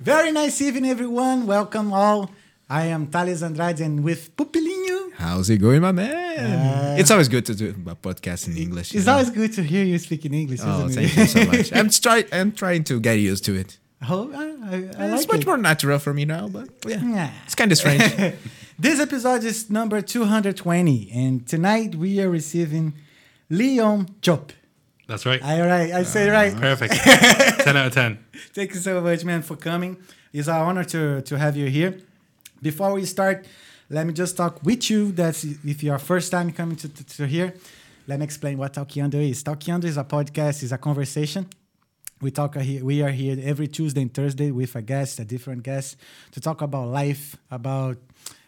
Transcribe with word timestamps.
Very 0.00 0.32
nice 0.32 0.60
evening, 0.62 0.90
everyone. 0.90 1.46
Welcome 1.46 1.92
all. 1.92 2.30
I 2.68 2.86
am 2.86 3.08
Thales 3.08 3.42
Andrade 3.42 3.80
and 3.80 4.02
with 4.04 4.34
Pupilinho. 4.36 5.12
How's 5.16 5.50
it 5.50 5.58
going, 5.58 5.82
my 5.82 5.92
man? 5.92 6.38
Uh, 6.38 6.96
it's 6.98 7.10
always 7.10 7.28
good 7.28 7.44
to 7.46 7.54
do 7.54 7.68
a 7.86 7.94
podcast 7.96 8.46
in 8.48 8.56
English. 8.56 8.94
It's 8.94 9.06
know? 9.06 9.12
always 9.14 9.30
good 9.30 9.52
to 9.54 9.62
hear 9.62 9.84
you 9.84 9.98
speak 9.98 10.24
in 10.24 10.32
English, 10.34 10.60
Oh, 10.62 10.88
thank 10.88 11.14
you 11.16 11.26
so 11.26 11.44
much. 11.44 11.72
I'm 11.74 11.90
try 11.90 12.24
I'm 12.32 12.52
trying 12.52 12.84
to 12.84 13.00
get 13.00 13.14
used 13.18 13.44
to 13.46 13.54
it. 13.54 13.78
oh, 14.08 14.30
I, 14.32 14.74
I, 14.74 15.06
I 15.10 15.14
it's 15.14 15.28
much 15.28 15.40
it. 15.40 15.46
more 15.46 15.58
natural 15.58 15.98
for 15.98 16.14
me 16.14 16.24
now, 16.24 16.48
but 16.48 16.68
yeah, 16.86 17.00
Nah. 17.02 17.28
it's 17.44 17.54
kind 17.54 17.70
of 17.72 17.78
strange. 17.78 18.02
This 18.78 18.98
episode 18.98 19.44
is 19.44 19.68
number 19.68 20.00
220, 20.00 21.10
and 21.12 21.46
tonight 21.46 21.96
we 21.96 22.18
are 22.22 22.30
receiving 22.30 22.94
Leon 23.50 24.06
Diop. 24.22 24.52
That's 25.10 25.26
right. 25.26 25.42
All 25.42 25.66
right, 25.66 25.90
I 25.90 26.04
say 26.04 26.30
right. 26.30 26.54
Perfect. 26.54 26.94
10 27.64 27.76
out 27.76 27.86
of 27.88 27.92
10. 27.92 28.24
Thank 28.54 28.74
you 28.74 28.78
so 28.78 29.00
much, 29.00 29.24
man, 29.24 29.42
for 29.42 29.56
coming. 29.56 29.96
It's 30.32 30.46
our 30.46 30.64
honor 30.64 30.84
to, 30.84 31.20
to 31.22 31.36
have 31.36 31.56
you 31.56 31.66
here. 31.66 31.98
Before 32.62 32.92
we 32.92 33.04
start, 33.04 33.44
let 33.88 34.06
me 34.06 34.12
just 34.12 34.36
talk 34.36 34.62
with 34.62 34.88
you. 34.88 35.10
That's 35.10 35.42
if 35.42 35.82
you're 35.82 35.98
first 35.98 36.30
time 36.30 36.52
coming 36.52 36.76
to, 36.76 36.88
to, 36.88 37.04
to 37.16 37.26
here. 37.26 37.54
Let 38.06 38.20
me 38.20 38.24
explain 38.24 38.56
what 38.56 38.74
Talkeando 38.74 39.14
is. 39.14 39.42
Talkeando 39.42 39.86
is 39.86 39.96
a 39.96 40.04
podcast, 40.04 40.62
is 40.62 40.70
a 40.70 40.78
conversation. 40.78 41.48
We 42.20 42.30
talk 42.30 42.54
here. 42.54 42.84
We 42.84 43.02
are 43.02 43.10
here 43.10 43.36
every 43.42 43.66
Tuesday 43.66 44.02
and 44.02 44.14
Thursday 44.14 44.52
with 44.52 44.76
a 44.76 44.82
guest, 44.82 45.18
a 45.18 45.24
different 45.24 45.64
guest, 45.64 45.96
to 46.30 46.40
talk 46.40 46.62
about 46.62 46.86
life, 46.86 47.34
about 47.50 47.96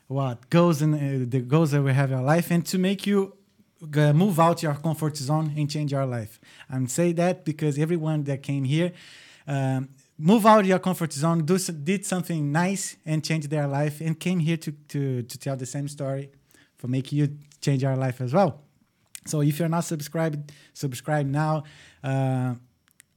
what 0.06 0.48
goes 0.48 0.80
in 0.80 0.94
uh, 0.94 1.24
the 1.28 1.40
goals 1.40 1.72
that 1.72 1.82
we 1.82 1.92
have 1.92 2.12
in 2.12 2.18
our 2.18 2.24
life, 2.24 2.52
and 2.52 2.64
to 2.66 2.78
make 2.78 3.04
you 3.04 3.34
move 3.82 4.38
out 4.38 4.62
your 4.62 4.74
comfort 4.74 5.16
zone 5.16 5.52
and 5.56 5.68
change 5.68 5.92
your 5.92 6.06
life. 6.06 6.40
I'm 6.70 6.86
say 6.86 7.12
that 7.12 7.44
because 7.44 7.78
everyone 7.78 8.24
that 8.24 8.42
came 8.42 8.64
here, 8.64 8.92
um, 9.46 9.88
move 10.18 10.46
out 10.46 10.64
your 10.64 10.78
comfort 10.78 11.12
zone, 11.12 11.44
do 11.44 11.58
did 11.58 12.06
something 12.06 12.52
nice 12.52 12.96
and 13.04 13.24
change 13.24 13.48
their 13.48 13.66
life, 13.66 14.00
and 14.00 14.18
came 14.18 14.38
here 14.38 14.56
to 14.58 14.72
to 14.88 15.22
to 15.22 15.38
tell 15.38 15.56
the 15.56 15.66
same 15.66 15.88
story, 15.88 16.30
for 16.78 16.88
make 16.88 17.12
you 17.12 17.36
change 17.60 17.82
your 17.82 17.96
life 17.96 18.20
as 18.20 18.32
well. 18.32 18.60
So 19.26 19.40
if 19.40 19.58
you're 19.58 19.68
not 19.68 19.84
subscribed, 19.84 20.52
subscribe 20.74 21.26
now. 21.26 21.64
Uh, 22.02 22.54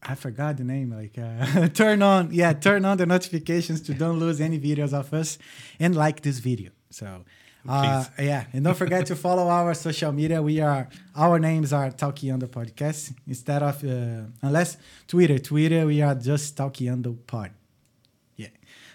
I 0.07 0.13
forgot 0.15 0.57
the 0.57 0.63
name. 0.63 0.91
Like 0.91 1.17
uh, 1.17 1.67
turn 1.73 2.01
on, 2.01 2.29
yeah, 2.31 2.53
turn 2.53 2.85
on 2.85 2.97
the 2.97 3.05
notifications 3.05 3.81
to 3.81 3.93
don't 3.93 4.19
lose 4.19 4.41
any 4.41 4.59
videos 4.59 4.93
of 4.93 5.13
us, 5.13 5.37
and 5.79 5.95
like 5.95 6.21
this 6.21 6.39
video. 6.39 6.71
So. 6.89 7.23
Uh, 7.67 8.05
yeah, 8.19 8.45
and 8.53 8.63
don't 8.63 8.77
forget 8.77 9.05
to 9.07 9.15
follow 9.15 9.47
our 9.47 9.73
social 9.73 10.11
media. 10.11 10.41
We 10.41 10.59
are 10.59 10.87
our 11.15 11.39
names 11.39 11.73
are 11.73 11.89
Talkeando 11.89 12.47
podcast 12.47 13.13
instead 13.27 13.63
of 13.63 13.83
uh, 13.83 14.29
unless 14.41 14.77
Twitter. 15.07 15.39
Twitter 15.39 15.85
we 15.85 16.01
are 16.01 16.15
just 16.15 16.55
Talkeando 16.55 17.17
pod. 17.25 17.51
Yeah. 18.35 18.49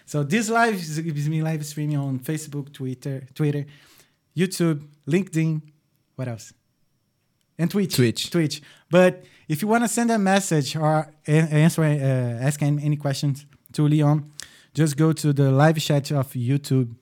So 0.05 0.23
this 0.23 0.49
live 0.49 0.75
is 0.75 1.29
me 1.29 1.41
live 1.41 1.65
streaming 1.65 1.97
on 1.97 2.19
Facebook, 2.19 2.71
Twitter, 2.71 3.27
Twitter, 3.33 3.65
YouTube, 4.35 4.87
LinkedIn. 5.07 5.61
What 6.15 6.29
else? 6.29 6.53
And 7.57 7.69
Twitch. 7.69 7.95
Twitch. 7.95 8.31
Twitch. 8.31 8.61
But 8.89 9.23
if 9.47 9.61
you 9.61 9.67
want 9.67 9.83
to 9.83 9.87
send 9.87 10.11
a 10.11 10.17
message 10.17 10.75
or 10.77 11.11
answer, 11.27 11.83
uh, 11.83 12.45
ask 12.45 12.61
any 12.61 12.95
questions 12.95 13.45
to 13.73 13.87
Leon, 13.87 14.31
just 14.73 14.95
go 14.95 15.11
to 15.11 15.33
the 15.33 15.51
live 15.51 15.77
chat 15.77 16.11
of 16.11 16.31
YouTube 16.31 16.95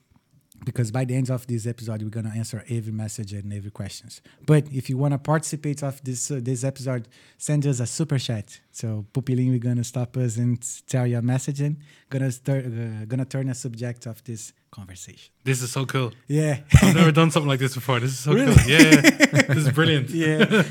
because 0.64 0.90
by 0.90 1.04
the 1.04 1.14
end 1.14 1.30
of 1.30 1.46
this 1.46 1.66
episode 1.66 2.02
we're 2.02 2.10
gonna 2.10 2.32
answer 2.36 2.62
every 2.68 2.92
message 2.92 3.32
and 3.32 3.52
every 3.52 3.70
questions. 3.70 4.20
But 4.46 4.64
if 4.72 4.90
you 4.90 4.96
wanna 4.98 5.18
participate 5.18 5.82
of 5.82 6.02
this 6.04 6.30
uh, 6.30 6.40
this 6.42 6.64
episode, 6.64 7.08
send 7.38 7.66
us 7.66 7.80
a 7.80 7.86
super 7.86 8.18
chat. 8.18 8.60
So 8.72 9.06
Pupilinho, 9.12 9.50
we're 9.50 9.58
gonna 9.58 9.84
stop 9.84 10.16
us 10.16 10.36
and 10.36 10.58
tell 10.86 11.06
your 11.06 11.22
message 11.22 11.60
and 11.60 11.76
gonna 12.10 12.30
start, 12.30 12.66
uh, 12.66 13.04
gonna 13.06 13.24
turn 13.24 13.48
a 13.48 13.54
subject 13.54 14.06
of 14.06 14.22
this 14.24 14.52
conversation. 14.70 15.30
This 15.44 15.62
is 15.62 15.72
so 15.72 15.84
cool. 15.86 16.12
Yeah. 16.28 16.58
I've 16.82 16.94
never 16.94 17.12
done 17.12 17.30
something 17.30 17.48
like 17.48 17.58
this 17.60 17.74
before. 17.74 17.98
This 18.00 18.12
is 18.12 18.18
so 18.20 18.32
Really? 18.32 18.54
cool. 18.54 18.70
Yeah, 18.70 18.78
yeah. 18.80 19.42
This 19.54 19.66
is 19.66 19.72
brilliant. 19.72 20.10
yeah. 20.10 20.64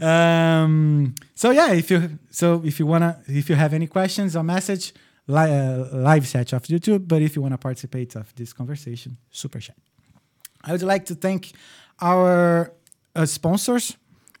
Um, 0.00 1.14
so 1.34 1.50
yeah, 1.50 1.72
if 1.72 1.90
you 1.90 2.18
so 2.30 2.62
if 2.64 2.78
you 2.80 2.86
wanna 2.86 3.20
if 3.26 3.48
you 3.50 3.56
have 3.56 3.72
any 3.74 3.86
questions 3.86 4.34
or 4.36 4.42
message, 4.42 4.92
li- 5.36 5.54
uh, 5.60 5.96
live 6.10 6.24
chat 6.30 6.52
of 6.52 6.62
YouTube. 6.64 7.02
But 7.06 7.22
if 7.22 7.36
you 7.36 7.42
wanna 7.42 7.58
participate 7.58 8.16
of 8.16 8.26
this 8.34 8.52
conversation, 8.52 9.16
super 9.30 9.60
chat. 9.60 9.76
I 10.62 10.72
would 10.72 10.82
like 10.82 11.04
to 11.06 11.14
thank 11.14 11.52
our 12.00 12.72
uh, 13.14 13.26
sponsors. 13.26 13.96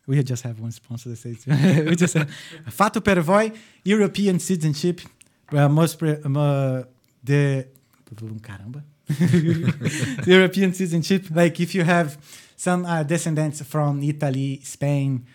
We 0.06 0.22
just 0.22 0.42
have 0.42 0.58
one 0.60 0.72
sponsor 0.72 1.10
that 1.10 1.16
says 1.16 1.46
we 1.90 1.96
just 1.96 2.14
have 2.14 2.28
Fatto 2.68 3.00
Per 3.00 3.20
Voi, 3.20 3.52
European 3.84 4.38
citizenship, 4.38 5.00
uh, 5.52 5.68
most 5.68 5.98
pre- 5.98 6.20
uh, 6.24 6.82
the 7.22 7.66
caramba. 8.40 8.82
European 10.26 10.72
citizenship. 10.72 11.26
Like 11.30 11.60
if 11.60 11.74
you 11.74 11.84
have 11.84 12.18
some 12.56 12.84
uh, 12.84 13.02
descendants 13.02 13.62
from 13.62 14.02
Italy, 14.02 14.60
Spain, 14.64 15.26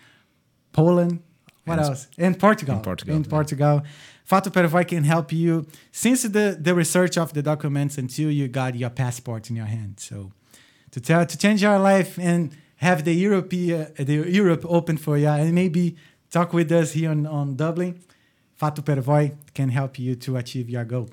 Poland, 0.72 1.22
what 1.64 1.78
And 1.78 1.88
else? 1.88 2.08
And 2.18 2.38
Portugal. 2.38 2.76
In 2.76 2.82
Portugal, 2.82 3.16
In 3.16 3.22
yeah. 3.22 3.28
Fatto 4.26 4.50
Per 4.50 4.66
Voi 4.66 4.84
can 4.84 5.04
help 5.04 5.32
you 5.32 5.64
since 5.92 6.22
the, 6.24 6.58
the 6.60 6.74
research 6.74 7.16
of 7.16 7.32
the 7.32 7.42
documents 7.42 7.96
until 7.96 8.28
you 8.30 8.48
got 8.48 8.74
your 8.74 8.90
passport 8.90 9.48
in 9.50 9.56
your 9.56 9.66
hand. 9.66 10.00
So 10.00 10.32
to 10.90 11.00
tell 11.00 11.24
to 11.24 11.38
change 11.38 11.62
your 11.62 11.78
life 11.78 12.18
and 12.18 12.50
have 12.78 13.04
the 13.04 13.14
Europe 13.14 13.46
uh, 13.46 14.04
the 14.04 14.24
Europe 14.28 14.66
open 14.68 14.96
for 14.96 15.16
you 15.16 15.28
and 15.28 15.54
maybe 15.54 15.94
talk 16.28 16.52
with 16.52 16.72
us 16.72 16.92
here 16.92 17.10
on, 17.10 17.24
on 17.24 17.54
Dublin. 17.54 18.00
Fatto 18.56 18.82
Per 18.82 19.00
Voi 19.00 19.32
can 19.54 19.68
help 19.68 19.96
you 19.98 20.16
to 20.16 20.36
achieve 20.36 20.68
your 20.68 20.84
goal. 20.84 21.08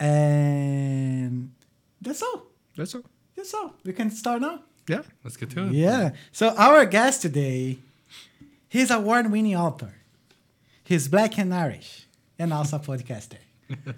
And 0.00 1.52
that's 2.00 2.22
all. 2.22 2.46
That's 2.76 2.94
all. 2.94 3.04
That's 3.36 3.54
all. 3.54 3.74
We 3.84 3.92
can 3.92 4.10
start 4.10 4.40
now. 4.40 4.62
Yeah. 4.88 5.02
Let's 5.22 5.36
get 5.36 5.50
to 5.50 5.66
it. 5.66 5.72
Yeah. 5.72 6.10
So 6.32 6.48
our 6.56 6.84
guest 6.86 7.22
today, 7.22 7.78
he's 8.68 8.90
award-winning 8.90 9.54
author. 9.54 9.94
He's 10.82 11.06
black 11.06 11.38
and 11.38 11.52
Irish, 11.52 12.07
and 12.38 12.52
also 12.52 12.76
a 12.76 12.80
podcaster. 12.80 13.38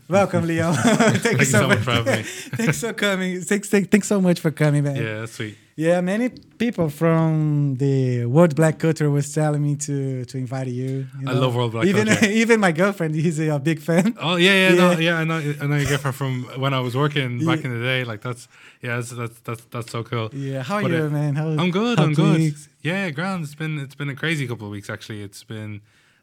Welcome, 0.08 0.48
Leo. 0.48 0.72
Thank, 1.22 1.38
you 1.38 1.44
so 1.44 1.68
much 1.68 1.78
for 1.78 1.92
having 1.92 2.16
me. 2.16 2.22
thanks 2.24 2.80
for 2.80 2.92
coming. 2.92 3.40
Thanks, 3.40 3.68
thanks, 3.68 3.88
thanks 3.88 4.08
so 4.08 4.20
much 4.20 4.40
for 4.40 4.50
coming, 4.50 4.82
man. 4.82 4.96
Yeah, 4.96 5.20
that's 5.20 5.32
sweet. 5.32 5.56
Yeah, 5.76 6.00
many 6.00 6.28
people 6.58 6.88
from 6.90 7.76
the 7.76 8.26
world 8.26 8.56
black 8.56 8.80
culture 8.80 9.08
was 9.10 9.32
telling 9.32 9.62
me 9.62 9.76
to 9.76 10.24
to 10.24 10.38
invite 10.38 10.66
you. 10.66 11.06
you 11.20 11.28
I 11.28 11.32
love 11.34 11.54
world 11.54 11.70
black 11.70 11.86
even, 11.86 12.08
culture. 12.08 12.26
Even 12.42 12.58
my 12.58 12.72
girlfriend, 12.72 13.14
he's 13.14 13.38
a 13.38 13.60
big 13.60 13.78
fan. 13.78 14.16
Oh 14.20 14.34
yeah, 14.36 14.54
yeah, 14.70 14.74
no, 14.74 14.90
Yeah. 14.90 14.98
yeah. 14.98 15.18
I 15.18 15.24
know, 15.24 15.38
I 15.62 15.66
know 15.68 15.76
your 15.76 15.86
girlfriend 15.88 16.16
from 16.16 16.42
when 16.60 16.74
I 16.74 16.80
was 16.80 16.96
working 16.96 17.38
back 17.46 17.60
Yeah. 17.60 17.66
in 17.70 17.78
the 17.78 17.84
day. 17.84 18.02
Like 18.02 18.22
that's, 18.22 18.48
yeah, 18.82 18.96
that's 18.96 19.10
that's 19.10 19.38
that's, 19.40 19.64
that's 19.66 19.90
so 19.92 20.02
cool. 20.02 20.30
Yeah, 20.34 20.64
how 20.64 20.76
are 20.78 20.82
But, 20.82 20.90
you, 20.90 21.04
uh, 21.04 21.10
man? 21.10 21.36
How, 21.36 21.46
I'm 21.48 21.70
good. 21.70 22.00
I'm 22.00 22.12
good. 22.12 22.38
things? 22.38 22.68
Yeah, 22.82 23.08
ground. 23.10 23.44
It's 23.44 23.54
been 23.54 23.78
it's 23.78 23.94
been 23.94 24.08
a 24.10 24.16
crazy 24.16 24.48
couple 24.48 24.66
of 24.66 24.72
weeks 24.72 24.90
actually. 24.90 25.22
It's 25.22 25.44
been 25.44 25.80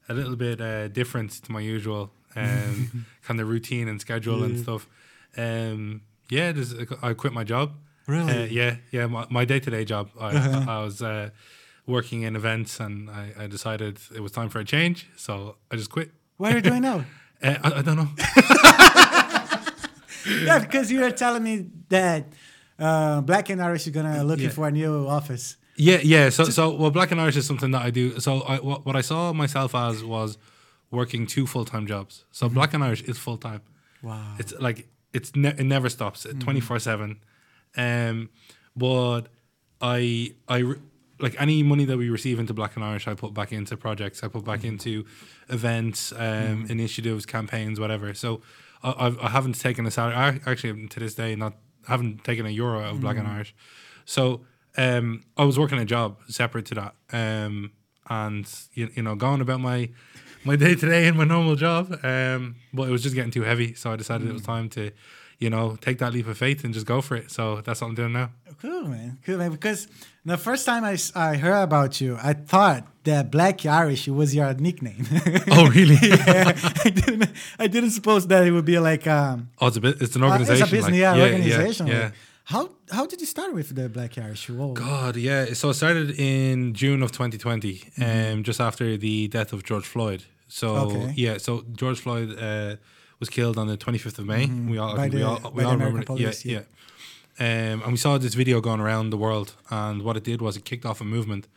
a 0.10 0.14
little 0.14 0.36
bit 0.36 0.60
uh, 0.62 0.88
different 0.90 1.32
to 1.44 1.52
my 1.52 1.60
usual 1.60 2.12
um, 2.36 3.06
kind 3.24 3.40
of 3.42 3.48
routine 3.50 3.88
and 3.88 4.00
schedule 4.02 4.44
and 4.44 4.60
stuff. 4.60 4.88
Um, 5.38 6.02
yeah, 6.30 6.54
I 7.02 7.14
quit 7.14 7.34
my 7.34 7.44
job. 7.44 7.72
Really? 8.08 8.32
Uh, 8.44 8.46
yeah, 8.46 8.76
yeah. 8.92 9.06
My, 9.08 9.26
my 9.30 9.46
day-to-day 9.46 9.86
job. 9.86 10.10
I, 10.20 10.36
Uh-huh. 10.36 10.72
I 10.72 10.84
was 10.84 11.02
uh, 11.02 11.30
working 11.86 12.22
in 12.24 12.36
events, 12.36 12.80
and 12.80 13.10
I, 13.10 13.34
I 13.44 13.48
decided 13.48 14.00
it 14.16 14.22
was 14.22 14.32
time 14.32 14.50
for 14.50 14.60
a 14.60 14.66
change. 14.66 15.08
So 15.18 15.56
I 15.72 15.76
just 15.76 15.90
quit. 15.90 16.12
What 16.38 16.52
are 16.54 16.56
you 16.58 16.62
doing 16.62 16.82
now? 16.82 17.04
Uh, 17.44 17.54
I, 17.64 17.80
I 17.80 17.82
don't 17.84 17.98
know. 17.98 18.10
yeah, 20.46 20.60
because 20.60 20.92
you 20.92 21.02
were 21.02 21.12
telling 21.12 21.44
me 21.44 21.68
that 21.90 22.26
uh, 22.80 23.22
Black 23.22 23.50
and 23.50 23.62
Irish 23.62 23.86
is 23.88 23.94
gonna 23.94 24.24
looking 24.24 24.46
Yeah. 24.46 24.50
for 24.58 24.68
a 24.68 24.72
new 24.72 25.08
office. 25.08 25.56
Yeah, 25.78 26.00
yeah. 26.04 26.30
So, 26.30 26.46
so 26.46 26.74
well, 26.74 26.92
Black 26.92 27.12
and 27.12 27.22
Irish 27.22 27.38
is 27.38 27.46
something 27.46 27.72
that 27.72 27.84
I 27.84 27.92
do. 27.92 28.20
So, 28.20 28.42
I, 28.42 28.58
what, 28.60 28.86
what 28.86 28.96
I 28.96 29.02
saw 29.02 29.32
myself 29.32 29.76
as 29.76 30.04
was 30.04 30.38
working 30.92 31.28
two 31.28 31.46
full 31.46 31.66
time 31.66 31.86
jobs. 31.86 32.26
So, 32.32 32.48
mm-hmm. 32.48 32.56
Black 32.56 32.74
and 32.74 32.84
Irish 32.84 33.04
is 33.04 33.18
full 33.18 33.38
time. 33.38 33.62
Wow. 34.02 34.36
It's 34.40 34.54
like 34.60 34.88
it's 35.14 35.36
ne- 35.36 35.50
it 35.50 35.64
never 35.64 35.90
stops. 35.90 36.26
Mm-hmm. 36.26 36.40
Twenty 36.40 36.60
four 36.60 36.80
seven. 36.80 37.20
Um, 37.76 38.30
but 38.76 39.22
I 39.82 40.34
I 40.48 40.76
like 41.20 41.40
any 41.40 41.64
money 41.64 41.86
that 41.86 41.98
we 41.98 42.10
receive 42.10 42.40
into 42.40 42.54
Black 42.54 42.76
and 42.76 42.84
Irish, 42.84 43.08
I 43.08 43.14
put 43.14 43.34
back 43.34 43.52
into 43.52 43.76
projects. 43.78 44.24
I 44.24 44.28
put 44.28 44.46
back 44.46 44.60
mm-hmm. 44.60 44.68
into 44.70 45.06
events, 45.50 46.12
um, 46.16 46.68
initiatives, 46.70 47.26
campaigns, 47.26 47.80
whatever. 47.80 48.14
So 48.14 48.42
I, 48.84 49.16
I 49.22 49.30
haven't 49.30 49.60
taken 49.60 49.86
a 49.86 49.92
salary. 49.92 50.16
I 50.16 50.40
actually 50.46 50.88
to 50.88 51.00
this 51.00 51.16
day 51.16 51.36
not 51.36 51.54
haven't 51.88 52.24
taken 52.24 52.46
a 52.46 52.50
euro 52.50 52.82
out 52.82 52.96
of 52.96 53.02
Black 53.02 53.18
and 53.18 53.28
Irish. 53.28 53.56
So 54.06 54.42
um, 54.78 55.24
I 55.38 55.44
was 55.44 55.58
working 55.58 55.80
a 55.80 55.86
job 55.86 56.18
separate 56.28 56.66
to 56.68 56.76
that, 56.76 56.94
um, 57.12 57.72
and 58.10 58.48
you, 58.74 58.90
you 58.96 59.04
know 59.04 59.16
going 59.16 59.42
about 59.42 59.60
my 59.60 59.90
my 60.44 60.56
day 60.56 60.76
today 60.76 61.08
in 61.08 61.18
my 61.18 61.24
normal 61.26 61.56
job. 61.56 62.00
Um, 62.04 62.56
but 62.74 62.88
it 62.88 62.92
was 62.92 63.04
just 63.04 63.16
getting 63.16 63.32
too 63.32 63.44
heavy, 63.44 63.74
so 63.74 63.92
I 63.92 63.96
decided 63.96 64.30
it 64.30 64.34
was 64.34 64.44
time 64.44 64.70
to, 64.70 64.92
you 65.40 65.50
know, 65.50 65.78
take 65.82 65.98
that 66.00 66.14
leap 66.14 66.28
of 66.28 66.38
faith 66.38 66.64
and 66.64 66.74
just 66.74 66.86
go 66.86 67.02
for 67.02 67.16
it. 67.18 67.32
So 67.32 67.62
that's 67.62 67.82
what 67.82 67.88
I'm 67.88 67.96
doing 67.96 68.14
now. 68.14 68.30
Cool, 68.62 68.86
man. 68.88 69.20
Cool, 69.26 69.38
man. 69.38 69.52
Because 69.52 69.88
the 70.26 70.38
first 70.38 70.66
time 70.66 70.84
I, 70.84 70.98
I 71.16 71.36
heard 71.36 71.62
about 71.62 72.02
you, 72.02 72.18
I 72.24 72.34
thought 72.34 72.88
that 73.04 73.30
Black 73.30 73.64
Irish 73.66 74.08
was 74.08 74.34
your 74.34 74.54
nickname. 74.56 75.06
Oh, 75.52 75.68
really? 75.70 75.98
yeah, 76.02 76.54
I 76.86 76.90
didn't. 76.90 77.30
I 77.60 77.68
didn't 77.68 77.92
suppose 77.92 78.26
that 78.28 78.46
it 78.48 78.52
would 78.52 78.66
be 78.66 78.80
like 78.80 79.06
um. 79.08 79.50
Oh, 79.60 79.68
it's 79.68 79.78
a 79.78 79.82
bit. 79.82 80.02
It's 80.02 80.16
an 80.16 80.24
uh, 80.24 80.28
organization. 80.30 80.64
it's 80.64 80.72
a 80.72 80.76
business, 80.76 80.92
like- 80.92 81.00
yeah, 81.00 81.16
yeah, 81.16 81.24
organization. 81.24 81.88
Yeah. 81.88 82.00
like, 82.06 82.14
how 82.52 82.62
how 82.92 83.06
did 83.12 83.20
you 83.24 83.28
start 83.36 83.52
with 83.54 83.70
the 83.76 83.88
Black 83.98 84.18
Irish? 84.18 84.50
Whoa. 84.50 84.74
God, 84.74 85.16
yeah. 85.18 85.54
So 85.54 85.70
it 85.70 85.76
started 85.76 86.10
in 86.20 86.74
June 86.82 87.02
of 87.04 87.12
2020, 87.12 87.74
Mm-hmm. 87.98 88.34
um, 88.40 88.44
just 88.44 88.60
after 88.62 88.98
the 88.98 89.28
death 89.28 89.52
of 89.54 89.64
George 89.70 89.86
Floyd. 89.94 90.22
So 90.48 90.68
Okay. 90.86 91.14
yeah, 91.26 91.38
so 91.46 91.52
George 91.82 92.00
Floyd 92.00 92.30
uh, 92.40 92.76
was 93.20 93.30
killed 93.30 93.58
on 93.58 93.68
the 93.68 93.78
25th 93.78 94.20
of 94.20 94.26
May. 94.26 94.46
We 94.72 94.78
all, 94.78 94.90
Mm-hmm. 94.90 94.98
By 94.98 95.02
think 95.04 95.14
we 95.16 95.24
all, 95.24 95.52
we 95.56 95.64
the 95.64 95.68
all 95.70 95.74
remember. 95.78 96.00
it. 96.02 96.06
police, 96.06 96.46
yeah, 96.46 96.54
yeah. 96.54 96.64
yeah. 97.40 97.74
Um, 97.74 97.82
and 97.84 97.92
we 97.92 97.98
saw 97.98 98.18
this 98.18 98.34
video 98.34 98.62
going 98.62 98.80
around 98.80 99.10
the 99.12 99.18
world, 99.18 99.50
and 99.70 100.02
what 100.06 100.16
it 100.18 100.24
did 100.24 100.42
was 100.42 100.56
it 100.58 100.64
kicked 100.66 100.86
off 100.86 101.02
a 101.02 101.04
movement 101.04 101.48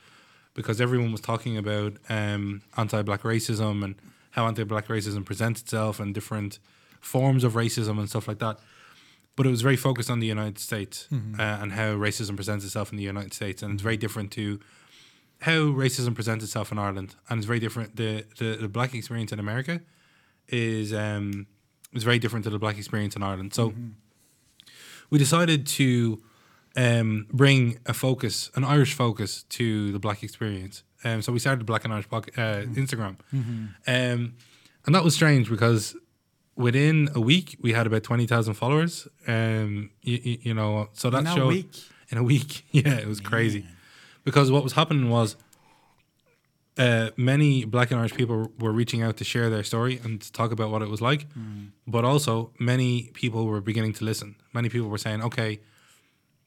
because 0.54 0.80
everyone 0.80 1.12
was 1.12 1.20
talking 1.22 1.56
about 1.56 1.92
um, 2.08 2.62
anti-black 2.76 3.22
racism 3.22 3.82
and 3.84 3.94
how 4.32 4.46
anti-black 4.46 4.88
racism 4.88 5.24
presents 5.24 5.60
itself 5.62 6.00
and 6.00 6.12
different 6.14 6.58
forms 7.00 7.44
of 7.44 7.52
racism 7.54 7.98
and 8.00 8.08
stuff 8.10 8.26
like 8.28 8.40
that. 8.40 8.58
But 9.40 9.46
it 9.46 9.50
was 9.58 9.62
very 9.62 9.76
focused 9.76 10.10
on 10.10 10.20
the 10.20 10.26
United 10.36 10.58
States 10.58 11.08
uh, 11.10 11.62
and 11.62 11.72
how 11.72 11.94
racism 12.06 12.34
presents 12.36 12.62
itself 12.66 12.92
in 12.92 12.98
the 12.98 13.06
United 13.14 13.32
States, 13.32 13.62
and 13.62 13.72
it's 13.72 13.82
very 13.82 13.96
different 13.96 14.30
to 14.32 14.60
how 15.48 15.60
racism 15.84 16.14
presents 16.14 16.44
itself 16.44 16.70
in 16.72 16.78
Ireland, 16.78 17.14
and 17.28 17.38
it's 17.38 17.46
very 17.46 17.58
different. 17.58 17.96
The 17.96 18.24
the, 18.40 18.58
the 18.60 18.68
black 18.68 18.92
experience 18.94 19.32
in 19.32 19.38
America 19.38 19.80
is 20.48 20.92
um 20.92 21.46
is 21.94 22.04
very 22.04 22.18
different 22.18 22.44
to 22.44 22.50
the 22.50 22.58
black 22.58 22.76
experience 22.76 23.16
in 23.16 23.22
Ireland. 23.22 23.54
So 23.54 23.72
we 25.10 25.18
decided 25.18 25.66
to 25.80 26.22
um, 26.76 27.26
bring 27.32 27.78
a 27.86 27.94
focus, 27.94 28.50
an 28.56 28.64
Irish 28.64 28.92
focus, 28.94 29.44
to 29.58 29.90
the 29.92 29.98
black 29.98 30.22
experience. 30.22 30.84
Um, 31.02 31.22
so 31.22 31.32
we 31.32 31.38
started 31.38 31.60
the 31.60 31.70
Black 31.72 31.84
and 31.84 31.92
Irish 31.94 32.08
Poc- 32.08 32.36
uh, 32.38 32.66
Instagram, 32.82 33.14
um, 33.86 34.20
and 34.84 34.94
that 34.94 35.02
was 35.02 35.14
strange 35.14 35.48
because 35.48 35.96
within 36.60 37.08
a 37.14 37.20
week 37.20 37.56
we 37.60 37.72
had 37.72 37.86
about 37.86 38.02
twenty 38.02 38.26
thousand 38.26 38.54
followers. 38.54 39.08
Um, 39.26 39.90
you, 40.02 40.38
you 40.42 40.54
know, 40.54 40.88
so 40.92 41.10
that 41.10 41.20
In 41.20 41.26
a 41.26 41.34
showed 41.34 41.48
week? 41.48 41.72
in 42.10 42.18
a 42.18 42.22
week. 42.22 42.50
Yeah, 42.72 42.94
it 43.04 43.08
was 43.08 43.20
crazy 43.20 43.62
because 44.24 44.50
what 44.50 44.62
was 44.62 44.74
happening 44.74 45.08
was. 45.10 45.36
Uh, 46.78 47.10
many 47.16 47.64
black 47.66 47.90
and 47.90 48.00
Irish 48.00 48.14
people 48.14 48.52
were 48.58 48.72
reaching 48.72 49.02
out 49.02 49.16
to 49.18 49.24
share 49.24 49.50
their 49.50 49.62
story 49.64 50.00
and 50.02 50.22
to 50.22 50.32
talk 50.32 50.50
about 50.50 50.70
what 50.70 50.80
it 50.80 50.88
was 50.88 51.02
like, 51.02 51.26
but 51.86 52.04
also 52.06 52.52
many 52.58 53.10
people 53.12 53.44
were 53.44 53.60
beginning 53.60 53.92
to 53.94 54.04
listen. 54.04 54.36
Many 54.54 54.68
people 54.70 54.88
were 54.88 54.96
saying, 55.06 55.20
"Okay, 55.22 55.60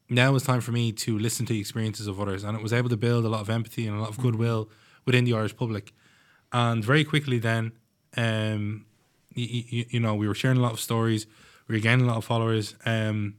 now 0.09 0.33
it's 0.35 0.45
time 0.45 0.61
for 0.61 0.71
me 0.71 0.91
to 1.05 1.19
listen 1.19 1.45
to 1.45 1.53
the 1.53 1.59
experiences 1.59 2.07
of 2.07 2.19
others. 2.19 2.43
And 2.43 2.57
it 2.57 2.63
was 2.63 2.73
able 2.73 2.89
to 2.89 2.97
build 2.97 3.25
a 3.25 3.29
lot 3.29 3.41
of 3.41 3.49
empathy 3.49 3.85
and 3.85 3.95
a 3.97 3.99
lot 3.99 4.09
of 4.09 4.17
goodwill 4.17 4.69
within 5.05 5.23
the 5.25 5.33
Irish 5.33 5.55
public. 5.55 5.93
And 6.51 6.83
very 6.83 7.03
quickly 7.03 7.37
then, 7.37 7.73
um, 8.17 8.85
you, 9.35 9.63
you, 9.69 9.85
you 9.89 9.99
know, 9.99 10.15
we 10.15 10.27
were 10.27 10.35
sharing 10.35 10.57
a 10.57 10.61
lot 10.61 10.73
of 10.73 10.79
stories, 10.79 11.25
we 11.67 11.75
were 11.75 11.81
gaining 11.81 12.05
a 12.05 12.07
lot 12.07 12.17
of 12.17 12.25
followers, 12.25 12.75
um, 12.85 13.35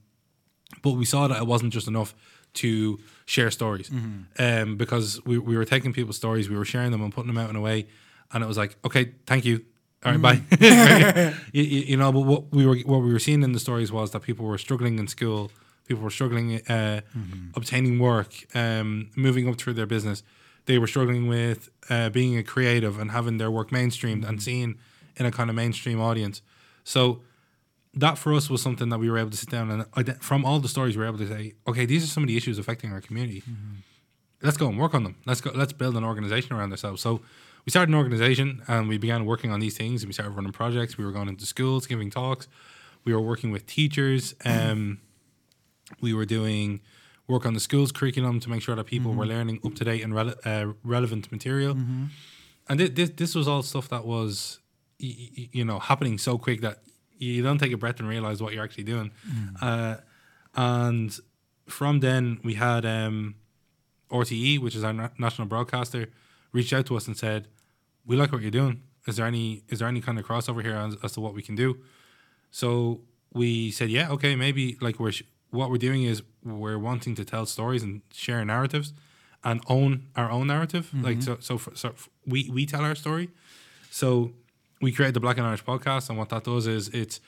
but 0.82 0.93
we 0.93 1.05
saw 1.05 1.29
that 1.29 1.38
it 1.41 1.46
wasn't 1.46 1.73
just 1.73 1.88
enough 1.88 2.14
to 2.55 2.99
share 3.26 3.50
stories 3.50 3.91
um, 4.38 4.76
because 4.76 5.25
we, 5.25 5.38
we 5.38 5.56
were 5.56 5.64
taking 5.64 5.93
people's 5.93 6.17
stories, 6.17 6.49
we 6.49 6.56
were 6.56 6.64
sharing 6.64 6.93
them 6.93 7.02
and 7.02 7.12
putting 7.12 7.29
them 7.32 7.38
out 7.38 7.50
in 7.50 7.56
a 7.56 7.61
way, 7.61 7.87
and 8.32 8.43
it 8.43 8.46
was 8.46 8.56
like, 8.56 8.76
okay, 8.85 9.12
thank 9.26 9.44
you. 9.44 9.64
All 10.05 10.12
right, 10.12 10.20
bye. 10.20 10.43
you, 11.52 11.62
you, 11.62 11.81
you 11.81 11.97
know, 11.97 12.12
but 12.12 12.20
what 12.20 12.52
we 12.52 12.67
were 12.67 12.76
what 12.79 12.99
we 12.99 13.12
were 13.12 13.19
seeing 13.19 13.43
in 13.43 13.52
the 13.52 13.58
stories 13.58 13.90
was 13.90 14.11
that 14.11 14.20
people 14.20 14.44
were 14.44 14.58
struggling 14.58 14.99
in 14.99 15.08
school, 15.08 15.50
people 15.88 16.05
were 16.05 16.11
struggling 16.11 16.61
uh, 16.69 17.00
obtaining 17.55 17.99
work, 17.99 18.35
um, 18.55 19.11
moving 19.17 19.49
up 19.49 19.56
through 19.56 19.75
their 19.75 19.87
business. 19.87 20.23
They 20.67 20.79
were 20.79 20.87
struggling 20.87 21.26
with 21.26 21.70
uh, 21.90 22.11
being 22.11 22.37
a 22.37 22.43
creative 22.43 22.99
and 22.99 23.11
having 23.11 23.38
their 23.38 23.50
work 23.50 23.70
mainstreamed 23.70 24.26
and 24.29 24.43
seen 24.43 24.79
in 25.16 25.26
a 25.26 25.31
kind 25.31 25.50
of 25.50 25.56
mainstream 25.56 26.00
audience. 26.00 26.43
So 26.84 27.20
that 27.94 28.19
for 28.19 28.34
us 28.34 28.50
was 28.50 28.61
something 28.61 28.88
that 28.88 28.99
we 28.99 29.08
were 29.11 29.19
able 29.19 29.31
to 29.31 29.37
sit 29.37 29.50
down 29.50 29.70
and 29.70 30.22
from 30.22 30.44
all 30.44 30.58
the 30.58 30.69
stories 30.69 30.96
we 30.96 31.02
were 31.02 31.08
able 31.08 31.19
to 31.19 31.28
say, 31.28 31.55
okay, 31.66 31.87
these 31.87 32.02
are 32.02 32.08
some 32.08 32.22
of 32.25 32.28
the 32.28 32.37
issues 32.37 32.58
affecting 32.58 32.93
our 32.93 33.00
community. 33.00 33.43
Let's 34.43 34.56
go 34.56 34.69
and 34.69 34.78
work 34.78 34.94
on 34.94 35.05
them. 35.05 35.16
Let's 35.26 35.40
go. 35.40 35.50
Let's 35.55 35.72
build 35.72 35.96
an 35.96 36.05
organization 36.05 36.55
around 36.55 36.70
ourselves. 36.72 37.00
So 37.00 37.20
we 37.64 37.70
started 37.70 37.90
an 37.90 37.94
organization 37.94 38.62
and 38.66 38.88
we 38.88 38.99
began 38.99 39.25
working 39.25 39.50
on 39.52 39.61
these 39.61 39.76
things. 39.76 40.02
And 40.02 40.08
we 40.08 40.12
started 40.12 40.32
running 40.32 40.52
projects. 40.52 40.99
We 40.99 41.05
were 41.05 41.12
going 41.12 41.28
into 41.28 41.46
schools, 41.46 41.87
giving 41.87 42.11
talks. 42.11 42.46
We 43.05 43.14
were 43.14 43.20
working 43.22 43.52
with 43.52 43.66
teachers. 43.66 44.34
Um, 44.44 44.99
we 46.00 46.12
were 46.12 46.26
doing 46.26 46.81
work 47.26 47.46
on 47.46 47.55
the 47.55 47.61
school's 47.61 47.90
curriculum 47.93 48.38
to 48.40 48.50
make 48.50 48.61
sure 48.61 48.75
that 48.76 48.84
people 48.84 49.14
were 49.14 49.25
learning 49.26 49.61
up 49.64 49.75
to 49.76 49.84
date 49.84 50.02
and 50.02 50.12
rele- 50.12 50.37
uh, 50.44 50.75
relevant 50.82 51.31
material. 51.32 51.72
And 52.69 52.81
thi- 52.81 52.88
this 52.88 53.11
this 53.11 53.34
was 53.34 53.46
all 53.49 53.62
stuff 53.62 53.88
that 53.88 54.05
was, 54.05 54.58
you 54.99 55.64
know, 55.64 55.79
happening 55.79 56.19
so 56.19 56.38
quick 56.38 56.61
that 56.62 56.79
you 57.19 57.43
don't 57.43 57.58
take 57.58 57.73
a 57.73 57.76
breath 57.76 57.99
and 58.00 58.08
realize 58.08 58.43
what 58.43 58.52
you're 58.52 58.64
actually 58.64 58.85
doing. 58.85 59.11
Uh, 59.61 59.96
and 60.55 61.17
from 61.67 62.00
then 62.00 62.38
we 62.44 62.55
had 62.55 62.85
um, 62.87 63.35
RTE, 64.11 64.58
which 64.61 64.76
is 64.76 64.85
our 64.85 64.93
na- 64.93 65.08
national 65.19 65.49
broadcaster, 65.49 66.08
reached 66.52 66.73
out 66.73 66.87
to 66.87 66.96
us 66.96 67.06
and 67.06 67.17
said, 67.17 67.49
"We 68.06 68.17
like 68.17 68.32
what 68.32 68.43
you're 68.43 68.50
doing. 68.50 68.82
Is 69.06 69.17
there 69.17 69.26
any 69.26 69.62
is 69.69 69.79
there 69.81 69.88
any 69.88 70.00
kind 70.00 70.19
of 70.19 70.26
crossover 70.26 70.62
here 70.62 70.76
as, 70.76 70.97
as 71.02 71.12
to 71.12 71.20
what 71.20 71.35
we 71.35 71.43
can 71.43 71.55
do?" 71.56 71.79
So 72.50 73.00
we 73.32 73.70
said, 73.70 73.90
"Yeah, 73.90 74.11
okay, 74.12 74.37
maybe 74.37 74.76
like 74.81 75.00
we're 75.00 75.12
sh- 75.12 75.25
what 75.50 75.70
we're 75.70 75.79
doing 75.79 76.02
is 76.05 76.23
we're 76.44 76.79
wanting 76.79 77.14
to 77.17 77.25
tell 77.25 77.47
stories 77.47 77.82
and 77.82 78.02
share 78.12 78.44
narratives." 78.44 78.93
And 79.47 79.61
own 79.69 80.06
our 80.17 80.31
own 80.31 80.47
narrative, 80.47 80.88
like 80.94 81.20
so. 81.20 81.37
So, 81.40 81.58
for, 81.58 81.76
so 81.76 81.88
f- 81.90 82.08
we 82.26 82.49
we 82.50 82.64
tell 82.64 82.81
our 82.81 82.94
story, 82.94 83.29
so 83.90 84.32
we 84.84 84.92
created 84.92 85.14
the 85.14 85.20
Black 85.26 85.38
and 85.38 85.46
Irish 85.46 85.64
podcast, 85.64 86.08
and 86.08 86.16
what 86.19 86.28
that 86.28 86.44
does 86.44 86.66
is 86.66 86.88
it's 87.02 87.20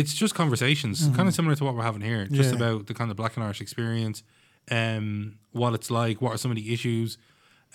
it's 0.00 0.14
just 0.14 0.34
conversations, 0.34 0.96
mm-hmm. 1.02 1.16
kind 1.16 1.28
of 1.28 1.34
similar 1.34 1.54
to 1.56 1.64
what 1.64 1.74
we're 1.76 1.82
having 1.90 2.00
here, 2.10 2.26
just 2.26 2.50
Yeah. 2.50 2.56
about 2.56 2.86
the 2.88 2.94
kind 2.94 3.10
of 3.10 3.16
Black 3.16 3.36
and 3.36 3.44
Irish 3.44 3.60
experience, 3.60 4.22
um, 4.70 5.38
what 5.52 5.74
it's 5.74 5.90
like, 5.90 6.20
what 6.22 6.32
are 6.34 6.38
some 6.38 6.50
of 6.50 6.56
the 6.56 6.72
issues. 6.72 7.18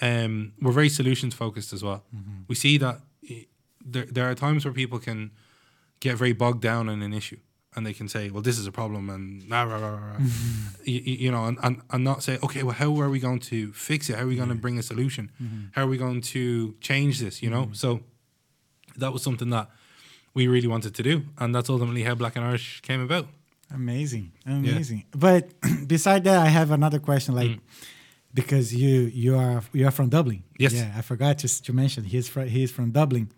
Um, 0.01 0.53
we're 0.61 0.71
very 0.81 0.89
solutions 0.89 1.33
focused 1.33 1.71
as 1.73 1.83
well. 1.83 2.03
Mm-hmm. 2.15 2.41
We 2.47 2.55
see 2.55 2.77
that 2.79 2.95
i- 3.29 3.47
there 3.93 4.05
there 4.15 4.29
are 4.29 4.35
times 4.35 4.65
where 4.65 4.73
people 4.73 4.99
can 4.99 5.31
get 5.99 6.17
very 6.17 6.33
bogged 6.33 6.61
down 6.61 6.89
in 6.89 7.01
an 7.01 7.13
issue. 7.13 7.39
And 7.75 7.85
they 7.85 7.93
can 7.93 8.09
say, 8.09 8.29
"Well, 8.29 8.41
this 8.41 8.59
is 8.59 8.67
a 8.67 8.71
problem," 8.81 9.09
and 9.09 9.49
rah, 9.49 9.63
rah, 9.63 9.77
rah, 9.77 9.95
rah. 9.95 10.17
Mm-hmm. 10.17 10.83
you, 10.93 10.99
you 11.25 11.31
know, 11.31 11.45
and, 11.45 11.57
and, 11.63 11.81
and 11.93 12.03
not 12.03 12.21
say, 12.21 12.37
"Okay, 12.43 12.63
well, 12.63 12.75
how 12.83 12.91
are 13.01 13.09
we 13.09 13.19
going 13.27 13.39
to 13.53 13.71
fix 13.71 14.09
it? 14.09 14.17
How 14.17 14.23
are 14.25 14.27
we 14.27 14.35
going 14.35 14.49
to 14.55 14.61
bring 14.65 14.77
a 14.77 14.83
solution? 14.83 15.31
How 15.75 15.83
are 15.85 15.87
we 15.87 15.97
going 16.05 16.19
to 16.35 16.43
change 16.81 17.13
this?" 17.23 17.41
You 17.41 17.49
know, 17.49 17.69
so 17.71 17.89
that 19.01 19.11
was 19.13 19.21
something 19.21 19.49
that 19.49 19.69
we 20.33 20.47
really 20.47 20.67
wanted 20.67 20.95
to 20.95 21.03
do, 21.03 21.23
and 21.37 21.53
that's 21.53 21.69
ultimately 21.69 22.03
how 22.03 22.15
Black 22.15 22.35
and 22.35 22.45
Irish 22.45 22.81
came 22.81 23.01
about. 23.01 23.27
Amazing, 23.73 24.31
amazing. 24.45 25.05
But 25.11 25.49
beside 25.87 26.23
that, 26.25 26.39
I 26.39 26.47
have 26.47 26.71
another 26.71 26.99
question. 26.99 27.35
Like, 27.35 27.51
mm. 27.51 27.59
because 28.33 28.73
you 28.73 29.11
you 29.13 29.37
are 29.37 29.63
you 29.73 29.87
are 29.87 29.91
from 29.91 30.09
Dublin. 30.09 30.43
Yes. 30.57 30.73
Yeah, 30.73 30.91
I 30.97 31.01
forgot 31.01 31.39
to, 31.39 31.63
to 31.63 31.73
mention 31.73 32.03
he's 32.03 32.27
from 32.27 32.47
he's 32.47 32.71
from 32.71 32.91
Dublin. 32.91 33.29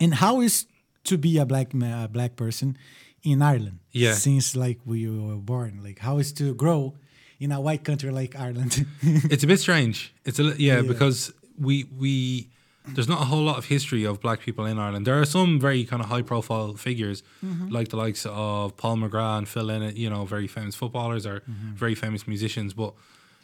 And 0.00 0.14
how 0.14 0.40
is 0.40 0.66
to 1.04 1.18
be 1.18 1.38
a 1.38 1.46
black 1.46 1.74
ma- 1.74 2.04
a 2.04 2.08
black 2.08 2.36
person 2.36 2.76
in 3.22 3.42
Ireland? 3.42 3.78
Yeah. 3.92 4.14
Since 4.14 4.56
like 4.56 4.78
we 4.84 5.08
were 5.08 5.36
born, 5.36 5.80
like 5.84 5.98
how 5.98 6.18
is 6.18 6.32
to 6.34 6.54
grow 6.54 6.94
in 7.38 7.52
a 7.52 7.60
white 7.60 7.84
country 7.84 8.10
like 8.10 8.34
Ireland? 8.38 8.86
it's 9.02 9.44
a 9.44 9.46
bit 9.46 9.60
strange. 9.60 10.12
It's 10.24 10.38
a 10.38 10.42
yeah, 10.42 10.56
Yeah. 10.58 10.82
because 10.82 11.32
we 11.58 11.84
we 11.96 12.50
there's 12.88 13.08
not 13.08 13.20
a 13.20 13.24
whole 13.26 13.42
lot 13.42 13.58
of 13.58 13.66
history 13.66 14.04
of 14.04 14.20
black 14.20 14.40
people 14.40 14.64
in 14.64 14.78
Ireland. 14.78 15.06
There 15.06 15.20
are 15.20 15.24
some 15.24 15.60
very 15.60 15.84
kind 15.84 16.02
of 16.02 16.08
high 16.08 16.22
profile 16.22 16.74
figures 16.74 17.22
mm-hmm. 17.44 17.68
like 17.68 17.88
the 17.88 17.96
likes 17.96 18.26
of 18.26 18.76
Paul 18.76 18.96
McGrath 18.96 19.38
and 19.38 19.48
Phil 19.48 19.64
Lynott, 19.64 19.96
you 19.96 20.08
know, 20.08 20.24
very 20.24 20.46
famous 20.46 20.74
footballers 20.74 21.26
or 21.26 21.40
mm-hmm. 21.40 21.72
very 21.74 21.94
famous 21.94 22.26
musicians, 22.26 22.72
but 22.72 22.94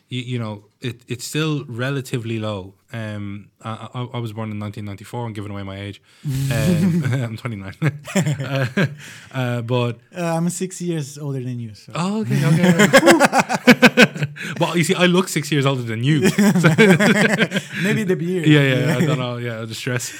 you, 0.08 0.20
you 0.22 0.38
know, 0.38 0.64
it, 0.80 1.02
it's 1.08 1.24
still 1.24 1.64
relatively 1.66 2.38
low. 2.38 2.74
Um, 2.92 3.50
I, 3.62 3.88
I, 3.92 4.02
I 4.14 4.18
was 4.18 4.32
born 4.32 4.50
in 4.50 4.60
1994. 4.60 5.26
I'm 5.26 5.32
giving 5.32 5.50
away 5.50 5.62
my 5.62 5.78
age. 5.78 6.00
Um, 6.46 7.02
I'm 7.12 7.36
29. 7.36 7.74
uh, 8.14 8.66
uh, 9.32 9.62
but 9.62 9.98
uh, 10.16 10.22
I'm 10.22 10.48
six 10.48 10.80
years 10.80 11.18
older 11.18 11.40
than 11.40 11.58
you. 11.58 11.74
So. 11.74 11.92
Oh, 11.94 12.20
okay, 12.20 12.46
okay. 12.46 12.86
well, 14.60 14.76
you 14.76 14.84
see, 14.84 14.94
I 14.94 15.06
look 15.06 15.28
six 15.28 15.50
years 15.50 15.66
older 15.66 15.82
than 15.82 16.04
you. 16.04 16.20
Maybe 17.82 18.04
the 18.04 18.16
beard. 18.18 18.46
yeah, 18.46 18.62
yeah, 18.62 18.96
I 18.96 19.06
don't 19.06 19.18
know. 19.18 19.36
Yeah, 19.38 19.64
the 19.64 19.74
stress. 19.74 20.12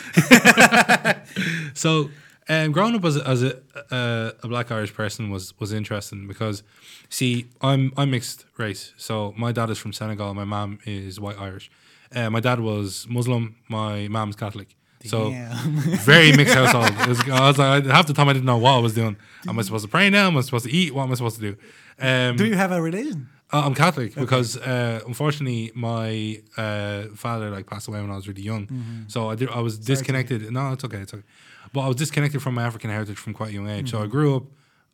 so, 1.75 2.11
um, 2.49 2.73
growing 2.73 2.95
up 2.95 3.05
as 3.05 3.17
a, 3.17 3.29
as 3.29 3.43
a, 3.43 3.57
uh, 3.91 4.31
a 4.43 4.49
black 4.49 4.71
Irish 4.71 4.95
person 4.95 5.31
was 5.31 5.59
was 5.59 5.73
interesting 5.73 6.27
because, 6.29 6.63
see, 7.09 7.47
I'm 7.61 7.93
I'm 7.97 8.11
mixed 8.11 8.45
race. 8.57 8.93
So 8.97 9.35
my 9.37 9.53
dad 9.53 9.71
is 9.71 9.79
from 9.79 9.93
Senegal. 9.93 10.35
My 10.35 10.45
mom 10.45 10.79
is 10.85 11.19
white 11.21 11.39
Irish. 11.39 11.71
Uh, 12.15 12.31
my 12.31 12.41
dad 12.41 12.61
was 12.61 13.07
Muslim. 13.09 13.57
My 13.69 14.09
mom's 14.09 14.37
Catholic. 14.37 14.77
So 15.05 15.31
very 16.05 16.33
mixed 16.33 16.55
household. 16.61 16.91
Was, 17.07 17.21
I 17.29 17.47
was 17.49 17.59
like, 17.59 17.87
half 17.87 18.07
the 18.07 18.13
time 18.15 18.29
I 18.29 18.33
didn't 18.33 18.47
know 18.47 18.59
what 18.59 18.73
I 18.73 18.79
was 18.79 18.95
doing. 18.95 19.17
Am 19.49 19.57
I 19.59 19.63
supposed 19.63 19.85
to 19.85 19.91
pray 19.91 20.11
now? 20.11 20.27
Am 20.27 20.37
I 20.37 20.41
supposed 20.41 20.65
to 20.65 20.73
eat? 20.73 20.93
What 20.95 21.05
am 21.05 21.13
I 21.13 21.15
supposed 21.15 21.37
to 21.41 21.43
do? 21.43 21.57
Um, 22.01 22.37
Do 22.37 22.45
you 22.45 22.57
have 22.57 22.73
a 22.73 22.83
religion? 22.83 23.29
uh, 23.53 23.63
I'm 23.65 23.75
Catholic 23.75 24.15
because 24.17 24.57
uh, 24.57 25.01
unfortunately 25.07 25.71
my 25.75 26.41
uh, 26.57 27.03
father 27.15 27.51
like 27.51 27.67
passed 27.67 27.87
away 27.87 28.01
when 28.01 28.11
I 28.11 28.17
was 28.17 28.27
really 28.27 28.43
young. 28.43 29.05
So 29.07 29.31
I 29.31 29.37
did, 29.37 29.49
I 29.51 29.61
was 29.61 29.79
disconnected. 29.79 30.51
No, 30.51 30.73
it's 30.73 30.85
okay, 30.85 30.99
it's 30.99 31.15
okay. 31.15 31.23
But 31.77 31.83
I 31.83 31.89
was 31.89 31.97
disconnected 31.97 32.41
from 32.41 32.55
my 32.55 32.63
African 32.63 32.89
heritage 32.89 33.19
from 33.19 33.35
quite 33.35 33.51
a 33.51 33.53
young 33.53 33.69
age. 33.69 33.91
So 33.91 34.03
I 34.03 34.07
grew 34.07 34.37
up 34.37 34.45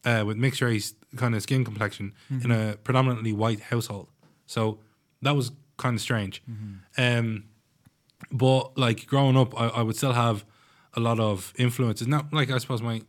uh, 0.04 0.24
with 0.26 0.36
mixed 0.36 0.60
race 0.60 0.94
kind 1.14 1.36
of 1.36 1.40
skin 1.40 1.64
complexion 1.64 2.12
in 2.44 2.50
a 2.50 2.76
predominantly 2.82 3.32
white 3.32 3.60
household. 3.60 4.08
So 4.46 4.80
that 5.24 5.36
was 5.36 5.52
kind 5.76 5.94
of 5.94 6.00
strange. 6.00 6.42
Um, 6.98 7.44
but 8.32 8.76
like 8.76 9.06
growing 9.06 9.36
up, 9.36 9.54
I, 9.60 9.68
I 9.68 9.82
would 9.82 9.96
still 9.96 10.12
have 10.12 10.44
a 10.94 11.00
lot 11.00 11.20
of 11.20 11.52
influences. 11.56 12.08
Not 12.08 12.32
like 12.32 12.50
I 12.50 12.58
suppose 12.58 12.82
my 12.82 13.02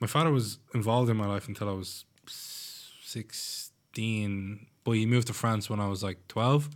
my 0.00 0.08
father 0.08 0.32
was 0.32 0.58
involved 0.74 1.08
in 1.08 1.16
my 1.16 1.26
life 1.26 1.46
until 1.46 1.68
I 1.68 1.74
was 1.74 2.04
sixteen, 2.26 4.66
but 4.82 4.92
he 4.92 5.06
moved 5.06 5.28
to 5.28 5.32
France 5.32 5.70
when 5.70 5.78
I 5.78 5.86
was 5.86 6.02
like 6.02 6.26
twelve, 6.26 6.70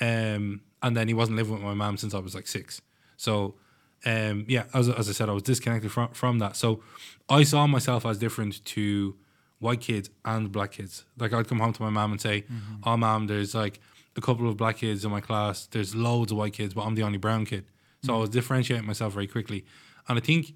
um, 0.00 0.60
and 0.84 0.96
then 0.96 1.08
he 1.08 1.14
wasn't 1.14 1.36
living 1.36 1.54
with 1.54 1.62
my 1.62 1.74
mom 1.74 1.96
since 1.96 2.14
I 2.14 2.20
was 2.20 2.34
like 2.34 2.46
six. 2.46 2.80
So, 3.16 3.56
um, 4.04 4.44
yeah, 4.48 4.64
as, 4.74 4.88
as 4.88 5.08
I 5.08 5.12
said, 5.12 5.28
I 5.28 5.32
was 5.32 5.42
disconnected 5.42 5.90
from 5.90 6.08
from 6.10 6.38
that. 6.38 6.56
So, 6.56 6.82
I 7.28 7.42
saw 7.42 7.66
myself 7.66 8.04
as 8.06 8.18
different 8.18 8.64
to 8.66 9.16
white 9.58 9.80
kids 9.80 10.10
and 10.24 10.52
black 10.52 10.72
kids. 10.72 11.04
Like 11.18 11.32
I'd 11.32 11.48
come 11.48 11.58
home 11.58 11.72
to 11.72 11.82
my 11.82 11.90
mom 11.90 12.12
and 12.12 12.20
say, 12.20 12.42
mm-hmm. 12.42 12.76
"Oh, 12.84 12.96
mom, 12.96 13.26
there's 13.26 13.54
like 13.54 13.80
a 14.16 14.20
couple 14.20 14.48
of 14.48 14.56
black 14.56 14.78
kids 14.78 15.04
in 15.04 15.10
my 15.10 15.20
class. 15.20 15.66
There's 15.66 15.94
loads 15.94 16.32
of 16.32 16.38
white 16.38 16.52
kids, 16.52 16.74
but 16.74 16.82
I'm 16.82 16.94
the 16.94 17.02
only 17.02 17.18
brown 17.18 17.46
kid." 17.46 17.64
So 18.02 18.14
I 18.14 18.16
mm. 18.16 18.20
was 18.20 18.30
differentiating 18.30 18.86
myself 18.86 19.14
very 19.14 19.26
quickly, 19.26 19.64
and 20.08 20.18
I 20.18 20.20
think 20.20 20.54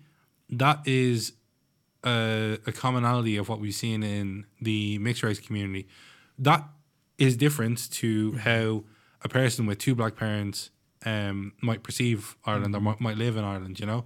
that 0.50 0.80
is 0.86 1.32
a, 2.04 2.58
a 2.66 2.72
commonality 2.72 3.36
of 3.36 3.48
what 3.48 3.60
we've 3.60 3.74
seen 3.74 4.02
in 4.02 4.46
the 4.60 4.98
mixed 4.98 5.22
race 5.22 5.40
community. 5.40 5.88
That 6.38 6.64
is 7.16 7.36
different 7.36 7.90
to 7.92 8.32
mm-hmm. 8.32 8.38
how 8.38 8.84
a 9.22 9.28
person 9.28 9.66
with 9.66 9.78
two 9.78 9.94
black 9.94 10.16
parents 10.16 10.70
um, 11.06 11.52
might 11.62 11.82
perceive 11.82 12.36
Ireland 12.44 12.74
or 12.74 12.80
might, 12.80 13.00
might 13.00 13.16
live 13.16 13.36
in 13.36 13.44
Ireland, 13.44 13.78
you 13.80 13.86
know. 13.86 14.04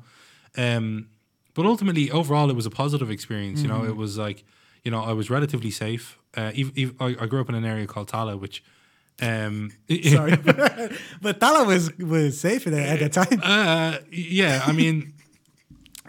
Um, 0.57 1.09
but 1.55 1.67
ultimately, 1.67 2.11
overall, 2.11 2.51
it 2.51 2.57
was 2.57 2.67
a 2.67 2.71
positive 2.71 3.11
experience. 3.11 3.63
You 3.63 3.69
know, 3.69 3.85
it 3.85 3.97
was 3.97 4.17
like, 4.19 4.45
you 4.85 4.91
know, 4.91 5.03
I 5.03 5.13
was 5.13 5.29
relatively 5.31 5.71
safe. 5.71 6.19
Uh, 6.37 6.51
ev- 6.57 6.73
ev- 6.77 6.95
I, 7.01 7.17
I 7.21 7.27
grew 7.27 7.41
up 7.41 7.49
in 7.49 7.55
an 7.55 7.65
area 7.65 7.87
called 7.87 8.09
Tallaght, 8.11 8.41
which, 8.41 8.63
um, 9.21 9.71
Sorry, 10.11 10.37
but 11.21 11.41
Tallaght 11.41 11.67
was 11.67 11.97
was 11.99 12.41
safe 12.41 12.65
there 12.65 12.87
at 12.95 13.01
the 13.01 13.09
time. 13.09 13.41
uh, 13.43 13.99
yeah, 14.11 14.63
I 14.67 14.73
mean, 14.73 15.13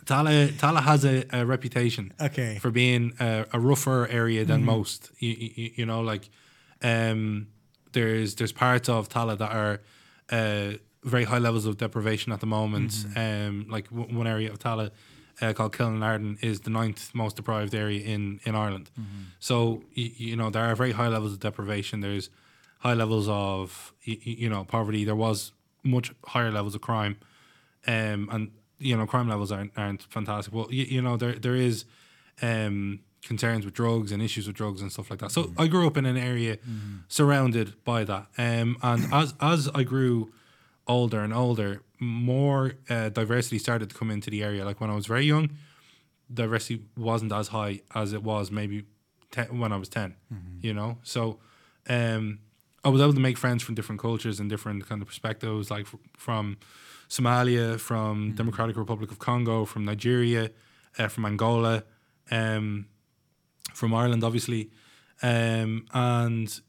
Tallaght 0.05 0.53
Tallaght 0.53 0.83
has 0.83 1.05
a, 1.05 1.23
a 1.31 1.45
reputation 1.45 2.13
Okay. 2.19 2.57
for 2.59 2.71
being 2.71 3.13
a, 3.19 3.45
a 3.53 3.59
rougher 3.59 4.07
area 4.07 4.43
than 4.45 4.63
most. 4.65 5.11
You, 5.19 5.29
you, 5.55 5.71
you 5.75 5.85
know, 5.85 6.01
like 6.01 6.29
um, 6.81 7.47
there's 7.93 8.35
there's 8.35 8.51
parts 8.51 8.89
of 8.89 9.07
Tallaght 9.09 9.37
that 9.39 9.51
are 9.51 9.81
uh, 10.31 10.73
very 11.03 11.25
high 11.25 11.39
levels 11.39 11.65
of 11.65 11.77
deprivation 11.77 12.31
at 12.31 12.39
the 12.39 12.45
moment. 12.45 13.05
Um, 13.15 13.65
like 13.69 13.89
w- 13.89 14.17
one 14.17 14.27
area 14.27 14.51
of 14.51 14.59
Tallaght 14.59 14.91
uh, 15.41 15.51
called 15.53 15.73
Killinarden 15.73 16.41
is 16.43 16.61
the 16.61 16.69
ninth 16.69 17.11
most 17.13 17.35
deprived 17.35 17.73
area 17.75 18.01
in 18.05 18.39
in 18.45 18.55
Ireland. 18.55 18.89
So 19.39 19.83
you, 19.93 20.09
you 20.17 20.35
know 20.35 20.49
there 20.49 20.63
are 20.63 20.75
very 20.75 20.91
high 20.93 21.09
levels 21.09 21.33
of 21.33 21.39
deprivation. 21.39 21.99
There's 22.01 22.29
high 22.79 22.93
levels 22.93 23.27
of 23.27 23.93
y- 24.07 24.17
y- 24.25 24.35
you 24.39 24.49
know 24.49 24.63
poverty. 24.63 25.03
There 25.05 25.15
was 25.27 25.51
much 25.83 26.11
higher 26.27 26.51
levels 26.51 26.75
of 26.75 26.81
crime, 26.81 27.17
um, 27.87 28.29
and 28.31 28.51
you 28.79 28.95
know 28.97 29.05
crime 29.05 29.27
levels 29.27 29.51
aren't 29.51 29.71
aren't 29.77 30.03
fantastic. 30.03 30.53
Well, 30.53 30.67
you, 30.69 30.85
you 30.85 31.01
know 31.01 31.17
there 31.17 31.33
there 31.33 31.55
is 31.55 31.85
um, 32.41 32.99
concerns 33.27 33.65
with 33.65 33.73
drugs 33.73 34.11
and 34.11 34.21
issues 34.21 34.47
with 34.47 34.55
drugs 34.55 34.81
and 34.81 34.91
stuff 34.91 35.09
like 35.09 35.19
that. 35.19 35.31
So 35.31 35.53
I 35.57 35.67
grew 35.67 35.87
up 35.87 35.97
in 35.97 36.05
an 36.05 36.17
area 36.17 36.57
surrounded 37.07 37.73
by 37.83 38.03
that, 38.03 38.27
um, 38.37 38.77
and 38.81 39.13
as 39.21 39.33
as 39.39 39.69
I 39.73 39.83
grew 39.83 40.31
older 40.87 41.21
and 41.21 41.33
older, 41.33 41.81
more 41.99 42.73
uh, 42.89 43.09
diversity 43.09 43.57
started 43.59 43.89
to 43.89 43.95
come 43.95 44.11
into 44.11 44.29
the 44.29 44.43
area. 44.43 44.65
Like 44.65 44.81
when 44.81 44.89
I 44.89 44.95
was 44.95 45.05
very 45.05 45.25
young, 45.25 45.49
diversity 46.33 46.83
wasn't 46.97 47.31
as 47.31 47.49
high 47.49 47.81
as 47.95 48.13
it 48.13 48.23
was 48.23 48.51
maybe 48.51 48.83
ten, 49.31 49.59
when 49.59 49.71
I 49.71 49.77
was 49.77 49.89
10 49.89 50.15
You 50.61 50.73
know, 50.73 50.97
so 51.03 51.39
um, 51.89 52.39
I 52.83 52.89
was 52.89 53.01
able 53.01 53.13
to 53.13 53.19
make 53.19 53.37
friends 53.37 53.63
from 53.63 53.75
different 53.75 54.01
cultures 54.01 54.39
and 54.39 54.49
different 54.49 54.87
kind 54.89 55.01
of 55.01 55.07
perspectives, 55.07 55.71
like 55.71 55.85
f- 55.85 55.95
from 56.17 56.57
Somalia, 57.09 57.79
from 57.79 58.33
Democratic 58.35 58.75
Republic 58.77 59.11
of 59.11 59.19
Congo, 59.19 59.65
from 59.65 59.85
Nigeria, 59.85 60.51
uh, 60.97 61.07
from 61.07 61.25
Angola, 61.25 61.83
um, 62.31 62.87
from 63.73 63.93
Ireland, 63.93 64.23
obviously, 64.23 64.69
um, 65.21 65.85
and 65.93 66.59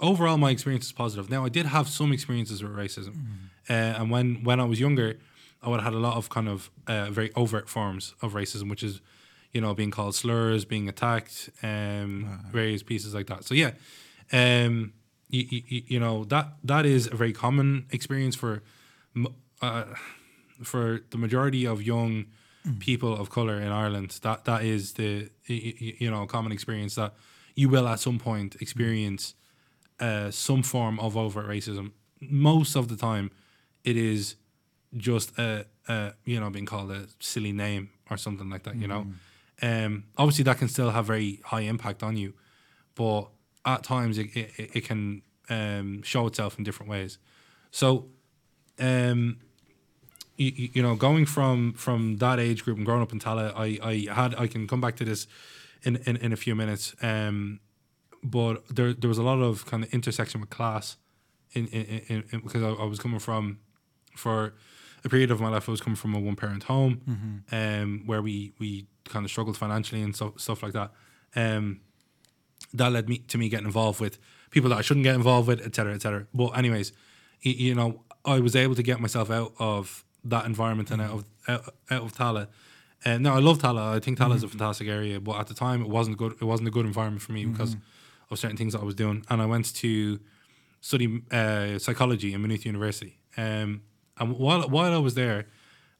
overall 0.00 0.38
my 0.38 0.50
experience 0.50 0.86
is 0.86 0.92
positive. 0.92 1.30
Now 1.30 1.44
I 1.44 1.48
did 1.48 1.66
have 1.66 1.88
some 1.88 2.12
experiences 2.12 2.62
with 2.62 2.72
racism, 2.72 3.14
uh, 3.68 3.72
and 3.72 4.10
when 4.10 4.44
when 4.44 4.60
I 4.60 4.64
was 4.64 4.80
younger, 4.80 5.18
I 5.62 5.68
would 5.68 5.80
have 5.80 5.92
had 5.92 5.94
a 5.94 6.00
lot 6.00 6.16
of 6.16 6.28
kind 6.28 6.48
of 6.48 6.70
uh, 6.86 7.10
very 7.10 7.32
overt 7.34 7.68
forms 7.68 8.14
of 8.20 8.34
racism, 8.34 8.68
which 8.68 8.82
is, 8.82 9.00
you 9.52 9.60
know, 9.60 9.74
being 9.74 9.90
called 9.90 10.14
slurs, 10.14 10.64
being 10.64 10.88
attacked, 10.88 11.50
um, 11.62 12.40
various 12.52 12.82
pieces 12.82 13.14
like 13.14 13.26
that. 13.28 13.44
So 13.44 13.54
yeah, 13.54 13.72
um, 14.32 14.92
you, 15.28 15.62
you, 15.68 15.82
you 15.86 16.00
know 16.00 16.24
that 16.24 16.54
that 16.64 16.86
is 16.86 17.06
a 17.06 17.16
very 17.16 17.32
common 17.32 17.86
experience 17.90 18.36
for 18.36 18.62
uh, 19.62 19.84
for 20.62 21.00
the 21.10 21.18
majority 21.18 21.66
of 21.66 21.82
young 21.82 22.26
people 22.78 23.14
of 23.16 23.30
color 23.30 23.60
in 23.60 23.68
Ireland. 23.68 24.18
That 24.22 24.44
that 24.44 24.64
is 24.64 24.94
the 24.94 25.30
you 25.46 26.10
know 26.10 26.26
common 26.26 26.52
experience 26.52 26.94
that 26.94 27.14
you 27.54 27.68
will 27.68 27.86
at 27.88 28.00
some 28.00 28.18
point 28.18 28.56
experience 28.60 29.34
uh, 30.00 30.30
some 30.30 30.62
form 30.62 30.98
of 31.00 31.16
overt 31.16 31.46
racism. 31.46 31.92
Most 32.20 32.74
of 32.74 32.88
the 32.88 32.96
time, 32.96 33.30
it 33.84 33.96
is 33.96 34.36
just 34.96 35.36
a, 35.38 35.66
a 35.88 36.12
you 36.24 36.40
know 36.40 36.50
being 36.50 36.66
called 36.66 36.90
a 36.90 37.06
silly 37.20 37.52
name 37.52 37.90
or 38.10 38.16
something 38.16 38.50
like 38.50 38.62
that. 38.64 38.76
You 38.76 38.88
know, 38.88 39.06
um, 39.62 40.04
obviously 40.16 40.44
that 40.44 40.58
can 40.58 40.68
still 40.68 40.90
have 40.90 41.06
very 41.06 41.40
high 41.44 41.62
impact 41.62 42.02
on 42.02 42.16
you, 42.16 42.34
but 42.94 43.28
at 43.64 43.82
times 43.82 44.18
it 44.18 44.34
it, 44.34 44.70
it 44.76 44.84
can 44.84 45.22
um, 45.50 46.02
show 46.02 46.26
itself 46.26 46.58
in 46.58 46.64
different 46.64 46.90
ways. 46.90 47.18
So, 47.70 48.06
um, 48.78 49.38
you, 50.36 50.70
you 50.74 50.82
know, 50.82 50.94
going 50.96 51.26
from 51.26 51.72
from 51.74 52.16
that 52.18 52.38
age 52.38 52.64
group 52.64 52.76
and 52.76 52.86
growing 52.86 53.02
up 53.02 53.12
in 53.12 53.18
Tallaght, 53.20 53.52
I 53.56 53.78
I 53.82 54.14
had 54.14 54.34
I 54.34 54.46
can 54.46 54.66
come 54.66 54.80
back 54.80 54.96
to 54.96 55.04
this 55.04 55.26
in 55.82 55.96
in, 56.06 56.16
in 56.16 56.32
a 56.32 56.36
few 56.36 56.54
minutes. 56.54 56.94
Um, 57.02 57.60
but 58.22 58.66
there 58.68 58.92
there 58.94 59.08
was 59.08 59.18
a 59.18 59.22
lot 59.22 59.40
of 59.40 59.66
kind 59.66 59.84
of 59.84 59.92
intersection 59.94 60.40
with 60.40 60.50
class, 60.50 60.96
in 61.52 61.66
in, 61.68 62.00
in, 62.08 62.24
in 62.32 62.40
because 62.40 62.62
I, 62.62 62.70
I 62.70 62.84
was 62.84 62.98
coming 62.98 63.20
from 63.20 63.58
for 64.16 64.54
a 65.04 65.08
period 65.08 65.30
of 65.30 65.40
my 65.40 65.48
life 65.50 65.68
I 65.68 65.72
was 65.72 65.80
coming 65.80 65.96
from 65.96 66.14
a 66.14 66.18
one 66.20 66.36
parent 66.36 66.64
home, 66.64 67.44
um, 67.52 68.02
where 68.06 68.22
we 68.22 68.52
we 68.58 68.86
kind 69.04 69.24
of 69.24 69.30
struggled 69.30 69.56
financially 69.56 70.00
and 70.02 70.16
so, 70.16 70.32
stuff 70.36 70.62
like 70.62 70.72
that. 70.72 70.90
Um, 71.36 71.80
that 72.72 72.90
led 72.92 73.08
me 73.08 73.18
to 73.18 73.38
me 73.38 73.48
getting 73.48 73.66
involved 73.66 74.00
with 74.00 74.18
people 74.50 74.70
that 74.70 74.78
I 74.78 74.82
shouldn't 74.82 75.04
get 75.04 75.14
involved 75.14 75.46
with, 75.48 75.60
et 75.60 75.74
cetera, 75.74 75.92
et 75.94 76.00
cetera. 76.02 76.26
But 76.32 76.56
anyways, 76.56 76.92
y- 77.44 77.54
you 77.56 77.74
know, 77.74 78.02
I 78.24 78.40
was 78.40 78.56
able 78.56 78.74
to 78.76 78.82
get 78.82 78.98
myself 79.00 79.30
out 79.30 79.52
of 79.58 80.04
that 80.24 80.46
environment 80.46 80.90
and 80.90 81.02
out 81.02 81.10
of 81.10 81.24
out, 81.48 81.74
out 81.90 82.02
of 82.02 82.14
Tallaght. 82.14 82.48
And 83.04 83.22
no, 83.22 83.34
I 83.34 83.38
love 83.38 83.58
Tallaght. 83.58 83.96
I 83.96 84.00
think 84.00 84.18
Tallaght 84.18 84.36
is 84.36 84.42
a 84.42 84.48
fantastic 84.48 84.88
area, 84.88 85.20
but 85.20 85.38
at 85.38 85.46
the 85.46 85.54
time 85.54 85.82
it 85.82 85.88
wasn't 85.88 86.16
good. 86.16 86.32
It 86.40 86.44
wasn't 86.44 86.68
a 86.68 86.70
good 86.70 86.86
environment 86.86 87.22
for 87.22 87.32
me 87.32 87.44
because 87.44 87.76
of 88.30 88.38
certain 88.38 88.56
things 88.56 88.72
that 88.72 88.80
I 88.80 88.84
was 88.84 88.94
doing. 88.94 89.24
And 89.28 89.42
I 89.42 89.46
went 89.46 89.74
to 89.76 90.20
study 90.80 91.22
uh, 91.30 91.78
psychology 91.78 92.32
in 92.32 92.42
Maynooth 92.42 92.64
University. 92.64 93.18
Um, 93.36 93.82
and 94.18 94.38
while 94.38 94.62
while 94.68 94.92
I 94.92 94.98
was 94.98 95.14
there, 95.14 95.46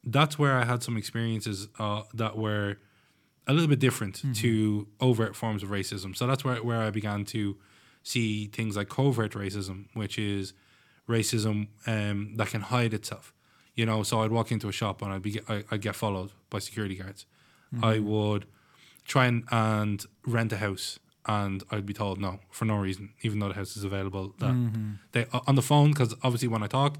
that's 0.03 0.39
where 0.39 0.57
I 0.57 0.65
had 0.65 0.83
some 0.83 0.97
experiences 0.97 1.67
uh, 1.79 2.03
that 2.13 2.37
were 2.37 2.77
a 3.47 3.53
little 3.53 3.67
bit 3.67 3.79
different 3.79 4.21
to 4.35 4.87
overt 4.99 5.35
forms 5.35 5.61
of 5.61 5.69
racism. 5.69 6.15
So 6.15 6.25
that's 6.25 6.43
where 6.43 6.63
where 6.63 6.81
I 6.81 6.89
began 6.89 7.25
to 7.25 7.57
see 8.01 8.47
things 8.47 8.75
like 8.77 8.89
covert 8.89 9.33
racism, 9.33 9.85
which 9.93 10.17
is 10.17 10.53
racism 11.07 11.67
um, 11.85 12.33
that 12.37 12.47
can 12.47 12.61
hide 12.61 12.93
itself. 12.93 13.33
You 13.75 13.85
know, 13.85 14.03
so 14.03 14.21
I'd 14.21 14.31
walk 14.31 14.51
into 14.51 14.69
a 14.69 14.71
shop 14.71 15.01
and 15.01 15.11
I'd 15.11 15.21
be 15.21 15.39
I, 15.49 15.63
I'd 15.69 15.81
get 15.81 15.95
followed 15.95 16.31
by 16.49 16.59
security 16.59 16.95
guards. 16.95 17.25
I 17.81 17.97
mm-hmm. 17.97 18.07
would 18.07 18.45
try 19.03 19.25
and, 19.25 19.43
and 19.51 20.05
rent 20.25 20.53
a 20.53 20.57
house 20.57 20.99
and 21.25 21.63
I'd 21.71 21.85
be 21.85 21.93
told 21.93 22.19
no 22.19 22.39
for 22.51 22.65
no 22.65 22.77
reason, 22.77 23.13
even 23.21 23.39
though 23.39 23.49
the 23.49 23.55
house 23.55 23.75
is 23.75 23.83
available. 23.83 24.33
That 24.39 24.51
mm-hmm. 24.51 24.93
they 25.11 25.25
uh, 25.33 25.41
on 25.47 25.55
the 25.55 25.61
phone 25.61 25.91
because 25.91 26.13
obviously 26.23 26.47
when 26.47 26.63
I 26.63 26.67
talk, 26.67 26.97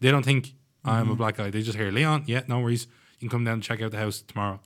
they 0.00 0.10
don't 0.10 0.24
think 0.24 0.54
I'm 0.84 1.02
a 1.02 1.04
mm-hmm. 1.04 1.14
black 1.14 1.36
guy. 1.36 1.50
They 1.50 1.62
just 1.62 1.76
hear 1.76 1.90
Leon. 1.90 2.24
Yeah, 2.26 2.42
no 2.46 2.60
worries. 2.60 2.86
You 3.18 3.28
can 3.28 3.28
come 3.28 3.44
down 3.44 3.54
and 3.54 3.62
check 3.62 3.82
out 3.82 3.90
the 3.90 3.98
house 3.98 4.20
tomorrow. 4.20 4.60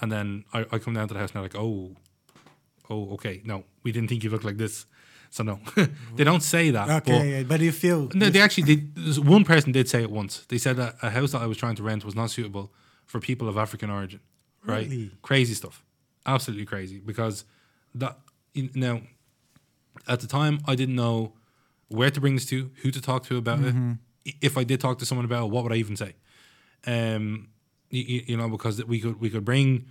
And 0.00 0.10
then 0.10 0.44
I, 0.52 0.66
I 0.72 0.78
come 0.78 0.94
down 0.94 1.08
to 1.08 1.14
the 1.14 1.20
house 1.20 1.30
and 1.30 1.36
they're 1.36 1.42
like, 1.42 1.56
oh, 1.56 1.96
oh, 2.88 3.12
okay, 3.14 3.42
no, 3.44 3.64
we 3.82 3.92
didn't 3.92 4.08
think 4.08 4.24
you 4.24 4.30
looked 4.30 4.44
like 4.44 4.58
this. 4.58 4.86
So 5.30 5.42
no, 5.44 5.58
they 6.16 6.24
don't 6.24 6.42
say 6.42 6.70
that. 6.70 6.86
but- 6.86 7.08
Okay, 7.14 7.44
but 7.44 7.60
you 7.60 7.72
feel 7.72 8.08
no, 8.14 8.30
they 8.30 8.40
actually 8.40 8.64
did. 8.76 9.18
One 9.26 9.44
person 9.44 9.72
did 9.72 9.88
say 9.88 10.02
it 10.02 10.10
once. 10.10 10.44
They 10.48 10.58
said 10.58 10.76
that 10.76 10.96
a 11.02 11.10
house 11.10 11.32
that 11.32 11.42
I 11.42 11.46
was 11.46 11.56
trying 11.58 11.76
to 11.76 11.82
rent 11.82 12.04
was 12.04 12.14
not 12.14 12.30
suitable 12.30 12.72
for 13.04 13.20
people 13.20 13.48
of 13.48 13.56
African 13.56 13.90
origin. 13.90 14.20
Right? 14.64 14.88
Really? 14.88 15.10
Crazy 15.22 15.54
stuff. 15.54 15.84
Absolutely 16.24 16.66
crazy. 16.66 16.98
Because 16.98 17.44
that 17.94 18.18
you 18.54 18.70
now, 18.74 19.00
at 20.08 20.20
the 20.20 20.26
time, 20.26 20.60
I 20.66 20.74
didn't 20.74 20.96
know 20.96 21.32
where 21.88 22.10
to 22.10 22.20
bring 22.20 22.34
this 22.34 22.46
to, 22.46 22.70
who 22.82 22.90
to 22.90 23.00
talk 23.00 23.24
to 23.26 23.36
about 23.36 23.60
Mm-hmm. 23.60 23.92
it. 24.24 24.34
If 24.40 24.58
I 24.58 24.64
did 24.64 24.80
talk 24.80 24.98
to 24.98 25.06
someone 25.06 25.24
about 25.24 25.44
it, 25.44 25.50
what 25.50 25.62
would 25.62 25.72
I 25.72 25.76
even 25.76 25.96
say? 25.96 26.14
Um, 26.86 27.48
you, 27.90 28.22
you 28.26 28.36
know, 28.36 28.48
because 28.48 28.84
we 28.84 28.98
could 29.00 29.20
we 29.20 29.30
could 29.30 29.44
bring 29.44 29.86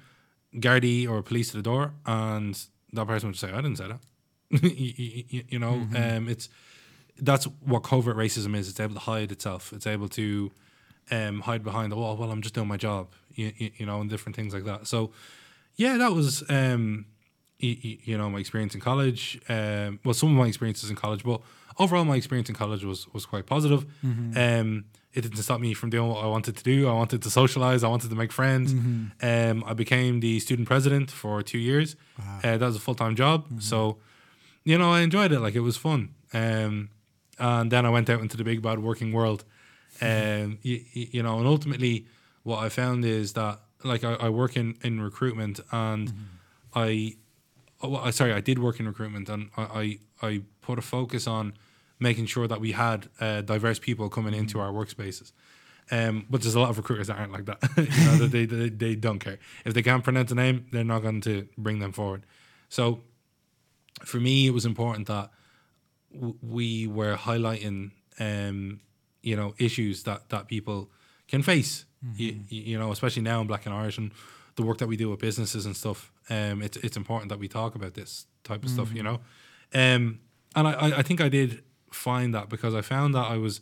Gardaí 0.55 1.07
or 1.09 1.21
police 1.21 1.51
to 1.51 1.57
the 1.57 1.63
door, 1.63 1.93
and 2.05 2.53
that 2.93 3.07
person 3.07 3.29
would 3.29 3.37
say, 3.37 3.49
"I 3.51 3.61
didn't 3.61 3.77
say 3.77 3.87
that." 3.87 3.99
you, 4.61 5.43
you- 5.49 5.59
know, 5.59 5.73
Mm-hmm. 5.73 5.95
um, 6.17 6.29
it's 6.29 6.49
that's 7.21 7.45
what 7.65 7.83
covert 7.83 8.17
racism 8.17 8.55
is. 8.57 8.69
It's 8.69 8.79
able 8.79 8.95
to 8.95 8.99
hide 8.99 9.31
itself. 9.31 9.71
It's 9.73 9.87
able 9.87 10.09
to 10.09 10.51
um, 11.11 11.41
hide 11.41 11.63
behind 11.63 11.91
the 11.91 11.95
wall. 11.95 12.17
Well, 12.17 12.29
I'm 12.31 12.41
just 12.41 12.53
doing 12.55 12.67
my 12.67 12.75
job, 12.77 13.07
you, 13.33 13.53
you, 13.57 13.71
you 13.77 13.85
know, 13.85 14.01
and 14.01 14.09
different 14.09 14.35
things 14.35 14.53
like 14.53 14.65
that. 14.65 14.85
So, 14.87 15.11
yeah, 15.77 15.97
that 15.97 16.11
was 16.11 16.43
um, 16.49 17.05
you, 17.59 17.97
you 18.03 18.17
know 18.17 18.29
my 18.29 18.39
experience 18.39 18.75
in 18.75 18.81
college. 18.81 19.39
Um, 19.47 19.99
well, 20.03 20.13
some 20.13 20.29
of 20.31 20.35
my 20.35 20.47
experiences 20.47 20.89
in 20.89 20.95
college, 20.97 21.23
but 21.23 21.39
overall, 21.79 22.03
my 22.05 22.15
experience 22.17 22.49
in 22.49 22.55
college 22.55 22.83
was 22.83 23.07
was 23.13 23.25
quite 23.25 23.45
positive. 23.45 23.85
Um, 24.03 24.85
it 25.13 25.21
didn't 25.21 25.37
stop 25.37 25.61
me 25.61 25.73
from 25.73 25.89
doing 25.89 26.09
what 26.09 26.21
I 26.21 26.27
wanted 26.27 26.57
to 26.57 26.63
do. 26.63 26.89
I 26.89 26.91
wanted 26.93 27.21
to 27.21 27.29
socialize. 27.29 27.85
I 27.85 27.87
wanted 27.87 28.09
to 28.09 28.15
make 28.17 28.33
friends. 28.33 28.73
Um, 28.73 29.63
I 29.65 29.73
became 29.73 30.19
the 30.19 30.39
student 30.41 30.67
president 30.67 31.09
for 31.11 31.41
two 31.41 31.59
years. 31.59 31.95
Uh, 32.43 32.57
that 32.57 32.65
was 32.65 32.75
a 32.75 32.79
full 32.81 32.95
time 32.95 33.15
job. 33.15 33.45
So, 33.61 33.97
you 34.65 34.77
know, 34.77 34.91
I 34.91 35.01
enjoyed 35.01 35.31
it. 35.31 35.39
Like 35.39 35.55
it 35.55 35.61
was 35.61 35.77
fun. 35.77 36.13
Um, 36.33 36.89
and 37.39 37.71
then 37.71 37.85
I 37.85 37.89
went 37.89 38.09
out 38.09 38.21
into 38.21 38.35
the 38.35 38.43
big 38.43 38.61
bad 38.61 38.79
working 38.79 39.13
world. 39.13 39.45
Um, 40.01 40.57
you, 40.61 40.83
you 40.91 41.23
know, 41.23 41.37
and 41.37 41.47
ultimately, 41.47 42.05
what 42.43 42.57
I 42.57 42.69
found 42.69 43.05
is 43.05 43.33
that 43.33 43.59
like 43.83 44.03
I, 44.03 44.13
I 44.15 44.29
work 44.29 44.57
in 44.57 44.75
in 44.83 44.99
recruitment, 44.99 45.59
and 45.71 46.11
I, 46.73 47.15
oh, 47.81 47.89
well, 47.89 48.01
I 48.01 48.09
sorry, 48.09 48.33
I 48.33 48.41
did 48.41 48.59
work 48.59 48.79
in 48.79 48.87
recruitment, 48.87 49.29
and 49.29 49.49
I 49.55 49.99
I, 50.21 50.27
I 50.27 50.41
put 50.61 50.79
a 50.79 50.81
focus 50.81 51.27
on 51.27 51.53
making 51.99 52.25
sure 52.25 52.47
that 52.47 52.59
we 52.59 52.73
had 52.73 53.07
uh, 53.21 53.41
diverse 53.41 53.79
people 53.79 54.09
coming 54.09 54.33
into 54.33 54.59
our 54.59 54.71
workspaces. 54.71 55.31
Um, 55.91 56.25
but 56.29 56.41
there's 56.41 56.55
a 56.55 56.59
lot 56.59 56.69
of 56.71 56.77
recruiters 56.77 57.07
that 57.07 57.17
aren't 57.17 57.31
like 57.31 57.45
that. 57.45 57.59
you 57.77 57.83
know, 58.05 58.17
that 58.17 58.31
they, 58.31 58.45
they 58.45 58.69
they 58.69 58.95
don't 58.95 59.19
care 59.19 59.37
if 59.65 59.73
they 59.73 59.83
can't 59.83 60.03
pronounce 60.03 60.31
a 60.31 60.35
name, 60.35 60.65
they're 60.71 60.83
not 60.83 61.01
going 61.01 61.21
to 61.21 61.47
bring 61.57 61.79
them 61.79 61.91
forward. 61.91 62.25
So, 62.69 63.01
for 64.03 64.19
me, 64.19 64.47
it 64.47 64.51
was 64.51 64.65
important 64.65 65.07
that 65.07 65.29
w- 66.13 66.37
we 66.41 66.87
were 66.87 67.15
highlighting, 67.15 67.91
um, 68.19 68.81
you 69.21 69.35
know, 69.35 69.53
issues 69.57 70.03
that 70.03 70.29
that 70.29 70.47
people 70.47 70.89
can 71.27 71.41
face. 71.41 71.85
You, 72.17 72.39
you 72.49 72.77
know, 72.79 72.91
especially 72.91 73.23
now 73.23 73.41
in 73.41 73.47
Black 73.47 73.65
and 73.65 73.73
Irish 73.73 73.97
and 73.97 74.11
the 74.57 74.63
work 74.63 74.77
that 74.77 74.87
we 74.87 74.95
do 74.95 75.09
with 75.09 75.19
businesses 75.19 75.65
and 75.65 75.75
stuff. 75.75 76.11
Um, 76.29 76.61
it's 76.61 76.77
it's 76.77 76.97
important 76.97 77.29
that 77.29 77.39
we 77.39 77.47
talk 77.47 77.73
about 77.75 77.93
this 77.95 78.27
type 78.43 78.63
of 78.63 78.69
stuff. 78.69 78.93
You 78.93 79.03
know, 79.03 79.15
um, 79.73 80.19
and 80.55 80.67
I 80.67 80.71
I- 80.73 80.97
I 80.99 81.01
think 81.01 81.19
I 81.21 81.29
did 81.29 81.63
find 81.91 82.33
that 82.35 82.49
because 82.49 82.75
I 82.75 82.81
found 82.81 83.15
that 83.15 83.25
I 83.31 83.37
was 83.37 83.61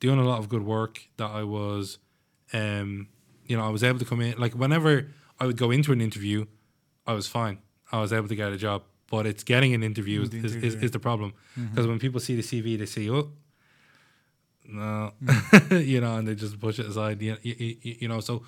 doing 0.00 0.18
a 0.18 0.24
lot 0.24 0.38
of 0.38 0.48
good 0.48 0.62
work. 0.62 1.08
That 1.16 1.30
I 1.30 1.42
was, 1.42 1.98
um, 2.52 3.08
you 3.46 3.56
know, 3.56 3.64
I 3.64 3.68
was 3.68 3.82
able 3.84 3.98
to 3.98 4.04
come 4.04 4.20
in 4.22 4.38
like 4.38 4.54
whenever 4.54 5.10
I 5.38 5.46
would 5.46 5.56
go 5.58 5.70
into 5.70 5.92
an 5.92 6.00
interview, 6.00 6.46
I 7.06 7.12
was 7.12 7.26
fine. 7.28 7.58
I 7.90 8.00
was 8.00 8.12
able 8.12 8.28
to 8.28 8.36
get 8.36 8.52
a 8.52 8.56
job. 8.56 8.84
But 9.12 9.26
it's 9.26 9.44
getting 9.44 9.74
an 9.74 9.82
interview 9.82 10.22
is, 10.22 10.30
The 10.30 10.38
is, 10.38 10.54
is, 10.68 10.74
is 10.84 10.90
the 10.90 10.98
problem. 10.98 11.34
Because 11.70 11.86
when 11.86 11.98
people 11.98 12.18
see 12.18 12.34
the 12.34 12.42
CV, 12.50 12.78
they 12.78 12.86
see, 12.86 13.10
oh, 13.10 13.30
no, 14.66 15.12
you 15.70 16.00
know, 16.00 16.16
and 16.16 16.26
they 16.26 16.34
just 16.34 16.58
push 16.58 16.78
it 16.78 16.86
aside. 16.86 17.20
You, 17.20 17.36
you, 17.42 17.76
you 18.02 18.08
know, 18.08 18.20
so 18.20 18.42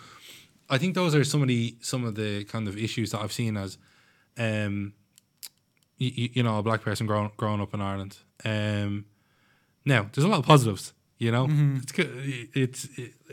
I 0.71 0.79
think 0.79 0.95
those 0.95 1.15
are 1.15 1.23
some 1.25 1.43
of 1.43 1.49
the 1.49 1.77
some 1.81 2.03
of 2.09 2.15
the 2.15 2.45
kind 2.45 2.67
of 2.67 2.79
issues 2.79 3.11
that 3.11 3.21
I've 3.21 3.33
seen 3.41 3.57
as, 3.59 3.77
um, 4.39 4.95
you, 5.99 6.31
you 6.33 6.43
know, 6.43 6.59
a 6.59 6.63
black 6.63 6.81
person 6.81 7.07
growing 7.07 7.31
growing 7.37 7.61
up 7.61 7.75
in 7.75 7.81
Ireland. 7.83 8.17
Um, 8.45 9.05
now 9.85 10.09
there's 10.13 10.25
a 10.25 10.29
lot 10.29 10.39
of 10.39 10.47
positives. 10.47 10.95
You 11.19 11.31
know, 11.31 11.47
it's 11.83 11.93
co- 11.93 12.11
it's 12.55 12.89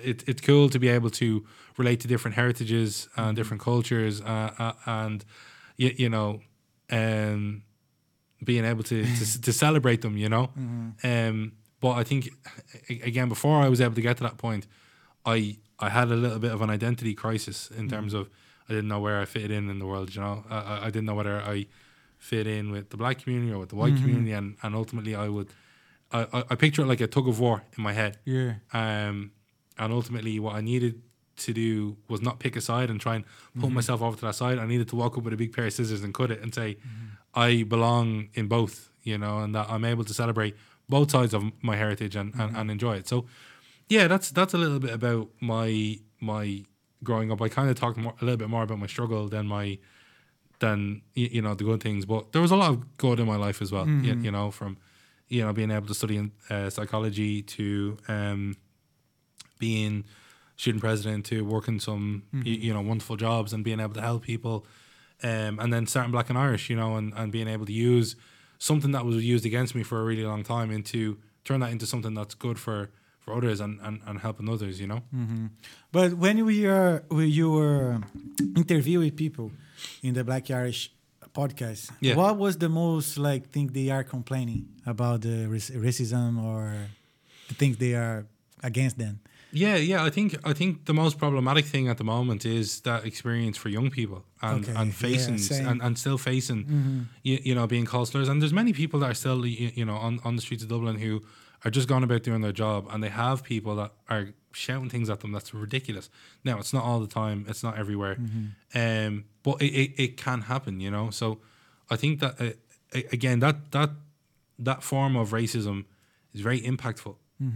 it, 0.10 0.24
it's 0.28 0.42
cool 0.42 0.70
to 0.70 0.80
be 0.80 0.90
able 0.90 1.10
to 1.12 1.46
relate 1.78 2.02
to 2.02 2.08
different 2.10 2.36
heritages 2.36 3.08
and 3.16 3.36
different 3.38 3.62
cultures, 3.64 4.20
uh, 4.22 4.52
uh, 4.60 4.74
and 4.86 5.24
you, 5.78 5.94
you 5.98 6.10
know, 6.10 6.42
um, 6.92 7.64
being 8.44 8.66
able 8.66 8.84
to, 8.84 9.04
to 9.06 9.42
to 9.42 9.54
celebrate 9.54 10.02
them. 10.02 10.18
You 10.18 10.30
know, 10.30 10.50
um, 11.04 11.54
but 11.80 11.92
I 11.92 12.04
think 12.04 12.30
again 12.90 13.30
before 13.30 13.62
I 13.62 13.70
was 13.70 13.82
able 13.82 13.96
to 13.96 14.02
get 14.02 14.18
to 14.18 14.24
that 14.24 14.38
point, 14.38 14.68
I 15.26 15.58
I 15.80 15.90
had 15.90 16.10
a 16.12 16.16
little 16.16 16.40
bit 16.40 16.52
of 16.52 16.62
an 16.62 16.70
identity 16.70 17.14
crisis 17.14 17.70
in 17.72 17.90
terms 17.90 18.14
of 18.14 18.30
I 18.70 18.74
didn't 18.74 18.88
know 18.90 19.00
where 19.00 19.20
I 19.20 19.26
fit 19.26 19.52
in 19.52 19.70
in 19.70 19.80
the 19.80 19.86
world. 19.86 20.14
You 20.16 20.22
know, 20.22 20.44
I, 20.50 20.86
I- 20.86 20.92
didn't 20.92 21.06
know 21.06 21.16
whether 21.16 21.42
I 21.42 21.66
fit 22.18 22.46
in 22.48 22.72
with 22.72 22.90
the 22.92 22.98
black 22.98 23.18
community 23.24 23.52
or 23.52 23.58
with 23.60 23.70
the 23.70 23.76
white 23.76 23.96
community, 23.96 24.32
and, 24.34 24.56
and 24.64 24.76
ultimately 24.76 25.16
I 25.16 25.28
would. 25.28 25.50
I, 26.12 26.28
I- 26.34 26.44
I 26.52 26.56
picture 26.56 26.82
it 26.84 26.88
like 26.88 27.02
a 27.02 27.08
tug 27.08 27.28
of 27.28 27.40
war 27.40 27.64
in 27.78 27.84
my 27.84 27.94
head. 27.94 28.20
Yeah. 28.26 28.56
Um, 28.74 29.32
and 29.78 29.92
ultimately, 29.94 30.40
what 30.40 30.56
I 30.56 30.62
needed 30.62 31.02
to 31.46 31.54
do 31.54 31.98
was 32.08 32.22
not 32.22 32.40
pick 32.40 32.56
a 32.56 32.62
side 32.62 32.90
and 32.90 33.00
try 33.00 33.16
and 33.16 33.26
pull 33.60 33.70
myself 33.70 34.02
over 34.02 34.16
to 34.18 34.26
that 34.28 34.36
side. 34.36 34.58
I 34.60 34.66
needed 34.66 34.88
to 34.90 34.96
walk 34.96 35.18
up 35.18 35.24
with 35.24 35.34
a 35.34 35.38
big 35.38 35.54
pair 35.54 35.66
of 35.66 35.74
scissors 35.74 36.04
and 36.04 36.14
cut 36.14 36.32
it 36.32 36.42
and 36.42 36.54
say, 36.54 36.78
I 37.34 37.64
belong 37.64 38.30
in 38.34 38.48
both, 38.48 38.90
you 39.04 39.18
know, 39.18 39.40
and 39.40 39.54
that 39.56 39.68
I'm 39.70 39.86
able 39.86 40.04
to 40.04 40.14
celebrate 40.14 40.56
both 40.90 41.12
sides 41.12 41.34
of 41.34 41.44
my 41.62 41.76
heritage 41.76 42.16
and, 42.16 42.34
and, 42.36 42.56
and 42.58 42.72
enjoy 42.72 42.96
it. 42.98 43.08
So, 43.08 43.26
yeah, 43.88 44.08
that's 44.08 44.32
that's 44.32 44.54
a 44.54 44.58
little 44.58 44.80
bit 44.80 44.94
about 44.94 45.30
my 45.40 46.00
my 46.20 46.64
growing 47.04 47.32
up. 47.32 47.42
I 47.42 47.50
kind 47.50 47.70
of 47.70 47.76
talked 47.76 47.98
more, 47.98 48.14
a 48.22 48.26
little 48.26 48.38
bit 48.38 48.50
more 48.50 48.64
about 48.64 48.80
my 48.80 48.88
struggle 48.88 49.28
than 49.28 49.48
my 49.48 49.78
than 50.60 51.02
you 51.16 51.42
know 51.42 51.56
the 51.56 51.64
good 51.64 51.82
things, 51.82 52.06
but 52.06 52.32
there 52.32 52.42
was 52.42 52.52
a 52.52 52.56
lot 52.56 52.70
of 52.70 52.98
good 52.98 53.20
in 53.20 53.26
my 53.28 53.36
life 53.38 53.62
as 53.62 53.72
well. 53.72 53.86
You, 54.06 54.14
you 54.26 54.32
know, 54.32 54.52
from 54.52 54.78
you 55.28 55.44
know 55.44 55.54
being 55.54 55.72
able 55.72 55.88
to 55.88 55.94
study 55.94 56.18
in, 56.18 56.32
uh, 56.50 56.70
psychology 56.70 57.42
to 57.42 57.98
um, 58.08 58.56
being 59.60 60.06
student 60.62 60.82
president 60.88 61.26
to 61.32 61.36
working 61.56 61.80
some 61.80 62.06
y- 62.34 62.40
mm-hmm. 62.40 62.64
you 62.66 62.74
know 62.76 62.82
wonderful 62.92 63.18
jobs 63.28 63.50
and 63.54 63.64
being 63.70 63.80
able 63.86 63.96
to 64.02 64.06
help 64.10 64.22
people, 64.34 64.58
um, 65.24 65.54
and 65.62 65.70
then 65.74 65.84
starting 65.88 66.12
Black 66.12 66.30
and 66.30 66.38
Irish, 66.48 66.70
you 66.72 66.78
know, 66.82 66.92
and, 67.00 67.08
and 67.20 67.32
being 67.38 67.48
able 67.56 67.66
to 67.66 67.74
use 67.92 68.16
something 68.70 68.92
that 68.96 69.04
was 69.10 69.16
used 69.34 69.46
against 69.52 69.74
me 69.78 69.84
for 69.90 69.98
a 70.02 70.06
really 70.10 70.24
long 70.34 70.44
time 70.44 70.70
into 70.78 71.18
turn 71.48 71.60
that 71.62 71.72
into 71.76 71.86
something 71.94 72.14
that's 72.20 72.36
good 72.46 72.58
for 72.66 72.78
for 73.24 73.32
others 73.38 73.60
and, 73.66 73.80
and, 73.86 73.96
and 74.08 74.16
helping 74.20 74.48
others, 74.50 74.76
you 74.82 74.88
know. 74.92 75.02
Mm-hmm. 75.16 75.46
But 75.92 76.10
when 76.24 76.38
we 76.50 76.58
are 76.78 77.04
when 77.18 77.30
you 77.40 77.48
were 77.58 77.94
um, 77.94 78.06
interviewing 78.62 79.12
people 79.24 79.48
in 80.04 80.14
the 80.18 80.24
Black 80.24 80.46
Irish 80.62 80.82
podcast, 81.40 81.84
Yeah. 82.02 82.16
what 82.16 82.38
was 82.38 82.54
the 82.58 82.70
most 82.70 83.18
like 83.18 83.44
thing 83.54 83.68
they 83.80 83.90
are 83.96 84.04
complaining 84.04 84.64
about 84.94 85.18
the 85.22 85.38
racism 85.88 86.30
or 86.50 86.62
the 87.48 87.56
things 87.60 87.78
they 87.78 87.94
are 87.96 88.26
against 88.64 88.98
them? 88.98 89.16
Yeah, 89.54 89.76
yeah. 89.76 90.04
I 90.04 90.10
think 90.10 90.36
I 90.44 90.54
think 90.54 90.86
the 90.86 90.94
most 90.94 91.18
problematic 91.18 91.66
thing 91.66 91.90
at 91.90 91.98
the 91.98 92.04
moment 92.04 92.46
is 92.46 92.82
that 92.82 93.06
experience 93.06 93.58
for 93.58 93.70
young 93.70 93.90
people 93.90 94.24
and, 94.42 94.64
Okay, 94.64 94.74
and 94.80 94.94
facing 94.96 95.38
same. 95.38 95.68
and, 95.68 95.82
and 95.82 95.98
still 96.00 96.18
facing 96.18 97.08
you, 97.24 97.40
you 97.44 97.56
know 97.56 97.68
being 97.68 97.86
called 97.86 98.08
slurs. 98.08 98.30
And 98.30 98.42
there's 98.42 98.54
many 98.54 98.74
people 98.74 99.00
that 99.02 99.10
are 99.12 99.14
still 99.14 99.46
you, 99.46 99.72
you 99.76 99.86
know 99.86 99.96
on, 99.96 100.20
on 100.24 100.36
the 100.36 100.42
streets 100.42 100.64
of 100.64 100.70
Dublin 100.70 100.98
who 101.00 101.22
are 101.66 101.72
just 101.72 101.88
going 101.88 102.04
about 102.04 102.24
doing 102.24 102.42
their 102.42 102.52
job 102.54 102.88
and 102.90 103.04
they 103.04 103.10
have 103.10 103.44
people 103.44 103.76
that 103.76 103.92
are 104.10 104.30
shouting 104.54 104.90
things 104.90 105.10
at 105.10 105.20
them 105.20 105.32
that's 105.32 105.54
ridiculous. 105.54 106.10
Now 106.44 106.58
it's 106.60 106.74
not 106.74 106.84
all 106.84 107.00
the 107.00 107.08
time. 107.08 107.46
It's 107.48 107.64
not 107.64 107.78
everywhere. 107.78 108.18
Um, 108.74 109.26
but 109.44 109.62
it, 109.62 109.72
it, 109.74 110.04
it 110.04 110.18
can 110.18 110.42
happen. 110.42 110.80
You 110.80 110.92
know. 110.92 111.10
So 111.10 111.40
I 111.90 111.98
think 111.98 112.20
that 112.22 112.40
uh, 112.42 112.52
again 113.12 113.40
that 113.40 113.72
that 113.72 113.90
that 114.60 114.82
form 114.84 115.16
of 115.16 115.32
racism 115.32 115.86
is 116.34 116.42
very 116.42 116.62
impactful. 116.62 117.16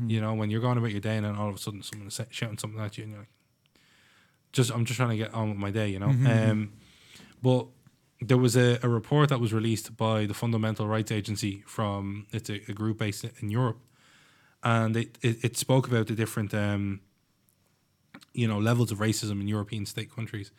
You 0.10 0.21
know, 0.21 0.34
when 0.34 0.50
you're 0.50 0.62
going 0.62 0.78
about 0.78 0.91
your 0.91 1.00
day 1.02 1.15
and 1.17 1.26
then 1.26 1.36
all 1.36 1.50
of 1.50 1.56
a 1.56 1.58
sudden 1.60 1.84
someone 1.84 2.08
is 2.08 2.19
shouting 2.32 2.58
something 2.58 2.80
at 2.80 2.98
you 2.98 3.04
and 3.04 3.13
you're 3.13 3.21
like, 3.21 3.30
just 4.52 4.71
I'm 4.71 4.86
just 4.86 4.98
trying 4.98 5.10
to 5.12 5.17
get 5.17 5.34
on 5.34 5.50
with 5.50 5.58
my 5.60 5.69
day, 5.71 5.89
you 5.89 6.00
know. 6.00 6.08
Um, 6.52 6.74
but 7.41 7.67
there 8.21 8.38
was 8.38 8.56
a, 8.56 8.80
a 8.82 8.89
report 8.89 9.30
that 9.30 9.39
was 9.39 9.54
released 9.54 9.95
by 9.98 10.26
the 10.26 10.34
Fundamental 10.34 10.88
Rights 10.88 11.12
Agency 11.12 11.63
from 11.67 12.26
it's 12.32 12.50
a, 12.50 12.62
a 12.69 12.74
group 12.74 12.98
based 12.98 13.26
in 13.41 13.50
Europe, 13.50 13.80
and 14.63 14.95
it, 14.98 15.17
it, 15.21 15.43
it 15.43 15.58
spoke 15.58 15.88
about 15.88 16.08
the 16.08 16.15
different 16.15 16.54
um, 16.54 17.02
you 18.34 18.48
know 18.48 18.58
levels 18.58 18.91
of 18.91 19.00
racism 19.00 19.41
in 19.41 19.48
European 19.48 19.86
state 19.86 20.10
countries, 20.15 20.52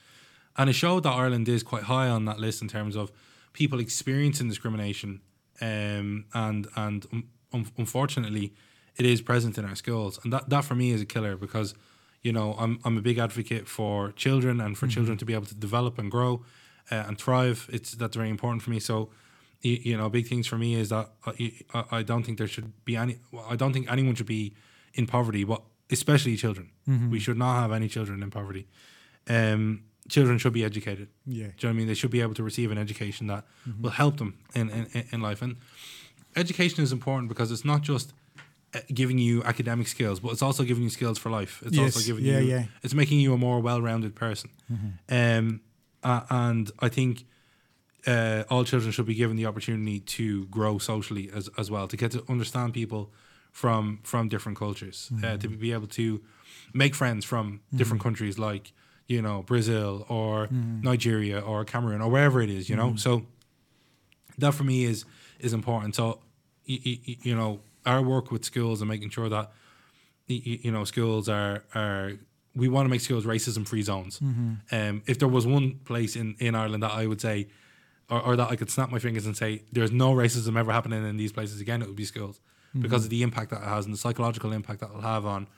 and 0.57 0.69
it 0.71 0.75
showed 0.75 1.03
that 1.05 1.13
Ireland 1.13 1.49
is 1.49 1.63
quite 1.63 1.85
high 1.85 2.09
on 2.09 2.27
that 2.27 2.39
list 2.39 2.63
in 2.63 2.69
terms 2.69 2.97
of 2.97 3.11
people 3.53 3.81
experiencing 3.81 4.49
discrimination, 4.49 5.23
um, 5.61 6.27
and 6.35 6.69
and 6.77 7.07
um, 7.13 7.25
un- 7.53 7.73
unfortunately, 7.79 8.53
it 8.99 9.05
is 9.07 9.21
present 9.21 9.59
in 9.59 9.65
our 9.65 9.75
schools, 9.77 10.19
and 10.23 10.33
that 10.33 10.49
that 10.51 10.65
for 10.65 10.75
me 10.75 10.91
is 10.91 11.01
a 11.01 11.07
killer 11.07 11.37
because 11.37 11.75
you 12.23 12.33
know 12.33 12.55
I'm 12.59 12.79
I'm 12.85 12.97
a 12.99 13.03
big 13.03 13.19
advocate 13.19 13.67
for 13.69 14.13
children 14.13 14.61
and 14.61 14.77
for 14.77 14.87
children 14.87 15.19
to 15.19 15.25
be 15.25 15.35
able 15.35 15.47
to 15.47 15.55
develop 15.55 15.99
and 15.99 16.11
grow 16.11 16.45
uh, 16.91 17.05
and 17.07 17.19
thrive. 17.19 17.69
It's 17.73 17.93
that's 17.93 18.17
very 18.17 18.31
important 18.31 18.63
for 18.63 18.71
me. 18.71 18.81
So, 18.81 19.11
you, 19.63 19.79
you 19.83 19.97
know, 19.97 20.09
big 20.09 20.27
things 20.27 20.47
for 20.47 20.59
me 20.59 20.75
is 20.75 20.89
that 20.89 21.11
I, 21.27 21.53
I 21.75 21.85
I 21.99 22.03
don't 22.03 22.23
think 22.25 22.39
there 22.39 22.49
should 22.49 22.73
be 22.85 22.97
any. 22.97 23.19
well, 23.33 23.47
I 23.49 23.57
don't 23.57 23.73
think 23.73 23.91
anyone 23.91 24.15
should 24.15 24.27
be 24.27 24.55
in 24.95 25.07
poverty, 25.07 25.45
but 25.45 25.63
especially 25.91 26.37
children. 26.37 26.71
We 27.11 27.19
should 27.21 27.39
not 27.39 27.61
have 27.61 27.73
any 27.73 27.89
children 27.89 28.23
in 28.23 28.31
poverty. 28.31 28.67
Um, 29.29 29.85
children 30.09 30.39
should 30.39 30.53
be 30.53 30.65
educated. 30.65 31.09
Yeah. 31.27 31.35
Do 31.35 31.37
you 31.37 31.47
know 31.47 31.53
what 31.53 31.69
I 31.69 31.73
mean? 31.73 31.87
They 31.89 31.95
should 31.95 32.11
be 32.11 32.21
able 32.23 32.35
to 32.35 32.43
receive 32.43 32.71
an 32.71 32.79
education 32.79 33.27
that 33.27 33.45
will 33.81 33.91
help 33.91 34.17
them 34.19 34.39
in, 34.55 34.71
in, 34.71 35.05
in 35.13 35.21
life. 35.21 35.43
And 35.43 35.57
education 36.35 36.83
is 36.85 36.93
important 36.93 37.29
because 37.29 37.51
it's 37.51 37.65
not 37.65 37.83
just 37.83 38.13
uh, 38.13 38.13
giving 38.93 39.19
you 39.19 39.43
academic 39.45 39.87
skills, 39.89 40.21
but 40.21 40.33
it's 40.33 40.43
also 40.43 40.65
giving 40.65 40.83
you 40.85 40.91
skills 40.91 41.19
for 41.19 41.31
life. 41.31 41.63
It's 41.67 41.77
also 41.79 42.01
giving 42.07 42.25
Yeah, 42.25 42.41
you, 42.41 42.49
yeah. 42.49 42.65
it's 42.83 42.95
making 42.95 43.21
you 43.21 43.33
a 43.35 43.39
more 43.39 43.61
well-rounded 43.61 44.15
person. 44.15 44.51
Um, 45.09 45.61
uh, 46.03 46.23
and 46.31 46.71
I 46.81 46.89
think 46.89 47.25
uh, 48.07 48.45
all 48.51 48.65
children 48.65 48.93
should 48.93 49.07
be 49.07 49.15
given 49.15 49.37
the 49.37 49.47
opportunity 49.47 50.01
to 50.01 50.47
grow 50.47 50.79
socially 50.79 51.31
as, 51.35 51.49
as 51.59 51.71
well, 51.71 51.89
to 51.89 51.97
get 51.97 52.13
to 52.13 52.23
understand 52.29 52.73
people 52.75 53.11
from 53.53 54.01
from 54.03 54.29
different 54.29 54.59
cultures, 54.59 55.11
uh, 55.25 55.37
to 55.39 55.49
be 55.49 55.73
able 55.73 55.87
to 55.89 56.21
make 56.75 56.95
friends 56.95 57.25
from 57.25 57.61
different 57.75 58.03
countries 58.03 58.39
like 58.39 58.73
you 59.09 59.23
know 59.23 59.43
Brazil 59.43 60.05
or 60.09 60.49
Nigeria 60.83 61.41
or 61.41 61.65
Cameroon 61.65 62.01
or 62.03 62.11
wherever 62.11 62.41
it 62.43 62.51
is, 62.51 62.69
you 62.69 62.77
know. 62.77 62.95
So 62.97 63.23
that 64.39 64.53
for 64.55 64.65
me 64.65 64.85
is 64.85 65.05
is 65.41 65.53
important. 65.53 65.95
So 65.95 66.21
y- 66.69 66.81
y- 66.85 67.01
y- 67.09 67.17
you 67.23 67.35
know 67.35 67.61
our 67.87 68.03
work 68.03 68.31
with 68.31 68.45
schools 68.45 68.81
and 68.83 68.89
making 68.89 69.11
sure 69.11 69.29
that 69.29 69.51
you 70.27 70.71
know 70.73 70.85
schools 70.85 71.29
are 71.29 71.63
are 71.75 72.13
we 72.55 72.69
want 72.69 72.87
to 72.87 72.91
make 72.91 73.01
schools 73.01 73.25
racism 73.25 73.67
free 73.67 73.83
zones. 73.83 74.19
Um, 74.73 75.03
if 75.07 75.19
there 75.19 75.29
was 75.29 75.47
one 75.47 75.81
place 75.85 76.17
in 76.17 76.35
in 76.39 76.55
Ireland 76.55 76.83
that 76.83 76.93
I 76.93 77.07
would 77.07 77.21
say. 77.21 77.49
Or, 78.09 78.21
or 78.21 78.37
that 78.37 78.53
I 78.53 78.55
could 78.55 78.71
snap 78.71 78.89
my 78.93 79.01
fingers 79.01 79.27
and 79.27 79.37
say 79.37 79.63
there's 79.73 79.91
no 79.91 80.15
racism 80.15 80.57
ever 80.57 80.71
happening 80.71 81.05
in 81.05 81.17
these 81.17 81.33
places 81.33 81.61
again, 81.61 81.83
it 81.83 81.89
would 81.89 81.97
be 81.97 82.05
schools 82.05 82.39
because 82.83 83.03
of 83.03 83.11
the 83.11 83.25
impact 83.25 83.51
that 83.51 83.63
it 83.63 83.69
has 83.69 83.85
and 83.85 83.93
the 83.93 83.99
psychological 83.99 84.53
impact 84.53 84.79
that 84.79 84.91
it'll 84.91 85.01
have 85.01 85.27
on 85.27 85.49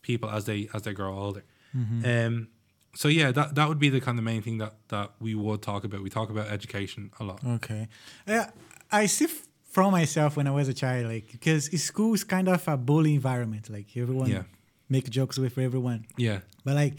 people 0.00 0.30
as 0.30 0.46
they 0.46 0.70
as 0.72 0.80
they 0.84 0.94
grow 0.94 1.12
older. 1.14 1.44
Um, 1.74 2.48
so 2.94 3.08
yeah, 3.08 3.30
that 3.32 3.56
that 3.56 3.68
would 3.68 3.78
be 3.78 3.90
the 3.90 4.00
kind 4.00 4.16
of 4.18 4.24
main 4.24 4.40
thing 4.40 4.56
that 4.56 4.72
that 4.88 5.10
we 5.20 5.34
would 5.34 5.60
talk 5.60 5.84
about. 5.84 6.02
We 6.02 6.08
talk 6.08 6.30
about 6.30 6.46
education 6.48 7.10
a 7.20 7.24
lot. 7.24 7.40
Okay. 7.46 7.88
Yeah, 8.26 8.52
I 8.90 9.04
see 9.04 9.26
f- 9.26 9.46
from 9.72 9.90
myself 10.00 10.36
when 10.36 10.46
I 10.46 10.50
was 10.60 10.68
a 10.68 10.74
child, 10.84 11.06
like 11.14 11.26
because 11.32 11.62
school 11.82 12.12
is 12.14 12.24
kind 12.24 12.48
of 12.48 12.60
a 12.68 12.76
bully 12.76 13.14
environment. 13.20 13.64
Like 13.76 13.88
everyone 13.96 14.30
Yeah. 14.30 14.44
make 14.88 15.06
jokes 15.18 15.36
with 15.38 15.52
for 15.54 15.62
everyone, 15.62 16.00
Yeah, 16.16 16.40
but 16.64 16.74
like 16.82 16.94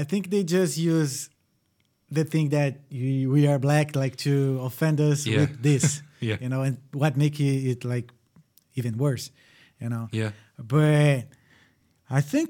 I 0.00 0.04
think 0.10 0.22
they 0.30 0.42
just 0.44 0.76
use 0.78 1.30
the 2.18 2.24
thing 2.24 2.50
that 2.50 2.72
you, 2.90 3.30
we 3.36 3.46
are 3.50 3.58
black 3.58 3.96
like 3.96 4.16
to 4.28 4.60
offend 4.68 5.00
us 5.00 5.26
Yeah. 5.26 5.40
with 5.40 5.62
this. 5.62 6.02
Yeah. 6.20 6.38
You 6.40 6.48
know, 6.48 6.62
and 6.62 6.76
what 6.92 7.12
make 7.16 7.38
it, 7.40 7.70
it 7.72 7.84
like 7.84 8.10
even 8.74 8.96
worse. 8.96 9.30
You 9.80 9.88
know. 9.90 10.08
yeah, 10.12 10.30
But 10.58 11.28
I 12.08 12.20
think 12.22 12.48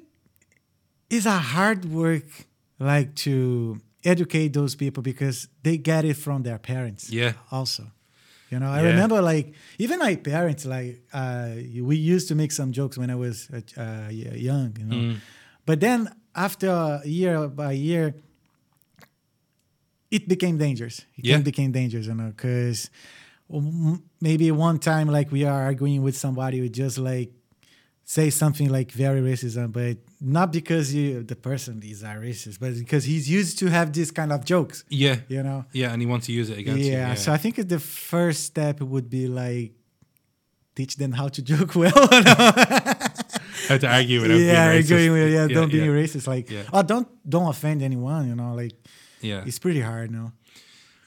it's 1.11 1.27
a 1.27 1.39
hard 1.55 1.85
work 1.85 2.29
like 2.79 3.15
to 3.27 3.81
educate 4.05 4.53
those 4.53 4.77
people 4.77 5.03
because 5.03 5.49
they 5.65 5.79
get 5.79 6.05
it 6.05 6.15
from 6.17 6.43
their 6.45 6.59
parents 6.59 7.11
Yeah. 7.11 7.33
also 7.51 7.83
you 8.51 8.59
know 8.61 8.71
i 8.71 8.81
Yeah. 8.81 8.91
remember 8.91 9.21
like 9.23 9.47
even 9.79 9.99
my 9.99 10.15
parents 10.17 10.65
like 10.65 11.03
uh, 11.13 11.51
we 11.91 11.97
used 11.97 12.29
to 12.29 12.35
make 12.35 12.53
some 12.53 12.71
jokes 12.73 12.97
when 12.99 13.11
i 13.11 13.15
was 13.15 13.49
uh, 13.51 14.09
young 14.51 14.71
you 14.79 14.85
know 14.87 15.03
Mm. 15.03 15.17
but 15.67 15.81
then 15.81 16.09
after 16.35 17.01
year 17.05 17.49
by 17.49 17.73
year 17.73 18.15
it 20.11 20.29
became 20.29 20.57
dangerous 20.59 21.01
it 21.17 21.25
Yeah. 21.25 21.41
became 21.43 21.73
dangerous 21.73 22.07
you 22.07 22.15
know 22.15 22.31
because 22.37 22.91
maybe 24.21 24.51
one 24.51 24.79
time 24.79 25.09
like 25.09 25.31
we 25.31 25.45
are 25.45 25.63
arguing 25.71 26.03
with 26.03 26.17
somebody 26.17 26.61
we 26.61 26.69
just 26.69 26.99
like 26.99 27.31
say 28.09 28.31
something 28.31 28.69
like 28.71 28.93
very 28.93 29.21
racism 29.21 29.73
but 29.73 29.97
not 30.21 30.53
because 30.53 30.95
you 30.95 31.25
the 31.25 31.35
person 31.35 31.83
is 31.85 32.03
a 32.05 32.15
racist 32.27 32.61
but 32.61 32.73
because 32.79 33.03
he's 33.05 33.29
used 33.29 33.59
to 33.59 33.67
have 33.67 33.93
this 33.93 34.11
kind 34.13 34.31
of 34.33 34.45
jokes 34.45 34.85
yeah, 34.89 35.17
you 35.29 35.43
know 35.43 35.65
yeah, 35.73 35.93
and 35.93 36.01
he 36.01 36.07
wants 36.07 36.27
to 36.27 36.33
use 36.33 36.49
it 36.49 36.59
against 36.59 36.85
yeah, 36.85 37.11
you. 37.11 37.17
so 37.17 37.33
i 37.33 37.37
think 37.37 37.57
the 37.69 37.81
first 37.81 38.45
step 38.45 38.81
would 38.81 39.11
be 39.11 39.27
like 39.27 39.73
teach 40.77 40.95
them 41.03 41.11
how 41.13 41.27
to 41.27 41.43
joke 41.43 41.75
well 41.83 41.91
how 43.69 43.77
to 43.79 43.89
argue 43.89 44.21
without 44.23 44.39
yeah 44.39 44.71
being 44.71 44.83
racist. 44.83 44.93
arguing 44.93 45.13
with- 45.13 45.33
yeah, 45.33 45.47
don't 45.49 45.73
be 45.73 45.79
racist 45.81 46.27
like 46.29 46.49
Yeah. 46.51 46.63
oh 46.73 46.83
don't 46.83 47.09
don't 47.29 47.49
offend 47.49 47.83
anyone 47.83 48.29
you 48.29 48.37
know 48.37 48.55
like 48.55 48.73
yeah. 49.21 49.43
it's 49.47 49.59
pretty 49.59 49.81
hard 49.81 50.11
no 50.11 50.33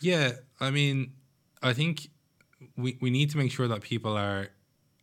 Yeah, 0.02 0.32
I 0.60 0.72
mean, 0.72 1.12
I 1.62 1.74
think 1.74 2.08
we, 2.78 2.98
we 3.02 3.10
need 3.10 3.30
to 3.32 3.38
make 3.38 3.52
sure 3.52 3.68
that 3.68 3.82
people 3.82 4.14
are 4.18 4.48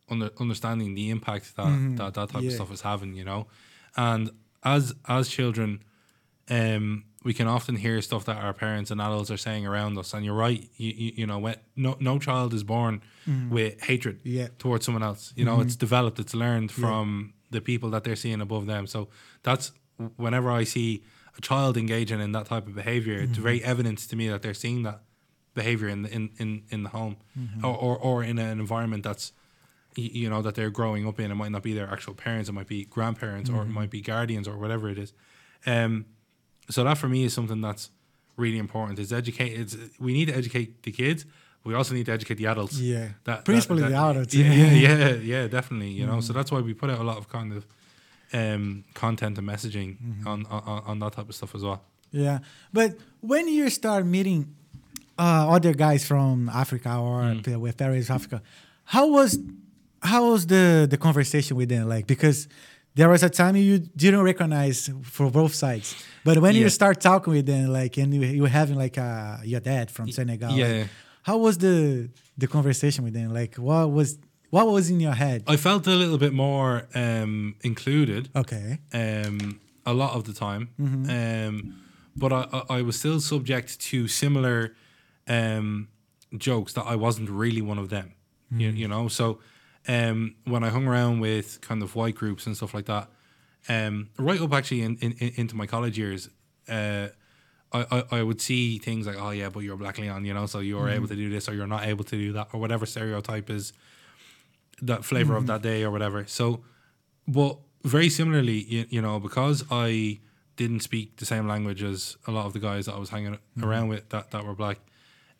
under, 0.09 0.29
understanding 0.39 0.95
the 0.95 1.09
impact 1.09 1.55
that, 1.55 1.65
mm-hmm. 1.65 1.95
that 1.95 2.13
that 2.13 2.29
type 2.29 2.43
of 2.43 2.51
stuff 2.51 2.71
is 2.71 2.81
having, 2.81 3.15
you 3.15 3.23
know. 3.23 3.47
And 3.95 4.31
as 4.63 4.93
as 5.07 5.27
children, 5.29 5.83
um, 6.49 7.05
we 7.23 7.33
can 7.33 7.47
often 7.47 7.75
hear 7.75 8.01
stuff 8.01 8.25
that 8.25 8.37
our 8.37 8.53
parents 8.53 8.91
and 8.91 9.01
adults 9.01 9.29
are 9.31 9.37
saying 9.37 9.65
around 9.65 9.97
us. 9.97 10.13
And 10.13 10.23
you're 10.25 10.33
right, 10.35 10.69
you 10.77 10.93
you, 10.95 11.11
you 11.17 11.27
know, 11.27 11.39
when, 11.39 11.55
no 11.75 11.97
no 11.99 12.19
child 12.19 12.53
is 12.53 12.63
born 12.63 13.01
mm-hmm. 13.27 13.49
with 13.49 13.81
hatred 13.81 14.19
Yeah. 14.23 14.47
towards 14.59 14.85
someone 14.85 15.03
else. 15.03 15.33
You 15.35 15.45
know, 15.45 15.59
it's 15.61 15.73
mm-hmm. 15.73 15.79
developed, 15.79 16.19
it's 16.19 16.33
learned 16.33 16.71
from 16.71 17.33
the 17.49 17.61
people 17.61 17.89
that 17.91 18.03
they're 18.03 18.15
seeing 18.15 18.41
above 18.41 18.65
them. 18.65 18.87
So 18.87 19.09
that's 19.43 19.71
whenever 20.15 20.51
I 20.51 20.63
see 20.63 21.03
a 21.37 21.41
child 21.41 21.77
engaging 21.77 22.19
in 22.19 22.31
that 22.33 22.47
type 22.47 22.67
of 22.67 22.75
behavior, 22.75 23.19
it's 23.19 23.37
very 23.37 23.63
evident 23.63 23.99
to 23.99 24.15
me 24.15 24.27
that 24.29 24.41
they're 24.41 24.53
seeing 24.53 24.83
that 24.83 25.01
behavior 25.53 25.87
in 25.87 26.03
the, 26.03 26.13
in, 26.13 26.29
in, 26.37 26.63
in 26.69 26.83
the 26.83 26.89
home 26.89 27.17
or, 27.63 27.75
or, 27.75 27.97
or 27.97 28.23
in 28.23 28.37
an 28.37 28.59
environment 28.59 29.03
that's 29.03 29.33
you 30.01 30.29
know 30.29 30.41
that 30.41 30.55
they're 30.55 30.69
growing 30.69 31.07
up 31.07 31.19
in. 31.19 31.31
It 31.31 31.35
might 31.35 31.51
not 31.51 31.63
be 31.63 31.73
their 31.73 31.89
actual 31.91 32.13
parents. 32.13 32.49
It 32.49 32.53
might 32.53 32.67
be 32.67 32.85
grandparents 32.85 33.49
or 33.49 33.61
it 33.63 33.69
might 33.69 33.89
be 33.89 34.01
guardians 34.01 34.47
or 34.47 34.57
whatever 34.57 34.89
it 34.89 34.97
is. 34.97 35.13
Um 35.65 36.05
so 36.69 36.83
that 36.83 36.97
for 36.97 37.07
me 37.07 37.23
is 37.23 37.33
something 37.33 37.61
that's 37.61 37.89
really 38.35 38.57
important. 38.57 38.99
Is 38.99 39.11
educate 39.13 39.53
it's, 39.59 39.75
we 39.99 40.13
need 40.13 40.27
to 40.27 40.35
educate 40.35 40.83
the 40.83 40.91
kids. 40.91 41.25
We 41.63 41.73
also 41.73 41.93
need 41.93 42.05
to 42.05 42.11
educate 42.13 42.35
the 42.35 42.45
adults. 42.47 42.79
Yeah. 42.79 43.09
that, 43.25 43.43
Principally 43.43 43.81
that, 43.81 43.89
the 43.89 43.95
adults, 43.97 44.33
yeah 44.33 44.53
yeah. 44.53 44.71
yeah 44.87 45.09
yeah, 45.33 45.47
definitely 45.47 45.89
you 45.89 46.05
know. 46.05 46.21
So 46.21 46.31
that's 46.33 46.51
why 46.51 46.61
we 46.61 46.73
put 46.73 46.89
out 46.89 46.99
a 46.99 47.03
lot 47.03 47.17
of 47.17 47.27
kind 47.29 47.51
of 47.53 47.65
um 48.33 48.83
content 48.93 49.37
and 49.37 49.47
messaging 49.47 49.97
on, 50.25 50.45
on 50.47 50.83
on 50.85 50.99
that 50.99 51.13
type 51.13 51.29
of 51.29 51.35
stuff 51.35 51.55
as 51.55 51.63
well. 51.63 51.81
Yeah, 52.11 52.39
but 52.71 52.97
when 53.21 53.47
you 53.47 53.69
start 53.69 54.05
meeting 54.05 54.55
uh, 55.19 55.49
other 55.55 55.73
guys 55.73 56.05
from 56.05 56.47
Africa 56.49 56.95
or 56.97 57.21
Mm. 57.23 57.57
with 57.59 57.75
parents 57.77 58.09
Africa, 58.09 58.41
how 58.85 59.07
was 59.07 59.37
how 60.01 60.31
was 60.31 60.47
the 60.47 60.87
the 60.89 60.97
conversation 60.97 61.57
with 61.57 61.69
them 61.69 61.87
like? 61.87 62.07
Because 62.07 62.47
there 62.95 63.09
was 63.09 63.23
a 63.23 63.29
time 63.29 63.55
you 63.55 63.79
didn't 63.79 64.21
recognize 64.21 64.89
for 65.03 65.29
both 65.29 65.53
sides, 65.53 65.95
but 66.23 66.39
when 66.39 66.55
you 66.55 66.69
start 66.69 66.99
talking 66.99 67.33
with 67.33 67.45
them, 67.45 67.67
like, 67.67 67.97
and 67.97 68.13
you, 68.13 68.21
you 68.21 68.41
were 68.41 68.47
having 68.47 68.75
like 68.75 68.97
uh, 68.97 69.37
your 69.43 69.59
dad 69.59 69.91
from 69.91 70.11
Senegal, 70.11 70.51
yeah, 70.51 70.65
like, 70.65 70.75
yeah. 70.75 70.83
how 71.23 71.37
was 71.37 71.57
the 71.57 72.09
the 72.37 72.47
conversation 72.47 73.03
with 73.03 73.13
them? 73.13 73.33
Like, 73.33 73.55
what 73.55 73.91
was 73.91 74.17
what 74.49 74.67
was 74.67 74.89
in 74.89 74.99
your 74.99 75.13
head? 75.13 75.43
I 75.47 75.57
felt 75.57 75.85
a 75.87 75.91
little 75.91 76.17
bit 76.17 76.33
more 76.33 76.87
um 76.95 77.55
included 77.61 78.29
Okay, 78.35 78.79
um, 78.93 79.59
a 79.85 79.93
lot 79.93 80.15
of 80.15 80.23
the 80.23 80.33
time. 80.33 80.69
Um, 80.79 81.83
but 82.15 82.33
I, 82.33 82.63
I, 82.69 82.81
was 82.81 82.97
still 82.97 83.19
subject 83.21 83.79
to 83.79 84.07
similar 84.07 84.75
um, 85.27 85.87
jokes 86.35 86.73
that 86.73 86.81
I 86.83 86.95
wasn't 86.95 87.29
really 87.29 87.61
one 87.61 87.77
of 87.77 87.89
them. 87.89 88.13
You, 88.49 88.69
you 88.69 88.87
know, 88.87 89.07
so 89.07 89.39
um, 89.87 90.35
when 90.45 90.63
I 90.63 90.69
hung 90.69 90.87
around 90.87 91.19
with 91.19 91.61
kind 91.61 91.81
of 91.81 91.95
white 91.95 92.15
groups 92.15 92.45
and 92.45 92.55
stuff 92.55 92.73
like 92.73 92.85
that, 92.85 93.09
um, 93.69 94.09
right 94.17 94.39
up 94.41 94.53
actually 94.53 94.81
in, 94.81 94.97
in, 94.97 95.13
in, 95.13 95.33
into 95.35 95.55
my 95.55 95.65
college 95.65 95.97
years, 95.97 96.29
uh, 96.69 97.07
I, 97.73 97.85
I, 97.91 98.03
I 98.19 98.23
would 98.23 98.41
see 98.41 98.77
things 98.77 99.07
like, 99.07 99.17
oh 99.19 99.31
yeah, 99.31 99.49
but 99.49 99.59
you're 99.61 99.75
Black 99.77 99.97
Leon, 99.97 100.25
you 100.25 100.33
know, 100.33 100.45
so 100.45 100.59
you're 100.59 100.89
able 100.89 101.07
to 101.07 101.15
do 101.15 101.29
this 101.29 101.49
or 101.49 101.53
you're 101.53 101.67
not 101.67 101.85
able 101.85 102.03
to 102.05 102.17
do 102.17 102.33
that 102.33 102.47
or 102.53 102.59
whatever 102.59 102.85
stereotype 102.85 103.49
is 103.49 103.73
that 104.81 105.03
flavor 105.03 105.35
of 105.35 105.47
that 105.47 105.61
day 105.61 105.83
or 105.83 105.91
whatever. 105.91 106.25
So, 106.27 106.61
but 107.27 107.57
very 107.83 108.09
similarly, 108.09 108.63
you, 108.63 108.85
you 108.89 109.01
know, 109.01 109.19
because 109.19 109.65
I 109.69 110.19
didn't 110.55 110.81
speak 110.81 111.17
the 111.17 111.25
same 111.25 111.47
language 111.47 111.83
as 111.83 112.17
a 112.25 112.31
lot 112.31 112.45
of 112.45 112.53
the 112.53 112.59
guys 112.59 112.85
that 112.85 112.93
I 112.93 112.99
was 112.99 113.09
hanging 113.09 113.37
around 113.61 113.89
with 113.89 114.09
that, 114.09 114.31
that 114.31 114.45
were 114.45 114.55
black, 114.55 114.79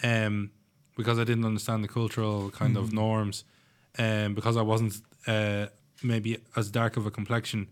um, 0.03 0.51
because 0.95 1.19
I 1.19 1.23
didn't 1.23 1.45
understand 1.45 1.83
the 1.83 1.87
cultural 1.87 2.49
kind 2.51 2.77
of 2.77 2.93
norms, 2.93 3.43
um, 3.97 4.33
because 4.33 4.57
I 4.57 4.61
wasn't 4.61 5.01
uh, 5.25 5.67
maybe 6.03 6.37
as 6.55 6.69
dark 6.69 6.97
of 6.97 7.05
a 7.05 7.11
complexion, 7.11 7.67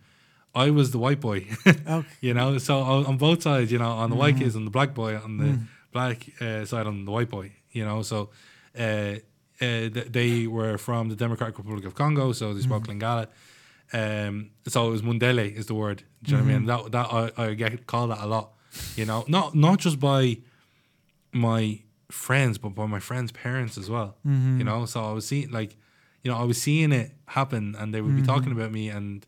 I 0.54 0.70
was 0.70 0.92
the 0.92 1.00
white 1.00 1.20
boy. 1.20 1.48
okay, 1.68 2.08
you 2.22 2.34
know 2.34 2.58
so 2.58 2.80
on 2.80 3.18
both 3.18 3.44
sides 3.44 3.72
you 3.72 3.80
know 3.80 3.92
on 3.92 4.10
the 4.10 4.16
white 4.16 4.38
kids 4.38 4.56
and 4.56 4.66
the 4.66 4.72
black 4.72 4.94
boy 4.94 5.18
on 5.18 5.38
the 5.38 5.60
black 5.92 6.28
uh, 6.42 6.66
side 6.66 6.88
on 6.88 7.06
the 7.06 7.12
white 7.12 7.30
boy 7.30 7.52
you 7.72 7.86
know 7.86 8.02
so 8.02 8.30
uh, 8.78 8.82
uh, 8.82 9.16
th- 9.60 10.08
they 10.10 10.48
were 10.48 10.78
from 10.78 11.10
the 11.10 11.16
democratic 11.16 11.58
republic 11.58 11.86
of 11.86 11.96
congo 11.96 12.32
so 12.32 12.54
they 12.54 12.62
spoke 12.62 12.88
lingala. 12.88 13.28
Um, 13.94 14.50
so 14.68 14.88
it 14.88 14.92
was 14.92 15.04
mundele 15.04 15.56
is 15.56 15.68
the 15.68 15.76
word 15.76 16.04
do 16.24 16.32
you 16.32 16.38
know 16.38 16.44
what 16.44 16.50
i 16.50 16.58
mean? 16.58 16.66
That, 16.66 16.92
that 16.92 17.08
I, 17.38 17.44
I 17.44 17.54
get 17.54 17.86
called 17.86 18.10
that 18.12 18.20
a 18.20 18.26
lot 18.26 18.54
you 18.96 19.06
know 19.06 19.26
not 19.28 19.56
not 19.56 19.80
just 19.80 20.00
by 20.00 20.38
my 21.36 21.82
friends, 22.10 22.58
but 22.58 22.70
by 22.70 22.86
my 22.86 23.00
friends' 23.00 23.32
parents 23.32 23.78
as 23.78 23.90
well. 23.90 24.16
Mm-hmm. 24.26 24.60
You 24.60 24.64
know, 24.64 24.86
so 24.86 25.04
I 25.04 25.12
was 25.12 25.28
seeing 25.28 25.52
like, 25.52 25.76
you 26.26 26.32
know, 26.32 26.38
I 26.38 26.44
was 26.44 26.60
seeing 26.62 26.92
it 26.92 27.12
happen, 27.28 27.76
and 27.80 27.94
they 27.94 28.02
would 28.02 28.16
be 28.16 28.22
Mm-hmm. 28.24 28.34
talking 28.34 28.52
about 28.52 28.72
me, 28.72 28.90
and 28.90 29.26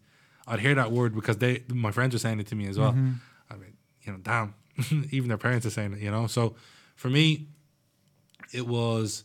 I'd 0.47 0.60
hear 0.60 0.73
that 0.75 0.91
word 0.91 1.13
because 1.13 1.38
they, 1.38 1.63
my 1.69 1.91
friends 1.91 2.13
were 2.15 2.19
saying 2.19 2.39
it 2.39 2.47
to 2.47 2.55
me 2.55 2.65
as 2.67 2.77
well. 2.79 2.91
Mm-hmm. 2.93 3.12
I 3.51 3.55
mean, 3.55 3.73
you 4.03 4.12
know, 4.13 4.19
damn, 4.23 4.55
even 5.12 5.27
their 5.29 5.38
parents 5.38 5.65
are 5.67 5.69
saying 5.77 5.93
it. 5.93 5.99
You 5.99 6.10
know, 6.12 6.25
so 6.27 6.55
for 6.95 7.10
me, 7.10 7.45
it 8.51 8.65
was, 8.65 9.23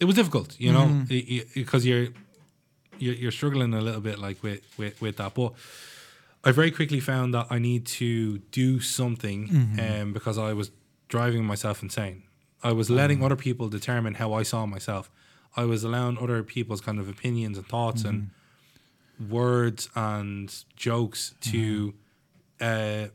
it 0.00 0.06
was 0.06 0.16
difficult. 0.16 0.58
You 0.58 0.72
know, 0.72 0.86
Mm-hmm. 0.86 1.52
because 1.54 1.86
you're, 1.86 2.08
you're 2.98 3.14
you're 3.14 3.30
struggling 3.40 3.72
a 3.74 3.80
little 3.80 4.00
bit 4.00 4.18
like 4.18 4.42
with 4.42 4.60
with 4.78 5.00
with 5.00 5.16
that, 5.18 5.34
but. 5.34 5.52
I 6.44 6.52
very 6.52 6.70
quickly 6.70 7.00
found 7.00 7.34
that 7.34 7.48
I 7.50 7.58
need 7.58 7.84
to 8.00 8.38
do 8.62 8.78
something 8.80 9.48
Mm-hmm. 9.48 9.80
um, 10.02 10.12
because 10.12 10.38
I 10.38 10.52
was 10.52 10.70
driving 11.08 11.44
myself 11.44 11.82
insane. 11.82 12.22
I 12.62 12.70
was 12.72 12.88
letting 12.90 13.24
other 13.24 13.34
people 13.36 13.68
determine 13.68 14.14
how 14.14 14.32
I 14.40 14.44
saw 14.44 14.64
myself. 14.64 15.10
I 15.56 15.64
was 15.64 15.82
allowing 15.84 16.18
other 16.18 16.42
people's 16.42 16.80
kind 16.80 16.98
of 17.00 17.08
opinions 17.08 17.56
and 17.58 17.66
thoughts 17.66 18.04
and 18.04 18.30
words 19.28 19.88
and 19.94 20.54
jokes 20.76 21.34
to 21.40 21.94
uh, 22.60 23.06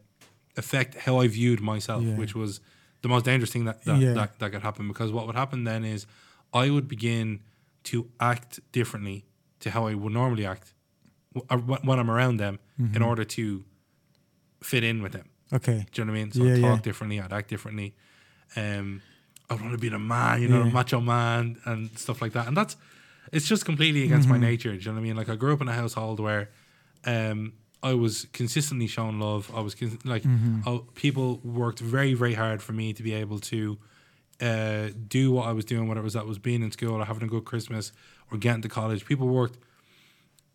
affect 0.57 0.95
how 0.95 1.19
I 1.19 1.27
viewed 1.27 1.61
myself, 1.61 2.03
Yeah. 2.03 2.15
which 2.15 2.35
was 2.35 2.59
the 3.01 3.07
most 3.09 3.25
dangerous 3.25 3.51
thing 3.51 3.65
that 3.65 3.83
that, 3.85 3.99
Yeah. 3.99 4.13
that 4.13 4.39
that 4.39 4.51
could 4.51 4.61
happen. 4.61 4.87
Because 4.87 5.11
what 5.11 5.25
would 5.27 5.35
happen 5.35 5.63
then 5.63 5.83
is 5.85 6.05
I 6.53 6.69
would 6.69 6.87
begin 6.87 7.41
to 7.85 8.09
act 8.19 8.59
differently 8.71 9.25
to 9.59 9.71
how 9.71 9.87
I 9.87 9.93
would 9.93 10.13
normally 10.13 10.45
act 10.45 10.73
uh, 11.49 11.57
wh- 11.57 11.83
when 11.85 11.99
I'm 11.99 12.11
around 12.11 12.37
them 12.37 12.59
in 12.93 13.01
order 13.01 13.23
to 13.23 13.63
fit 14.61 14.83
in 14.83 15.01
with 15.01 15.13
them. 15.13 15.29
Okay. 15.51 15.85
Do 15.91 16.01
you 16.01 16.05
know 16.05 16.11
what 16.13 16.19
I 16.19 16.21
mean? 16.23 16.31
So 16.31 16.43
Yeah, 16.43 16.53
I'd 16.55 16.61
talk 16.61 16.75
yeah. 16.79 16.81
differently, 16.81 17.19
I'd 17.21 17.33
act 17.33 17.49
differently. 17.49 17.95
Um, 18.55 19.01
I 19.49 19.55
want 19.55 19.71
to 19.71 19.77
be 19.77 19.89
the 19.89 19.99
man, 19.99 20.41
you 20.41 20.47
know, 20.47 20.59
Yeah. 20.59 20.65
the 20.65 20.71
macho 20.71 20.99
man 21.01 21.57
and 21.65 21.97
stuff 21.97 22.21
like 22.21 22.33
that. 22.33 22.47
And 22.47 22.55
that's 22.57 22.75
it's 23.31 23.47
just 23.47 23.65
completely 23.65 24.03
against 24.03 24.27
Mm-hmm. 24.29 24.41
my 24.41 24.47
nature. 24.49 24.71
Do 24.71 24.77
you 24.79 24.85
know 24.85 24.93
what 24.93 24.99
I 24.99 25.03
mean? 25.03 25.15
Like 25.15 25.29
I 25.29 25.35
grew 25.35 25.53
up 25.53 25.61
in 25.61 25.67
a 25.67 25.73
household 25.73 26.19
where 26.19 26.49
um, 27.05 27.53
I 27.81 27.93
was 27.93 28.27
consistently 28.31 28.87
shown 28.87 29.19
love. 29.19 29.51
I 29.53 29.59
was 29.61 29.75
cons- 29.75 30.05
like 30.05 30.23
Mm-hmm. 30.23 30.61
oh, 30.67 30.79
people 30.95 31.39
worked 31.43 31.79
very 31.79 32.13
very 32.13 32.33
hard 32.35 32.61
for 32.61 32.73
me 32.73 32.93
to 32.93 33.03
be 33.03 33.13
able 33.13 33.39
to 33.39 33.77
uh, 34.41 34.89
do 35.07 35.31
what 35.31 35.47
I 35.47 35.51
was 35.51 35.65
doing, 35.65 35.87
whether 35.87 35.99
it 36.01 36.03
was 36.03 36.13
that 36.13 36.25
was 36.27 36.39
being 36.39 36.63
in 36.63 36.71
school 36.71 36.95
or 37.01 37.05
having 37.05 37.23
a 37.23 37.27
good 37.27 37.45
Christmas 37.45 37.91
or 38.31 38.37
getting 38.37 38.61
to 38.61 38.69
college. 38.69 39.05
People 39.05 39.27
worked 39.27 39.57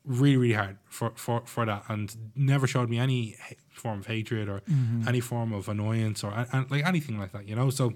really 0.05 0.37
really 0.39 0.55
hard 0.55 0.79
for 0.89 1.13
for 1.17 1.43
for 1.45 1.67
that 1.67 1.85
and 1.89 2.17
never 2.35 2.67
showed 2.67 2.89
me 2.89 2.99
any 2.99 3.37
form 3.73 3.99
of 4.01 4.07
hatred 4.07 4.49
or 4.49 4.63
any 5.07 5.21
form 5.21 5.53
of 5.53 5.69
annoyance 5.69 6.25
or 6.25 6.31
like 6.71 6.85
anything 6.87 7.19
like 7.19 7.33
that 7.33 7.47
you 7.47 7.55
know 7.55 7.69
so 7.69 7.93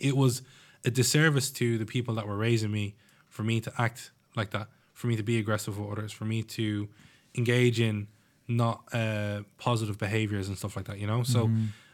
it 0.00 0.16
was 0.16 0.42
a 0.84 0.90
disservice 0.90 1.50
to 1.50 1.78
the 1.78 1.86
people 1.86 2.14
that 2.14 2.26
were 2.26 2.36
raising 2.36 2.70
me 2.70 2.94
for 3.28 3.42
me 3.42 3.60
to 3.60 3.72
act 3.78 4.10
like 4.36 4.50
that 4.50 4.68
for 4.92 5.06
me 5.08 5.16
to 5.16 5.22
be 5.22 5.38
aggressive 5.38 5.78
with 5.78 5.90
others 5.98 6.12
for 6.12 6.24
me 6.24 6.42
to 6.42 6.88
engage 7.36 7.80
in 7.80 8.06
not 8.48 8.82
uh, 8.92 9.40
positive 9.58 9.98
behaviors 9.98 10.48
and 10.48 10.56
stuff 10.56 10.76
like 10.76 10.86
that 10.86 10.98
you 10.98 11.06
know? 11.06 11.22
So 11.22 11.50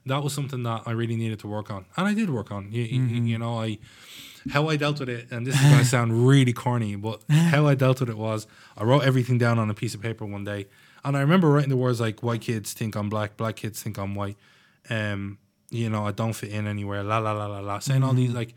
that 0.07 0.23
was 0.23 0.33
something 0.33 0.63
that 0.65 0.83
I 0.87 0.93
really 0.93 1.17
needed 1.17 1.39
to 1.41 1.49
work 1.49 1.71
on 1.71 1.87
and 1.97 2.07
I 2.07 2.15
did 2.15 2.31
work 2.31 2.51
on 2.53 2.71
you, 2.71 2.83
you, 2.83 3.03
you 3.03 3.39
know? 3.39 3.61
I 3.61 3.79
how 4.51 4.69
I 4.69 4.77
dealt 4.77 5.01
with 5.01 5.09
it, 5.09 5.31
and 5.31 5.47
this 5.47 5.55
is 5.55 5.61
going 5.61 5.79
to 5.79 5.85
sound 5.85 6.27
really 6.29 6.53
corny, 6.53 6.97
but 6.97 7.23
how 7.31 7.67
I 7.67 7.75
dealt 7.75 8.01
with 8.01 8.09
it 8.09 8.19
was 8.19 8.47
I 8.77 8.85
wrote 8.85 9.05
everything 9.05 9.39
down 9.39 9.59
on 9.59 9.71
a 9.71 9.75
piece 9.75 9.95
of 9.95 10.03
paper 10.03 10.25
one 10.25 10.45
day, 10.45 10.67
and 11.05 11.17
I 11.17 11.21
remember 11.21 11.49
writing 11.51 11.71
the 11.71 11.77
words 11.77 12.01
like 12.01 12.23
"white 12.23 12.41
kids 12.41 12.73
think 12.73 12.97
I'm 12.97 13.09
black, 13.09 13.37
black 13.37 13.57
kids 13.57 13.83
think 13.83 13.99
I'm 13.99 14.15
white," 14.15 14.37
um, 14.91 15.39
you 15.73 15.89
know, 15.91 16.07
I 16.07 16.13
don't 16.13 16.33
fit 16.35 16.51
in 16.51 16.67
anywhere, 16.67 17.03
la 17.03 17.19
la 17.19 17.33
la 17.33 17.47
la 17.47 17.61
la, 17.61 17.79
saying 17.81 18.03
all 18.05 18.13
these 18.15 18.33
like 18.33 18.55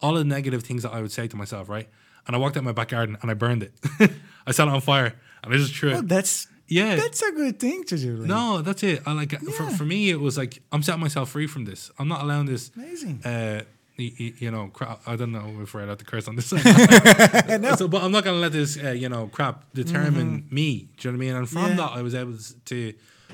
all 0.00 0.14
the 0.14 0.24
negative 0.24 0.62
things 0.62 0.82
that 0.84 0.92
I 0.92 1.00
would 1.02 1.10
say 1.12 1.26
to 1.28 1.36
myself, 1.36 1.68
right? 1.68 1.88
And 2.26 2.36
I 2.36 2.38
walked 2.38 2.56
out 2.56 2.64
my 2.64 2.72
back 2.72 2.88
garden 2.88 3.16
and 3.22 3.30
I 3.30 3.34
burned 3.34 3.62
it. 3.62 3.72
I 4.46 4.52
set 4.52 4.68
it 4.68 4.74
on 4.74 4.80
fire 4.80 5.14
and 5.42 5.52
I 5.54 5.56
just 5.56 5.74
threw 5.74 5.90
it. 5.90 5.92
Well, 5.94 6.02
that's 6.02 6.46
yeah, 6.68 6.96
that's 6.96 7.22
a 7.22 7.32
good 7.32 7.58
thing 7.58 7.84
to 7.84 7.96
do. 7.96 8.16
Like, 8.16 8.28
no, 8.28 8.60
that's 8.62 8.82
it. 8.82 9.00
I 9.06 9.12
like 9.12 9.32
for, 9.40 9.62
Yeah. 9.64 9.68
for 9.70 9.84
me, 9.84 10.10
it 10.10 10.20
was 10.20 10.36
like 10.36 10.60
I'm 10.70 10.82
setting 10.82 11.00
myself 11.00 11.30
free 11.30 11.46
from 11.46 11.64
this. 11.64 11.90
I'm 11.98 12.08
not 12.08 12.20
allowing 12.22 12.46
this. 12.46 12.70
Amazing. 12.76 13.22
Uh, 13.24 13.62
y- 13.98 14.12
y- 14.20 14.34
you 14.38 14.50
know, 14.50 14.68
crap. 14.74 15.00
I 15.06 15.16
don't 15.16 15.32
know 15.32 15.48
if 15.62 15.72
we're 15.72 15.84
allowed 15.84 15.98
to 16.00 16.04
curse 16.04 16.28
on 16.28 16.36
this. 16.36 16.52
No. 17.60 17.74
so, 17.76 17.88
but 17.88 18.02
I'm 18.02 18.12
not 18.12 18.24
gonna 18.24 18.36
let 18.38 18.52
this, 18.52 18.76
uh, 18.82 18.90
you 18.90 19.08
know, 19.08 19.28
crap 19.28 19.72
determine 19.72 20.46
me. 20.50 20.88
Do 20.98 21.08
you 21.08 21.12
know 21.12 21.18
what 21.18 21.24
I 21.24 21.26
mean? 21.26 21.36
And 21.36 21.48
from 21.48 21.62
Mm-hmm. 21.62 21.70
Yeah. 21.78 21.86
that, 21.86 21.92
I 21.98 22.02
was 22.02 22.14
able 22.14 22.36
to 22.66 22.92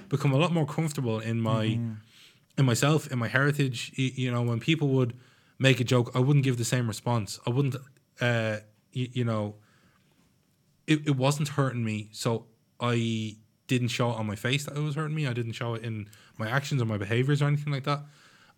become 0.08 0.32
a 0.32 0.36
lot 0.36 0.52
more 0.52 0.66
comfortable 0.66 1.18
in 1.18 1.40
my, 1.40 1.66
Mm-hmm. 1.66 1.92
In 2.58 2.64
myself, 2.64 3.10
in 3.12 3.18
my 3.18 3.28
heritage. 3.28 3.92
You 3.96 4.30
know, 4.30 4.42
when 4.42 4.60
people 4.60 4.88
would 4.88 5.14
make 5.58 5.80
a 5.80 5.84
joke, 5.84 6.10
I 6.14 6.18
wouldn't 6.20 6.44
give 6.44 6.56
the 6.56 6.64
same 6.64 6.86
response. 6.88 7.38
I 7.46 7.50
wouldn't, 7.50 7.76
uh, 8.20 8.58
y- 8.94 9.08
you 9.12 9.24
know, 9.24 9.56
it, 10.86 11.06
it 11.06 11.16
wasn't 11.16 11.48
hurting 11.48 11.84
me, 11.84 12.08
so 12.12 12.46
I 12.80 13.36
didn't 13.66 13.88
show 13.88 14.10
it 14.10 14.16
on 14.16 14.26
my 14.26 14.36
face 14.36 14.64
that 14.66 14.76
it 14.76 14.80
was 14.80 14.94
hurting 14.96 15.14
me. 15.16 15.26
I 15.26 15.32
didn't 15.32 15.52
show 15.52 15.74
it 15.74 15.82
in 15.82 16.08
my 16.36 16.48
actions 16.50 16.82
or 16.82 16.84
my 16.84 16.98
behaviors 16.98 17.40
or 17.40 17.46
anything 17.46 17.72
like 17.72 17.84
that. 17.84 18.00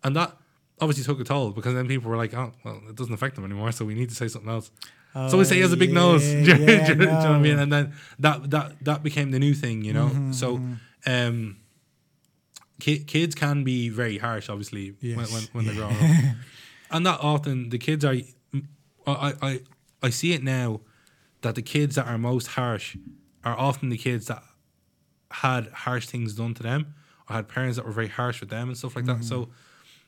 And 0.03 0.15
that 0.15 0.35
obviously 0.81 1.03
took 1.05 1.19
a 1.19 1.23
toll 1.23 1.51
because 1.51 1.73
then 1.73 1.87
people 1.87 2.09
were 2.09 2.17
like, 2.17 2.33
oh, 2.33 2.51
well, 2.63 2.81
it 2.89 2.95
doesn't 2.95 3.13
affect 3.13 3.35
them 3.35 3.45
anymore, 3.45 3.71
so 3.71 3.85
we 3.85 3.93
need 3.95 4.09
to 4.09 4.15
say 4.15 4.27
something 4.27 4.49
else. 4.51 4.69
so 5.29 5.37
we 5.37 5.45
say 5.45 5.55
he 5.55 5.61
has 5.61 5.71
a 5.73 5.77
big 5.77 5.93
nose. 5.93 6.23
Oh, 6.23 6.27
yeah, 6.27 6.43
do, 6.43 6.61
you- 6.61 6.67
yeah, 6.67 6.85
do 6.85 6.91
you 6.91 7.07
know 7.07 7.13
what 7.15 7.25
I 7.25 7.39
mean? 7.39 7.59
And 7.59 7.71
then 7.73 7.93
that 8.19 8.49
that 8.51 8.83
that 8.83 9.03
became 9.03 9.31
the 9.31 9.39
new 9.39 9.53
thing, 9.53 9.83
you 9.83 9.93
know. 9.93 10.07
Mm-hmm, 10.09 10.31
so 10.33 10.59
um 11.05 11.57
ki- 12.79 13.03
kids 13.03 13.35
can 13.35 13.63
be 13.63 13.89
very 13.89 14.17
harsh, 14.17 14.49
obviously, 14.49 14.95
when, 15.01 15.19
Yes. 15.19 15.33
when, 15.33 15.43
when 15.53 15.65
they're 15.65 15.75
growing 15.75 15.95
up. 15.95 16.35
And 16.89 17.05
that 17.05 17.19
often 17.19 17.67
the 17.67 17.77
kids 17.77 18.05
are 18.05 18.15
I, 19.05 19.33
I 19.41 19.59
I 20.01 20.09
see 20.09 20.31
it 20.31 20.41
now 20.41 20.79
that 21.41 21.55
the 21.55 21.61
kids 21.61 21.95
that 21.95 22.07
are 22.07 22.17
most 22.17 22.47
harsh 22.47 22.95
are 23.43 23.57
often 23.57 23.89
the 23.89 23.97
kids 23.97 24.27
that 24.27 24.41
had 25.31 25.67
harsh 25.67 26.07
things 26.07 26.33
done 26.33 26.53
to 26.53 26.63
them 26.63 26.93
or 27.29 27.35
had 27.35 27.49
parents 27.49 27.75
that 27.75 27.85
were 27.85 27.91
very 27.91 28.07
harsh 28.07 28.39
with 28.39 28.49
them 28.49 28.69
and 28.69 28.77
stuff 28.77 28.95
like 28.95 29.05
that. 29.05 29.25
So 29.25 29.41
mm-hmm. 29.41 29.51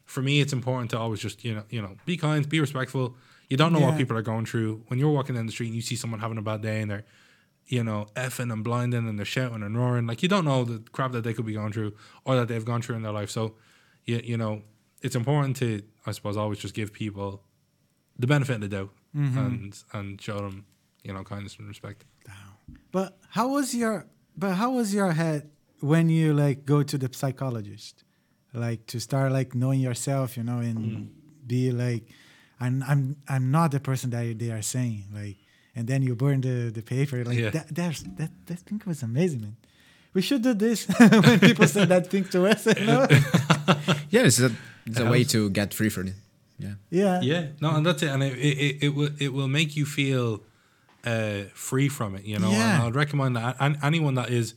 for 0.06 0.22
me 0.22 0.40
it's 0.40 0.54
important 0.54 0.92
to 0.92 1.00
always 1.00 1.20
just, 1.20 1.44
you 1.44 1.56
know, 1.56 1.64
you 1.70 1.82
know, 1.82 1.98
be 2.06 2.16
kind, 2.16 2.48
be 2.48 2.62
respectful. 2.62 3.16
You 3.50 3.58
don't 3.58 3.74
know 3.74 3.80
what 3.80 3.98
people 3.98 4.16
are 4.16 4.22
going 4.22 4.46
through. 4.46 4.84
When 4.88 5.00
you're 5.00 5.12
walking 5.12 5.36
down 5.36 5.48
the 5.48 5.52
street 5.52 5.68
and 5.68 5.76
you 5.76 5.82
see 5.82 5.96
someone 5.98 6.20
having 6.20 6.38
a 6.38 6.42
bad 6.42 6.62
day 6.62 6.82
and 6.82 6.92
they're, 6.92 7.04
you 7.70 7.84
know, 7.84 8.08
effing 8.16 8.52
and 8.52 8.64
blinding 8.64 9.08
and 9.08 9.18
they're 9.20 9.26
shouting 9.38 9.64
and 9.64 9.78
roaring, 9.78 10.08
like 10.08 10.22
you 10.24 10.30
don't 10.30 10.44
know 10.46 10.64
the 10.66 10.80
crap 10.92 11.12
that 11.14 11.24
they 11.24 11.34
could 11.36 11.46
be 11.46 11.54
going 11.54 11.72
through 11.72 11.94
or 12.26 12.36
that 12.36 12.48
they've 12.50 12.66
gone 12.66 12.82
through 12.82 12.96
in 12.98 13.04
their 13.04 13.12
life. 13.22 13.30
So 13.30 13.56
you, 14.06 14.20
you 14.32 14.38
know, 14.38 14.64
it's 15.02 15.16
important 15.16 15.56
to 15.58 15.82
I 16.06 16.12
suppose 16.12 16.36
always 16.36 16.60
just 16.60 16.74
give 16.74 16.92
people 16.92 17.44
the 18.18 18.28
benefit 18.28 18.56
of 18.56 18.62
the 18.62 18.68
doubt 18.78 18.92
and 19.14 19.84
and 19.94 20.20
show 20.22 20.38
them, 20.38 20.66
you 21.04 21.14
know, 21.14 21.24
kindness 21.24 21.58
and 21.60 21.68
respect. 21.68 22.06
But 22.92 23.18
how 23.30 23.48
was 23.50 23.74
your 23.76 24.08
but 24.36 24.54
how 24.56 24.72
was 24.72 24.94
your 24.94 25.12
head 25.14 25.50
when 25.80 26.10
you 26.10 26.34
like 26.34 26.66
go 26.66 26.84
to 26.84 26.98
the 26.98 27.10
psychologist? 27.14 28.04
Like 28.54 28.88
to 28.88 29.00
start 29.00 29.32
like 29.32 29.54
knowing 29.54 29.80
yourself, 29.80 30.36
you 30.38 30.44
know, 30.44 30.60
and 30.60 30.80
Mm. 30.80 31.08
be 31.48 31.72
like 31.72 32.04
I'm 32.60 32.84
I'm 32.92 33.16
I'm 33.28 33.52
not 33.52 33.72
the 33.72 33.80
person 33.80 34.10
that 34.10 34.40
they 34.40 34.52
are 34.52 34.64
saying. 34.64 35.06
Like 35.14 35.38
and 35.76 35.88
then 35.88 36.02
you 36.04 36.16
burn 36.16 36.42
the, 36.42 36.72
the 36.72 36.82
paper. 36.82 37.24
Like 37.24 37.38
Yeah. 37.40 37.52
that 37.52 37.68
that's 37.76 38.02
that 38.18 38.32
that 38.48 38.60
thing 38.60 38.82
was 38.86 39.04
amazing, 39.04 39.42
man. 39.42 39.56
We 40.14 40.22
should 40.22 40.42
do 40.42 40.54
this 40.56 40.88
when 41.00 41.40
people 41.40 41.68
say 41.68 41.86
that 41.86 42.08
thing 42.10 42.26
to 42.30 42.48
us, 42.48 42.66
you 42.66 42.86
know? 42.86 43.08
Yeah, 44.10 44.26
it's 44.26 44.40
a, 44.40 44.50
it's 44.86 45.00
a 45.00 45.06
way 45.06 45.24
to 45.26 45.50
get 45.52 45.74
free 45.74 45.90
from 45.90 46.08
it. 46.08 46.14
Yeah. 46.58 46.74
Yeah. 46.90 47.22
Yeah, 47.22 47.46
no, 47.62 47.76
and 47.76 47.86
that's 47.86 48.02
it, 48.04 48.10
and 48.10 48.24
it 48.24 48.34
it, 48.38 48.58
it, 48.58 48.84
it 48.86 48.90
will 48.96 49.10
it 49.20 49.32
will 49.34 49.48
make 49.48 49.76
you 49.78 49.86
feel 49.86 50.42
uh, 51.06 51.44
free 51.54 51.90
from 51.90 52.16
it. 52.16 52.26
You 52.26 52.40
know, 52.40 52.50
Yeah. 52.52 52.76
and 52.76 52.84
I'd 52.88 52.96
recommend 52.96 53.36
that 53.36 53.56
an- 53.60 53.78
anyone 53.84 54.16
that 54.16 54.30
is 54.30 54.56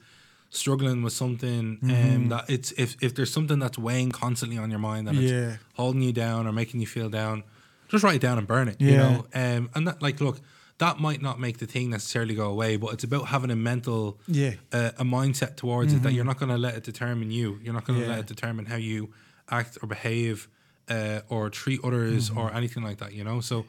struggling 0.51 1.03
with 1.03 1.13
something, 1.13 1.79
Mm-hmm. 1.83 2.17
um, 2.17 2.29
that 2.31 2.45
it's 2.49 2.73
if 2.79 2.97
if 3.03 3.15
there's 3.15 3.31
something 3.33 3.59
that's 3.61 3.79
weighing 3.79 4.11
constantly 4.11 4.59
on 4.59 4.71
your 4.71 4.81
mind 4.81 5.09
and 5.09 5.19
it's 5.19 5.31
Yeah. 5.33 5.57
holding 5.75 6.03
you 6.03 6.13
down 6.13 6.47
or 6.47 6.53
making 6.53 6.81
you 6.81 6.87
feel 6.87 7.09
down, 7.11 7.45
just 7.89 8.03
write 8.05 8.17
it 8.17 8.23
down 8.23 8.39
and 8.39 8.47
burn 8.47 8.69
it. 8.69 8.81
You 8.81 8.91
Yeah. 8.93 9.03
know, 9.11 9.27
um, 9.35 9.71
and 9.75 9.87
that 9.87 10.01
like 10.03 10.21
look. 10.21 10.41
That 10.79 10.99
might 10.99 11.23
not 11.23 11.39
make 11.39 11.59
the 11.59 11.67
thing 11.67 11.91
necessarily 11.91 12.35
go 12.35 12.49
away, 12.51 12.77
but 12.77 12.93
it's 12.95 13.05
about 13.05 13.27
having 13.29 13.51
a 13.51 13.57
mental, 13.57 14.19
Yeah. 14.27 14.55
uh, 14.73 14.91
a 14.99 15.05
mindset 15.05 15.55
towards 15.57 15.93
it 15.93 16.03
that 16.03 16.13
you're 16.13 16.25
not 16.25 16.39
going 16.39 16.49
to 16.51 16.59
let 16.59 16.75
it 16.75 16.83
determine 16.83 17.31
you. 17.31 17.59
You're 17.63 17.75
not 17.75 17.85
going 17.85 17.99
to 18.01 18.05
Yeah. 18.05 18.13
let 18.13 18.21
it 18.21 18.27
determine 18.27 18.67
how 18.67 18.77
you 18.77 19.11
act 19.49 19.79
or 19.83 19.87
behave 19.87 20.49
uh, 20.89 21.21
or 21.29 21.51
treat 21.51 21.81
others 21.85 22.31
or 22.31 22.53
anything 22.53 22.83
like 22.83 22.99
that. 22.99 23.13
You 23.13 23.23
know, 23.25 23.41
so 23.41 23.65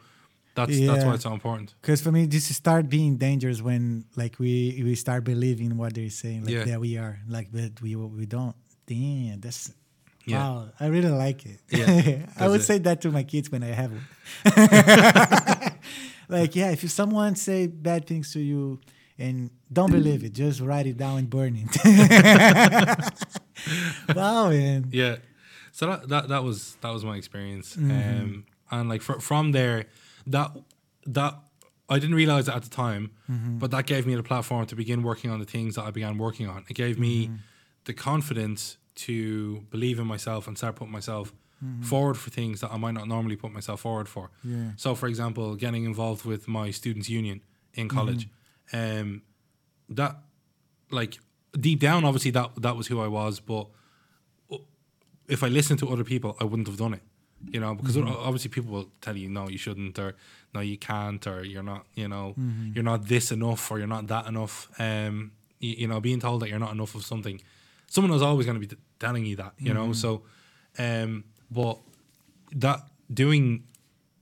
that's 0.56 0.70
that's 0.72 0.80
Mm-hmm. 0.82 1.08
Why 1.08 1.14
it's 1.16 1.24
so 1.24 1.34
important. 1.34 1.76
Because 1.82 2.02
for 2.02 2.12
me, 2.12 2.26
this 2.26 2.46
start 2.56 2.90
being 2.90 3.18
dangerous 3.18 3.62
when 3.62 4.06
like 4.16 4.40
we 4.40 4.82
we 4.84 4.96
start 4.96 5.24
believing 5.24 5.78
what 5.78 5.94
they're 5.94 6.10
saying, 6.10 6.46
like 6.46 6.54
Yeah. 6.54 6.64
that 6.66 6.80
we 6.80 6.98
are, 6.98 7.20
like 7.28 7.50
but 7.52 7.80
we 7.82 7.96
we 7.96 8.26
don't. 8.26 8.56
Damn, 8.88 9.40
that's 9.42 9.72
Yeah. 10.26 10.38
wow. 10.40 10.70
I 10.80 10.88
really 10.88 11.12
like 11.26 11.46
it. 11.46 11.60
Yeah, 11.70 12.26
I 12.44 12.48
would 12.48 12.62
it. 12.62 12.64
say 12.64 12.78
that 12.80 13.02
to 13.02 13.12
my 13.12 13.24
kids 13.24 13.52
when 13.52 13.62
I 13.64 13.74
have 13.82 13.92
one. 13.92 14.06
like 16.34 16.56
yeah, 16.56 16.72
if 16.72 16.90
someone 16.92 17.36
say 17.36 17.68
bad 17.68 18.06
things 18.08 18.34
to 18.34 18.40
you 18.40 18.80
and 19.18 19.50
don't 19.72 19.92
believe 19.92 20.24
it, 20.24 20.34
just 20.34 20.60
write 20.60 20.88
it 20.88 20.98
down 20.98 21.20
and 21.20 21.30
burn 21.30 21.56
it. 21.56 21.76
wow, 24.16 24.50
man. 24.50 24.90
Yeah. 24.92 25.18
So 25.72 25.88
that, 25.88 26.08
that 26.10 26.28
that 26.30 26.44
was 26.44 26.76
that 26.82 26.92
was 26.92 27.04
my 27.06 27.18
experience. 27.18 27.76
Mm-hmm. 27.76 27.92
Um, 27.92 28.46
and 28.72 28.90
like 28.90 29.02
fr- 29.02 29.20
from 29.20 29.52
there, 29.52 29.86
that 30.28 30.52
that 31.06 31.36
I 31.90 32.00
didn't 32.00 32.16
realize 32.16 32.48
it 32.48 32.56
at 32.56 32.64
the 32.64 32.70
time, 32.70 33.12
Mm-hmm. 33.32 33.58
but 33.58 33.72
that 33.72 33.86
gave 33.86 34.06
me 34.06 34.16
the 34.16 34.24
platform 34.24 34.66
to 34.68 34.76
begin 34.76 35.04
working 35.04 35.32
on 35.32 35.40
the 35.40 35.46
things 35.46 35.76
that 35.76 35.84
I 35.84 35.92
began 35.92 36.18
working 36.18 36.48
on. 36.48 36.66
It 36.70 36.74
gave 36.76 37.00
me 37.00 37.28
Mm-hmm. 37.28 37.36
the 37.86 37.94
confidence 37.94 38.78
to 38.96 39.62
believe 39.72 40.00
in 40.00 40.06
myself 40.08 40.48
and 40.48 40.58
start 40.58 40.76
putting 40.76 40.92
myself 40.92 41.34
Mm-hmm. 41.64 41.84
forward 41.84 42.18
for 42.18 42.30
things 42.30 42.60
that 42.62 42.72
I 42.74 42.78
might 42.78 42.94
not 42.94 43.08
normally 43.08 43.38
put 43.38 43.52
myself 43.54 43.80
forward 43.82 44.10
for. 44.10 44.30
Yeah. 44.44 44.72
So, 44.76 44.96
for 44.96 45.08
example, 45.08 45.56
getting 45.56 45.86
involved 45.86 46.26
with 46.26 46.46
my 46.48 46.72
students' 46.72 47.10
union 47.10 47.42
in 47.74 47.88
college, 47.88 48.28
um, 48.74 49.22
that 49.88 50.18
like 50.92 51.20
deep 51.58 51.80
down, 51.80 52.04
obviously 52.04 52.32
that 52.32 52.50
that 52.62 52.76
was 52.76 52.88
who 52.88 53.00
I 53.02 53.08
was, 53.08 53.40
but 53.40 53.68
if 55.28 55.42
I 55.44 55.48
listened 55.48 55.80
to 55.80 55.90
other 55.90 56.04
people, 56.04 56.36
I 56.42 56.44
wouldn't 56.44 56.68
have 56.68 56.78
done 56.78 56.94
it. 56.96 57.02
You 57.50 57.60
know, 57.60 57.76
because 57.76 57.96
obviously 58.28 58.50
people 58.50 58.72
will 58.72 58.90
tell 59.02 59.18
you 59.18 59.30
no, 59.30 59.50
you 59.50 59.58
shouldn't, 59.58 60.00
or 60.00 60.16
no, 60.54 60.62
you 60.62 60.78
can't, 60.78 61.26
or 61.28 61.44
you're 61.44 61.64
not, 61.64 61.86
you 61.94 62.08
know, 62.08 62.36
you're 62.74 62.84
not 62.86 63.06
this 63.08 63.32
enough, 63.32 63.70
or 63.72 63.80
you're 63.80 63.88
not 63.88 64.08
that 64.08 64.28
enough. 64.28 64.70
Um, 64.80 65.32
you, 65.60 65.76
you 65.80 65.88
know, 65.88 66.00
being 66.00 66.22
told 66.22 66.42
that 66.42 66.50
you're 66.50 66.60
not 66.60 66.72
enough 66.72 66.96
of 66.96 67.04
something, 67.06 67.42
someone 67.88 68.14
is 68.16 68.22
always 68.22 68.46
going 68.46 68.60
to 68.62 68.66
be 68.68 68.74
t- 68.76 68.82
telling 68.98 69.26
you 69.26 69.36
that. 69.38 69.54
You 69.58 69.74
know, 69.74 69.92
so, 69.94 70.24
um, 70.80 71.26
but 71.54 71.80
that 72.56 72.80
doing 73.14 73.64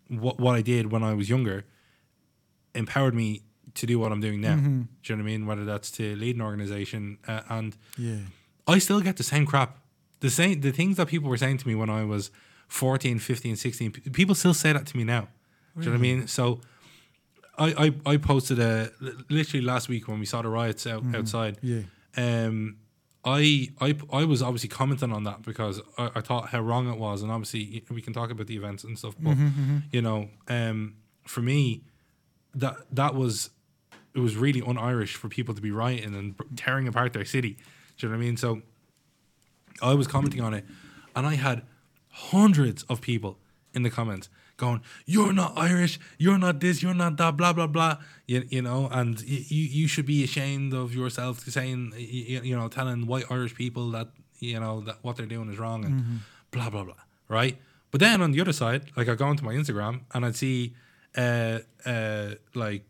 what 0.07 0.39
what 0.39 0.55
I 0.55 0.61
did 0.61 0.91
when 0.91 1.03
I 1.03 1.13
was 1.13 1.29
younger 1.29 1.63
empowered 2.75 3.13
me 3.13 3.41
to 3.75 3.85
do 3.85 3.99
what 3.99 4.11
I'm 4.11 4.19
doing 4.21 4.41
now. 4.41 4.55
Do 4.55 4.61
you 4.61 4.67
know 4.69 4.87
what 5.15 5.19
I 5.19 5.23
mean? 5.23 5.45
Whether 5.45 5.65
that's 5.65 5.91
to 5.91 6.15
lead 6.15 6.35
an 6.35 6.41
organization 6.41 7.17
uh, 7.27 7.41
and 7.49 7.75
Yeah. 7.97 8.17
I 8.67 8.79
still 8.79 9.01
get 9.01 9.17
the 9.17 9.23
same 9.23 9.45
crap. 9.45 9.77
The 10.19 10.29
same 10.29 10.61
the 10.61 10.71
things 10.71 10.97
that 10.97 11.07
people 11.07 11.29
were 11.29 11.37
saying 11.37 11.57
to 11.59 11.67
me 11.67 11.75
when 11.75 11.89
I 11.89 12.03
was 12.03 12.31
14, 12.67 13.19
15, 13.19 13.55
16, 13.55 13.91
people 14.13 14.35
still 14.35 14.53
say 14.53 14.71
that 14.73 14.85
to 14.87 14.97
me 14.97 15.03
now. 15.03 15.27
Do 15.77 15.83
you 15.83 15.85
know 15.85 15.91
what 15.91 15.97
I 15.97 16.01
mean? 16.01 16.27
So 16.27 16.59
I, 17.57 17.91
I, 18.05 18.13
I 18.13 18.17
posted 18.17 18.59
a 18.59 18.91
literally 19.29 19.65
last 19.65 19.89
week 19.89 20.07
when 20.07 20.19
we 20.19 20.25
saw 20.25 20.41
the 20.41 20.49
riots 20.49 20.85
out, 20.87 21.03
outside. 21.15 21.57
Yeah. 21.61 21.81
Um, 22.17 22.77
I, 23.23 23.69
I 23.79 23.95
I 24.11 24.25
was 24.25 24.41
obviously 24.41 24.69
commenting 24.69 25.11
on 25.11 25.23
that 25.25 25.43
because 25.43 25.79
I, 25.97 26.09
I 26.15 26.21
thought 26.21 26.49
how 26.49 26.59
wrong 26.61 26.89
it 26.91 26.97
was, 26.97 27.21
and 27.21 27.31
obviously 27.31 27.83
we 27.89 28.01
can 28.01 28.13
talk 28.13 28.31
about 28.31 28.47
the 28.47 28.55
events 28.55 28.83
and 28.83 28.97
stuff. 28.97 29.15
But 29.19 29.37
you 29.91 30.01
know, 30.01 30.29
um, 30.47 30.95
for 31.25 31.41
me, 31.41 31.83
that 32.55 32.77
that 32.91 33.13
was 33.15 33.51
it 34.13 34.19
was 34.19 34.35
really 34.35 34.61
un-Irish 34.65 35.15
for 35.15 35.29
people 35.29 35.53
to 35.53 35.61
be 35.61 35.71
rioting 35.71 36.15
and 36.15 36.35
tearing 36.55 36.87
apart 36.87 37.13
their 37.13 37.25
city. 37.25 37.57
Do 37.97 38.07
you 38.07 38.09
know 38.11 38.17
what 38.17 38.23
I 38.23 38.25
mean? 38.25 38.37
So 38.37 38.61
I 39.81 39.93
was 39.93 40.07
commenting 40.07 40.41
on 40.41 40.53
it, 40.53 40.65
and 41.15 41.27
I 41.27 41.35
had 41.35 41.61
hundreds 42.09 42.83
of 42.83 43.01
people 43.01 43.37
in 43.73 43.83
the 43.83 43.89
comments 43.89 44.29
going, 44.65 44.81
"You're 45.13 45.33
not 45.41 45.51
Irish. 45.69 45.93
You're 46.23 46.41
not 46.45 46.55
this. 46.63 46.75
You're 46.83 46.99
not 47.03 47.13
that. 47.17 47.33
Blah 47.39 47.53
blah 47.57 47.67
blah." 47.75 47.93
You, 48.31 48.39
you 48.55 48.61
know, 48.67 48.81
and 48.99 49.19
you 49.21 49.65
you 49.79 49.87
should 49.91 50.07
be 50.15 50.19
ashamed 50.23 50.71
of 50.73 50.87
yourself 51.01 51.33
saying, 51.57 51.79
you, 51.97 52.41
you 52.49 52.55
know, 52.59 52.67
telling 52.77 52.99
white 53.11 53.27
Irish 53.37 53.53
people 53.63 53.85
that 53.97 54.07
you 54.39 54.59
know 54.63 54.75
that 54.87 54.97
what 55.03 55.13
they're 55.17 55.33
doing 55.35 55.49
is 55.53 55.57
wrong 55.63 55.79
and 55.85 55.95
blah 56.51 56.69
blah 56.69 56.85
blah. 56.89 57.01
Right. 57.27 57.55
But 57.91 57.99
then 57.99 58.21
on 58.21 58.31
the 58.31 58.39
other 58.43 58.53
side, 58.63 58.81
like 58.95 59.09
I 59.09 59.15
go 59.15 59.25
onto 59.25 59.43
my 59.49 59.53
Instagram 59.61 59.95
and 60.13 60.25
I'd 60.25 60.37
see, 60.37 60.73
uh, 61.17 61.59
uh, 61.85 62.29
like 62.53 62.87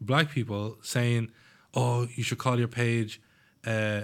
black 0.00 0.30
people 0.30 0.78
saying, 0.94 1.30
"Oh, 1.74 2.08
you 2.16 2.22
should 2.22 2.38
call 2.38 2.56
your 2.58 2.72
page." 2.82 3.20
Uh, 3.66 4.02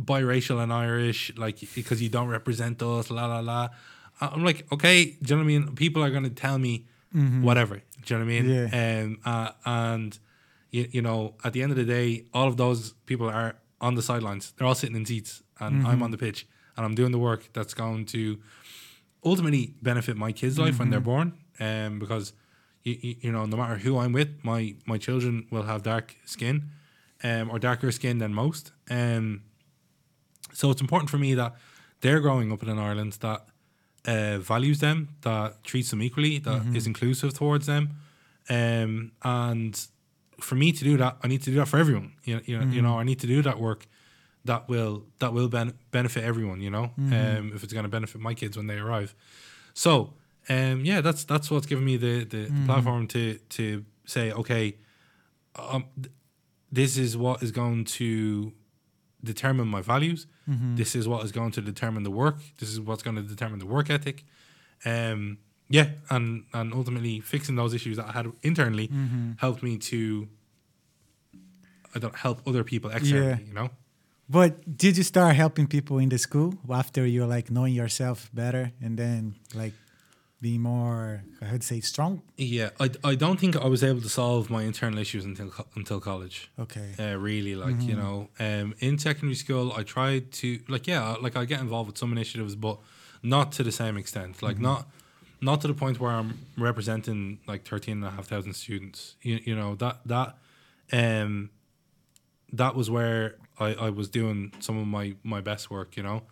biracial 0.00 0.62
and 0.62 0.72
Irish, 0.72 1.20
like 1.36 1.58
because 1.74 2.00
you 2.04 2.08
don't 2.08 2.28
represent 2.28 2.82
us, 2.82 3.10
la 3.10 3.26
la 3.26 3.40
la. 3.40 3.68
I'm 4.32 4.44
like, 4.44 4.66
okay, 4.72 5.04
do 5.04 5.10
you 5.10 5.26
know 5.30 5.36
what 5.36 5.42
I 5.42 5.46
mean? 5.46 5.74
People 5.74 6.02
are 6.02 6.10
gonna 6.10 6.30
tell 6.30 6.58
me 6.58 6.86
whatever. 7.42 7.76
Do 7.76 8.14
you 8.14 8.18
know 8.18 8.24
what 8.24 8.32
I 8.32 8.40
mean? 8.40 8.48
Yeah. 8.72 9.02
Um, 9.02 9.18
uh, 9.24 9.50
and 9.66 10.18
you, 10.70 10.88
you 10.90 11.02
know, 11.02 11.34
at 11.44 11.52
the 11.52 11.62
end 11.62 11.70
of 11.72 11.76
the 11.76 11.84
day, 11.84 12.24
all 12.32 12.48
of 12.48 12.56
those 12.56 12.92
people 13.06 13.28
are 13.28 13.54
on 13.80 13.94
the 13.96 14.02
sidelines. 14.02 14.52
They're 14.56 14.66
all 14.66 14.74
sitting 14.74 14.96
in 14.96 15.04
seats, 15.04 15.42
and 15.60 15.86
I'm 15.86 16.02
on 16.02 16.10
the 16.10 16.18
pitch, 16.18 16.46
and 16.76 16.86
I'm 16.86 16.94
doing 16.94 17.12
the 17.12 17.18
work 17.18 17.50
that's 17.52 17.74
going 17.74 18.06
to 18.06 18.38
ultimately 19.24 19.74
benefit 19.82 20.16
my 20.16 20.32
kids' 20.32 20.58
life 20.58 20.78
when 20.78 20.90
they're 20.90 21.00
born. 21.00 21.34
Um, 21.60 21.98
because 21.98 22.32
you, 22.82 22.96
you, 23.00 23.16
you 23.20 23.32
know, 23.32 23.44
no 23.44 23.56
matter 23.56 23.76
who 23.76 23.98
I'm 23.98 24.12
with, 24.12 24.30
my 24.42 24.74
my 24.86 24.98
children 24.98 25.46
will 25.50 25.64
have 25.64 25.82
dark 25.82 26.16
skin, 26.24 26.70
um, 27.22 27.50
or 27.50 27.58
darker 27.58 27.92
skin 27.92 28.18
than 28.18 28.32
most. 28.34 28.72
Um, 28.90 29.42
so 30.52 30.70
it's 30.70 30.80
important 30.80 31.10
for 31.10 31.18
me 31.18 31.34
that 31.34 31.54
they're 32.00 32.20
growing 32.20 32.50
up 32.52 32.62
in 32.62 32.68
an 32.68 32.78
Ireland 32.78 33.12
that 33.20 33.46
uh, 34.06 34.38
values 34.38 34.78
them, 34.80 35.08
that 35.22 35.62
treats 35.64 35.90
them 35.90 36.02
equally, 36.02 36.38
that 36.38 36.62
is 36.74 36.86
inclusive 36.86 37.34
towards 37.34 37.66
them, 37.66 37.90
um, 38.50 39.12
and 39.22 39.86
for 40.40 40.56
me 40.56 40.72
to 40.72 40.84
do 40.84 40.96
that, 40.96 41.16
I 41.22 41.28
need 41.28 41.42
to 41.42 41.50
do 41.50 41.56
that 41.56 41.68
for 41.68 41.78
everyone. 41.78 42.12
You 42.24 42.36
know, 42.36 42.42
you 42.44 42.58
know, 42.58 42.66
you 42.66 42.82
know 42.82 42.98
I 42.98 43.04
need 43.04 43.20
to 43.20 43.26
do 43.26 43.42
that 43.42 43.58
work 43.60 43.86
that 44.44 44.68
will 44.68 45.04
that 45.20 45.32
will 45.32 45.48
ben- 45.48 45.74
benefit 45.92 46.24
everyone. 46.24 46.60
You 46.60 46.70
know, 46.70 46.90
um, 46.98 47.52
if 47.54 47.62
it's 47.62 47.72
going 47.72 47.84
to 47.84 47.88
benefit 47.88 48.20
my 48.20 48.34
kids 48.34 48.56
when 48.56 48.66
they 48.66 48.78
arrive. 48.78 49.14
So, 49.74 50.14
um, 50.48 50.84
yeah, 50.84 51.00
that's 51.00 51.22
that's 51.24 51.50
what's 51.50 51.66
given 51.66 51.84
me 51.84 51.96
the 51.96 52.24
the, 52.24 52.46
the 52.46 52.66
platform 52.66 53.06
to 53.08 53.38
to 53.50 53.84
say, 54.04 54.32
okay, 54.32 54.76
um, 55.54 55.84
th- 55.94 56.12
this 56.72 56.96
is 56.96 57.16
what 57.16 57.42
is 57.42 57.52
going 57.52 57.84
to 57.84 58.52
determine 59.24 59.68
my 59.68 59.82
values. 59.82 60.26
This 60.46 60.94
is 60.94 61.06
what 61.06 61.24
is 61.24 61.32
going 61.32 61.52
to 61.52 61.60
determine 61.60 62.02
the 62.02 62.10
work. 62.10 62.38
This 62.58 62.70
is 62.70 62.80
what's 62.80 63.02
going 63.02 63.16
to 63.16 63.22
determine 63.22 63.58
the 63.58 63.66
work 63.66 63.90
ethic. 63.90 64.24
Um, 64.84 65.38
yeah, 65.68 65.90
and 66.10 66.44
and 66.52 66.72
ultimately 66.74 67.20
fixing 67.20 67.56
those 67.56 67.72
issues 67.74 67.96
that 67.96 68.06
I 68.08 68.12
had 68.12 68.26
internally 68.42 68.90
helped 69.38 69.62
me 69.62 69.78
to 69.78 70.28
I 71.94 71.98
don't 71.98 72.16
help 72.16 72.46
other 72.46 72.64
people 72.64 72.90
externally. 72.90 73.28
Yeah. 73.40 73.48
You 73.48 73.54
know. 73.54 73.70
But 74.28 74.76
did 74.78 74.96
you 74.96 75.02
start 75.02 75.36
helping 75.36 75.66
people 75.66 75.98
in 75.98 76.08
the 76.08 76.18
school 76.18 76.54
after 76.70 77.06
you're 77.06 77.26
like 77.26 77.50
knowing 77.50 77.74
yourself 77.74 78.30
better 78.32 78.72
and 78.80 78.98
then 78.98 79.34
like 79.54 79.74
being 80.42 80.60
more, 80.60 81.22
I 81.40 81.52
would 81.52 81.62
say, 81.62 81.80
strong? 81.80 82.20
Yeah, 82.36 82.70
I, 82.80 82.90
I 83.04 83.14
don't 83.14 83.38
think 83.38 83.56
I 83.56 83.68
was 83.68 83.82
able 83.84 84.00
to 84.02 84.08
solve 84.08 84.50
my 84.50 84.64
internal 84.64 84.98
issues 84.98 85.24
until 85.24 85.48
co- 85.50 85.68
until 85.76 86.00
college. 86.00 86.50
Okay. 86.58 86.88
Uh, 86.98 87.16
really, 87.16 87.54
like 87.54 87.80
you 87.88 87.94
know, 87.94 88.28
um, 88.40 88.74
in 88.80 88.98
secondary 88.98 89.36
school, 89.36 89.72
I 89.72 89.84
tried 89.84 90.32
to 90.40 90.60
like 90.68 90.86
yeah, 90.88 91.14
like 91.20 91.36
I 91.36 91.44
get 91.44 91.60
involved 91.60 91.88
with 91.90 91.98
some 91.98 92.10
initiatives, 92.12 92.56
but 92.56 92.78
not 93.22 93.52
to 93.52 93.62
the 93.62 93.72
same 93.72 93.96
extent. 93.96 94.42
Like 94.42 94.58
not 94.58 94.88
not 95.40 95.60
to 95.62 95.68
the 95.68 95.74
point 95.74 96.00
where 96.00 96.10
I'm 96.10 96.38
representing 96.58 97.38
like 97.46 97.62
thirteen 97.64 97.98
and 97.98 98.06
a 98.06 98.10
half 98.10 98.26
thousand 98.26 98.54
students. 98.54 99.14
You, 99.22 99.40
you 99.44 99.54
know 99.54 99.76
that 99.76 100.00
that 100.06 100.36
um 100.92 101.50
that 102.52 102.74
was 102.74 102.90
where 102.90 103.36
I, 103.58 103.74
I 103.74 103.90
was 103.90 104.08
doing 104.08 104.52
some 104.58 104.76
of 104.76 104.86
my 104.86 105.14
my 105.22 105.40
best 105.40 105.70
work. 105.70 105.96
You 105.96 106.02
know, 106.02 106.22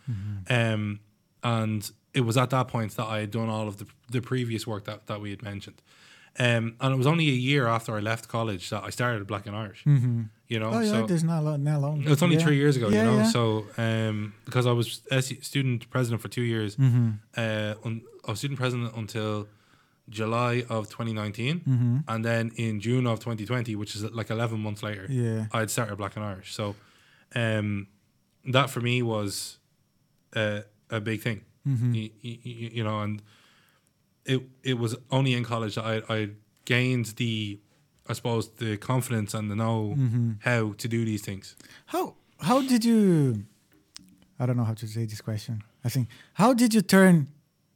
um, 0.50 1.00
and 1.44 1.90
it 2.14 2.22
was 2.22 2.36
at 2.36 2.50
that 2.50 2.66
point 2.68 2.96
that 2.96 3.06
I 3.06 3.20
had 3.20 3.30
done 3.30 3.48
all 3.48 3.68
of 3.68 3.76
the 3.78 3.86
the 4.10 4.20
previous 4.20 4.66
work 4.66 4.84
that 4.84 5.06
that 5.06 5.20
we 5.20 5.30
had 5.30 5.42
mentioned. 5.42 5.80
Um, 6.38 6.76
and 6.80 6.94
it 6.94 6.96
was 6.96 7.08
only 7.08 7.28
a 7.28 7.32
year 7.50 7.66
after 7.66 7.96
I 7.96 8.00
left 8.00 8.28
college 8.28 8.70
that 8.70 8.84
I 8.84 8.90
started 8.90 9.26
Black 9.26 9.46
and 9.46 9.56
Irish. 9.56 9.82
You 9.84 10.58
know, 10.60 10.70
Oh, 10.72 10.80
yeah, 10.80 10.90
so 10.90 11.06
there's 11.06 11.24
not 11.24 11.42
long. 11.44 11.64
Not 11.64 11.80
long. 11.80 12.02
it's 12.06 12.22
only 12.22 12.36
Yeah. 12.36 12.44
three 12.44 12.56
years 12.56 12.76
ago, 12.76 12.88
Yeah, 12.88 12.98
you 13.04 13.10
know. 13.10 13.16
yeah. 13.18 13.30
So 13.30 13.66
um, 13.76 14.32
because 14.44 14.64
I 14.64 14.72
was 14.72 15.02
student 15.42 15.90
president 15.90 16.22
for 16.22 16.28
two 16.28 16.42
years, 16.42 16.76
Mm-hmm. 16.76 17.08
uh, 17.36 17.74
un, 17.84 18.02
I 18.26 18.30
was 18.30 18.38
student 18.38 18.58
president 18.60 18.94
until 18.96 19.48
July 20.08 20.64
of 20.68 20.88
2019, 20.88 21.60
Mm-hmm. 21.60 21.96
and 22.08 22.24
then 22.24 22.52
in 22.56 22.80
June 22.80 23.06
of 23.06 23.18
2020, 23.18 23.74
which 23.76 23.94
is 23.96 24.02
like 24.04 24.30
11 24.30 24.60
months 24.60 24.82
later, 24.82 25.06
Yeah. 25.10 25.46
I 25.52 25.58
had 25.60 25.70
started 25.70 25.96
Black 25.96 26.14
and 26.16 26.24
Irish. 26.24 26.54
So 26.54 26.74
um, 27.34 27.88
that 28.44 28.70
for 28.70 28.80
me 28.80 29.02
was 29.02 29.58
uh, 30.36 30.60
a 30.90 31.00
big 31.00 31.20
thing, 31.22 31.40
Mm-hmm. 31.68 31.94
you, 31.94 32.10
you, 32.22 32.70
you 32.72 32.84
know, 32.84 33.00
and 33.00 33.22
it 34.24 34.40
it 34.62 34.78
was 34.78 34.96
only 35.10 35.32
in 35.34 35.44
college 35.44 35.74
that 35.74 35.84
I, 35.84 36.14
I 36.14 36.28
gained 36.64 37.06
the, 37.16 37.58
I 38.08 38.12
suppose, 38.14 38.48
the 38.56 38.76
confidence 38.76 39.34
and 39.34 39.50
the 39.50 39.56
know 39.56 39.94
Mm-hmm. 39.98 40.30
how 40.40 40.72
to 40.78 40.88
do 40.88 41.04
these 41.04 41.22
things. 41.22 41.56
How 41.86 42.14
how 42.40 42.62
did 42.62 42.84
you? 42.84 43.44
I 44.38 44.46
don't 44.46 44.56
know 44.56 44.64
how 44.64 44.74
to 44.74 44.86
say 44.86 45.04
this 45.06 45.20
question. 45.20 45.62
I 45.84 45.88
think 45.90 46.08
how 46.34 46.54
did 46.54 46.72
you 46.74 46.82
turn 46.82 47.26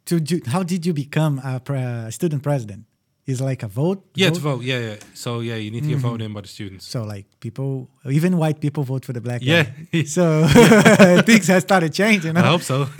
to? 0.07 0.21
How 0.47 0.63
did 0.63 0.87
you 0.87 0.95
become 0.95 1.41
a 1.45 1.61
pre- 1.61 2.11
student 2.11 2.43
president? 2.43 2.85
Is 3.27 3.41
like 3.41 3.63
a 3.63 3.69
vote? 3.69 4.05
Yeah, 4.15 4.29
to 4.31 4.39
vote. 4.41 4.63
Yeah, 4.65 4.79
yeah. 4.81 4.97
So 5.15 5.41
yeah, 5.41 5.57
you 5.57 5.71
need 5.71 5.83
to 5.85 5.89
get 5.89 5.97
Mm-hmm. 5.99 6.09
voted 6.09 6.27
in 6.27 6.33
by 6.35 6.43
the 6.43 6.49
students. 6.49 6.87
So 6.87 7.05
like 7.05 7.25
people, 7.41 7.89
even 8.05 8.37
white 8.37 8.61
people 8.61 8.83
vote 8.85 9.05
for 9.07 9.15
the 9.15 9.21
black 9.23 9.41
Yeah. 9.43 9.63
guy. 9.93 10.03
So 10.17 10.47
things 11.25 11.47
have 11.49 11.63
started 11.63 11.95
changing. 11.95 12.37
I 12.37 12.43
hope 12.47 12.61
so. 12.63 12.87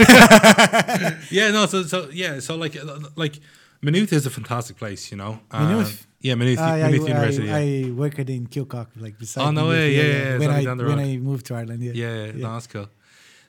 yeah, 1.31 1.51
no. 1.51 1.67
So 1.67 1.83
so 1.85 2.09
yeah. 2.13 2.41
So 2.41 2.57
like 2.57 2.77
uh, 2.77 2.99
like 3.17 3.39
Maynooth 3.83 4.13
is 4.13 4.27
a 4.27 4.31
fantastic 4.31 4.77
place, 4.79 5.11
you 5.11 5.19
know. 5.19 5.41
Uh, 5.51 5.61
Maynooth? 5.67 6.07
Yeah, 6.21 6.37
Maynooth, 6.37 6.59
I, 6.59 6.83
Maynooth 6.83 7.05
I, 7.05 7.09
University. 7.09 7.51
I, 7.51 7.61
yeah. 7.63 7.87
I 7.89 7.91
worked 7.91 8.19
in 8.31 8.47
Kilcock, 8.47 8.87
like 8.97 9.19
beside. 9.19 9.47
Oh, 9.47 9.51
no 9.51 9.69
way. 9.69 9.95
Yeah, 9.95 10.03
yeah, 10.03 10.09
yeah, 10.31 10.39
When 10.39 10.51
I 10.51 10.65
when. 10.89 10.99
I 10.99 11.17
moved 11.19 11.45
to 11.47 11.55
Ireland, 11.55 11.83
yeah. 11.83 11.93
yeah, 11.93 12.33
no, 12.33 12.53
that's 12.55 12.67
cool. 12.67 12.89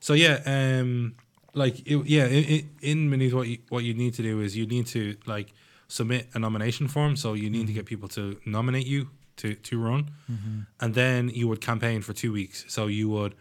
So 0.01 0.13
yeah, 0.13 0.41
um, 0.45 1.15
like 1.53 1.79
it, 1.87 2.05
yeah, 2.05 2.25
in, 2.25 2.43
in- 2.43 2.69
in 2.81 3.09
Maynooth, 3.09 3.33
what 3.33 3.47
you 3.47 3.59
what 3.69 3.83
you 3.85 3.93
need 3.93 4.13
to 4.15 4.23
do 4.23 4.41
is 4.41 4.57
you 4.57 4.65
need 4.67 4.87
to 4.87 5.15
like 5.25 5.53
submit 5.87 6.29
a 6.33 6.39
nomination 6.39 6.87
form. 6.87 7.15
So 7.15 7.33
you 7.33 7.49
need 7.49 7.59
to 7.59 7.65
mm-hmm. 7.65 7.75
get 7.75 7.85
people 7.85 8.09
to 8.09 8.39
nominate 8.45 8.87
you 8.87 9.09
to 9.37 9.55
to 9.55 9.79
run, 9.79 10.11
mm-hmm. 10.31 10.61
and 10.79 10.93
then 10.93 11.29
you 11.29 11.47
would 11.47 11.61
campaign 11.61 12.01
for 12.01 12.13
two 12.13 12.31
weeks. 12.31 12.65
So 12.67 12.87
you 12.87 13.09
would 13.09 13.35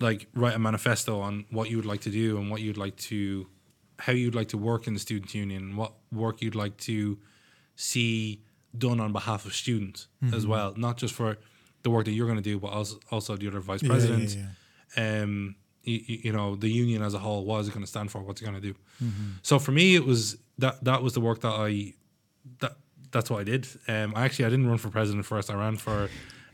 like 0.00 0.26
write 0.34 0.54
a 0.54 0.58
manifesto 0.58 1.20
on 1.20 1.44
what 1.50 1.70
you 1.70 1.76
would 1.76 1.86
like 1.86 2.00
to 2.02 2.10
do 2.10 2.38
and 2.38 2.50
what 2.50 2.60
you'd 2.60 2.76
like 2.76 2.96
to 2.96 3.46
how 3.98 4.12
you'd 4.12 4.34
like 4.34 4.48
to 4.48 4.58
work 4.58 4.86
in 4.86 4.94
the 4.94 5.00
student 5.00 5.32
union, 5.32 5.76
what 5.76 5.92
work 6.10 6.42
you'd 6.42 6.56
like 6.56 6.76
to 6.76 7.18
see 7.76 8.42
done 8.76 9.00
on 9.00 9.12
behalf 9.12 9.44
of 9.44 9.54
students 9.54 10.08
as 10.24 10.42
mm-hmm. 10.42 10.50
well, 10.50 10.74
not 10.76 10.96
just 10.96 11.14
for 11.14 11.36
the 11.82 11.90
work 11.90 12.04
that 12.06 12.12
you're 12.12 12.26
going 12.26 12.38
to 12.38 12.42
do, 12.42 12.58
but 12.58 12.68
also 12.68 12.98
also 13.10 13.36
the 13.36 13.46
other 13.48 13.60
vice 13.60 13.82
Yeah, 13.82 13.88
yeah, 13.88 13.94
presidents. 13.94 14.36
yeah. 14.36 15.22
Um, 15.22 15.56
you, 15.84 16.00
you 16.06 16.32
know, 16.32 16.54
the 16.54 16.68
union 16.68 17.02
as 17.02 17.14
a 17.14 17.18
whole, 17.18 17.44
what 17.44 17.60
is 17.60 17.68
it 17.68 17.74
going 17.74 17.84
to 17.84 17.88
stand 17.88 18.10
for? 18.10 18.22
What's 18.22 18.40
it 18.40 18.44
going 18.44 18.60
to 18.60 18.60
do? 18.60 18.74
So 19.42 19.58
for 19.58 19.72
me, 19.72 19.96
it 19.96 20.04
was 20.04 20.36
that 20.62 20.82
that 20.84 21.02
was 21.02 21.12
the 21.12 21.20
work 21.20 21.40
that 21.40 21.54
I 21.68 21.94
that 22.60 22.76
that's 23.10 23.28
what 23.30 23.40
I 23.40 23.44
did. 23.44 23.66
Um, 23.88 24.14
I 24.16 24.24
actually 24.24 24.46
I 24.46 24.50
didn't 24.50 24.66
run 24.68 24.78
for 24.78 24.88
president 24.88 25.26
first. 25.26 25.50
I 25.50 25.54
ran 25.54 25.76
for 25.76 26.08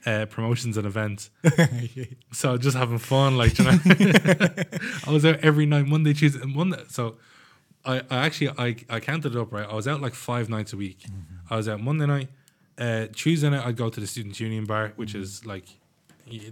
uh, 0.06 0.26
promotions 0.26 0.76
and 0.76 0.86
events. 0.86 1.30
So 2.32 2.56
just 2.58 2.76
having 2.76 2.98
fun, 2.98 3.36
like 3.36 3.58
you 3.58 3.64
know, 3.64 3.78
I 5.06 5.10
was 5.10 5.24
out 5.24 5.38
every 5.40 5.66
night, 5.66 5.86
Monday, 5.86 6.12
Tuesday, 6.14 6.40
and 6.42 6.54
Monday. 6.54 6.82
So 6.88 7.16
I, 7.84 7.98
I 8.10 8.16
actually 8.26 8.50
I, 8.58 8.76
I 8.96 9.00
counted 9.00 9.34
it 9.34 9.38
up 9.40 9.52
right. 9.52 9.68
I 9.68 9.74
was 9.74 9.86
out 9.88 10.00
like 10.00 10.14
five 10.14 10.48
nights 10.48 10.72
a 10.72 10.76
week. 10.76 11.00
I 11.50 11.56
was 11.56 11.68
out 11.68 11.80
Monday 11.80 12.06
night, 12.06 12.28
uh, 12.78 13.06
Tuesday 13.12 13.50
night 13.50 13.64
I'd 13.66 13.76
go 13.76 13.88
to 13.88 14.00
the 14.00 14.06
students' 14.06 14.40
union 14.40 14.64
bar, 14.64 14.92
which 14.96 15.14
is 15.14 15.44
like 15.46 15.66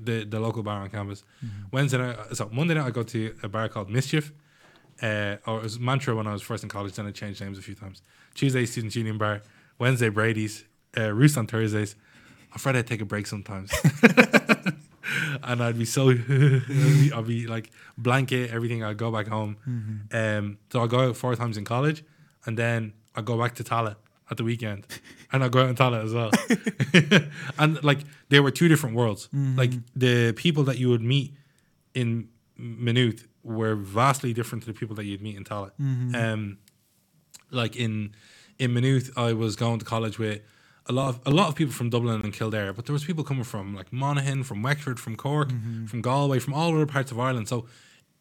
the 0.05 0.25
the 0.25 0.41
local 0.41 0.63
bar 0.63 0.81
on 0.83 0.91
campus. 0.91 1.25
Wednesday 1.73 1.99
night, 1.99 2.17
so 2.39 2.49
Monday 2.53 2.75
night 2.75 2.87
I 2.87 2.91
go 2.91 3.03
to 3.03 3.35
a 3.43 3.49
bar 3.49 3.69
called 3.69 3.91
Mischief. 3.91 4.33
Uh, 5.03 5.37
or 5.47 5.59
it 5.59 5.63
was 5.63 5.79
Mantra 5.79 6.15
when 6.15 6.27
I 6.27 6.33
was 6.33 6.43
first 6.43 6.63
in 6.63 6.69
college. 6.69 6.95
Then 6.95 7.07
I 7.07 7.11
changed 7.11 7.41
names 7.41 7.59
a 7.59 7.63
few 7.63 7.75
times. 7.75 8.03
Tuesday 8.35 8.67
students' 8.67 8.97
union 8.97 9.19
bar. 9.19 9.43
Wednesday 9.79 10.09
Brady's. 10.09 10.65
Uh, 10.97 11.13
Roost 11.13 11.37
on 11.37 11.47
Thursdays. 11.47 11.95
On 12.53 12.59
Friday 12.59 12.79
I'd 12.79 12.87
take 12.87 13.03
a 13.03 13.05
break 13.05 13.27
sometimes. 13.27 13.71
and 15.43 15.63
I'd 15.63 15.79
be 15.79 15.85
so 15.85 16.11
I'd, 16.11 16.27
be, 16.69 17.13
I'd 17.15 17.27
be 17.27 17.47
like 17.47 17.71
blanket 17.99 18.51
everything. 18.51 18.83
I'd 18.83 18.97
go 18.97 19.11
back 19.11 19.29
home. 19.29 19.57
Um, 20.13 20.59
so 20.73 20.83
I 20.83 20.87
go 20.87 21.01
out 21.09 21.17
four 21.17 21.35
times 21.37 21.57
in 21.57 21.65
college, 21.65 22.05
and 22.47 22.57
then 22.59 22.95
I 23.15 23.23
go 23.23 23.39
back 23.39 23.55
to 23.57 23.65
Tallaght 23.65 23.97
at 24.31 24.37
the 24.37 24.45
weekend, 24.45 24.87
and 25.33 25.45
I 25.45 25.49
go 25.49 25.61
out 25.63 25.69
in 25.69 25.75
Tallaght 25.77 26.05
as 26.05 26.15
well. 26.15 26.31
and 27.59 27.83
like 27.85 27.99
they 28.29 28.41
were 28.41 28.51
two 28.51 28.69
different 28.69 28.97
worlds. 28.97 29.29
Like 29.57 29.73
the 29.95 30.33
people 30.33 30.65
that 30.65 30.79
you 30.79 30.89
would 30.89 31.03
meet 31.03 31.35
in 31.95 32.29
Maynooth 32.57 33.27
were 33.47 33.77
vastly 33.77 34.33
different 34.33 34.65
to 34.65 34.73
the 34.73 34.79
people 34.81 34.97
that 34.97 35.05
you'd 35.05 35.23
meet 35.23 35.37
in 35.37 35.45
Tallaght. 35.45 35.73
Um, 36.15 36.59
like 37.51 37.77
in 37.77 38.15
in 38.59 38.73
Maynooth, 38.75 39.11
I 39.17 39.33
was 39.33 39.55
going 39.57 39.79
to 39.79 39.85
college 39.85 40.19
with 40.19 40.41
a 40.87 40.93
lot 40.93 41.09
of 41.11 41.21
a 41.27 41.31
lot 41.31 41.49
of 41.49 41.55
people 41.55 41.73
from 41.73 41.89
Dublin 41.91 42.21
and 42.23 42.33
Kildare, 42.33 42.73
but 42.73 42.87
there 42.87 42.93
was 42.93 43.05
people 43.05 43.25
coming 43.25 43.45
from 43.45 43.75
like 43.75 43.93
Monaghan, 43.93 44.43
from 44.45 44.63
Wexford, 44.63 44.99
from 44.99 45.15
Cork, 45.17 45.51
from 45.91 46.01
Galway, 46.03 46.39
from 46.41 46.55
all 46.55 46.75
other 46.75 46.87
parts 46.87 47.11
of 47.13 47.19
Ireland. 47.19 47.49
So 47.49 47.67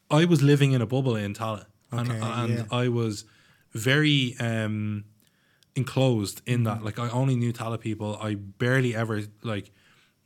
I 0.10 0.26
was 0.26 0.42
living 0.42 0.72
in 0.74 0.82
a 0.82 0.86
bubble 0.86 1.16
in 1.16 1.34
Tallaght, 1.34 1.66
and, 1.92 2.10
Okay, 2.12 2.20
and 2.22 2.54
yeah. 2.58 2.64
I 2.72 2.88
was 2.90 3.26
very 3.74 4.36
um, 4.40 5.06
enclosed 5.76 6.42
in 6.46 6.64
that. 6.64 6.84
Like 6.84 7.00
I 7.00 7.10
only 7.10 7.36
knew 7.36 7.52
Tallaght 7.52 7.82
people. 7.82 8.18
I 8.22 8.36
barely 8.36 8.96
ever 8.96 9.24
like. 9.42 9.72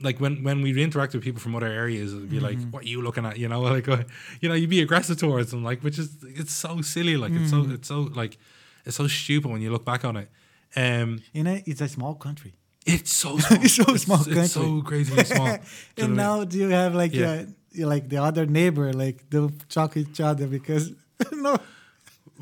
Like 0.01 0.19
when, 0.19 0.43
when 0.43 0.61
we'd 0.61 0.77
interact 0.77 1.13
with 1.13 1.23
people 1.23 1.41
from 1.41 1.55
other 1.55 1.67
areas, 1.67 2.13
it'd 2.13 2.29
be 2.29 2.39
like, 2.39 2.57
"What 2.71 2.83
are 2.83 2.87
you 2.87 3.01
looking 3.01 3.25
at?" 3.25 3.37
You 3.37 3.49
know, 3.49 3.61
like, 3.75 3.87
uh, 3.89 4.03
you 4.39 4.47
know, 4.47 4.55
you'd 4.55 4.69
be 4.69 4.81
aggressive 4.81 5.17
towards 5.17 5.51
them, 5.51 5.63
like, 5.63 5.83
which 5.83 5.99
is 5.99 6.09
it's 6.23 6.53
so 6.53 6.81
silly, 6.81 7.17
like 7.17 7.33
it's 7.33 7.49
so 7.49 7.65
it's 7.69 7.87
so 7.89 8.01
like 8.15 8.37
it's 8.85 8.95
so 8.97 9.07
stupid 9.07 9.51
when 9.51 9.61
you 9.61 9.71
look 9.71 9.83
back 9.85 10.05
on 10.05 10.15
it. 10.15 10.29
Um, 10.75 11.21
You 11.33 11.43
know, 11.43 11.59
it's 11.65 11.81
a 11.81 11.87
small 11.89 12.15
country. 12.15 12.53
it's 12.85 13.11
so 13.11 13.37
small. 13.45 13.59
It's 13.63 13.73
so 13.75 13.95
small 13.97 14.21
It's, 14.27 14.53
so 14.53 14.81
crazy 14.83 15.11
small. 15.25 15.47
You 15.47 15.53
and 15.57 15.61
what 15.97 16.03
I 16.03 16.07
mean? 16.07 16.15
now 16.15 16.43
do 16.45 16.57
you 16.59 16.69
have 16.69 16.95
like 16.95 17.13
Yeah. 17.13 17.43
yeah. 17.73 17.85
like 17.85 18.07
the 18.07 18.17
other 18.23 18.45
neighbor 18.45 18.93
like 18.93 19.29
don't 19.29 19.57
talk 19.69 19.97
each 19.97 20.21
other 20.21 20.47
because 20.47 20.93
no 21.33 21.57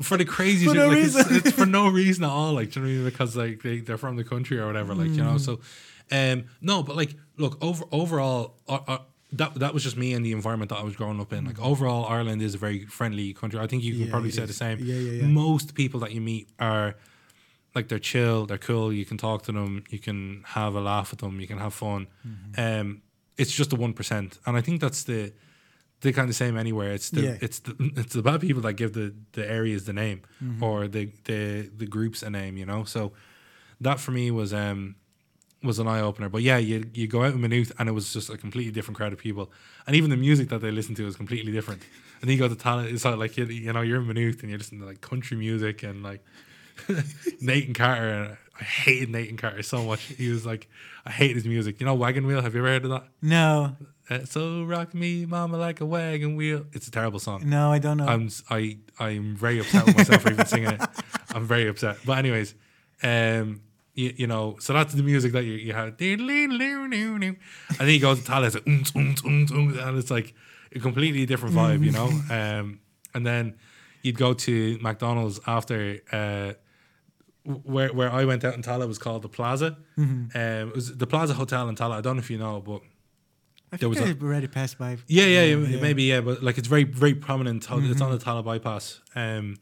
for 0.00 0.16
the 0.16 0.24
crazy 0.24 0.66
For 0.66 0.74
shit, 0.74 0.78
no 0.78 0.88
like 0.88 0.96
reason. 0.96 1.26
it's 1.30 1.50
for 1.50 1.66
no 1.66 1.88
reason 1.88 2.22
at 2.22 2.30
all. 2.30 2.52
Like, 2.52 2.70
do 2.70 2.78
you 2.80 2.86
know 2.86 2.92
what 2.92 2.94
I 2.94 3.02
mean? 3.02 3.10
Because 3.10 3.36
like 3.36 3.62
they 3.64 3.80
they're 3.80 3.98
from 3.98 4.14
the 4.14 4.22
country 4.22 4.56
or 4.60 4.66
whatever. 4.68 4.94
Like, 4.94 5.10
you 5.10 5.22
Mm. 5.22 5.32
know. 5.32 5.38
So, 5.38 5.58
um, 6.10 6.44
no, 6.60 6.82
but 6.82 6.96
like, 6.96 7.14
look, 7.36 7.58
over 7.62 7.84
overall, 7.92 8.54
uh, 8.68 8.78
uh, 8.86 8.98
that 9.32 9.54
that 9.56 9.74
was 9.74 9.82
just 9.82 9.96
me 9.96 10.14
and 10.14 10.24
the 10.24 10.32
environment 10.32 10.70
that 10.70 10.78
I 10.78 10.82
was 10.82 10.96
growing 10.96 11.20
up 11.20 11.32
in. 11.32 11.44
Like, 11.44 11.60
overall, 11.60 12.06
Ireland 12.06 12.40
is 12.42 12.54
a 12.54 12.58
very 12.58 12.86
friendly 12.86 13.32
country. 13.34 13.58
I 13.60 13.66
think 13.66 13.82
you 13.82 13.92
can 13.92 14.02
Mm. 14.02 14.04
Yeah, 14.06 14.10
probably 14.10 14.30
say 14.30 14.42
is. 14.42 14.48
the 14.48 14.54
same. 14.54 14.78
Yeah, 14.80 14.94
yeah, 14.94 15.22
yeah. 15.22 15.26
Most 15.26 15.74
people 15.74 16.00
that 16.00 16.12
you 16.12 16.20
meet 16.20 16.48
are 16.58 16.94
like 17.74 17.88
they're 17.88 17.98
chill, 17.98 18.46
they're 18.46 18.58
cool. 18.58 18.92
You 18.92 19.04
can 19.04 19.18
talk 19.18 19.42
to 19.44 19.52
them, 19.52 19.84
you 19.90 19.98
can 19.98 20.42
have 20.46 20.74
a 20.74 20.80
laugh 20.80 21.10
with 21.10 21.20
them, 21.20 21.40
you 21.40 21.46
can 21.46 21.58
have 21.58 21.74
fun. 21.74 22.06
Mm-hmm. 22.26 22.60
Um, 22.80 23.02
it's 23.36 23.52
just 23.52 23.70
the 23.70 23.76
one 23.76 23.92
percent, 23.92 24.38
and 24.46 24.56
I 24.56 24.60
think 24.62 24.80
that's 24.80 25.04
the 25.04 25.32
the 26.00 26.12
kind 26.12 26.28
of 26.30 26.34
same 26.36 26.56
anywhere. 26.56 26.92
It's 26.92 27.10
the 27.10 27.20
Yeah. 27.22 27.36
it's 27.42 27.58
the 27.60 27.74
it's 27.96 28.14
the 28.14 28.22
bad 28.22 28.40
people 28.40 28.62
that 28.62 28.74
give 28.74 28.94
the 28.94 29.14
the 29.32 29.48
areas 29.48 29.84
the 29.84 29.92
name 29.92 30.22
Mm-hmm. 30.42 30.62
or 30.62 30.88
the 30.88 31.10
the 31.24 31.70
the 31.76 31.86
groups 31.86 32.22
a 32.22 32.30
name. 32.30 32.56
You 32.56 32.64
know, 32.66 32.84
so 32.84 33.12
that 33.80 34.00
for 34.00 34.10
me 34.12 34.30
was 34.30 34.52
um 34.54 34.96
was 35.62 35.78
an 35.78 35.88
eye 35.88 36.00
opener. 36.00 36.28
But 36.28 36.42
yeah, 36.42 36.58
you 36.58 36.84
you 36.94 37.06
go 37.06 37.24
out 37.24 37.34
in 37.34 37.40
Maynooth 37.40 37.72
and 37.78 37.88
it 37.88 37.92
was 37.92 38.12
just 38.12 38.30
a 38.30 38.36
completely 38.38 38.72
different 38.72 38.96
crowd 38.96 39.12
of 39.12 39.18
people, 39.18 39.50
and 39.86 39.96
even 39.96 40.10
the 40.10 40.16
music 40.16 40.48
that 40.50 40.60
they 40.60 40.70
listen 40.70 40.94
to 40.96 41.06
is 41.06 41.16
completely 41.16 41.52
different. 41.52 41.82
And 42.20 42.28
then 42.28 42.36
you 42.36 42.38
go 42.38 42.48
to 42.48 42.54
Tallaght, 42.54 42.92
it's 42.92 43.04
like 43.04 43.36
you, 43.36 43.44
you 43.46 43.72
know 43.72 43.80
you're 43.80 44.00
in 44.00 44.06
Maynooth 44.06 44.40
and 44.40 44.50
you're 44.50 44.58
listening 44.58 44.80
to 44.80 44.86
like 44.86 45.00
country 45.00 45.36
music 45.36 45.82
and 45.82 46.02
like 46.02 46.24
Nathan 47.40 47.74
Carter. 47.74 48.08
And 48.08 48.36
I 48.60 48.64
hated 48.64 49.10
Nathan 49.10 49.36
Carter 49.36 49.62
so 49.62 49.84
much. 49.84 50.02
He 50.02 50.28
was 50.30 50.44
like, 50.44 50.68
I 51.06 51.10
hate 51.10 51.36
his 51.36 51.44
music. 51.44 51.80
You 51.80 51.86
know, 51.86 51.94
Wagon 51.94 52.26
Wheel. 52.26 52.42
Have 52.42 52.54
you 52.54 52.60
ever 52.60 52.68
heard 52.68 52.84
of 52.84 52.90
that? 52.90 53.04
no 53.22 53.76
Uh, 54.10 54.24
so 54.24 54.64
rock 54.64 54.94
me, 54.94 55.26
mama, 55.26 55.58
like 55.58 55.80
a 55.80 55.86
wagon 55.86 56.34
wheel. 56.34 56.64
It's 56.72 56.88
a 56.88 56.90
terrible 56.90 57.18
song. 57.18 57.48
no 57.48 57.70
I 57.70 57.78
don't 57.78 57.98
know 57.98 58.06
I'm 58.06 58.30
I 58.50 58.78
I'm 58.98 59.36
very 59.36 59.60
upset 59.60 59.86
with 59.86 59.96
myself 59.96 60.22
for 60.22 60.30
even 60.30 60.46
singing 60.46 60.70
it. 60.70 60.80
I'm 61.34 61.44
very 61.46 61.68
upset. 61.68 61.98
But 62.06 62.18
anyways, 62.18 62.54
um, 63.02 63.60
you, 63.98 64.14
you 64.20 64.26
know, 64.32 64.56
so 64.60 64.72
that's 64.72 64.94
the 64.94 65.02
music 65.02 65.32
that 65.32 65.44
you, 65.44 65.54
you 65.54 65.72
have. 65.72 65.88
And 65.88 65.98
then 67.86 67.88
you 67.96 68.00
go 68.00 68.14
to 68.14 68.22
Tallaght, 68.22 68.46
it's 68.46 68.54
like, 68.54 68.66
and 69.24 69.98
it's 69.98 70.10
like 70.10 70.34
a 70.74 70.78
completely 70.78 71.26
different 71.26 71.54
vibe, 71.54 71.84
you 71.84 71.92
know. 71.98 72.08
Um, 72.30 72.80
and 73.14 73.26
then 73.26 73.56
you'd 74.02 74.16
go 74.18 74.34
to 74.34 74.78
McDonald's 74.80 75.40
after. 75.46 75.98
Uh, 76.12 76.52
where 77.44 77.90
where 77.94 78.10
I 78.12 78.24
went 78.26 78.44
out 78.44 78.54
in 78.54 78.62
Tallaght 78.62 78.88
was 78.88 78.98
called 78.98 79.22
the 79.22 79.28
Plaza. 79.28 79.78
Um, 79.96 80.30
it 80.34 80.74
was 80.74 80.96
the 80.98 81.06
Plaza 81.06 81.32
Hotel 81.34 81.68
in 81.70 81.76
Tallaght. 81.76 81.98
I 81.98 82.00
don't 82.02 82.16
know 82.16 82.20
if 82.20 82.30
you 82.30 82.36
know, 82.38 82.60
but 82.60 82.82
I 83.72 83.76
there 83.78 83.90
think 83.90 84.06
was 84.06 84.22
I 84.22 84.24
already 84.24 84.48
passed 84.48 84.76
by 84.78 84.98
yeah, 85.06 85.24
yeah, 85.24 85.44
yeah, 85.44 85.56
yeah. 85.56 85.80
maybe 85.80 86.02
yeah, 86.02 86.20
but 86.20 86.42
like 86.42 86.58
it's 86.58 86.68
very, 86.68 86.84
very 86.84 87.14
prominent. 87.14 87.58
It's 87.64 87.66
Mm-hmm. 87.72 88.02
on 88.02 88.10
the 88.10 88.18
Tallaght 88.24 88.44
bypass. 88.44 89.00
Um, 89.14 89.56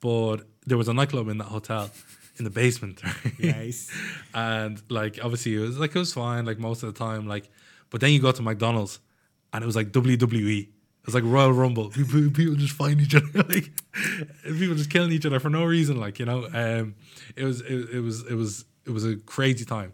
but 0.00 0.36
there 0.64 0.78
was 0.78 0.86
a 0.88 0.94
nightclub 0.94 1.28
in 1.28 1.38
that 1.38 1.46
hotel 1.48 1.90
in 2.38 2.44
the 2.44 2.50
basement, 2.50 3.02
Right? 3.04 3.38
Nice. 3.56 3.90
and 4.34 4.80
like 4.88 5.18
obviously 5.22 5.54
it 5.56 5.60
was 5.60 5.78
like 5.78 5.94
it 5.94 5.98
was 5.98 6.12
fine, 6.12 6.44
like 6.46 6.58
most 6.58 6.82
of 6.82 6.92
the 6.92 6.98
time, 6.98 7.26
like. 7.26 7.50
But 7.90 8.00
then 8.02 8.12
you 8.12 8.20
go 8.20 8.32
to 8.32 8.42
McDonald's, 8.42 9.00
and 9.52 9.62
it 9.64 9.66
was 9.66 9.74
like 9.76 9.92
WWE. 9.92 10.60
It 10.62 10.68
was 11.06 11.14
like 11.14 11.24
Royal 11.24 11.52
Rumble. 11.54 11.88
People, 11.88 12.30
people 12.30 12.54
just 12.54 12.74
find 12.74 13.00
each 13.00 13.14
other, 13.14 13.26
like 13.48 13.70
people 14.44 14.74
just 14.74 14.90
killing 14.90 15.10
each 15.10 15.24
other 15.24 15.40
for 15.40 15.48
no 15.50 15.64
reason, 15.64 15.98
like 15.98 16.18
you 16.18 16.26
know. 16.26 16.46
Um, 16.52 16.94
it 17.34 17.44
was 17.44 17.60
it, 17.62 17.90
it 17.94 18.00
was 18.00 18.26
it 18.26 18.34
was 18.34 18.66
it 18.86 18.90
was 18.90 19.04
a 19.06 19.16
crazy 19.16 19.64
time. 19.64 19.92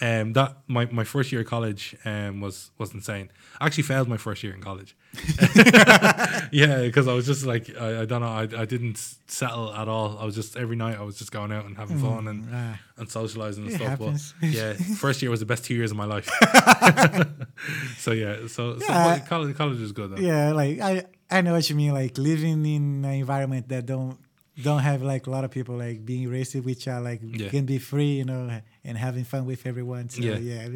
Um, 0.00 0.32
that 0.32 0.56
my, 0.66 0.86
my 0.86 1.04
first 1.04 1.30
year 1.30 1.42
of 1.42 1.46
college 1.46 1.94
um 2.04 2.40
was 2.40 2.70
was 2.78 2.94
insane. 2.94 3.30
I 3.60 3.66
actually 3.66 3.84
failed 3.84 4.08
my 4.08 4.16
first 4.16 4.42
year 4.42 4.54
in 4.54 4.60
college. 4.62 4.96
yeah, 6.52 6.82
because 6.82 7.08
I 7.08 7.12
was 7.14 7.26
just 7.26 7.44
like 7.46 7.70
I, 7.80 8.02
I 8.02 8.04
don't 8.04 8.20
know 8.20 8.28
I, 8.28 8.42
I 8.42 8.64
didn't 8.64 8.98
settle 9.26 9.72
at 9.74 9.88
all. 9.88 10.18
I 10.18 10.24
was 10.24 10.34
just 10.34 10.56
every 10.56 10.76
night 10.76 10.98
I 10.98 11.02
was 11.02 11.16
just 11.18 11.32
going 11.32 11.52
out 11.52 11.64
and 11.66 11.76
having 11.76 11.98
fun 11.98 12.28
and 12.28 12.48
ah. 12.52 12.78
and 12.98 13.08
socializing 13.10 13.64
and 13.64 13.72
It 13.72 13.76
stuff. 13.76 13.88
happens. 13.88 14.34
But 14.40 14.50
yeah, 14.58 14.72
first 14.74 15.22
year 15.22 15.30
was 15.30 15.40
the 15.40 15.46
best 15.46 15.64
two 15.64 15.74
years 15.74 15.90
of 15.90 15.96
my 15.96 16.04
life. 16.04 16.28
so 17.98 18.12
yeah, 18.12 18.46
so, 18.48 18.78
so 18.78 18.84
Yeah. 18.88 19.18
college 19.20 19.56
college 19.56 19.80
is 19.80 19.92
good 19.92 20.10
though. 20.16 20.20
yeah 20.22 20.52
like 20.52 20.80
I 20.80 21.04
I 21.30 21.40
know 21.40 21.52
what 21.52 21.68
you 21.70 21.76
mean 21.76 21.92
like 21.92 22.18
living 22.18 22.64
in 22.66 23.04
an 23.04 23.12
environment 23.14 23.68
that 23.68 23.86
don't 23.86 24.18
don't 24.62 24.80
have 24.80 25.02
like 25.02 25.26
a 25.26 25.30
lot 25.30 25.44
of 25.44 25.50
people 25.50 25.76
like 25.76 26.04
being 26.04 26.28
racist 26.28 26.64
which 26.64 26.86
are 26.88 27.00
like 27.00 27.20
Yeah. 27.22 27.48
can 27.48 27.64
be 27.66 27.78
free 27.78 28.18
you 28.18 28.24
know 28.24 28.60
and 28.84 28.98
having 28.98 29.24
fun 29.24 29.46
with 29.46 29.66
everyone 29.66 30.08
so 30.10 30.20
Yeah. 30.22 30.36
yeah, 30.38 30.68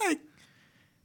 like 0.00 0.20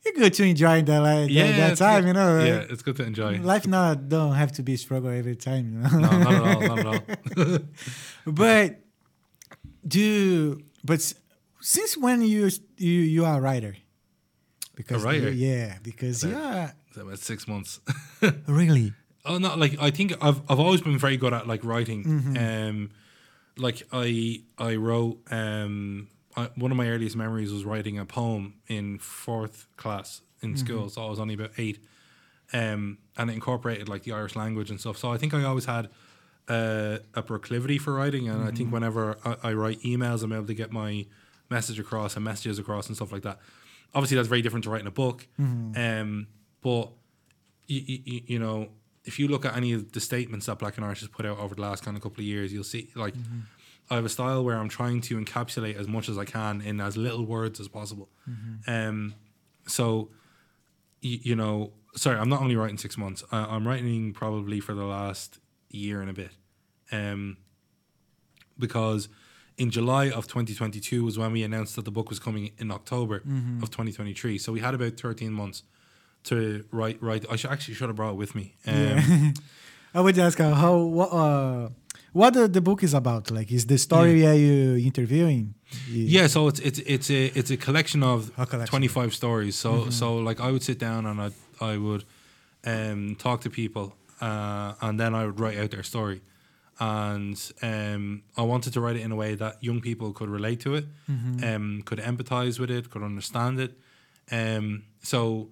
you're 0.06 0.14
good 0.14 0.34
to 0.34 0.44
enjoy 0.44 0.82
that 0.84 1.00
like 1.00 1.30
Yeah, 1.30 1.52
that, 1.70 1.78
time 1.78 2.02
good. 2.02 2.08
you 2.08 2.14
know 2.14 2.38
like, 2.38 2.48
yeah, 2.48 2.66
it's 2.74 2.82
good 2.82 2.96
to 2.98 3.04
enjoy. 3.06 3.40
life 3.40 3.68
not 3.68 4.10
don't 4.10 4.34
have 4.34 4.52
to 4.54 4.64
be 4.64 4.76
struggle 4.78 5.10
every 5.10 5.36
time 5.36 5.64
you 5.74 5.80
know 5.80 5.90
No, 6.00 6.10
not 6.20 6.34
at 6.34 6.42
all, 6.42 6.62
not 6.76 6.80
at 6.80 7.48
all. 7.48 7.60
but 8.26 8.80
do 9.88 10.62
but 10.84 11.14
since 11.62 11.98
when 11.98 12.22
you 12.22 12.50
you 12.78 12.92
you 13.16 13.26
are 13.26 13.38
a 13.38 13.42
writer 13.42 13.76
because 14.76 15.04
writer? 15.04 15.32
you- 15.32 15.48
yeah 15.48 15.78
because 15.84 16.24
About- 16.24 16.38
yeah 16.38 16.72
about 17.02 17.20
six 17.20 17.48
months. 17.48 17.80
really 18.48 18.94
Oh 19.26 19.38
no, 19.38 19.56
like 19.56 19.78
I 19.80 19.92
think 19.92 20.14
I've 20.22 20.42
I've 20.50 20.60
always 20.60 20.82
been 20.82 20.98
very 20.98 21.18
good 21.18 21.34
at 21.34 21.46
like 21.46 21.64
writing. 21.64 22.02
Um, 22.38 22.90
like 23.58 23.84
I 23.92 24.42
I 24.58 24.76
wrote 24.76 25.20
um 25.30 26.08
I, 26.36 26.50
one 26.56 26.72
of 26.72 26.78
my 26.78 26.88
earliest 26.90 27.16
memories 27.16 27.52
was 27.52 27.66
writing 27.66 27.98
a 27.98 28.06
poem 28.06 28.56
in 28.68 29.00
fourth 29.00 29.68
class 29.78 30.22
in 30.42 30.56
school. 30.58 30.90
So 30.90 31.06
I 31.06 31.10
was 31.10 31.20
only 31.20 31.34
about 31.34 31.52
eight, 31.58 31.80
um, 32.54 32.98
and 33.18 33.30
it 33.30 33.34
incorporated 33.34 33.90
like 33.90 34.04
the 34.04 34.12
Irish 34.14 34.36
language 34.36 34.70
and 34.70 34.80
stuff. 34.80 34.98
So 34.98 35.12
I 35.12 35.18
think 35.18 35.34
I 35.34 35.44
always 35.44 35.66
had 35.66 35.90
uh, 36.48 37.00
a 37.14 37.22
proclivity 37.22 37.78
for 37.78 37.94
writing, 37.94 38.28
and 38.30 38.44
I 38.44 38.52
think 38.52 38.72
whenever 38.74 39.18
I, 39.26 39.50
I 39.50 39.54
write 39.54 39.82
emails, 39.82 40.24
I'm 40.24 40.32
able 40.32 40.46
to 40.48 40.54
get 40.54 40.72
my 40.72 41.06
message 41.50 41.80
across 41.80 42.16
and 42.16 42.24
messages 42.24 42.60
across 42.60 42.88
and 42.88 42.96
stuff 42.96 43.12
like 43.12 43.24
that. 43.24 43.40
Obviously, 43.94 44.16
that's 44.18 44.28
very 44.28 44.42
different 44.42 44.64
to 44.66 44.70
writing 44.70 44.88
a 44.88 44.92
book, 44.92 45.28
um, 45.76 46.28
but 46.62 46.92
you, 47.68 47.82
you, 48.06 48.22
you 48.28 48.40
know, 48.40 48.70
if 49.06 49.18
you 49.20 49.28
look 49.28 49.46
at 49.46 49.56
any 49.58 49.74
of 49.74 49.92
the 49.92 50.00
statements 50.00 50.46
that 50.46 50.60
Black 50.60 50.78
and 50.78 50.86
Irish 50.86 51.00
has 51.00 51.10
put 51.10 51.26
out 51.26 51.38
over 51.40 51.56
the 51.56 51.62
last 51.62 51.84
kind 51.84 51.98
of 51.98 52.04
couple 52.04 52.20
of 52.22 52.26
years, 52.26 52.54
you'll 52.54 52.64
see 52.64 52.90
like 52.96 53.16
I 53.90 53.96
have 53.96 54.06
a 54.06 54.10
style 54.10 54.44
where 54.44 54.58
I'm 54.58 54.70
trying 54.70 55.02
to 55.02 55.18
encapsulate 55.18 55.76
as 55.76 55.88
much 55.88 56.10
as 56.10 56.18
I 56.18 56.26
can 56.26 56.62
in 56.62 56.80
as 56.80 56.96
little 56.96 57.26
words 57.26 57.60
as 57.60 57.68
possible. 57.68 58.10
Um, 58.68 59.16
so, 59.68 60.10
you, 61.02 61.20
you 61.24 61.36
know, 61.36 61.72
sorry, 61.96 62.18
I'm 62.18 62.30
not 62.30 62.42
only 62.42 62.56
writing 62.56 62.78
six 62.78 62.98
months. 62.98 63.24
I, 63.32 63.46
I'm 63.46 63.68
writing 63.68 64.14
probably 64.14 64.60
for 64.60 64.74
the 64.74 64.84
last 64.84 65.40
year 65.70 66.02
and 66.02 66.10
a 66.10 66.14
bit, 66.14 66.32
um, 66.92 67.38
because 68.58 69.10
in 69.58 69.70
July 69.72 70.06
of 70.10 70.28
2022 70.28 71.04
was 71.04 71.18
when 71.18 71.32
we 71.32 71.44
announced 71.44 71.76
that 71.76 71.86
the 71.86 71.92
book 71.92 72.10
was 72.10 72.20
coming 72.20 72.52
in 72.58 72.72
October 72.72 73.18
of 73.62 73.70
2023. 73.70 74.38
So 74.38 74.52
we 74.54 74.60
had 74.62 74.74
about 74.74 75.00
13 75.00 75.32
months 75.32 75.64
to 76.26 76.64
write. 76.72 77.02
Write. 77.02 77.26
I 77.30 77.36
should, 77.36 77.52
actually 77.52 77.74
should 77.74 77.90
have 77.90 77.96
brought 77.96 78.12
it 78.12 78.18
with 78.18 78.36
me. 78.36 78.56
Um, 78.66 79.34
I 79.94 80.02
would 80.02 80.18
ask 80.20 80.38
how 80.38 80.78
what 80.78 81.12
uh, 81.12 81.70
what 82.14 82.34
the, 82.34 82.48
the 82.48 82.62
book 82.62 82.84
is 82.84 82.94
about. 82.94 83.32
Like, 83.32 83.52
is 83.52 83.66
the 83.66 83.78
story 83.78 84.26
are 84.26 84.34
you 84.34 84.78
interviewing? 84.78 85.54
Yeah, 85.90 86.28
so 86.28 86.48
it's 86.48 86.60
it's 86.60 86.80
it's 86.80 87.10
a 87.10 87.26
it's 87.40 87.52
a 87.52 87.58
collection 87.58 88.04
of 88.04 88.32
A 88.38 88.46
collection. 88.46 88.70
twenty 88.70 88.88
five 88.88 89.14
stories. 89.14 89.56
So 89.56 89.90
so 89.90 90.18
like 90.18 90.40
I 90.40 90.52
would 90.52 90.64
sit 90.64 90.80
down 90.80 91.06
and 91.06 91.20
I 91.22 91.32
I 91.62 91.78
would 91.78 92.04
um, 92.66 93.16
talk 93.16 93.42
to 93.42 93.50
people 93.50 93.96
uh, 94.22 94.74
and 94.82 95.00
then 95.00 95.14
I 95.14 95.26
would 95.26 95.40
write 95.40 95.58
out 95.58 95.72
their 95.72 95.84
story. 95.84 96.22
And 96.82 97.38
um, 97.62 98.24
I 98.38 98.42
wanted 98.42 98.72
to 98.74 98.80
write 98.82 98.96
it 98.96 99.02
in 99.02 99.12
a 99.12 99.16
way 99.16 99.36
that 99.36 99.62
young 99.62 99.82
people 99.82 100.14
could 100.14 100.30
relate 100.30 100.62
to 100.62 100.76
it, 100.76 100.86
um, 101.44 101.82
could 101.84 102.00
empathize 102.00 102.58
with 102.58 102.72
it, 102.72 102.90
could 102.90 103.04
understand 103.04 103.60
it. 103.60 103.78
Um, 104.32 104.84
so 105.04 105.50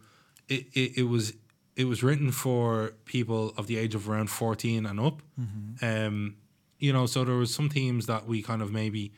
it, 0.48 0.68
it, 0.74 1.00
it 1.00 1.04
was 1.04 1.34
it 1.76 1.86
was 1.86 2.02
written 2.02 2.32
for 2.32 2.94
people 3.04 3.54
of 3.58 3.68
the 3.68 3.78
age 3.78 3.94
of 3.94 4.10
around 4.10 4.30
fourteen 4.30 4.86
and 4.86 5.00
up. 5.00 5.22
Um, 5.82 6.38
you 6.80 6.94
know, 6.94 7.06
so 7.06 7.24
there 7.24 7.36
was 7.36 7.54
some 7.54 7.70
themes 7.70 8.06
that 8.06 8.28
we 8.28 8.42
kind 8.42 8.62
of 8.62 8.72
maybe 8.72 9.14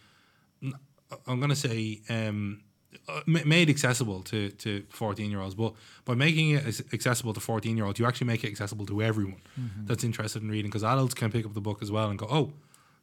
I'm 1.27 1.39
gonna 1.39 1.55
say 1.55 2.01
um, 2.09 2.61
uh, 3.07 3.21
made 3.25 3.69
accessible 3.69 4.21
to 4.23 4.49
to 4.49 4.83
14 4.89 5.29
year 5.31 5.41
olds, 5.41 5.55
but 5.55 5.73
by 6.05 6.15
making 6.15 6.51
it 6.51 6.81
accessible 6.93 7.33
to 7.33 7.39
14 7.39 7.75
year 7.75 7.85
olds, 7.85 7.99
you 7.99 8.05
actually 8.05 8.27
make 8.27 8.43
it 8.43 8.47
accessible 8.47 8.85
to 8.87 9.01
everyone 9.01 9.41
that's 9.85 10.03
interested 10.03 10.41
in 10.41 10.49
reading. 10.49 10.69
Because 10.69 10.83
adults 10.83 11.13
can 11.13 11.31
pick 11.31 11.45
up 11.45 11.53
the 11.53 11.61
book 11.61 11.81
as 11.81 11.91
well 11.91 12.09
and 12.09 12.17
go, 12.19 12.27
"Oh, 12.29 12.53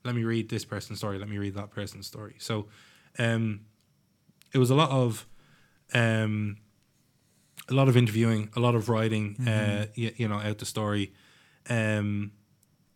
let 0.05 0.15
me 0.15 0.25
read 0.25 0.49
this 0.49 0.65
person's 0.65 0.99
story. 0.99 1.19
Let 1.19 1.29
me 1.29 1.39
read 1.39 1.55
that 1.55 1.71
person's 1.71 2.07
story." 2.07 2.37
So, 2.39 2.67
um, 3.19 3.61
it 4.53 4.59
was 4.59 4.71
a 4.71 4.75
lot 4.75 4.91
of 4.91 5.27
um, 5.95 6.59
a 7.69 7.75
lot 7.75 7.89
of 7.89 7.97
interviewing, 7.97 8.51
a 8.55 8.61
lot 8.61 8.75
of 8.75 8.89
writing, 8.89 9.37
uh, 9.47 9.87
you, 9.95 10.13
you 10.17 10.29
know, 10.29 10.37
out 10.37 10.59
the 10.59 10.67
story. 10.67 11.13
Um, 11.69 12.33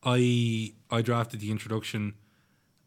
I 0.03 0.73
I 0.91 1.03
drafted 1.03 1.41
the 1.41 1.51
introduction 1.51 2.15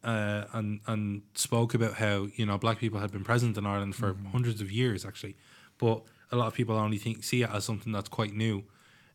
uh, 0.03 0.45
and 0.53 0.82
and 0.88 1.22
spoke 1.36 1.74
about 1.74 1.95
how 1.95 2.28
you 2.36 2.45
know 2.45 2.57
black 2.57 2.80
people 2.80 2.99
had 2.99 3.11
been 3.11 3.24
present 3.24 3.57
in 3.57 3.66
Ireland 3.66 3.95
for 3.95 4.16
hundreds 4.32 4.61
of 4.61 4.72
years 4.72 5.05
actually, 5.05 5.36
but 5.78 6.03
a 6.32 6.36
lot 6.36 6.47
of 6.47 6.53
people 6.53 6.76
only 6.76 6.97
think 6.97 7.24
see 7.24 7.43
it 7.43 7.49
as 7.49 7.64
something 7.66 7.91
that's 7.91 8.09
quite 8.09 8.34
new. 8.34 8.64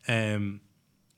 Um, 0.06 0.60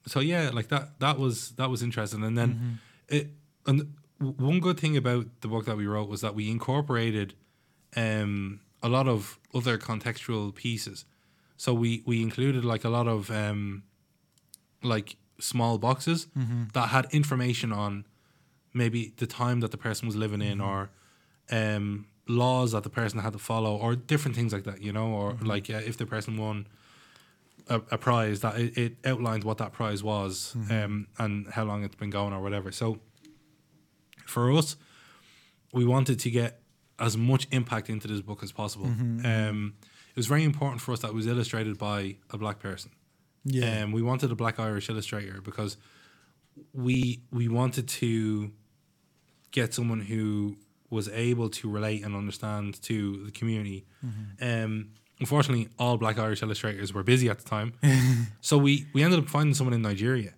so 0.07 0.21
yeah, 0.21 0.51
like 0.53 0.69
that 0.69 0.99
that 1.01 1.19
was 1.19 1.51
that 1.53 1.71
was 1.71 1.83
interesting, 1.83 2.25
and 2.25 2.37
then 2.37 2.81
it 3.09 3.31
and 3.67 3.95
one 4.19 4.61
good 4.61 4.79
thing 4.79 4.97
about 4.97 5.27
the 5.41 5.49
book 5.49 5.67
that 5.67 5.77
we 5.77 5.87
wrote 5.87 6.09
was 6.09 6.21
that 6.21 6.35
we 6.35 6.51
incorporated 6.51 7.35
um, 7.97 8.61
a 8.83 8.89
lot 8.89 9.09
of 9.09 9.39
other 9.55 9.79
contextual 9.79 10.55
pieces. 10.55 11.05
So 11.57 11.75
we 11.75 12.03
we 12.07 12.23
included 12.23 12.65
like 12.65 12.85
a 12.85 12.89
lot 12.89 13.07
of 13.07 13.31
um, 13.31 13.83
like 14.83 15.17
small 15.41 15.79
boxes 15.79 16.27
that 16.75 16.89
had 16.89 17.07
information 17.13 17.73
on 17.73 18.05
maybe 18.73 19.13
the 19.17 19.27
time 19.27 19.61
that 19.61 19.71
the 19.71 19.77
person 19.77 20.07
was 20.07 20.17
living 20.17 20.43
in 20.43 20.61
or 20.61 20.91
um, 21.51 22.07
laws 22.29 22.73
that 22.73 22.83
the 22.85 22.91
person 22.91 23.19
had 23.21 23.33
to 23.33 23.39
follow 23.39 23.77
or 23.77 23.97
different 23.97 24.37
things 24.37 24.53
like 24.53 24.65
that, 24.65 24.81
you 24.83 24.93
know, 24.93 25.09
or 25.09 25.37
like 25.43 25.69
uh, 25.71 25.75
if 25.75 25.97
the 25.97 26.07
person 26.07 26.37
won 26.37 26.67
a, 27.69 27.77
a 27.91 27.99
prize 27.99 28.41
that 28.41 28.59
it, 28.59 28.79
it 28.79 28.97
outlined 29.05 29.45
what 29.45 29.59
that 29.59 29.73
prize 29.73 30.03
was 30.03 30.55
um, 30.71 31.07
and 31.19 31.49
how 31.49 31.65
long 31.65 31.83
it's 31.85 31.97
been 31.97 32.11
going 32.11 32.33
or 32.33 32.41
whatever. 32.41 32.71
So 32.73 32.99
for 34.27 34.53
us, 34.53 34.77
we 35.73 35.85
wanted 35.85 36.19
to 36.21 36.31
get 36.31 36.61
as 36.99 37.17
much 37.17 37.49
impact 37.51 37.89
into 37.89 38.07
this 38.07 38.21
book 38.21 38.43
as 38.43 38.53
possible. 38.53 38.87
Um, 38.87 39.75
it 40.11 40.17
was 40.17 40.27
very 40.27 40.45
important 40.45 40.81
for 40.81 40.93
us 40.93 41.01
that 41.01 41.09
it 41.09 41.15
was 41.15 41.27
illustrated 41.27 41.79
by 41.79 42.17
a 42.31 42.37
black 42.39 42.59
person. 42.59 42.91
Yeah. 43.45 43.83
Um, 43.83 43.93
we 43.93 44.03
wanted 44.03 44.31
a 44.31 44.35
black 44.35 44.59
Irish 44.59 44.89
illustrator 44.91 45.41
because 45.41 45.77
we 46.73 47.21
we 47.31 47.49
wanted 47.49 47.89
to 47.89 48.51
get 49.51 49.75
someone 49.75 50.01
who 50.01 50.57
was 50.91 51.09
able 51.09 51.49
to 51.49 51.71
relate 51.71 52.05
and 52.05 52.15
understand 52.17 52.81
to 52.83 53.25
the 53.25 53.31
community. 53.31 53.87
Um, 54.41 54.91
unfortunately, 55.21 55.69
all 55.79 55.97
black 55.97 56.19
Irish 56.19 56.43
illustrators 56.43 56.93
were 56.93 57.03
busy 57.03 57.29
at 57.29 57.39
the 57.39 57.49
time, 57.49 57.75
so 58.41 58.59
we 58.59 58.87
we 58.93 59.03
ended 59.03 59.21
up 59.21 59.29
finding 59.29 59.55
someone 59.55 59.75
in 59.75 59.83
Nigeria 59.83 60.35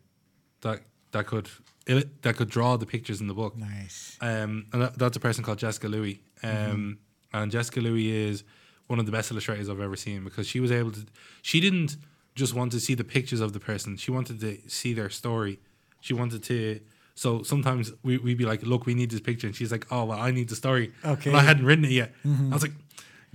that 0.60 0.80
that 1.12 1.26
could 1.26 1.48
that 1.86 2.36
could 2.36 2.48
draw 2.48 2.76
the 2.76 2.86
pictures 2.86 3.20
in 3.20 3.26
the 3.26 3.34
book. 3.34 3.56
Nice. 3.56 4.16
Um, 4.20 4.66
and 4.72 4.82
that, 4.82 4.98
that's 4.98 5.16
a 5.16 5.20
person 5.20 5.42
called 5.42 5.58
Jessica 5.58 5.88
Louis. 5.88 6.22
Um, 6.42 6.98
And 7.32 7.50
Jessica 7.50 7.80
Louis 7.80 8.08
is 8.10 8.44
one 8.86 8.98
of 9.00 9.06
the 9.06 9.12
best 9.12 9.30
illustrators 9.30 9.68
I've 9.68 9.80
ever 9.80 9.96
seen 9.96 10.22
because 10.22 10.46
she 10.46 10.60
was 10.60 10.70
able 10.70 10.92
to. 10.92 11.04
She 11.40 11.58
didn't 11.60 11.96
just 12.34 12.54
wanted 12.54 12.72
to 12.72 12.80
see 12.80 12.94
the 12.94 13.04
pictures 13.04 13.40
of 13.40 13.52
the 13.52 13.60
person. 13.60 13.96
She 13.96 14.10
wanted 14.10 14.40
to 14.40 14.58
see 14.68 14.92
their 14.94 15.10
story. 15.10 15.58
She 16.00 16.14
wanted 16.14 16.42
to. 16.44 16.80
So 17.14 17.42
sometimes 17.42 17.92
we 18.02 18.16
we'd 18.18 18.38
be 18.38 18.44
like, 18.46 18.62
"Look, 18.62 18.86
we 18.86 18.94
need 18.94 19.10
this 19.10 19.20
picture," 19.20 19.46
and 19.46 19.54
she's 19.56 19.70
like, 19.70 19.86
"Oh, 19.90 20.04
well, 20.04 20.18
I 20.18 20.30
need 20.30 20.48
the 20.48 20.56
story." 20.56 20.92
Okay. 21.04 21.30
But 21.30 21.38
I 21.40 21.42
hadn't 21.50 21.66
written 21.66 21.84
it 21.84 21.90
yet. 22.02 22.12
I 22.24 22.54
was 22.54 22.62
like, 22.62 22.72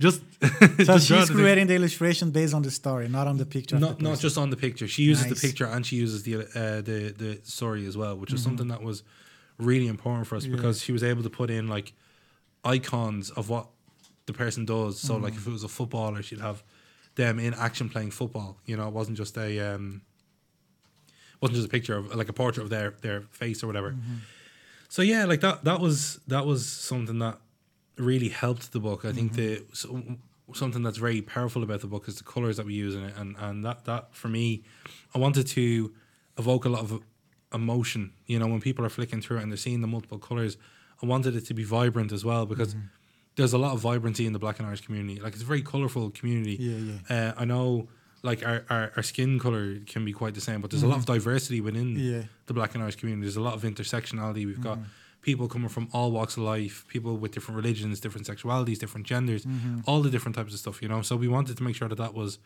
"Just." 0.00 0.20
So 0.88 0.94
just 0.94 1.06
she's 1.08 1.20
the 1.20 1.26
thing." 1.26 1.36
creating 1.36 1.66
the 1.68 1.74
illustration 1.76 2.30
based 2.30 2.54
on 2.54 2.62
the 2.62 2.70
story, 2.70 3.08
not 3.08 3.26
on 3.26 3.36
the 3.36 3.46
picture. 3.46 3.78
not 3.78 3.98
the 3.98 4.04
not 4.04 4.18
just 4.18 4.36
on 4.38 4.50
the 4.50 4.56
picture. 4.56 4.86
She 4.88 5.02
uses 5.12 5.26
Nice. 5.26 5.34
the 5.40 5.46
picture 5.48 5.66
and 5.66 5.84
she 5.86 5.96
uses 5.96 6.22
the 6.24 6.34
uh, 6.36 6.80
the 6.90 6.98
the 7.22 7.40
story 7.44 7.86
as 7.86 7.96
well, 7.96 8.14
which 8.20 8.32
is 8.32 8.40
Mm-hmm. 8.40 8.48
something 8.48 8.68
that 8.68 8.82
was 8.82 9.02
really 9.70 9.86
important 9.86 10.26
for 10.28 10.36
us 10.36 10.46
because 10.46 10.76
she 10.84 10.92
was 10.92 11.02
able 11.02 11.22
to 11.22 11.30
put 11.30 11.48
in 11.50 11.64
like 11.76 11.92
icons 12.64 13.30
of 13.30 13.48
what 13.48 13.66
the 14.26 14.32
person 14.32 14.64
does. 14.64 14.98
So 15.00 15.16
like 15.16 15.34
if 15.34 15.40
Mm-hmm. 15.40 15.50
it 15.50 15.52
was 15.52 15.64
a 15.64 15.68
footballer, 15.68 16.22
she'd 16.22 16.40
have 16.40 16.62
them 17.18 17.38
in 17.38 17.52
action 17.52 17.90
playing 17.90 18.12
football. 18.12 18.56
You 18.64 18.78
know, 18.78 18.88
it 18.88 18.94
wasn't 18.94 19.18
just 19.18 19.36
a 19.36 19.74
um, 19.74 20.00
wasn't 21.42 21.56
just 21.56 21.68
a 21.68 21.70
picture 21.70 21.96
of 21.98 22.14
like 22.14 22.30
a 22.30 22.32
portrait 22.32 22.62
of 22.62 22.70
their 22.70 22.94
their 23.02 23.20
face 23.30 23.62
or 23.62 23.66
whatever. 23.66 23.90
Mm-hmm. 23.90 24.14
So 24.88 25.02
yeah, 25.02 25.26
like 25.26 25.40
that 25.42 25.64
that 25.64 25.80
was 25.80 26.20
that 26.28 26.46
was 26.46 26.64
something 26.64 27.18
that 27.18 27.38
really 27.98 28.30
helped 28.30 28.72
the 28.72 28.80
book. 28.80 29.04
I 29.04 29.12
think 29.12 29.34
the 29.34 29.64
so, 29.74 30.02
something 30.54 30.82
that's 30.82 30.96
very 30.96 31.20
powerful 31.20 31.62
about 31.62 31.80
the 31.82 31.88
book 31.88 32.08
is 32.08 32.16
the 32.16 32.24
colors 32.24 32.56
that 32.56 32.64
we 32.64 32.72
use 32.72 32.94
in 32.94 33.04
it, 33.04 33.14
and 33.16 33.36
and 33.38 33.64
that 33.66 33.84
that 33.84 34.14
for 34.14 34.28
me, 34.28 34.62
I 35.14 35.18
wanted 35.18 35.46
to 35.48 35.92
evoke 36.38 36.64
a 36.64 36.70
lot 36.70 36.80
of 36.80 37.02
emotion. 37.52 38.12
You 38.26 38.38
know, 38.38 38.46
when 38.46 38.60
people 38.60 38.84
are 38.86 38.88
flicking 38.88 39.20
through 39.20 39.38
it 39.38 39.42
and 39.42 39.52
they're 39.52 39.58
seeing 39.68 39.82
the 39.82 39.86
multiple 39.86 40.18
colors, 40.18 40.56
I 41.02 41.06
wanted 41.06 41.36
it 41.36 41.44
to 41.46 41.54
be 41.54 41.64
vibrant 41.64 42.12
as 42.12 42.24
well 42.24 42.46
because. 42.46 42.74
There's 43.38 43.52
a 43.52 43.58
lot 43.58 43.72
of 43.72 43.80
vibrancy 43.80 44.26
in 44.26 44.32
the 44.32 44.38
Black 44.38 44.58
and 44.58 44.66
Irish 44.66 44.82
community. 44.82 45.20
Like 45.20 45.32
it's 45.32 45.42
a 45.42 45.46
very 45.46 45.62
colorful 45.62 46.10
community. 46.10 46.56
Yeah, 46.58 46.98
Uh, 47.16 47.32
I 47.36 47.44
know, 47.44 47.88
like 48.22 48.44
our, 48.44 48.64
our, 48.68 48.92
our 48.96 49.02
skin 49.02 49.38
color 49.38 49.76
can 49.86 50.04
be 50.04 50.12
quite 50.12 50.34
the 50.34 50.40
same, 50.40 50.60
but 50.60 50.70
there's 50.70 50.82
a 50.82 50.86
mm-hmm. 50.86 50.92
lot 50.92 50.98
of 50.98 51.06
diversity 51.06 51.60
within 51.60 51.96
Yeah. 51.96 52.22
the 52.46 52.54
Black 52.54 52.74
and 52.74 52.82
Irish 52.82 52.96
community. 52.96 53.22
There's 53.26 53.36
a 53.36 53.40
lot 53.48 53.54
of 53.54 53.62
intersectionality. 53.62 54.44
We've 54.44 54.60
got 54.60 54.78
mm-hmm. 54.78 55.22
people 55.22 55.46
coming 55.48 55.68
from 55.68 55.88
all 55.92 56.10
walks 56.10 56.36
of 56.36 56.42
life, 56.42 56.84
people 56.88 57.16
with 57.16 57.32
different 57.32 57.56
religions, 57.56 58.00
different 58.00 58.26
sexualities, 58.26 58.78
different 58.78 59.06
genders, 59.06 59.44
mm-hmm. 59.44 59.80
all 59.86 60.02
the 60.02 60.10
different 60.10 60.34
types 60.34 60.52
of 60.52 60.58
stuff, 60.58 60.82
you 60.82 60.88
know. 60.88 61.02
So 61.02 61.14
we 61.16 61.28
wanted 61.28 61.56
to 61.58 61.62
make 61.62 61.76
sure 61.76 61.88
that 61.88 61.98
that 62.04 62.14
was 62.14 62.38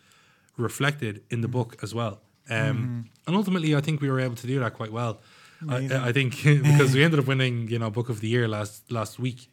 reflected 0.57 1.23
in 1.31 1.41
the 1.41 1.49
mm. 1.49 1.53
book 1.53 1.79
as 1.83 1.95
well. 1.95 2.21
Um, 2.51 3.11
And 3.27 3.37
ultimately, 3.37 3.75
I 3.75 3.81
think 3.81 4.01
we 4.01 4.11
were 4.11 4.21
able 4.21 4.37
to 4.37 4.47
do 4.47 4.61
that 4.61 4.75
quite 4.75 4.93
well. 4.93 5.21
I, 5.69 6.09
I 6.09 6.13
think 6.13 6.43
because 6.45 6.95
we 6.95 7.05
ended 7.05 7.21
up 7.21 7.27
winning, 7.27 7.69
you 7.69 7.79
know, 7.79 7.91
Book 7.91 8.09
of 8.09 8.21
the 8.21 8.29
Year 8.29 8.49
last 8.49 8.91
last 8.91 9.19
week. 9.19 9.49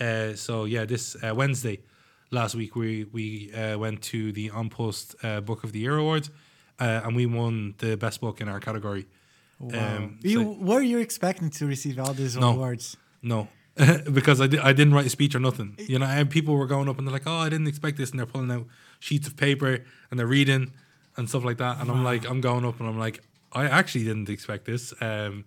Uh, 0.00 0.34
so 0.34 0.64
yeah, 0.64 0.84
this 0.84 1.16
uh, 1.22 1.34
Wednesday 1.34 1.80
last 2.30 2.54
week 2.54 2.74
we 2.76 3.04
we 3.12 3.52
uh, 3.52 3.78
went 3.78 4.02
to 4.02 4.32
the 4.32 4.48
An 4.54 4.68
Post 4.70 5.14
uh, 5.22 5.40
Book 5.40 5.64
of 5.64 5.72
the 5.72 5.78
Year 5.80 5.96
awards, 5.98 6.30
uh, 6.80 7.02
and 7.04 7.14
we 7.16 7.26
won 7.26 7.74
the 7.78 7.96
best 7.96 8.20
book 8.20 8.40
in 8.40 8.48
our 8.48 8.60
category. 8.60 9.06
Wow. 9.60 9.96
Um, 9.96 10.18
you 10.22 10.42
so- 10.42 10.56
were 10.60 10.82
you 10.82 10.98
expecting 10.98 11.50
to 11.50 11.66
receive 11.66 11.98
all 11.98 12.14
these 12.14 12.36
No. 12.36 12.50
awards? 12.50 12.96
No, 13.22 13.48
because 14.12 14.40
I, 14.40 14.46
di- 14.48 14.58
I 14.58 14.72
didn't 14.72 14.94
write 14.94 15.06
a 15.06 15.10
speech 15.10 15.34
or 15.34 15.40
nothing. 15.40 15.76
You 15.78 15.98
know, 15.98 16.06
and 16.06 16.28
people 16.28 16.56
were 16.56 16.66
going 16.66 16.88
up 16.88 16.98
and 16.98 17.06
they're 17.06 17.12
like, 17.12 17.26
"Oh, 17.26 17.36
I 17.46 17.48
didn't 17.48 17.68
expect 17.68 17.96
this," 17.98 18.10
and 18.10 18.18
they're 18.18 18.26
pulling 18.26 18.50
out 18.50 18.66
sheets 18.98 19.28
of 19.28 19.36
paper 19.36 19.84
and 20.10 20.18
they're 20.18 20.26
reading 20.26 20.72
and 21.16 21.28
stuff 21.28 21.44
like 21.44 21.58
that. 21.58 21.80
And 21.80 21.90
I'm 21.90 22.02
like, 22.02 22.24
I'm 22.28 22.40
going 22.40 22.64
up 22.64 22.80
and 22.80 22.88
I'm 22.88 22.98
like, 22.98 23.20
I 23.52 23.66
actually 23.66 24.04
didn't 24.04 24.30
expect 24.30 24.64
this. 24.64 24.94
Um, 25.00 25.44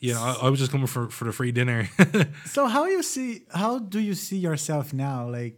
you 0.00 0.14
know, 0.14 0.22
I, 0.22 0.46
I 0.46 0.48
was 0.50 0.58
just 0.58 0.72
coming 0.72 0.86
for 0.86 1.08
for 1.10 1.24
the 1.26 1.32
free 1.32 1.52
dinner. 1.52 1.88
So 2.46 2.66
how 2.66 2.86
you 2.86 3.02
see 3.02 3.42
how 3.52 3.78
do 3.78 3.98
you 4.00 4.14
see 4.14 4.38
yourself 4.38 4.92
now? 4.92 5.28
Like 5.28 5.54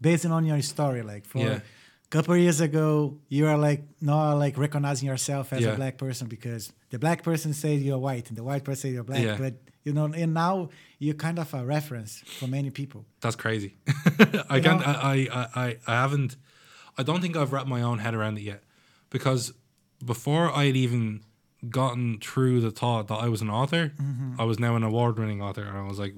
based 0.00 0.26
on 0.26 0.44
your 0.44 0.60
story, 0.62 1.02
like 1.02 1.24
for 1.26 1.38
Yeah. 1.38 1.60
a 1.60 2.08
couple 2.10 2.34
of 2.34 2.40
years 2.40 2.60
ago, 2.60 3.18
you 3.28 3.46
are 3.46 3.56
like 3.56 3.82
not 4.00 4.34
like 4.44 4.58
recognizing 4.58 5.08
yourself 5.08 5.52
as 5.52 5.60
Yeah. 5.62 5.72
a 5.72 5.76
black 5.76 5.96
person 5.96 6.28
because 6.28 6.72
the 6.90 6.98
black 6.98 7.22
person 7.22 7.52
says 7.54 7.82
you're 7.82 7.98
white 7.98 8.28
and 8.28 8.36
the 8.38 8.44
white 8.44 8.64
person 8.64 8.80
says 8.82 8.92
you're 8.94 9.04
black. 9.04 9.22
Yeah. 9.22 9.36
But 9.38 9.54
you 9.84 9.92
know, 9.92 10.06
and 10.06 10.32
now 10.34 10.70
you're 10.98 11.14
kind 11.26 11.38
of 11.38 11.52
a 11.54 11.62
reference 11.64 12.22
for 12.38 12.46
many 12.48 12.70
people. 12.70 13.04
That's 13.20 13.36
crazy. 13.36 13.76
I 14.48 14.56
You 14.56 14.62
can't. 14.62 14.80
know- 14.80 14.86
I, 15.12 15.28
I, 15.32 15.46
I, 15.64 15.76
I 15.86 15.92
haven't. 16.02 16.36
I 16.98 17.02
don't 17.02 17.20
think 17.20 17.36
I've 17.36 17.52
wrapped 17.52 17.68
my 17.68 17.82
own 17.82 17.98
head 17.98 18.14
around 18.14 18.38
it 18.38 18.42
yet, 18.42 18.62
because 19.10 19.52
before 20.04 20.50
I 20.60 20.66
had 20.66 20.76
even 20.76 21.20
gotten 21.70 22.18
through 22.20 22.60
the 22.60 22.70
thought 22.70 23.08
that 23.08 23.16
I 23.16 23.28
was 23.28 23.40
an 23.42 23.50
author, 23.50 23.92
Mm-hmm. 24.00 24.40
I 24.40 24.44
was 24.44 24.58
now 24.58 24.76
an 24.76 24.82
award-winning 24.82 25.40
author, 25.42 25.62
and 25.62 25.76
I 25.76 25.82
was 25.82 25.98
like, 25.98 26.14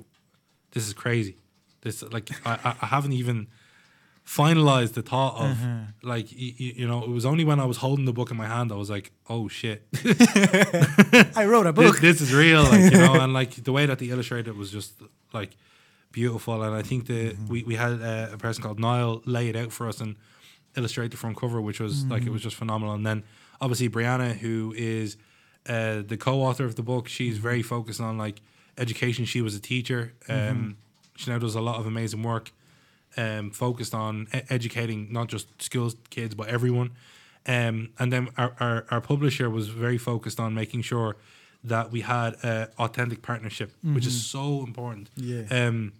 "This 0.72 0.86
is 0.86 0.92
crazy." 0.94 1.36
This 1.82 2.02
like 2.02 2.30
I, 2.46 2.74
I, 2.82 2.86
haven't 2.86 3.12
even 3.12 3.46
finalized 4.24 4.94
the 4.94 5.02
thought 5.02 5.36
of 5.36 5.50
Uh-huh. 5.52 5.78
like 6.02 6.32
you, 6.32 6.52
you 6.80 6.86
know 6.88 7.02
it 7.04 7.10
was 7.10 7.24
only 7.24 7.44
when 7.44 7.60
I 7.60 7.64
was 7.64 7.76
holding 7.76 8.06
the 8.06 8.12
book 8.12 8.30
in 8.32 8.36
my 8.36 8.46
hand 8.46 8.72
I 8.72 8.76
was 8.76 8.90
like, 8.90 9.12
"Oh 9.28 9.48
shit." 9.48 9.86
I 11.36 11.44
wrote 11.46 11.66
a 11.66 11.72
book. 11.72 11.98
this 12.00 12.20
is 12.20 12.32
real, 12.34 12.62
like 12.64 12.92
you 12.92 12.98
know, 12.98 13.14
and 13.20 13.32
like 13.32 13.54
the 13.62 13.72
way 13.72 13.86
that 13.86 13.98
they 13.98 14.06
illustrated 14.06 14.48
it 14.48 14.56
was 14.56 14.70
just 14.70 15.00
like 15.32 15.56
beautiful. 16.12 16.62
And 16.62 16.74
I 16.74 16.82
think 16.82 17.06
the 17.06 17.30
Mm-hmm. 17.30 17.46
we 17.48 17.62
we 17.64 17.74
had 17.76 18.02
uh, 18.02 18.28
a 18.32 18.38
person 18.38 18.62
called 18.62 18.80
Niall 18.80 19.22
lay 19.26 19.48
it 19.48 19.56
out 19.56 19.72
for 19.72 19.86
us 19.88 20.00
and 20.00 20.16
illustrate 20.76 21.10
the 21.10 21.16
front 21.16 21.36
cover, 21.36 21.60
which 21.60 21.80
was 21.80 22.04
like 22.06 22.22
it 22.22 22.24
Mm-hmm. 22.24 22.32
was 22.32 22.42
just 22.42 22.56
phenomenal. 22.56 22.94
And 22.94 23.06
then 23.06 23.22
obviously 23.60 23.88
Brianna, 23.88 24.34
who 24.36 24.74
is 24.76 25.16
uh, 25.68 26.02
the 26.06 26.16
co-author 26.16 26.64
of 26.64 26.74
the 26.74 26.82
book, 26.82 27.08
she's 27.08 27.34
Mm-hmm. 27.34 27.42
very 27.42 27.62
focused 27.62 28.00
on 28.00 28.18
like 28.18 28.40
education. 28.78 29.24
She 29.24 29.40
was 29.42 29.54
a 29.54 29.60
teacher. 29.60 30.12
Um, 30.28 30.36
Mm-hmm. 30.36 30.70
She 31.16 31.30
now 31.30 31.38
does 31.38 31.54
a 31.54 31.60
lot 31.62 31.76
of 31.80 31.86
amazing 31.86 32.22
work, 32.22 32.52
um, 33.16 33.50
focused 33.50 33.94
on 33.94 34.28
e- 34.34 34.42
educating 34.50 35.10
not 35.10 35.28
just 35.28 35.46
schools 35.62 35.96
kids 36.10 36.34
but 36.34 36.48
everyone. 36.48 36.90
Um, 37.46 37.90
and 37.98 38.12
then 38.12 38.28
our, 38.36 38.52
our, 38.60 38.84
our 38.90 39.00
publisher 39.00 39.48
was 39.48 39.68
very 39.68 39.98
focused 39.98 40.38
on 40.40 40.52
making 40.52 40.82
sure 40.82 41.16
that 41.64 41.90
we 41.90 42.02
had 42.02 42.34
a 42.44 42.68
authentic 42.78 43.22
partnership, 43.22 43.72
which 43.82 44.06
is 44.06 44.26
so 44.26 44.62
important. 44.62 45.08
Yeah. 45.16 45.44
Um, 45.50 45.92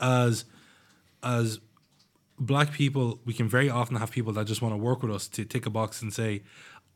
as 0.00 0.44
as 1.22 1.60
black 2.38 2.72
people, 2.72 3.20
we 3.24 3.32
can 3.32 3.48
very 3.48 3.70
often 3.70 3.96
have 3.96 4.10
people 4.10 4.32
that 4.34 4.46
just 4.46 4.60
want 4.60 4.72
to 4.74 4.76
work 4.76 5.02
with 5.02 5.12
us 5.14 5.28
to 5.28 5.44
tick 5.44 5.66
a 5.66 5.70
box 5.70 6.02
and 6.02 6.12
say, 6.12 6.42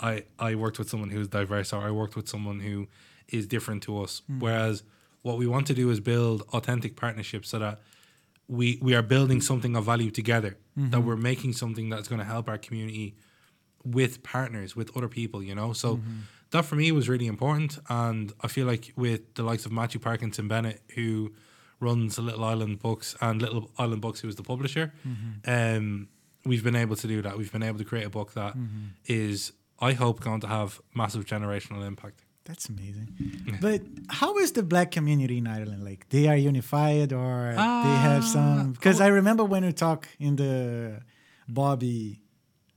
I, 0.01 0.25
I 0.39 0.55
worked 0.55 0.79
with 0.79 0.89
someone 0.89 1.11
who's 1.11 1.29
diverse 1.29 1.73
or 1.73 1.83
I 1.83 1.91
worked 1.91 2.17
with 2.17 2.29
someone 2.29 2.61
who 2.61 2.87
is 3.29 3.47
different 3.47 3.83
to 3.85 4.01
us. 4.03 4.23
Hmm. 4.27 4.41
Whereas 4.41 4.83
what 5.23 5.39
we 5.39 5.47
want 5.47 5.67
to 5.67 5.75
do 5.75 5.91
is 5.91 6.01
build 6.01 6.43
authentic 6.53 6.97
partnerships 6.97 7.49
so 7.49 7.59
that 7.59 7.81
we 8.47 8.79
we 8.81 8.95
are 8.95 9.03
building 9.03 9.41
something 9.43 9.77
of 9.77 9.85
value 9.85 10.11
together, 10.11 10.57
that 10.77 10.83
mm-hmm. 10.83 11.07
we're 11.07 11.17
making 11.17 11.53
something 11.53 11.91
that's 11.91 12.09
going 12.09 12.19
to 12.19 12.25
help 12.25 12.49
our 12.49 12.57
community 12.57 13.15
with 13.85 14.23
partners, 14.23 14.75
with 14.75 14.97
other 14.97 15.09
people, 15.09 15.43
you 15.43 15.55
know? 15.55 15.73
So 15.73 15.97
mm-hmm. 15.97 16.21
that 16.51 16.65
for 16.65 16.77
me 16.77 16.91
was 16.93 17.09
really 17.09 17.27
important. 17.27 17.79
And 17.89 18.33
I 18.41 18.49
feel 18.49 18.67
like 18.67 18.93
with 18.97 19.35
the 19.35 19.43
likes 19.43 19.67
of 19.67 19.73
Matthew 19.73 20.01
Parkinson 20.01 20.49
Bennett, 20.49 20.81
who 20.95 21.33
runs 21.81 22.19
Little 22.19 22.45
Island 22.45 22.79
Books 22.81 23.17
and 23.21 23.43
Little 23.43 23.71
Island 23.79 24.01
Books, 24.01 24.21
who 24.21 24.29
is 24.29 24.37
the 24.37 24.43
publisher, 24.43 24.93
mm-hmm. 25.07 25.77
um, 25.77 26.09
we've 26.45 26.65
been 26.65 26.77
able 26.77 26.97
to 26.97 27.07
do 27.07 27.23
that. 27.23 27.37
We've 27.37 27.53
been 27.53 27.63
able 27.63 27.79
to 27.79 27.85
create 27.85 28.07
a 28.07 28.11
book 28.11 28.33
that 28.33 28.55
is, 29.07 29.53
I 29.81 29.93
hope, 29.93 30.21
going 30.21 30.41
to 30.41 30.47
have 30.49 30.81
massive 30.95 31.25
generational 31.25 31.87
impact. 31.87 32.25
That's 32.45 32.69
amazing. 32.71 33.09
But 33.61 33.83
how 34.09 34.39
is 34.39 34.53
the 34.53 34.63
black 34.63 34.91
community 34.91 35.37
in 35.39 35.47
Ireland? 35.47 35.85
Like 35.85 36.09
they 36.09 36.29
are 36.29 36.37
unified 36.37 37.13
or 37.13 37.53
they 37.85 37.97
have 38.09 38.23
Ah, 38.25 38.33
some? 38.37 38.73
Because 38.73 39.01
I 39.03 39.09
remember 39.09 39.45
when 39.45 39.65
we 39.67 39.73
talk 39.73 40.09
in 40.19 40.37
the 40.37 41.01
Bobby 41.47 42.23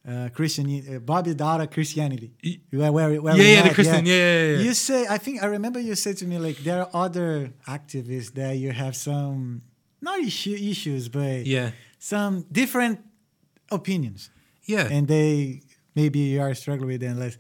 uh, 0.08 0.30
Christian 0.34 0.66
uh, 0.96 1.00
Bobby 1.00 1.34
Dara 1.34 1.68
Christianity. 1.68 2.32
Where, 2.72 2.92
where, 2.92 3.22
where 3.22 3.38
Yeah, 3.38 3.44
yeah, 3.56 3.68
the 3.68 3.74
Christian, 3.74 4.06
yeah, 4.06 4.14
yeah, 4.16 4.44
yeah. 4.58 4.64
You 4.64 4.74
say 4.74 5.06
I 5.08 5.18
think 5.18 5.42
I 5.42 5.46
remember 5.46 5.80
you 5.80 5.96
said 5.96 6.18
to 6.18 6.26
me 6.26 6.38
like 6.38 6.58
there 6.58 6.82
are 6.82 6.90
other 7.06 7.54
activists 7.68 8.34
that 8.34 8.58
you 8.58 8.72
have 8.74 8.96
some 8.96 9.62
not 10.02 10.20
issue, 10.20 10.56
issues 10.74 11.08
but 11.08 11.46
Yeah. 11.46 11.72
some 12.00 12.46
different 12.52 13.00
opinions 13.72 14.30
Yeah. 14.66 14.88
and 14.92 15.08
they 15.08 15.62
maybe 15.96 16.20
you 16.20 16.42
are 16.42 16.54
struggling 16.56 16.90
with 17.00 17.04
less. 17.18 17.38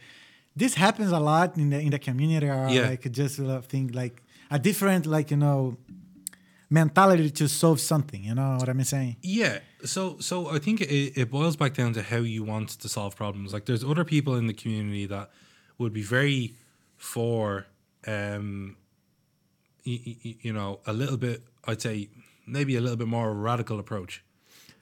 This 0.55 0.73
happens 0.75 1.11
a 1.11 1.19
lot 1.19 1.57
in 1.57 1.69
the 1.69 1.79
in 1.79 1.91
the 1.91 1.99
community, 1.99 2.47
or 2.47 2.67
Yeah. 2.69 2.89
like 2.89 3.09
just 3.11 3.39
a 3.39 3.61
thing 3.61 3.87
like 3.93 4.21
a 4.49 4.59
different 4.59 5.05
like 5.05 5.31
you 5.31 5.37
know 5.37 5.77
mentality 6.69 7.29
to 7.29 7.47
solve 7.47 7.79
something. 7.79 8.23
You 8.23 8.35
know 8.35 8.57
what 8.59 8.69
I'm 8.69 8.83
saying? 8.83 9.17
Yeah. 9.21 9.59
So 9.85 10.17
so 10.19 10.49
I 10.49 10.59
think 10.59 10.81
it, 10.81 11.13
it 11.21 11.31
boils 11.31 11.55
back 11.55 11.73
down 11.73 11.93
to 11.93 12.01
how 12.01 12.17
you 12.17 12.43
want 12.43 12.69
to 12.79 12.89
solve 12.89 13.15
problems. 13.15 13.53
Like 13.53 13.65
there's 13.65 13.83
other 13.83 14.03
people 14.05 14.35
in 14.35 14.47
the 14.47 14.53
community 14.53 15.05
that 15.07 15.29
would 15.77 15.93
be 15.93 16.03
very 16.03 16.55
for 16.97 17.65
um 18.07 18.75
y- 19.85 19.99
y- 20.05 20.17
y- 20.25 20.35
you 20.41 20.53
know, 20.53 20.79
a 20.85 20.93
little 20.93 21.17
bit 21.17 21.41
I'd 21.65 21.81
say 21.81 22.09
maybe 22.45 22.75
a 22.75 22.81
little 22.81 22.97
bit 22.97 23.07
more 23.07 23.33
radical 23.33 23.79
approach. 23.79 24.23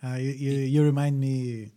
Uh, 0.04 0.16
you, 0.16 0.32
you 0.32 0.52
you 0.52 0.84
remind 0.84 1.20
me. 1.20 1.72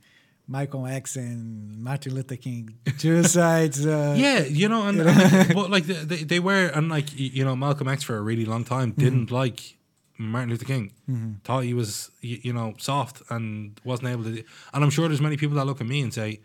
Michael 0.46 0.86
X 0.86 1.16
and 1.16 1.78
Martin 1.82 2.14
Luther 2.14 2.36
King, 2.36 2.74
two 2.98 3.22
sides. 3.22 3.86
Uh, 3.86 4.14
Yeah, 4.18 4.40
you 4.40 4.68
know, 4.68 4.86
and, 4.88 5.00
and 5.00 5.54
but 5.54 5.70
like 5.70 5.84
they, 5.84 6.24
they, 6.24 6.40
were 6.40 6.66
and 6.66 6.88
like 6.88 7.08
you 7.16 7.44
know 7.44 7.56
Malcolm 7.56 7.88
X 7.88 8.02
for 8.02 8.16
a 8.16 8.20
really 8.20 8.44
long 8.44 8.64
time 8.64 8.92
didn't 8.92 9.30
like 9.30 9.76
Martin 10.18 10.50
Luther 10.50 10.64
King. 10.66 10.92
Thought 11.44 11.64
he 11.64 11.74
was 11.74 12.10
y- 12.22 12.40
you 12.42 12.52
know 12.52 12.74
soft 12.78 13.22
and 13.30 13.80
wasn't 13.84 14.08
able 14.08 14.24
to. 14.24 14.42
And 14.74 14.84
I'm 14.84 14.90
sure 14.90 15.08
there's 15.08 15.20
many 15.20 15.36
people 15.36 15.56
that 15.56 15.64
look 15.64 15.80
at 15.80 15.86
me 15.86 16.00
and 16.02 16.12
say 16.12 16.40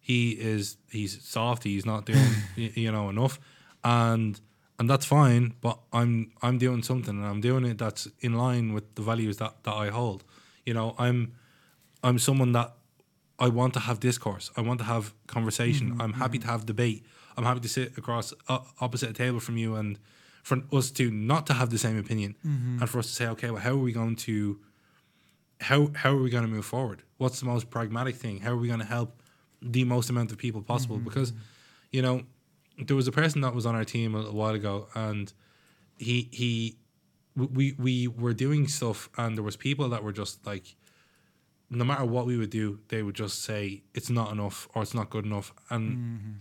he 0.00 0.30
is 0.32 0.76
he's 0.90 1.22
soft. 1.22 1.62
He's 1.64 1.86
not 1.86 2.06
doing 2.06 2.24
you 2.56 2.90
know 2.90 3.08
enough, 3.10 3.38
and 3.84 4.40
and 4.78 4.88
that's 4.90 5.04
fine. 5.06 5.54
But 5.60 5.78
I'm 5.92 6.32
I'm 6.42 6.58
doing 6.58 6.82
something 6.82 7.16
and 7.16 7.26
I'm 7.26 7.40
doing 7.40 7.64
it 7.66 7.78
that's 7.78 8.08
in 8.20 8.32
line 8.34 8.72
with 8.72 8.94
the 8.94 9.02
values 9.02 9.36
that 9.36 9.62
that 9.64 9.74
I 9.74 9.90
hold. 9.90 10.24
You 10.66 10.74
know, 10.74 10.94
I'm 10.98 11.34
I'm 12.02 12.18
someone 12.18 12.52
that 12.52 12.74
I 13.42 13.48
want 13.48 13.74
to 13.74 13.80
have 13.80 13.98
discourse. 13.98 14.52
I 14.56 14.60
want 14.60 14.78
to 14.78 14.84
have 14.84 15.12
conversation. 15.26 15.90
Mm-hmm. 15.90 16.00
I'm 16.00 16.12
happy 16.12 16.38
mm-hmm. 16.38 16.46
to 16.46 16.52
have 16.52 16.64
debate. 16.64 17.04
I'm 17.36 17.44
happy 17.44 17.58
to 17.60 17.68
sit 17.68 17.98
across 17.98 18.32
uh, 18.48 18.60
opposite 18.80 19.10
a 19.10 19.12
table 19.12 19.40
from 19.40 19.56
you 19.56 19.74
and 19.74 19.98
for 20.44 20.62
us 20.72 20.92
to 20.92 21.10
not 21.10 21.46
to 21.48 21.54
have 21.54 21.70
the 21.70 21.78
same 21.78 21.98
opinion 21.98 22.36
mm-hmm. 22.46 22.78
and 22.80 22.88
for 22.88 23.00
us 23.00 23.06
to 23.08 23.12
say, 23.12 23.26
okay, 23.28 23.50
well, 23.50 23.60
how 23.60 23.72
are 23.72 23.84
we 23.88 23.92
going 23.92 24.14
to 24.28 24.60
how 25.60 25.90
how 25.94 26.10
are 26.12 26.22
we 26.22 26.30
going 26.30 26.44
to 26.44 26.50
move 26.50 26.64
forward? 26.64 27.02
What's 27.18 27.40
the 27.40 27.46
most 27.46 27.68
pragmatic 27.68 28.14
thing? 28.14 28.40
How 28.40 28.52
are 28.52 28.56
we 28.56 28.68
going 28.68 28.80
to 28.80 28.86
help 28.86 29.20
the 29.60 29.84
most 29.84 30.08
amount 30.08 30.30
of 30.30 30.38
people 30.38 30.62
possible? 30.62 30.98
Because 30.98 31.32
you 31.90 32.00
know, 32.00 32.22
there 32.78 32.96
was 32.96 33.08
a 33.08 33.12
person 33.12 33.40
that 33.40 33.54
was 33.54 33.66
on 33.66 33.74
our 33.74 33.84
team 33.84 34.14
a 34.14 34.18
little 34.18 34.34
while 34.34 34.54
ago, 34.54 34.86
and 34.94 35.32
he 35.98 36.28
he 36.30 36.76
we 37.34 37.74
we 37.78 38.06
were 38.06 38.34
doing 38.34 38.68
stuff, 38.68 39.08
and 39.18 39.36
there 39.36 39.44
was 39.44 39.56
people 39.56 39.88
that 39.88 40.04
were 40.04 40.12
just 40.12 40.46
like 40.46 40.76
no 41.72 41.84
matter 41.84 42.04
what 42.04 42.26
we 42.26 42.36
would 42.36 42.50
do, 42.50 42.78
they 42.88 43.02
would 43.02 43.14
just 43.14 43.42
say 43.42 43.82
it's 43.94 44.10
not 44.10 44.30
enough 44.32 44.68
or 44.74 44.82
it's 44.82 44.94
not 44.94 45.10
good 45.10 45.24
enough. 45.24 45.52
And 45.70 46.38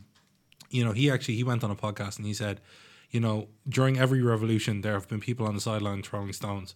you 0.69 0.85
know, 0.85 0.91
he 0.91 1.09
actually 1.09 1.35
he 1.35 1.43
went 1.43 1.63
on 1.63 1.71
a 1.71 1.75
podcast 1.75 2.17
and 2.17 2.25
he 2.25 2.33
said, 2.33 2.61
you 3.09 3.19
know, 3.19 3.47
during 3.67 3.97
every 3.97 4.21
revolution, 4.21 4.81
there 4.81 4.93
have 4.93 5.07
been 5.07 5.19
people 5.19 5.47
on 5.47 5.55
the 5.55 5.61
sideline 5.61 6.01
throwing 6.03 6.33
stones. 6.33 6.75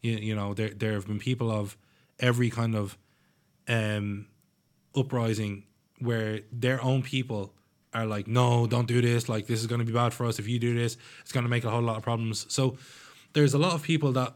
You, 0.00 0.12
you 0.12 0.34
know, 0.34 0.54
there 0.54 0.70
there 0.70 0.92
have 0.92 1.06
been 1.06 1.18
people 1.18 1.50
of 1.50 1.76
every 2.18 2.50
kind 2.50 2.74
of 2.74 2.98
um, 3.68 4.26
uprising 4.96 5.64
where 5.98 6.40
their 6.52 6.82
own 6.82 7.02
people 7.02 7.54
are 7.92 8.06
like, 8.06 8.26
no, 8.26 8.66
don't 8.66 8.88
do 8.88 9.00
this. 9.00 9.28
Like 9.28 9.46
this 9.46 9.60
is 9.60 9.66
going 9.66 9.78
to 9.78 9.84
be 9.84 9.92
bad 9.92 10.12
for 10.12 10.26
us 10.26 10.38
if 10.38 10.48
you 10.48 10.58
do 10.58 10.74
this. 10.74 10.96
It's 11.20 11.32
going 11.32 11.44
to 11.44 11.50
make 11.50 11.64
a 11.64 11.70
whole 11.70 11.82
lot 11.82 11.96
of 11.96 12.02
problems. 12.02 12.46
So 12.52 12.76
there's 13.32 13.54
a 13.54 13.58
lot 13.58 13.74
of 13.74 13.82
people 13.82 14.12
that 14.12 14.34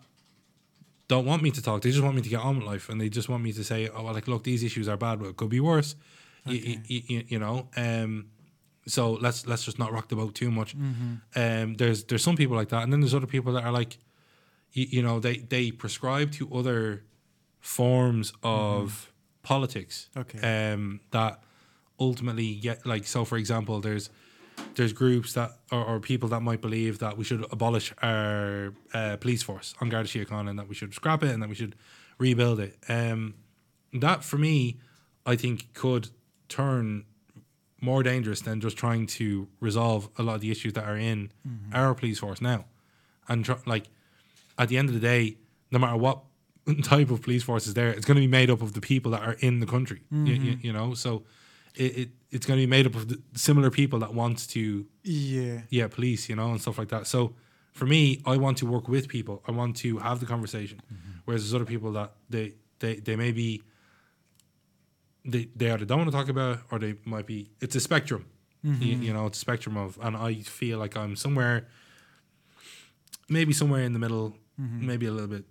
don't 1.09 1.24
want 1.24 1.42
me 1.42 1.50
to 1.50 1.62
talk. 1.62 1.82
They 1.82 1.90
just 1.90 2.02
want 2.02 2.16
me 2.16 2.22
to 2.22 2.28
get 2.28 2.40
on 2.40 2.59
with 2.59 2.66
life, 2.66 2.88
and 2.88 3.00
they 3.00 3.09
just 3.09 3.28
want 3.28 3.42
me 3.42 3.52
to 3.52 3.64
say, 3.64 3.88
"Oh, 3.88 4.04
well, 4.04 4.14
like, 4.14 4.28
look, 4.28 4.44
these 4.44 4.62
issues 4.62 4.88
are 4.88 4.96
bad, 4.96 5.18
but 5.18 5.28
it 5.28 5.36
could 5.36 5.48
be 5.50 5.61
worse." 5.61 5.96
You, 6.46 6.80
you, 6.86 7.02
you, 7.06 7.24
you 7.28 7.38
know, 7.38 7.68
um, 7.76 8.26
so 8.86 9.12
let's 9.12 9.46
let's 9.46 9.64
just 9.64 9.78
not 9.78 9.92
rock 9.92 10.09
the 10.09 10.16
boat 10.16 10.34
too 10.34 10.50
much. 10.50 10.74
Um, 11.34 11.74
there's 11.74 12.04
there's 12.04 12.22
some 12.22 12.36
people 12.36 12.56
like 12.56 12.68
that, 12.70 12.82
and 12.82 12.92
then 12.92 13.00
there's 13.00 13.14
other 13.14 13.26
people 13.26 13.52
that 13.54 13.64
are 13.64 13.72
like, 13.72 13.98
you, 14.72 14.86
you 14.88 15.02
know, 15.02 15.20
they 15.20 15.38
they 15.38 15.70
prescribe 15.70 16.32
to 16.32 16.48
other 16.54 17.04
forms 17.61 18.32
of 18.42 19.12
politics. 19.42 20.09
Okay. 20.16 20.72
Um, 20.72 21.00
that 21.11 21.42
ultimately 22.00 22.54
get 22.54 22.86
like 22.86 23.06
so 23.06 23.24
for 23.24 23.36
example 23.36 23.80
there's 23.80 24.09
there's 24.78 24.92
groups 24.92 25.34
that 25.34 25.50
or, 25.70 25.84
or 25.84 26.00
people 26.00 26.28
that 26.30 26.40
might 26.40 26.60
believe 26.60 27.00
that 27.00 27.18
we 27.18 27.24
should 27.24 27.44
abolish 27.52 27.92
our 28.00 28.72
uh, 28.94 29.16
police 29.16 29.42
force 29.42 29.74
An 29.80 29.88
Garda 29.88 30.08
Síochána 30.08 30.48
and 30.50 30.58
that 30.58 30.68
we 30.68 30.74
should 30.74 30.94
scrap 30.94 31.22
it 31.22 31.30
and 31.30 31.42
that 31.42 31.48
we 31.48 31.54
should 31.54 31.74
rebuild 32.18 32.60
it. 32.60 32.78
Um 32.88 33.34
that 33.92 34.24
for 34.24 34.38
me 34.38 34.78
I 35.26 35.34
think 35.36 35.74
could 35.74 36.08
turn 36.48 37.04
more 37.80 38.02
dangerous 38.02 38.40
than 38.40 38.60
just 38.60 38.76
trying 38.76 39.06
to 39.18 39.48
resolve 39.60 40.08
a 40.16 40.22
lot 40.22 40.36
of 40.36 40.40
the 40.40 40.50
issues 40.50 40.72
that 40.72 40.84
are 40.84 40.96
in 40.96 41.30
our 41.72 41.94
police 41.94 42.18
force 42.20 42.40
now. 42.40 42.64
And 43.28 43.44
tr- 43.44 43.62
like 43.66 43.86
at 44.58 44.68
the 44.68 44.78
end 44.78 44.88
of 44.88 44.94
the 44.94 45.00
day 45.00 45.36
no 45.70 45.78
matter 45.78 45.96
what 45.96 46.22
type 46.82 47.10
of 47.10 47.20
police 47.22 47.42
force 47.42 47.66
is 47.66 47.74
there 47.74 47.90
it's 47.90 48.06
going 48.06 48.16
to 48.16 48.20
be 48.20 48.26
made 48.40 48.48
up 48.48 48.62
of 48.62 48.74
the 48.74 48.80
people 48.80 49.10
that 49.12 49.22
are 49.22 49.36
in 49.40 49.58
the 49.58 49.66
country 49.66 50.00
you, 50.44 50.58
you 50.62 50.72
know? 50.72 50.94
So 50.94 51.24
it, 51.78 51.98
it 51.98 52.08
it's 52.30 52.44
going 52.44 52.58
to 52.58 52.62
be 52.62 52.70
made 52.70 52.86
up 52.86 52.94
of 52.94 53.16
similar 53.34 53.70
people 53.70 53.98
that 54.00 54.12
want 54.12 54.48
to 54.50 54.86
Yeah. 55.02 55.62
yeah 55.70 55.88
police 55.88 56.28
you 56.28 56.36
know 56.36 56.50
and 56.50 56.60
stuff 56.60 56.78
like 56.78 56.88
that. 56.88 57.06
So 57.06 57.34
for 57.72 57.86
me 57.86 58.20
i 58.26 58.36
want 58.36 58.58
to 58.58 58.66
work 58.66 58.88
with 58.88 59.08
people. 59.08 59.42
I 59.46 59.52
want 59.52 59.76
to 59.78 59.98
have 59.98 60.20
the 60.20 60.26
conversation. 60.26 60.82
Mm-hmm. 60.92 61.18
Whereas 61.24 61.42
there's 61.42 61.54
other 61.54 61.64
people 61.64 61.92
that 61.92 62.12
they 62.28 62.54
they, 62.80 62.96
they 62.96 63.16
may 63.16 63.32
be 63.32 63.62
they, 65.24 65.48
they 65.54 65.70
either 65.70 65.84
don't 65.84 65.98
want 65.98 66.10
to 66.10 66.16
talk 66.16 66.28
about 66.28 66.58
it 66.58 66.60
or 66.70 66.78
they 66.78 66.94
might 67.04 67.26
be 67.26 67.50
it's 67.60 67.76
a 67.76 67.80
spectrum. 67.80 68.26
You, 68.62 68.72
mm-hmm. 68.72 69.02
you 69.04 69.12
know 69.12 69.26
it's 69.26 69.38
a 69.38 69.40
spectrum 69.40 69.76
of 69.76 69.98
and 70.02 70.16
i 70.16 70.34
feel 70.40 70.80
like 70.80 70.96
i'm 70.96 71.14
somewhere 71.14 71.68
maybe 73.28 73.52
somewhere 73.52 73.82
in 73.82 73.92
the 73.92 74.00
middle 74.00 74.36
mm-hmm. 74.60 74.84
maybe 74.84 75.06
a 75.06 75.12
little 75.12 75.28
bit 75.28 75.44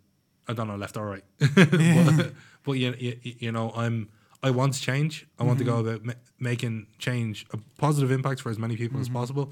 i 0.50 0.52
don't 0.52 0.68
know 0.68 0.76
left 0.76 0.98
or 0.98 1.06
right. 1.08 1.24
But, 1.56 2.34
but 2.66 2.72
you, 2.74 2.94
you, 3.00 3.18
you 3.24 3.52
know 3.54 3.72
i'm 3.78 4.10
i 4.44 4.50
want 4.52 4.74
to 4.74 4.82
change. 4.82 5.28
I 5.40 5.44
want 5.44 5.60
to 5.60 5.66
go 5.66 5.78
about 5.80 6.04
ma- 6.06 6.22
making 6.40 6.88
change 7.00 7.46
a 7.52 7.58
positive 7.78 8.12
impact 8.12 8.42
for 8.42 8.50
as 8.50 8.58
many 8.58 8.78
people 8.78 9.00
as 9.00 9.10
possible. 9.10 9.52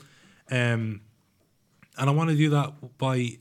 Um 0.51 1.01
and 1.97 2.09
i 2.09 2.13
want 2.13 2.29
to 2.29 2.35
do 2.35 2.49
that 2.49 2.97
by 2.97 3.37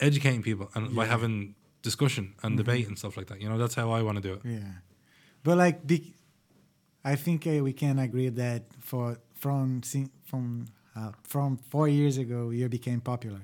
educating 0.00 0.42
people 0.42 0.70
and 0.74 0.94
by 0.94 1.06
having 1.06 1.54
discussion 1.82 2.34
and 2.42 2.56
debate 2.56 2.86
and 2.88 2.96
stuff 2.98 3.16
like 3.16 3.26
that. 3.26 3.40
You 3.40 3.48
know 3.48 3.58
that's 3.58 3.74
how 3.74 3.90
i 3.90 4.02
want 4.02 4.16
to 4.16 4.22
do 4.28 4.34
it. 4.34 4.40
Yeah, 4.44 4.72
but 5.44 5.56
like, 5.56 5.86
be, 5.86 6.14
I 7.04 7.16
think 7.16 7.46
uh, 7.46 7.62
we 7.62 7.72
can 7.72 7.98
agree 7.98 8.28
that 8.30 8.62
for 8.80 9.18
from 9.34 9.82
from 10.24 10.66
uh, 10.96 11.12
from 11.22 11.56
four 11.56 11.88
years 11.88 12.18
ago, 12.18 12.50
you 12.50 12.68
became 12.68 13.00
popular. 13.00 13.42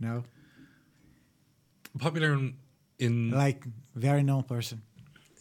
No, 0.00 0.24
popular 1.98 2.32
in, 2.34 2.56
in 2.98 3.30
like 3.30 3.64
very 3.94 4.22
known 4.22 4.42
person. 4.44 4.82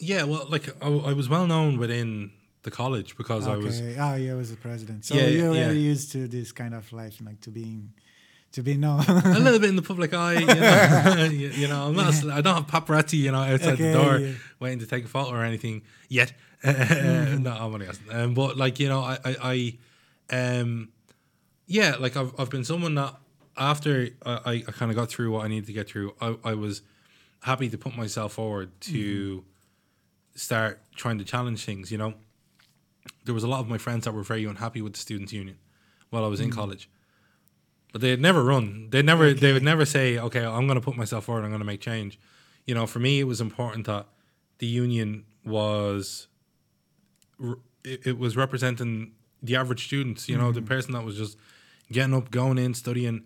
Yeah 0.04 0.24
well 0.24 0.46
like 0.50 0.66
I, 0.84 0.88
I 0.88 1.14
was 1.14 1.28
well 1.30 1.48
known 1.48 1.78
within 1.78 2.32
the 2.64 2.72
college 2.72 3.10
because 3.18 3.48
i 3.48 3.58
was 3.58 3.82
Okay. 3.82 3.96
Oh, 4.00 4.16
yeah, 4.16 4.32
I 4.32 4.36
was 4.36 4.50
the 4.52 4.58
president. 4.58 5.04
So 5.06 5.16
Yeah, 5.16 5.28
you're 5.28 5.54
yeah, 5.54 5.64
already 5.66 5.80
yeah. 5.82 5.92
used 5.94 6.12
to 6.14 6.28
this 6.28 6.52
kind 6.54 6.74
of 6.74 6.92
life, 6.94 7.16
like 7.30 7.40
to 7.42 7.50
being 7.52 7.92
to 8.54 8.62
be 8.62 8.76
known. 8.78 9.00
a 9.08 9.40
little 9.40 9.60
bit 9.60 9.70
in 9.70 9.76
the 9.76 9.82
public 9.94 10.14
eye. 10.14 10.36
You 10.40 10.46
know, 10.46 11.24
you, 11.42 11.48
you 11.62 11.68
know 11.68 11.88
I'm 11.88 11.96
not. 11.96 12.14
I 12.38 12.40
don't 12.42 12.56
have 12.56 12.68
paparazzi. 12.68 13.18
You 13.26 13.32
know, 13.34 13.42
outside 13.42 13.74
Okay, 13.74 13.92
the 13.92 13.94
door 14.00 14.18
yeah. 14.20 14.34
waiting 14.60 14.80
to 14.80 14.86
take 14.86 15.04
a 15.06 15.08
photo 15.08 15.32
or 15.38 15.44
anything 15.44 15.82
yet. 16.08 16.34
no, 16.64 17.52
I'm 17.52 17.74
only 17.74 17.88
asking. 17.88 18.12
Um, 18.14 18.34
but 18.34 18.56
like 18.56 18.80
you 18.80 18.88
know, 18.88 19.02
I, 19.02 19.18
I, 19.26 19.36
I, 20.32 20.38
um, 20.60 20.90
yeah, 21.68 21.96
like 22.00 22.16
I've, 22.16 22.32
I've 22.40 22.50
been 22.50 22.64
someone 22.64 22.96
that 22.96 23.16
after 23.58 24.10
I, 24.26 24.32
I, 24.46 24.52
I 24.68 24.72
kind 24.72 24.90
of 24.92 24.96
got 24.96 25.10
through 25.10 25.32
what 25.32 25.44
I 25.46 25.48
needed 25.50 25.66
to 25.68 25.74
get 25.74 25.90
through, 25.90 26.14
I, 26.22 26.36
I 26.44 26.54
was 26.54 26.82
happy 27.42 27.70
to 27.70 27.78
put 27.78 27.98
myself 27.98 28.34
forward 28.34 28.70
to 28.82 29.44
start 30.36 30.82
trying 30.96 31.18
to 31.20 31.24
challenge 31.24 31.64
things. 31.66 31.92
You 31.92 31.98
know, 31.98 32.14
there 33.26 33.34
was 33.34 33.44
a 33.44 33.48
lot 33.48 33.60
of 33.60 33.68
my 33.68 33.78
friends 33.78 34.06
that 34.06 34.14
were 34.14 34.24
very 34.24 34.46
unhappy 34.46 34.82
with 34.82 34.94
the 34.94 35.00
students' 35.00 35.34
union 35.34 35.58
while 36.10 36.24
I 36.24 36.28
was 36.28 36.40
in 36.40 36.50
mm. 36.50 36.54
college 36.54 36.90
but 37.94 38.02
they'd 38.02 38.20
never 38.20 38.44
run. 38.44 38.90
They 38.90 39.02
never. 39.02 39.34
They 39.34 39.54
would 39.54 39.64
never 39.64 39.86
say, 39.86 40.18
"Okay, 40.18 40.44
I'm 40.44 40.68
going 40.68 40.80
to 40.80 40.84
put 40.84 40.98
myself 40.98 41.26
forward. 41.26 41.46
I'm 41.46 41.52
going 41.52 41.60
to 41.60 41.66
make 41.66 41.80
change." 41.80 42.20
You 42.66 42.76
know, 42.76 42.86
for 42.88 43.00
me, 43.00 43.20
it 43.20 43.26
was 43.26 43.40
important 43.40 43.86
that 43.86 44.08
the 44.58 44.66
union 44.66 45.26
was. 45.46 46.28
It, 47.86 48.08
it 48.08 48.18
was 48.18 48.36
representing 48.36 49.12
the 49.44 49.56
average 49.56 49.86
students. 49.86 50.28
You 50.28 50.38
know, 50.38 50.52
the 50.52 50.62
mm. 50.62 50.66
person 50.66 50.94
that 50.94 51.06
was 51.06 51.18
just 51.18 51.38
getting 51.92 52.16
up, 52.16 52.32
going 52.32 52.58
in, 52.58 52.74
studying, 52.74 53.26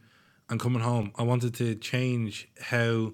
and 0.50 0.60
coming 0.60 0.82
home. 0.82 1.14
I 1.18 1.24
wanted 1.24 1.54
to 1.56 1.76
change 1.76 2.50
how 2.62 3.14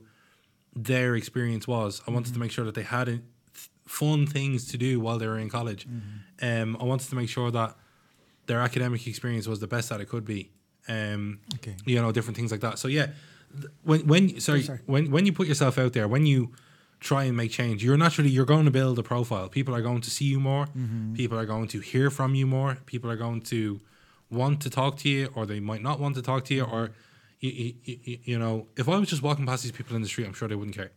their 0.75 1.15
experience 1.15 1.67
was. 1.67 2.01
I 2.07 2.11
wanted 2.11 2.33
to 2.33 2.39
mm. 2.39 2.41
make 2.41 2.51
sure 2.51 2.65
that 2.65 2.73
they 2.73 2.83
had 2.83 3.07
fun 3.99 4.19
things 4.35 4.59
to 4.71 4.77
do 4.77 4.91
while 5.05 5.17
they 5.19 5.27
were 5.27 5.39
in 5.45 5.49
college. 5.59 5.83
Um, 6.41 6.69
I 6.81 6.83
wanted 6.91 7.07
to 7.09 7.15
make 7.15 7.29
sure 7.29 7.49
that 7.59 7.75
their 8.47 8.59
academic 8.67 9.01
experience 9.07 9.45
was 9.47 9.59
the 9.59 9.67
best 9.75 9.85
that 9.89 9.99
it 10.01 10.07
could 10.13 10.25
be. 10.35 10.41
Um, 10.87 11.39
Okay. 11.57 11.75
you 11.85 11.95
know, 12.01 12.11
different 12.11 12.37
things 12.39 12.51
like 12.51 12.61
that. 12.67 12.75
So 12.79 12.87
yeah, 12.87 13.07
when 13.89 13.99
when 14.11 14.23
sorry, 14.47 14.63
sorry. 14.63 14.79
when 14.93 15.03
when 15.11 15.23
you 15.27 15.33
put 15.39 15.47
yourself 15.47 15.77
out 15.77 15.93
there, 15.93 16.07
when 16.15 16.25
you 16.25 16.39
try 16.99 17.23
and 17.27 17.35
make 17.37 17.51
change, 17.61 17.77
you're 17.85 17.97
naturally 18.05 18.29
you're 18.35 18.51
going 18.55 18.65
to 18.65 18.71
build 18.79 18.97
a 18.99 19.03
profile. 19.13 19.47
People 19.49 19.73
are 19.77 19.81
going 19.89 20.01
to 20.01 20.09
see 20.17 20.25
you 20.33 20.39
more. 20.39 20.65
People 21.21 21.37
are 21.41 21.45
going 21.55 21.67
to 21.75 21.79
hear 21.91 22.09
from 22.09 22.35
you 22.39 22.47
more. 22.47 22.71
People 22.85 23.09
are 23.13 23.17
going 23.25 23.41
to 23.53 23.79
want 24.29 24.55
to 24.65 24.69
talk 24.69 24.97
to 25.03 25.07
you, 25.09 25.29
or 25.35 25.45
they 25.45 25.59
might 25.71 25.83
not 25.87 25.97
want 26.03 26.15
to 26.15 26.21
talk 26.21 26.41
to 26.45 26.53
you, 26.57 26.63
or 26.75 26.89
you, 27.39 27.51
you, 27.83 28.17
you 28.31 28.37
know, 28.39 28.67
if 28.81 28.85
I 28.89 28.97
was 28.97 29.09
just 29.09 29.21
walking 29.21 29.45
past 29.45 29.61
these 29.63 29.71
people 29.79 29.95
in 29.95 30.01
the 30.01 30.07
street, 30.13 30.25
I'm 30.27 30.33
sure 30.39 30.47
they 30.47 30.55
wouldn't 30.61 30.75
care. 30.81 30.91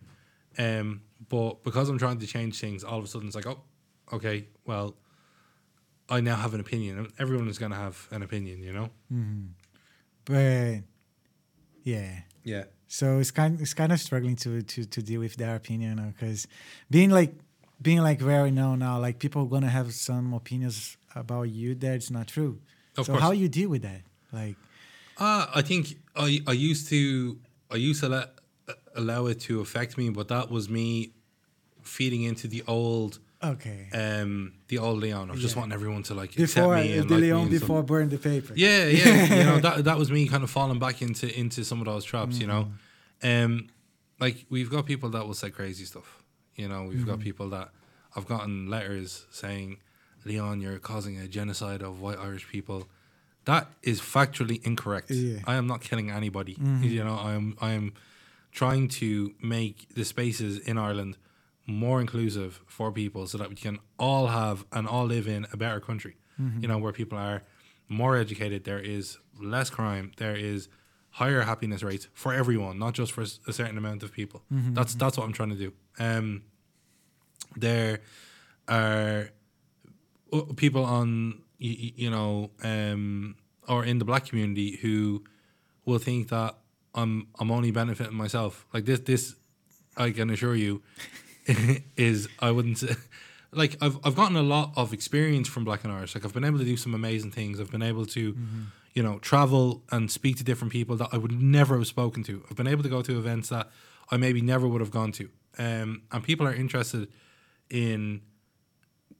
Um, 0.66 1.03
but 1.29 1.62
because 1.64 1.89
I'm 1.89 1.99
trying 1.99 2.19
to 2.19 2.27
change 2.27 2.61
things, 2.61 2.85
all 2.85 2.99
of 2.99 3.05
a 3.05 3.09
sudden 3.09 3.27
it's 3.29 3.37
like, 3.37 3.47
oh, 3.47 3.61
okay, 4.12 4.47
well, 4.64 4.95
I 6.09 6.21
now 6.21 6.37
have 6.37 6.55
an 6.55 6.61
opinion. 6.61 7.12
Everyone 7.19 7.49
is 7.49 7.59
going 7.59 7.73
to 7.73 7.79
have 7.79 8.07
an 8.11 8.23
opinion, 8.23 8.62
you 8.62 8.73
know. 8.73 8.91
But 10.25 10.83
yeah. 11.83 12.21
Yeah. 12.45 12.64
So 12.89 13.19
it's 13.19 13.31
kind 13.33 13.61
it's 13.61 13.75
kind 13.75 13.93
of 13.93 13.99
struggling 14.01 14.37
to 14.37 14.62
to 14.62 14.85
to 14.85 15.03
deal 15.03 15.21
with 15.21 15.37
their 15.37 15.57
opinion 15.57 16.14
because 16.17 16.47
being 16.91 17.11
like 17.11 17.35
being 17.83 18.01
like 18.01 18.21
very 18.21 18.51
known 18.53 18.79
now, 18.79 19.01
like 19.01 19.19
people 19.19 19.43
are 19.43 19.49
gonna 19.49 19.69
have 19.69 19.93
some 19.93 20.33
opinions 20.33 20.97
about 21.14 21.45
you 21.45 21.75
that 21.75 21.95
it's 21.97 22.11
not 22.11 22.29
true. 22.29 22.61
Of 22.97 23.07
so 23.07 23.12
course. 23.12 23.23
how 23.23 23.33
you 23.33 23.49
deal 23.49 23.69
with 23.71 23.83
that? 23.83 24.03
Like 24.33 24.57
Uh, 25.19 25.47
I 25.55 25.62
think 25.62 25.99
I, 26.14 26.41
I 26.47 26.53
used 26.53 26.89
to 26.91 27.39
I 27.71 27.77
used 27.77 28.01
to 28.03 28.09
let 28.09 28.31
allow 28.97 29.26
it 29.26 29.40
to 29.40 29.61
affect 29.61 29.97
me, 29.99 30.11
but 30.11 30.28
that 30.28 30.51
was 30.51 30.68
me 30.68 31.12
feeding 31.82 32.22
into 32.22 32.49
the 32.49 32.62
old 32.66 33.18
okay. 33.42 33.88
um 33.94 34.53
the 34.68 34.78
old 34.78 34.99
Leon 34.99 35.30
of 35.30 35.36
just 35.38 35.55
Yeah. 35.55 35.61
wanting 35.61 35.74
everyone 35.74 36.03
to 36.05 36.14
like 36.14 36.34
before 36.34 36.74
accept 36.74 36.88
me 36.90 36.99
and 36.99 37.09
the 37.09 37.14
like 37.14 37.22
Leon 37.22 37.49
before 37.49 37.82
burn 37.82 38.09
the 38.09 38.18
paper. 38.18 38.53
Yeah, 38.57 38.86
yeah. 38.86 39.24
you 39.38 39.44
know, 39.51 39.59
that 39.61 39.84
that 39.84 39.99
was 39.99 40.11
me 40.11 40.26
kind 40.26 40.42
of 40.42 40.51
falling 40.51 40.78
back 40.78 41.01
into 41.03 41.26
into 41.38 41.64
some 41.64 41.78
of 41.80 41.86
those 41.86 42.05
traps, 42.05 42.38
you 42.40 42.47
know. 42.47 42.72
Um 43.22 43.68
like 44.18 44.47
we've 44.51 44.70
got 44.70 44.86
people 44.86 45.11
that 45.11 45.26
will 45.26 45.34
say 45.34 45.51
crazy 45.51 45.84
stuff. 45.84 46.22
You 46.57 46.68
know, 46.68 46.84
we've 46.84 47.07
got 47.07 47.20
people 47.20 47.51
that 47.51 47.68
I've 48.16 48.26
gotten 48.26 48.70
letters 48.70 49.26
saying, 49.30 49.76
Leon, 50.24 50.62
you're 50.62 50.78
causing 50.78 51.18
a 51.18 51.28
genocide 51.28 51.82
of 51.82 52.01
white 52.01 52.18
Irish 52.18 52.49
people. 52.49 52.88
That 53.44 53.68
is 53.82 54.01
factually 54.01 54.64
incorrect. 54.66 55.11
Yeah. 55.11 55.40
I 55.47 55.57
am 55.57 55.66
not 55.66 55.82
killing 55.82 56.11
anybody. 56.11 56.57
You 56.80 57.05
know, 57.05 57.14
I 57.14 57.34
am 57.34 57.57
I 57.61 57.72
am 57.72 57.92
trying 58.61 58.88
to 58.88 59.09
make 59.54 59.76
the 59.94 60.04
spaces 60.04 60.59
in 60.70 60.76
Ireland 60.78 61.12
more 61.66 62.00
inclusive 62.00 62.52
for 62.66 62.90
people 62.90 63.22
so 63.26 63.36
that 63.38 63.48
we 63.50 63.57
can 63.66 63.76
all 63.98 64.26
have 64.28 64.64
and 64.72 64.84
all 64.92 65.04
live 65.04 65.26
in 65.36 65.46
a 65.52 65.57
better 65.57 65.80
country. 65.88 66.14
You 66.62 66.68
know, 66.68 66.78
where 66.78 66.92
people 66.92 67.18
are 67.18 67.38
more 67.88 68.16
educated, 68.24 68.64
there 68.64 68.78
is 68.96 69.18
less 69.54 69.68
crime, 69.70 70.07
there 70.16 70.36
is 70.50 70.68
higher 71.11 71.42
happiness 71.42 71.82
rates 71.82 72.09
for 72.22 72.30
everyone, 72.34 72.78
not 72.78 72.92
just 73.00 73.11
for 73.12 73.22
a 73.22 73.52
certain 73.61 73.78
amount 73.82 74.02
of 74.02 74.11
people. 74.20 74.40
That's 74.74 74.94
that's 75.00 75.16
what 75.18 75.24
I'm 75.26 75.32
trying 75.40 75.50
to 75.57 75.61
do. 75.66 75.70
Um, 75.98 76.42
there 77.66 78.00
are 78.68 79.30
uh, 80.32 80.42
people 80.57 80.84
on 80.84 81.09
you, 81.59 81.92
you 82.04 82.11
know 82.11 82.50
um, 82.62 83.36
or 83.68 83.84
in 83.90 83.98
the 83.98 84.04
black 84.04 84.24
community 84.28 84.70
who 84.82 85.24
will 85.86 85.98
think 86.09 86.28
that 86.28 86.52
I'm 86.97 87.28
I'm 87.38 87.51
only 87.51 87.70
benefiting 87.70 88.14
myself. 88.16 88.66
Like 88.74 88.84
this 88.86 89.01
this 89.01 89.34
I 89.97 90.11
can 90.11 90.30
assure 90.30 90.55
you 90.57 90.82
is 91.97 92.28
I 92.40 92.51
wouldn't 92.51 92.78
say 92.78 92.94
like 93.53 93.76
I've 93.80 93.99
I've 94.05 94.16
gotten 94.16 94.36
a 94.36 94.42
lot 94.42 94.72
of 94.76 94.92
experience 94.92 95.49
from 95.49 95.64
Black 95.64 95.84
and 95.84 95.92
Irish. 95.92 96.14
Like 96.14 96.24
I've 96.24 96.34
been 96.34 96.44
able 96.44 96.59
to 96.59 96.64
do 96.64 96.76
some 96.76 96.94
amazing 96.94 97.30
things. 97.32 97.61
I've 97.61 97.70
been 97.70 97.82
able 97.82 98.07
to 98.07 98.36
you 98.94 99.03
know 99.03 99.18
travel 99.18 99.82
and 99.92 100.11
speak 100.11 100.36
to 100.38 100.44
different 100.44 100.72
people 100.72 100.97
that 100.97 101.09
I 101.12 101.18
would 101.18 101.32
never 101.40 101.76
have 101.78 101.86
spoken 101.86 102.22
to. 102.24 102.42
I've 102.51 102.57
been 102.57 102.66
able 102.68 102.82
to 102.82 102.88
go 102.88 103.03
to 103.03 103.18
events 103.18 103.49
that 103.51 103.68
I 104.11 104.16
maybe 104.16 104.40
never 104.40 104.66
would 104.66 104.80
have 104.80 104.90
gone 104.90 105.12
to. 105.12 105.28
Um, 105.59 106.03
and 106.12 106.22
people 106.22 106.47
are 106.47 106.55
interested 106.55 107.09
in 107.70 108.20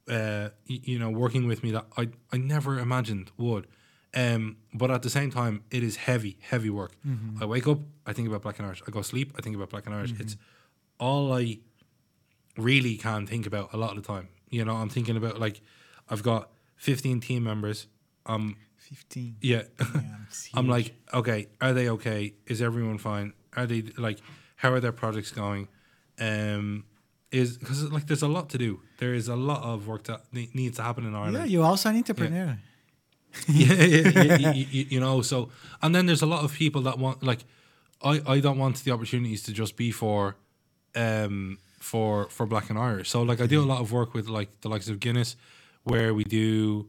uh, 0.09 0.49
y- 0.69 0.79
you 0.83 0.99
know, 0.99 1.09
working 1.09 1.47
with 1.47 1.63
me 1.63 1.71
that 1.71 1.85
I, 1.97 2.09
I 2.31 2.37
never 2.37 2.79
imagined 2.79 3.31
would. 3.37 3.67
Um, 4.21 4.57
but 4.73 4.89
at 4.89 5.01
the 5.03 5.09
same 5.09 5.29
time, 5.31 5.55
it 5.69 5.83
is 5.83 5.95
heavy, 6.09 6.33
heavy 6.51 6.71
work. 6.71 6.93
I 7.41 7.45
wake 7.45 7.67
up, 7.67 7.79
I 8.09 8.13
think 8.13 8.27
about 8.27 8.41
Black 8.41 8.57
and 8.59 8.65
Irish. 8.65 8.81
I 8.87 8.91
go 8.91 9.01
sleep, 9.03 9.27
I 9.37 9.41
think 9.43 9.55
about 9.55 9.69
Black 9.69 9.85
and 9.85 9.93
Irish. 9.93 10.13
It's 10.19 10.35
all 10.99 11.31
I 11.41 11.59
really 12.57 12.95
can 12.97 13.27
think 13.27 13.45
about 13.45 13.73
a 13.73 13.77
lot 13.77 13.95
of 13.95 14.03
the 14.03 14.07
time. 14.13 14.29
You 14.49 14.65
know, 14.65 14.75
I'm 14.75 14.89
thinking 14.89 15.17
about 15.17 15.39
like 15.39 15.61
I've 16.09 16.23
got 16.23 16.49
15 16.77 17.19
team 17.19 17.43
members. 17.43 17.87
Um, 18.25 18.55
15. 18.77 19.35
yeah. 19.41 19.63
It's 20.29 20.49
I'm 20.53 20.67
like, 20.67 20.93
okay, 21.13 21.47
are 21.61 21.73
they 21.73 21.87
okay? 21.89 22.33
Is 22.47 22.61
everyone 22.61 22.97
fine? 22.97 23.33
Are 23.55 23.65
they 23.65 23.83
like, 23.97 24.19
how 24.57 24.73
are 24.73 24.79
their 24.81 24.91
projects 24.91 25.31
going? 25.31 25.67
Um, 26.19 26.83
is 27.31 27.57
because 27.57 27.83
like 27.91 28.07
there's 28.07 28.23
a 28.23 28.27
lot 28.27 28.49
to 28.49 28.57
do. 28.57 28.81
There 28.97 29.13
is 29.13 29.27
a 29.29 29.35
lot 29.35 29.61
of 29.63 29.87
work 29.87 30.03
that 30.05 30.21
ne- 30.33 30.49
needs 30.53 30.77
to 30.77 30.83
happen 30.83 31.05
in 31.05 31.13
Ireland. 31.15 31.33
yeah, 31.37 31.45
you're 31.45 31.65
also 31.65 31.89
an 31.89 31.97
entrepreneur. 31.97 32.57
yeah, 33.47 33.73
yeah, 33.73 34.37
you, 34.37 34.65
you, 34.69 34.85
you 34.89 34.99
know. 34.99 35.21
So, 35.21 35.49
and 35.81 35.93
then 35.93 36.05
there's 36.05 36.21
a 36.21 36.25
lot 36.25 36.43
of 36.43 36.53
people 36.53 36.81
that 36.83 36.97
want 36.99 37.23
like, 37.23 37.45
I 38.01 38.21
I 38.25 38.39
don't 38.39 38.57
want 38.57 38.83
the 38.83 38.91
opportunities 38.91 39.43
to 39.43 39.53
just 39.53 39.75
be 39.75 39.91
for, 39.91 40.35
um, 40.95 41.59
for 41.79 42.29
for 42.29 42.45
Black 42.45 42.69
and 42.69 42.79
Irish. 42.79 43.09
So 43.09 43.21
like 43.21 43.41
I 43.41 43.47
do 43.47 43.61
a 43.61 43.65
lot 43.65 43.81
of 43.81 43.91
work 43.91 44.13
with 44.13 44.27
like 44.27 44.61
the 44.61 44.69
likes 44.69 44.89
of 44.89 44.99
Guinness, 44.99 45.35
where 45.83 46.13
we 46.13 46.23
do, 46.23 46.87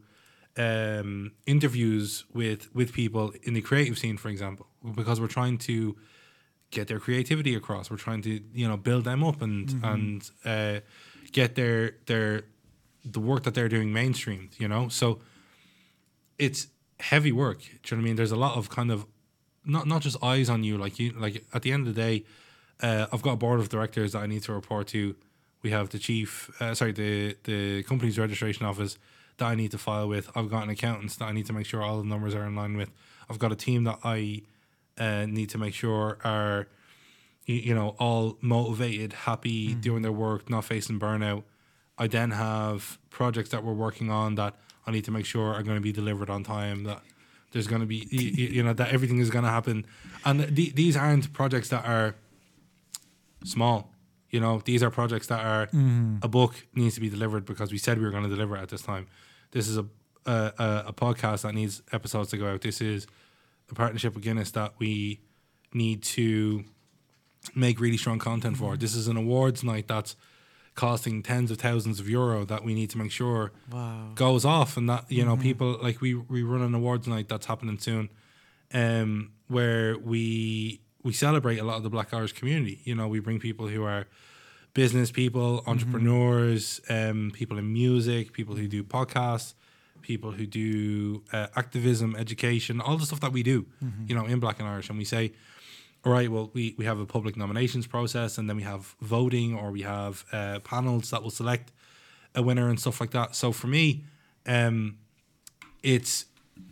um, 0.56 1.32
interviews 1.46 2.24
with 2.32 2.74
with 2.74 2.92
people 2.92 3.32
in 3.42 3.54
the 3.54 3.62
creative 3.62 3.98
scene, 3.98 4.16
for 4.16 4.28
example, 4.28 4.66
because 4.94 5.20
we're 5.20 5.28
trying 5.28 5.58
to 5.58 5.96
get 6.70 6.88
their 6.88 7.00
creativity 7.00 7.54
across. 7.54 7.90
We're 7.90 7.96
trying 7.96 8.22
to 8.22 8.40
you 8.52 8.68
know 8.68 8.76
build 8.76 9.04
them 9.04 9.24
up 9.24 9.40
and 9.42 9.80
and 9.84 10.30
uh, 10.44 10.80
get 11.32 11.54
their 11.54 11.92
their 12.06 12.42
the 13.04 13.20
work 13.20 13.44
that 13.44 13.54
they're 13.54 13.68
doing 13.68 13.90
mainstreamed. 13.90 14.58
You 14.58 14.68
know, 14.68 14.88
so 14.88 15.20
it's 16.38 16.68
heavy 17.00 17.32
work. 17.32 17.60
Do 17.60 17.66
you 17.66 17.78
know 17.90 17.96
what 17.96 18.00
I 18.00 18.04
mean? 18.04 18.16
There's 18.16 18.32
a 18.32 18.36
lot 18.36 18.56
of 18.56 18.70
kind 18.70 18.90
of 18.90 19.06
not 19.64 19.86
not 19.86 20.02
just 20.02 20.22
eyes 20.22 20.48
on 20.48 20.64
you. 20.64 20.78
Like 20.78 20.98
you, 20.98 21.12
like 21.12 21.44
at 21.52 21.62
the 21.62 21.72
end 21.72 21.86
of 21.86 21.94
the 21.94 22.00
day, 22.00 22.24
uh, 22.80 23.06
I've 23.12 23.22
got 23.22 23.32
a 23.32 23.36
board 23.36 23.60
of 23.60 23.68
directors 23.68 24.12
that 24.12 24.22
I 24.22 24.26
need 24.26 24.42
to 24.44 24.52
report 24.52 24.88
to. 24.88 25.16
We 25.62 25.70
have 25.70 25.88
the 25.90 25.98
chief, 25.98 26.50
uh, 26.60 26.74
sorry, 26.74 26.92
the 26.92 27.36
the 27.44 27.82
company's 27.82 28.18
registration 28.18 28.64
office 28.66 28.98
that 29.38 29.46
I 29.46 29.54
need 29.54 29.70
to 29.72 29.78
file 29.78 30.08
with. 30.08 30.30
I've 30.36 30.50
got 30.50 30.64
an 30.64 30.70
accountant 30.70 31.18
that 31.18 31.24
I 31.26 31.32
need 31.32 31.46
to 31.46 31.52
make 31.52 31.66
sure 31.66 31.82
all 31.82 31.98
the 31.98 32.04
numbers 32.04 32.34
are 32.34 32.44
in 32.44 32.54
line 32.54 32.76
with. 32.76 32.90
I've 33.30 33.38
got 33.38 33.52
a 33.52 33.56
team 33.56 33.84
that 33.84 33.98
I 34.04 34.42
uh, 34.98 35.26
need 35.26 35.50
to 35.50 35.58
make 35.58 35.74
sure 35.74 36.18
are, 36.24 36.66
you, 37.46 37.56
you 37.56 37.74
know, 37.74 37.94
all 37.98 38.36
motivated, 38.40 39.12
happy, 39.12 39.74
doing 39.74 40.02
their 40.02 40.12
work, 40.12 40.50
not 40.50 40.64
facing 40.64 40.98
burnout. 40.98 41.44
I 41.96 42.06
then 42.08 42.32
have 42.32 42.98
projects 43.10 43.50
that 43.50 43.62
we're 43.62 43.74
working 43.74 44.10
on 44.10 44.34
that 44.36 44.54
I 44.88 44.90
need 44.90 45.04
to 45.04 45.10
make 45.10 45.26
sure 45.26 45.52
are 45.52 45.62
going 45.62 45.76
to 45.76 45.82
be 45.82 45.92
delivered 45.92 46.30
on 46.30 46.42
time. 46.42 46.84
That 46.84 47.02
there's 47.52 47.66
going 47.66 47.82
to 47.82 47.86
be, 47.86 48.08
you, 48.10 48.46
you 48.48 48.62
know, 48.62 48.72
that 48.72 48.90
everything 48.90 49.18
is 49.18 49.28
going 49.28 49.44
to 49.44 49.50
happen. 49.50 49.84
And 50.24 50.56
th- 50.56 50.74
these 50.74 50.96
aren't 50.96 51.32
projects 51.34 51.68
that 51.68 51.84
are 51.84 52.14
small. 53.44 53.90
You 54.30 54.40
know, 54.40 54.62
these 54.64 54.82
are 54.82 54.90
projects 54.90 55.26
that 55.26 55.44
are 55.44 55.66
mm-hmm. 55.66 56.16
a 56.22 56.28
book 56.28 56.66
needs 56.74 56.94
to 56.94 57.00
be 57.02 57.10
delivered 57.10 57.44
because 57.44 57.70
we 57.70 57.76
said 57.76 57.98
we 57.98 58.04
were 58.04 58.10
going 58.10 58.24
to 58.24 58.30
deliver 58.30 58.56
at 58.56 58.70
this 58.70 58.82
time. 58.82 59.06
This 59.50 59.68
is 59.68 59.76
a 59.76 59.86
a, 60.26 60.52
a 60.58 60.84
a 60.88 60.92
podcast 60.92 61.42
that 61.42 61.54
needs 61.54 61.82
episodes 61.92 62.30
to 62.30 62.38
go 62.38 62.46
out. 62.46 62.62
This 62.62 62.80
is 62.80 63.06
a 63.70 63.74
partnership 63.74 64.14
with 64.14 64.24
Guinness 64.24 64.50
that 64.52 64.72
we 64.78 65.20
need 65.72 66.02
to 66.02 66.64
make 67.54 67.78
really 67.78 67.96
strong 67.98 68.18
content 68.18 68.56
for. 68.56 68.72
Mm-hmm. 68.72 68.80
This 68.80 68.94
is 68.94 69.08
an 69.08 69.16
awards 69.16 69.62
night 69.62 69.88
that's 69.88 70.16
costing 70.84 71.16
tens 71.30 71.50
of 71.52 71.56
thousands 71.58 71.98
of 72.02 72.06
euro 72.08 72.38
that 72.52 72.62
we 72.66 72.72
need 72.80 72.90
to 72.94 72.98
make 73.02 73.12
sure 73.20 73.42
Wow. 73.72 74.12
goes 74.24 74.44
off 74.56 74.70
and 74.78 74.86
that 74.92 75.02
you 75.16 75.24
know 75.28 75.36
people 75.48 75.70
like 75.86 75.96
we 76.04 76.10
we 76.34 76.40
run 76.52 76.62
an 76.68 76.74
awards 76.80 77.06
night 77.14 77.26
that's 77.32 77.46
happening 77.52 77.78
soon 77.88 78.04
um 78.80 79.10
where 79.56 79.88
we 80.12 80.80
we 81.06 81.12
celebrate 81.12 81.58
a 81.64 81.64
lot 81.70 81.76
of 81.80 81.82
the 81.86 81.90
black 81.96 82.08
irish 82.18 82.32
community. 82.40 82.76
You 82.88 82.94
know 82.98 83.06
we 83.14 83.18
bring 83.26 83.38
people 83.48 83.66
who 83.74 83.82
are 83.92 84.02
business 84.74 85.10
people 85.22 85.50
entrepreneurs 85.72 86.80
um 86.96 87.30
people 87.40 87.56
in 87.62 87.66
music 87.72 88.32
people 88.38 88.54
who 88.60 88.66
do 88.76 88.80
podcasts 88.96 89.54
people 90.10 90.30
who 90.38 90.46
do 90.46 91.22
uh, 91.32 91.48
activism 91.62 92.08
education 92.24 92.80
all 92.80 92.96
the 93.02 93.06
stuff 93.10 93.20
that 93.26 93.32
we 93.38 93.42
do 93.42 93.58
you 94.08 94.14
know 94.16 94.26
in 94.32 94.38
black 94.44 94.58
and 94.60 94.68
irish. 94.68 94.88
And 94.90 94.98
we 94.98 95.04
say 95.16 95.24
right, 96.04 96.30
well, 96.30 96.50
we, 96.54 96.74
we 96.78 96.84
have 96.84 96.98
a 97.00 97.06
public 97.06 97.36
nominations 97.36 97.86
process 97.86 98.38
and 98.38 98.48
then 98.48 98.56
we 98.56 98.62
have 98.62 98.94
voting 99.00 99.54
or 99.54 99.70
we 99.70 99.82
have 99.82 100.24
uh, 100.32 100.58
panels 100.60 101.10
that 101.10 101.22
will 101.22 101.30
select 101.30 101.72
a 102.34 102.42
winner 102.42 102.68
and 102.68 102.78
stuff 102.80 103.00
like 103.00 103.10
that. 103.10 103.34
So 103.34 103.52
for 103.52 103.66
me, 103.66 104.04
um, 104.46 104.96
it's 105.82 106.24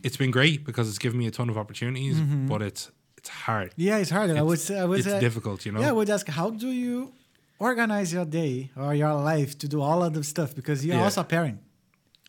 it's 0.02 0.16
been 0.16 0.30
great 0.30 0.64
because 0.64 0.88
it's 0.88 0.98
given 0.98 1.18
me 1.18 1.26
a 1.26 1.30
ton 1.30 1.48
of 1.48 1.56
opportunities, 1.58 2.18
but 2.20 2.62
it's 2.62 2.90
it's 3.18 3.28
hard. 3.28 3.72
Yeah, 3.76 3.98
it's 3.98 4.10
hard. 4.10 4.30
I 4.30 4.42
would 4.42 4.58
say, 4.60 4.78
I 4.78 4.84
would 4.84 4.98
it's 5.00 5.08
say, 5.08 5.20
difficult, 5.20 5.64
you 5.66 5.72
know? 5.72 5.80
Yeah, 5.80 5.88
I 5.90 5.92
would 5.92 6.10
ask, 6.10 6.28
how 6.28 6.50
do 6.50 6.68
you 6.68 7.12
organize 7.58 8.12
your 8.12 8.24
day 8.24 8.70
or 8.76 8.94
your 8.94 9.14
life 9.14 9.58
to 9.58 9.68
do 9.68 9.80
all 9.80 10.02
of 10.02 10.12
the 10.14 10.22
stuff? 10.22 10.54
Because 10.54 10.84
you're 10.84 10.96
Yeah. 10.96 11.04
also 11.04 11.22
a 11.22 11.24
parent. 11.24 11.58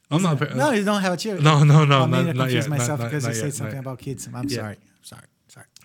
I'm 0.10 0.22
not. 0.22 0.42
a- 0.42 0.56
No, 0.56 0.72
you 0.72 0.84
don't 0.86 1.02
have 1.02 1.14
a 1.14 1.18
child. 1.18 1.44
No, 1.44 1.64
no, 1.64 1.84
no, 1.86 2.00
I 2.04 2.06
mean, 2.08 2.12
not- 2.12 2.30
I 2.30 2.32
not 2.34 2.52
yet, 2.52 2.68
myself 2.70 3.00
not- 3.00 3.06
because 3.10 3.24
not 3.26 3.30
you 3.30 3.36
said 3.36 3.46
yet, 3.46 3.54
something 3.56 3.76
not- 3.76 3.82
about 3.82 4.00
kids. 4.00 4.28
I'm 4.28 4.48
Yeah. 4.48 4.56
sorry. 4.58 4.78
Sorry. 5.02 5.22
Sorry. 5.22 5.28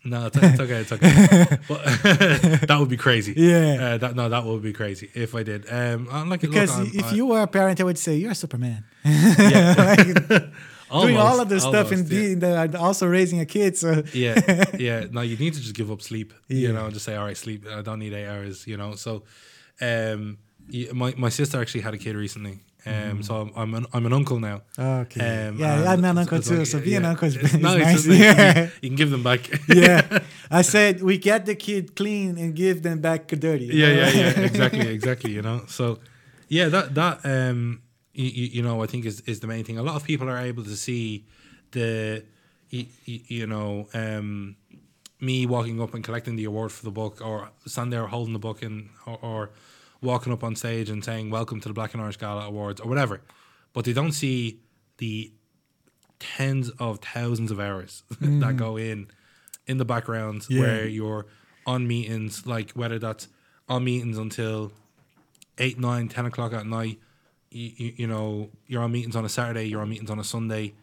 No, 0.04 0.26
it's, 0.26 0.36
it's 0.36 0.60
okay. 0.60 0.80
It's 0.80 0.92
okay. 0.92 1.58
but 1.68 1.78
that 2.68 2.76
would 2.80 2.88
be 2.88 2.96
crazy. 2.96 3.34
Yeah. 3.36 3.78
Uh, 3.80 3.98
that 3.98 4.16
no, 4.16 4.28
that 4.28 4.44
would 4.44 4.62
be 4.62 4.72
crazy 4.72 5.08
if 5.14 5.34
I 5.34 5.42
did. 5.44 5.66
Um, 5.70 6.08
I'm 6.10 6.28
like 6.28 6.40
Because 6.40 6.76
look, 6.76 6.88
I'm- 6.88 6.98
if 6.98 7.12
I- 7.12 7.14
you 7.14 7.26
were 7.26 7.42
a 7.42 7.46
parent, 7.46 7.80
I 7.80 7.84
would 7.84 7.98
say 7.98 8.16
you're 8.16 8.32
a 8.32 8.34
Superman. 8.34 8.84
yeah, 9.04 9.74
Like, 9.78 10.06
doing 10.06 11.16
all 11.16 11.26
almost, 11.28 11.42
of 11.42 11.48
the 11.48 11.60
stuff 11.60 11.90
and 11.92 12.00
almost, 12.00 12.12
yeah. 12.12 12.18
being 12.20 12.38
the, 12.40 12.78
also 12.78 13.06
raising 13.06 13.40
a 13.40 13.46
kid. 13.46 13.76
So 13.78 14.02
yeah, 14.12 14.64
yeah. 14.78 15.06
No, 15.10 15.20
you 15.20 15.36
need 15.36 15.54
to 15.54 15.60
just 15.60 15.74
give 15.74 15.90
up 15.90 16.02
sleep. 16.02 16.32
Yeah. 16.48 16.68
You 16.68 16.72
know, 16.74 16.84
and 16.86 16.92
just 16.94 17.04
say, 17.06 17.14
all 17.16 17.24
right, 17.24 17.36
sleep. 17.36 17.66
I 17.68 17.80
don't 17.82 17.98
need 18.00 18.12
eight 18.12 18.26
hours. 18.26 18.66
You 18.66 18.76
know, 18.76 18.94
so 18.96 19.22
um, 19.80 20.38
my 20.92 21.14
my 21.16 21.28
sister 21.30 21.60
actually 21.60 21.82
had 21.82 21.94
a 21.94 21.98
kid 21.98 22.16
recently. 22.16 22.60
Um, 22.84 23.22
so 23.22 23.36
I'm 23.36 23.50
I'm 23.56 23.74
an, 23.74 23.86
I'm 23.92 24.06
an 24.06 24.12
uncle 24.12 24.40
now. 24.40 24.62
okay. 24.78 25.48
Um, 25.48 25.58
yeah, 25.58 25.84
I'm 25.92 26.04
an 26.04 26.18
uncle 26.18 26.40
too. 26.42 26.58
like- 26.58 26.66
so 26.66 26.80
being 26.80 26.96
an 26.96 27.04
uncle 27.04 27.28
is, 27.28 27.36
it's 27.36 27.54
nice. 27.70 28.06
it? 28.06 28.10
You 28.12 28.14
Yeah. 28.24 28.52
can- 28.52 28.72
You 28.82 28.88
can 28.90 28.96
give 28.96 29.10
them 29.10 29.22
back. 29.22 29.40
yeah. 29.68 30.18
I 30.50 30.62
said 30.62 31.00
we 31.02 31.16
get 31.18 31.46
the 31.46 31.54
kid 31.54 31.94
clean 31.94 32.38
and 32.38 32.54
give 32.56 32.82
them 32.82 33.00
back 33.00 33.28
dirty. 33.28 33.66
yeah, 33.66 33.88
yeah, 33.88 34.08
yeah. 34.10 34.40
Exactly, 34.50 34.88
exactly. 34.88 35.30
You 35.32 35.42
know, 35.42 35.62
so 35.68 35.98
yeah, 36.48 36.68
that 36.70 36.94
that 36.94 37.20
um, 37.24 37.82
you, 38.14 38.46
you 38.56 38.62
know, 38.62 38.82
I 38.82 38.86
think 38.86 39.04
is 39.06 39.20
is 39.26 39.38
the 39.40 39.46
main 39.46 39.64
thing. 39.64 39.78
A 39.78 39.82
lot 39.82 39.94
of 39.96 40.04
people 40.04 40.28
are 40.28 40.38
able 40.38 40.64
to 40.64 40.76
see 40.76 41.24
the, 41.70 42.22
you, 42.70 42.86
you 43.06 43.46
know, 43.46 43.88
um, 43.94 44.56
me 45.20 45.46
walking 45.46 45.80
up 45.80 45.94
and 45.94 46.02
collecting 46.04 46.36
the 46.36 46.44
award 46.44 46.72
for 46.72 46.84
the 46.84 46.90
book, 46.90 47.20
or 47.24 47.50
stand 47.66 47.92
there 47.92 48.06
holding 48.08 48.32
the 48.32 48.38
book 48.38 48.62
and 48.62 48.88
or, 49.06 49.18
or 49.22 49.50
walking 50.02 50.32
up 50.32 50.44
on 50.44 50.56
stage 50.56 50.90
and 50.90 51.04
saying 51.04 51.30
"Welcome 51.30 51.60
to 51.60 51.68
the 51.68 51.74
Black 51.74 51.94
and 51.94 52.02
Irish 52.02 52.18
Gala 52.18 52.46
Awards" 52.46 52.80
or 52.80 52.88
whatever, 52.88 53.20
but 53.72 53.84
they 53.84 53.92
don't 53.92 54.12
see 54.12 54.60
the 54.98 55.32
tens 56.18 56.70
of 56.78 57.00
thousands 57.00 57.50
of 57.50 57.58
hours 57.58 58.04
that 58.20 58.20
mm. 58.20 58.56
go 58.56 58.76
in 58.76 59.08
in 59.66 59.78
the 59.78 59.84
background 59.84 60.46
Yeah. 60.48 60.60
where 60.60 60.86
you're 60.86 61.26
on 61.66 61.86
meetings, 61.86 62.46
like 62.46 62.72
whether 62.72 62.98
that's 62.98 63.28
on 63.68 63.84
meetings 63.84 64.18
until 64.18 64.72
eight, 65.58 65.78
nine, 65.78 66.08
ten 66.08 66.26
o'clock 66.26 66.52
at 66.52 66.66
night. 66.66 66.98
You, 67.50 67.70
you, 67.76 67.92
you 67.98 68.06
know, 68.06 68.50
you're 68.66 68.82
on 68.82 68.92
meetings 68.92 69.14
on 69.14 69.24
a 69.24 69.28
Saturday, 69.28 69.64
you're 69.64 69.82
on 69.82 69.90
meetings 69.90 70.10
on 70.10 70.18
a 70.18 70.24
Sunday. 70.24 70.74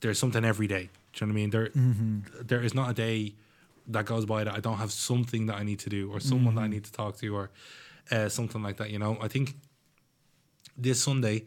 There's 0.00 0.18
something 0.18 0.44
every 0.44 0.66
day. 0.66 0.90
Do 1.12 1.24
you 1.24 1.26
know 1.26 1.32
what 1.32 1.38
I 1.38 1.40
mean? 1.40 1.50
There, 1.50 1.66
mm-hmm. 1.68 2.18
there 2.46 2.62
is 2.62 2.74
not 2.74 2.90
a 2.90 2.94
day 2.94 3.34
that 3.88 4.04
goes 4.04 4.26
by 4.26 4.44
that 4.44 4.54
I 4.54 4.60
don't 4.60 4.76
have 4.76 4.92
something 4.92 5.46
that 5.46 5.56
I 5.56 5.62
need 5.62 5.78
to 5.80 5.90
do 5.90 6.10
or 6.12 6.20
someone 6.20 6.54
that 6.56 6.60
I 6.60 6.64
mm-hmm. 6.64 6.74
need 6.74 6.84
to 6.84 6.92
talk 6.92 7.16
to 7.18 7.34
or 7.34 7.50
uh, 8.10 8.28
something 8.28 8.62
like 8.62 8.76
that. 8.78 8.90
You 8.90 8.98
know, 8.98 9.18
I 9.20 9.28
think 9.28 9.56
this 10.76 11.02
Sunday 11.02 11.46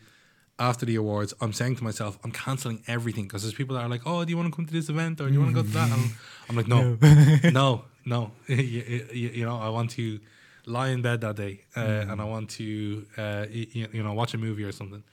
after 0.60 0.86
the 0.86 0.96
awards, 0.96 1.34
I'm 1.42 1.54
saying 1.54 1.78
to 1.78 1.84
myself, 1.84 2.20
I'm 2.24 2.32
canceling 2.32 2.84
everything 2.88 3.24
because 3.24 3.42
there's 3.42 3.54
people 3.54 3.76
that 3.76 3.84
are 3.84 3.90
like, 3.90 4.02
"Oh, 4.06 4.24
do 4.24 4.30
you 4.30 4.38
want 4.38 4.52
to 4.52 4.56
come 4.56 4.66
to 4.66 4.74
this 4.74 4.90
event 4.90 5.20
or 5.20 5.28
do 5.28 5.34
you 5.34 5.40
want 5.40 5.56
to 5.56 5.62
go 5.62 5.68
to 5.68 5.74
that?" 5.74 5.90
And 5.92 6.12
I'm 6.50 6.56
like, 6.56 6.68
"No, 6.68 6.98
no, 7.52 7.86
no." 8.06 8.32
you, 8.48 9.08
you, 9.12 9.30
you 9.30 9.46
know, 9.46 9.58
I 9.58 9.70
want 9.70 9.92
to 9.92 10.20
lie 10.68 10.90
in 10.90 11.02
bed 11.02 11.22
that 11.22 11.36
day 11.36 11.64
uh, 11.76 11.80
and 12.10 12.22
I 12.22 12.26
want 12.26 12.52
to, 12.52 13.06
uh, 13.18 13.46
you, 13.50 13.88
you 13.92 14.04
know, 14.04 14.14
watch 14.14 14.36
a 14.36 14.38
movie 14.38 14.64
or 14.64 14.72
something. 14.72 15.04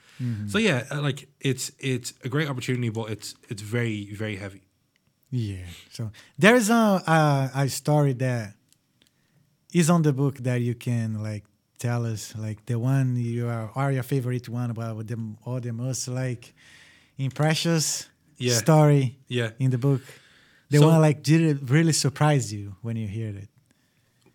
So 0.47 0.57
yeah, 0.57 0.83
uh, 0.91 1.01
like 1.01 1.29
it's 1.39 1.71
it's 1.79 2.13
a 2.25 2.29
great 2.29 2.49
opportunity, 2.49 2.89
but 2.89 3.09
it's 3.09 3.35
it's 3.47 3.61
very 3.61 4.13
very 4.13 4.35
heavy. 4.35 4.63
Yeah. 5.31 5.65
So 5.91 6.11
there 6.37 6.55
is 6.55 6.69
a, 6.69 6.73
a 6.73 7.51
a 7.55 7.69
story 7.69 8.13
that 8.13 8.53
is 9.73 9.89
on 9.89 10.01
the 10.01 10.13
book 10.13 10.37
that 10.39 10.61
you 10.61 10.75
can 10.75 11.21
like 11.21 11.45
tell 11.77 12.05
us 12.05 12.33
like 12.37 12.65
the 12.65 12.77
one 12.77 13.15
you 13.15 13.47
are 13.47 13.71
or 13.75 13.91
your 13.91 14.03
favorite 14.03 14.49
one 14.49 14.69
about 14.71 15.07
the 15.07 15.17
or 15.45 15.59
the 15.59 15.71
most 15.71 16.07
like 16.07 16.53
impressious 17.17 18.09
Yeah. 18.37 18.55
story 18.55 19.17
Yeah. 19.27 19.51
in 19.59 19.69
the 19.71 19.77
book. 19.77 20.01
The 20.69 20.77
So- 20.79 20.87
one 20.87 21.01
like 21.01 21.23
did 21.23 21.41
it 21.41 21.69
really 21.69 21.93
surprise 21.93 22.53
you 22.53 22.75
when 22.81 22.95
you 22.95 23.07
heard 23.07 23.35
it? 23.43 23.49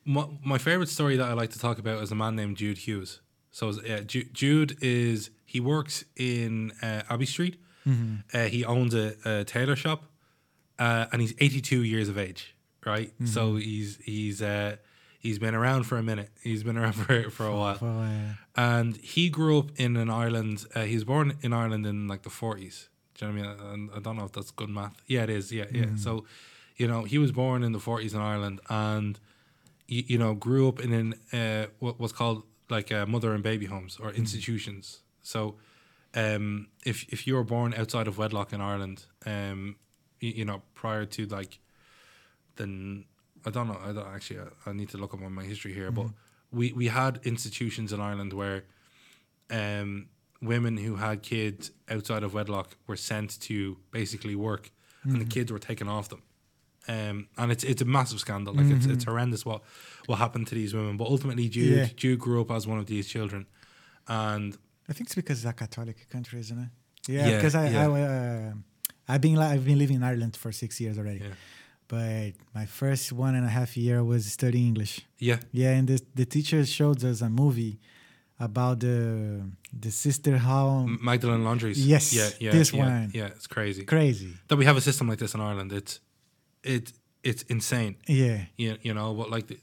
My, 0.05 0.27
my 0.45 0.59
favorite 0.59 0.89
story 0.91 1.17
that 1.17 1.27
I 1.29 1.33
like 1.33 1.51
to 1.51 1.59
talk 1.59 1.79
about 1.79 2.03
is 2.03 2.13
a 2.13 2.15
man 2.15 2.37
named 2.37 2.57
Jude 2.59 2.79
Hughes. 2.79 3.21
So 3.51 3.69
uh, 3.71 4.01
Ju- 4.01 4.29
Jude 4.33 4.77
is 4.83 5.31
he 5.47 5.61
works 5.61 6.05
in 6.17 6.73
uh, 6.83 7.03
Abbey 7.09 7.27
Street. 7.27 7.57
Uh, 7.87 8.45
he 8.47 8.65
owns 8.65 8.95
a, 8.95 9.15
a 9.27 9.45
tailor 9.45 9.77
shop, 9.77 10.05
uh, 10.79 11.05
and 11.13 11.21
he's 11.21 11.35
82 11.39 11.83
years 11.83 12.09
of 12.09 12.17
age. 12.17 12.55
Right, 12.87 13.13
so 13.27 13.57
he's 13.57 13.99
he's 14.05 14.41
uh, 14.41 14.77
He's 15.25 15.39
been 15.39 15.55
around 15.55 15.85
for 15.85 15.97
a 15.97 16.03
minute. 16.03 16.29
He's 16.43 16.63
been 16.63 16.77
around 16.77 16.93
for 17.01 17.31
for 17.31 17.47
a 17.47 17.57
while, 17.57 17.77
For, 17.77 18.37
and 18.57 18.95
he 18.99 19.31
grew 19.31 19.59
up 19.59 19.71
in 19.77 19.97
an 19.97 20.11
Ireland. 20.11 20.67
Uh, 20.75 20.83
he 20.83 20.95
was 20.95 21.05
born 21.05 21.39
in 21.41 21.55
Ireland 21.55 21.87
in 21.87 22.07
like 22.07 22.23
the 22.25 22.31
forties. 22.31 22.91
Do 23.15 23.25
you 23.25 23.33
know 23.33 23.39
what 23.41 23.49
I 23.49 23.57
mean? 23.57 23.73
And 23.73 23.91
I 23.97 24.01
don't 24.01 24.17
know 24.19 24.27
if 24.27 24.33
that's 24.33 24.51
good 24.51 24.69
math. 24.69 25.01
Yeah, 25.07 25.23
it 25.23 25.31
is. 25.31 25.51
Yeah, 25.51 25.65
yeah. 25.73 25.97
So, 25.97 26.27
you 26.77 26.87
know, 26.87 27.05
he 27.05 27.17
was 27.17 27.33
born 27.33 27.65
in 27.65 27.73
the 27.73 27.81
forties 27.81 28.13
in 28.13 28.21
Ireland, 28.21 28.61
and 28.69 29.19
you, 29.89 30.05
you 30.07 30.19
know, 30.19 30.35
grew 30.35 30.69
up 30.69 30.79
in 30.79 30.93
an 30.93 31.15
uh, 31.33 31.69
what 31.79 31.99
was 31.99 32.13
called 32.13 32.43
like 32.69 32.93
uh, 32.93 33.07
mother 33.07 33.33
and 33.33 33.43
baby 33.43 33.65
homes 33.65 33.97
or 33.99 34.11
institutions. 34.13 35.01
So, 35.23 35.55
um, 36.15 36.69
if 36.85 37.11
if 37.11 37.27
you 37.27 37.35
were 37.37 37.45
born 37.45 37.73
outside 37.73 38.09
of 38.09 38.19
wedlock 38.19 38.53
in 38.53 38.61
Ireland, 38.61 39.07
um, 39.25 39.77
you, 40.21 40.33
you 40.33 40.45
know, 40.45 40.61
prior 40.75 41.07
to 41.07 41.25
like, 41.25 41.61
then 42.57 43.07
I 43.47 43.51
don't 43.51 43.69
know. 43.69 43.79
I 43.85 43.93
don't 43.93 44.07
actually. 44.07 44.41
I, 44.41 44.71
I 44.71 44.73
need 44.73 44.89
to 44.91 44.99
look 44.99 45.13
up 45.15 45.23
on 45.23 45.33
my 45.33 45.45
history 45.45 45.73
here, 45.75 45.91
but 45.91 46.07
we 46.53 46.73
we 46.73 46.89
had 46.89 47.21
institutions 47.25 47.93
in 47.93 48.01
Ireland 48.01 48.33
where, 48.33 48.65
um, 49.51 50.09
women 50.41 50.77
who 50.77 50.97
had 50.97 51.23
kids 51.23 51.71
outside 51.91 52.23
of 52.23 52.35
wedlock 52.35 52.77
were 52.87 52.97
sent 52.97 53.41
to 53.43 53.77
basically 53.91 54.35
work, 54.35 54.71
and 55.03 55.21
the 55.21 55.25
kids 55.27 55.51
were 55.53 55.59
taken 55.59 55.89
off 55.89 56.09
them. 56.09 56.23
Um, 56.89 57.29
and 57.39 57.51
it's 57.53 57.65
it's 57.65 57.83
a 57.83 57.85
massive 57.87 58.21
scandal. 58.21 58.55
Like 58.55 58.67
it's 58.77 58.87
it's 58.87 59.05
horrendous 59.05 59.45
what 59.45 59.63
what 60.07 60.19
happened 60.19 60.47
to 60.49 60.55
these 60.55 60.75
women. 60.75 60.97
But 60.97 61.09
ultimately, 61.09 61.49
Jude 61.49 61.77
Yeah. 61.79 61.89
Jude 61.97 62.19
grew 62.19 62.41
up 62.41 62.51
as 62.51 62.67
one 62.67 62.79
of 62.79 62.87
these 62.87 63.07
children, 63.09 63.47
and 64.07 64.57
I 64.89 64.93
think 64.93 65.07
it's 65.09 65.15
because 65.15 65.39
it's 65.45 65.51
a 65.51 65.53
Catholic 65.55 66.09
country, 66.11 66.41
isn't 66.41 66.59
it? 66.59 66.69
Yeah, 67.09 67.29
Yeah, 67.29 67.37
because 67.37 67.55
I, 67.55 67.69
yeah. 67.69 67.89
I 67.89 68.03
uh, 68.03 68.53
I've 69.09 69.21
been 69.21 69.35
li- 69.37 69.47
I've 69.55 69.65
been 69.65 69.79
living 69.79 69.97
in 69.97 70.03
Ireland 70.03 70.37
for 70.37 70.53
six 70.53 70.79
years 70.81 70.99
already, 70.99 71.21
Yeah. 71.21 71.35
But 71.89 72.33
my 72.55 72.67
first 72.67 73.13
one 73.13 73.35
and 73.35 73.45
a 73.47 73.51
half 73.51 73.77
year 73.77 74.03
was 74.03 74.25
studying 74.33 74.67
English. 74.69 75.01
yeah, 75.19 75.39
Yeah, 75.53 75.79
and 75.79 75.89
the 75.89 76.01
the 76.15 76.25
teacher 76.27 76.65
showed 76.67 77.05
us 77.05 77.21
a 77.23 77.29
movie 77.29 77.79
about 78.39 78.81
the 78.81 79.41
the 79.81 79.91
sister 79.91 80.39
how 80.39 80.87
Magdalene 81.01 81.45
Laundries. 81.45 81.79
Yes, 81.87 82.13
yeah, 82.13 82.31
yeah, 82.41 82.53
this 82.59 82.73
yeah, 82.73 82.85
one. 82.85 83.11
Yeah, 83.15 83.27
it's 83.37 83.47
crazy 83.47 83.85
crazy. 83.85 84.33
that 84.49 84.57
we 84.59 84.65
have 84.65 84.77
a 84.77 84.81
system 84.81 85.09
like 85.11 85.19
this 85.19 85.35
in 85.35 85.41
Ireland. 85.41 85.73
It's 85.73 86.01
it 86.63 86.93
it's 87.23 87.43
insane. 87.49 87.95
Yeah, 88.07 88.39
You, 88.57 88.77
you 88.83 88.93
know, 88.95 89.15
but 89.15 89.31
like 89.31 89.47
the, 89.47 89.59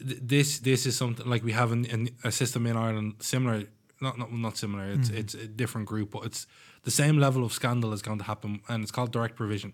this 0.00 0.58
this 0.60 0.86
is 0.86 0.96
something 0.96 1.26
like 1.26 1.42
we 1.44 1.52
have 1.52 1.72
an, 1.72 1.86
an, 1.86 2.08
a 2.24 2.30
system 2.30 2.66
in 2.66 2.76
Ireland 2.76 3.14
similar. 3.20 3.64
Not 4.00 4.16
not 4.18 4.32
not 4.32 4.56
similar. 4.56 4.84
It's 4.92 5.08
Mm-hmm. 5.08 5.20
it's 5.20 5.34
a 5.34 5.46
different 5.46 5.88
group, 5.88 6.10
but 6.10 6.24
it's 6.24 6.46
the 6.82 6.90
same 6.90 7.18
level 7.18 7.42
of 7.44 7.52
scandal 7.52 7.92
is 7.92 8.02
going 8.02 8.18
to 8.18 8.24
happen, 8.24 8.60
and 8.68 8.82
it's 8.82 8.92
called 8.92 9.10
direct 9.12 9.34
provision. 9.36 9.72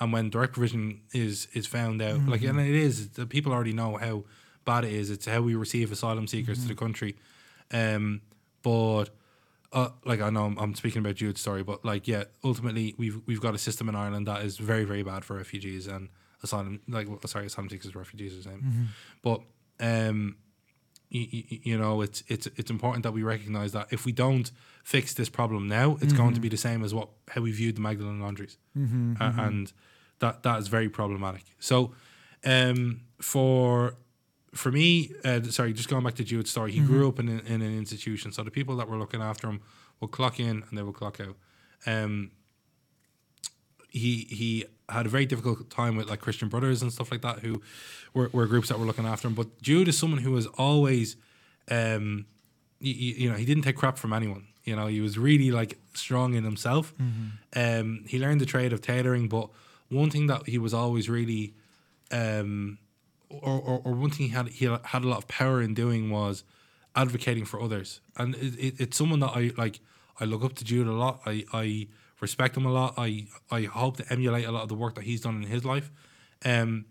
And 0.00 0.12
when 0.12 0.30
direct 0.30 0.54
provision 0.54 1.02
is 1.12 1.46
is 1.52 1.66
found 1.66 2.00
out, 2.02 2.26
like 2.26 2.40
Mm-hmm. 2.40 2.58
and 2.58 2.68
it 2.68 2.74
is, 2.74 3.10
the 3.10 3.26
people 3.26 3.52
already 3.52 3.72
know 3.74 3.96
how 3.96 4.24
bad 4.64 4.84
it 4.84 4.92
is. 4.92 5.10
It's 5.10 5.26
how 5.26 5.40
we 5.42 5.54
receive 5.54 5.92
asylum 5.92 6.26
seekers 6.26 6.62
to 6.62 6.68
the 6.68 6.74
Mm-hmm. 6.74 6.84
country. 6.84 7.16
Um, 7.72 8.22
but 8.62 9.10
uh, 9.72 9.90
like 10.04 10.20
I 10.20 10.30
know 10.30 10.44
I'm, 10.46 10.58
I'm 10.58 10.74
speaking 10.74 11.00
about 11.00 11.14
Jude's 11.16 11.40
story, 11.40 11.62
but 11.62 11.84
like 11.84 12.08
yeah, 12.08 12.24
ultimately 12.42 12.94
we've 12.98 13.20
we've 13.26 13.40
got 13.40 13.54
a 13.54 13.58
system 13.58 13.88
in 13.88 13.94
Ireland 13.94 14.26
that 14.26 14.42
is 14.44 14.56
very 14.58 14.84
very 14.84 15.02
bad 15.02 15.24
for 15.24 15.36
refugees 15.36 15.86
and 15.86 16.08
asylum 16.42 16.80
like 16.88 17.06
well, 17.08 17.20
sorry 17.26 17.46
asylum 17.46 17.68
seekers 17.70 17.94
refugees 17.94 18.36
the 18.36 18.42
same, 18.42 18.88
but 19.22 19.40
um. 19.80 20.36
You, 21.12 21.26
you 21.64 21.76
know, 21.76 22.02
it's 22.02 22.22
it's 22.28 22.46
it's 22.54 22.70
important 22.70 23.02
that 23.02 23.10
we 23.10 23.24
recognize 23.24 23.72
that 23.72 23.88
if 23.90 24.04
we 24.04 24.12
don't 24.12 24.48
fix 24.84 25.12
this 25.12 25.28
problem 25.28 25.66
now, 25.66 25.98
it's 26.00 26.12
going 26.12 26.34
to 26.34 26.40
be 26.40 26.48
the 26.48 26.56
same 26.56 26.84
as 26.84 26.94
what 26.94 27.08
how 27.30 27.40
we 27.40 27.50
viewed 27.50 27.74
the 27.74 27.80
Magdalene 27.80 28.20
laundries, 28.20 28.58
A- 28.76 29.34
and 29.38 29.72
that 30.20 30.42
that 30.44 30.58
is 30.58 30.68
very 30.68 30.88
problematic. 30.88 31.44
So, 31.58 31.92
um, 32.44 33.00
for 33.20 33.96
for 34.54 34.72
me, 34.72 35.12
uh, 35.24 35.42
sorry, 35.44 35.72
just 35.72 35.88
going 35.88 36.04
back 36.04 36.14
to 36.14 36.24
Jude's 36.24 36.50
story, 36.50 36.72
he 36.72 36.80
grew 36.80 37.08
up 37.08 37.18
in, 37.20 37.28
in 37.28 37.62
an 37.62 37.78
institution. 37.78 38.32
So 38.32 38.42
the 38.42 38.50
people 38.50 38.76
that 38.76 38.88
were 38.88 38.96
looking 38.96 39.22
after 39.22 39.48
him 39.48 39.60
would 40.00 40.10
clock 40.10 40.40
in 40.40 40.64
and 40.68 40.78
they 40.78 40.82
would 40.82 40.94
clock 40.94 41.20
out. 41.20 41.36
Um, 41.86 42.32
he 43.88 44.26
he 44.30 44.64
had 44.88 45.06
a 45.06 45.08
very 45.08 45.26
difficult 45.26 45.70
time 45.70 45.96
with 45.96 46.08
like 46.08 46.20
Christian 46.20 46.48
Brothers 46.48 46.82
and 46.82 46.92
stuff 46.92 47.10
like 47.12 47.22
that, 47.22 47.40
who 47.40 47.62
were, 48.14 48.28
were 48.32 48.46
groups 48.46 48.68
that 48.68 48.78
were 48.78 48.86
looking 48.86 49.06
after 49.06 49.28
him. 49.28 49.34
But 49.34 49.62
Jude 49.62 49.88
is 49.88 49.96
someone 49.98 50.20
who 50.20 50.32
was 50.32 50.46
always, 50.46 51.16
um, 51.70 52.26
you, 52.80 52.94
you 52.94 53.30
know, 53.30 53.36
he 53.36 53.44
didn't 53.44 53.62
take 53.62 53.76
crap 53.76 53.98
from 53.98 54.12
anyone. 54.12 54.46
You 54.64 54.76
know, 54.76 54.88
he 54.88 55.00
was 55.00 55.16
really 55.16 55.50
like 55.50 55.78
strong 55.94 56.34
in 56.34 56.44
himself. 56.44 56.92
Um, 57.54 58.04
he 58.08 58.18
learned 58.18 58.40
the 58.40 58.46
trade 58.46 58.72
of 58.72 58.80
tailoring, 58.80 59.28
but 59.28 59.48
one 59.90 60.10
thing 60.10 60.26
that 60.28 60.48
he 60.48 60.58
was 60.58 60.72
always 60.72 61.08
really 61.08 61.54
um, 62.10 62.78
or, 63.28 63.60
or, 63.60 63.82
or 63.84 63.92
one 63.92 64.10
thing 64.10 64.26
he 64.26 64.32
had 64.32 64.48
he 64.48 64.66
had 64.66 65.04
a 65.04 65.08
lot 65.08 65.18
of 65.18 65.28
power 65.28 65.62
in 65.62 65.74
doing 65.74 66.10
was 66.10 66.44
advocating 66.96 67.44
for 67.44 67.60
others, 67.60 68.00
and 68.16 68.34
it, 68.34 68.58
it, 68.58 68.74
it's 68.78 68.96
someone 68.96 69.20
that 69.20 69.30
I 69.34 69.52
like. 69.56 69.80
I 70.18 70.24
look 70.24 70.44
up 70.44 70.54
to 70.56 70.64
Jude 70.64 70.86
a 70.86 70.92
lot. 70.92 71.22
I, 71.24 71.44
I 71.52 71.88
respect 72.20 72.56
him 72.56 72.66
a 72.66 72.72
lot. 72.72 72.94
I 72.98 73.26
I 73.50 73.62
hope 73.62 73.96
to 73.98 74.12
emulate 74.12 74.44
a 74.46 74.50
lot 74.50 74.62
of 74.62 74.68
the 74.68 74.74
work 74.74 74.96
that 74.96 75.04
he's 75.04 75.20
done 75.20 75.42
in 75.42 75.48
his 75.48 75.64
life, 75.64 75.90
um, 76.44 76.86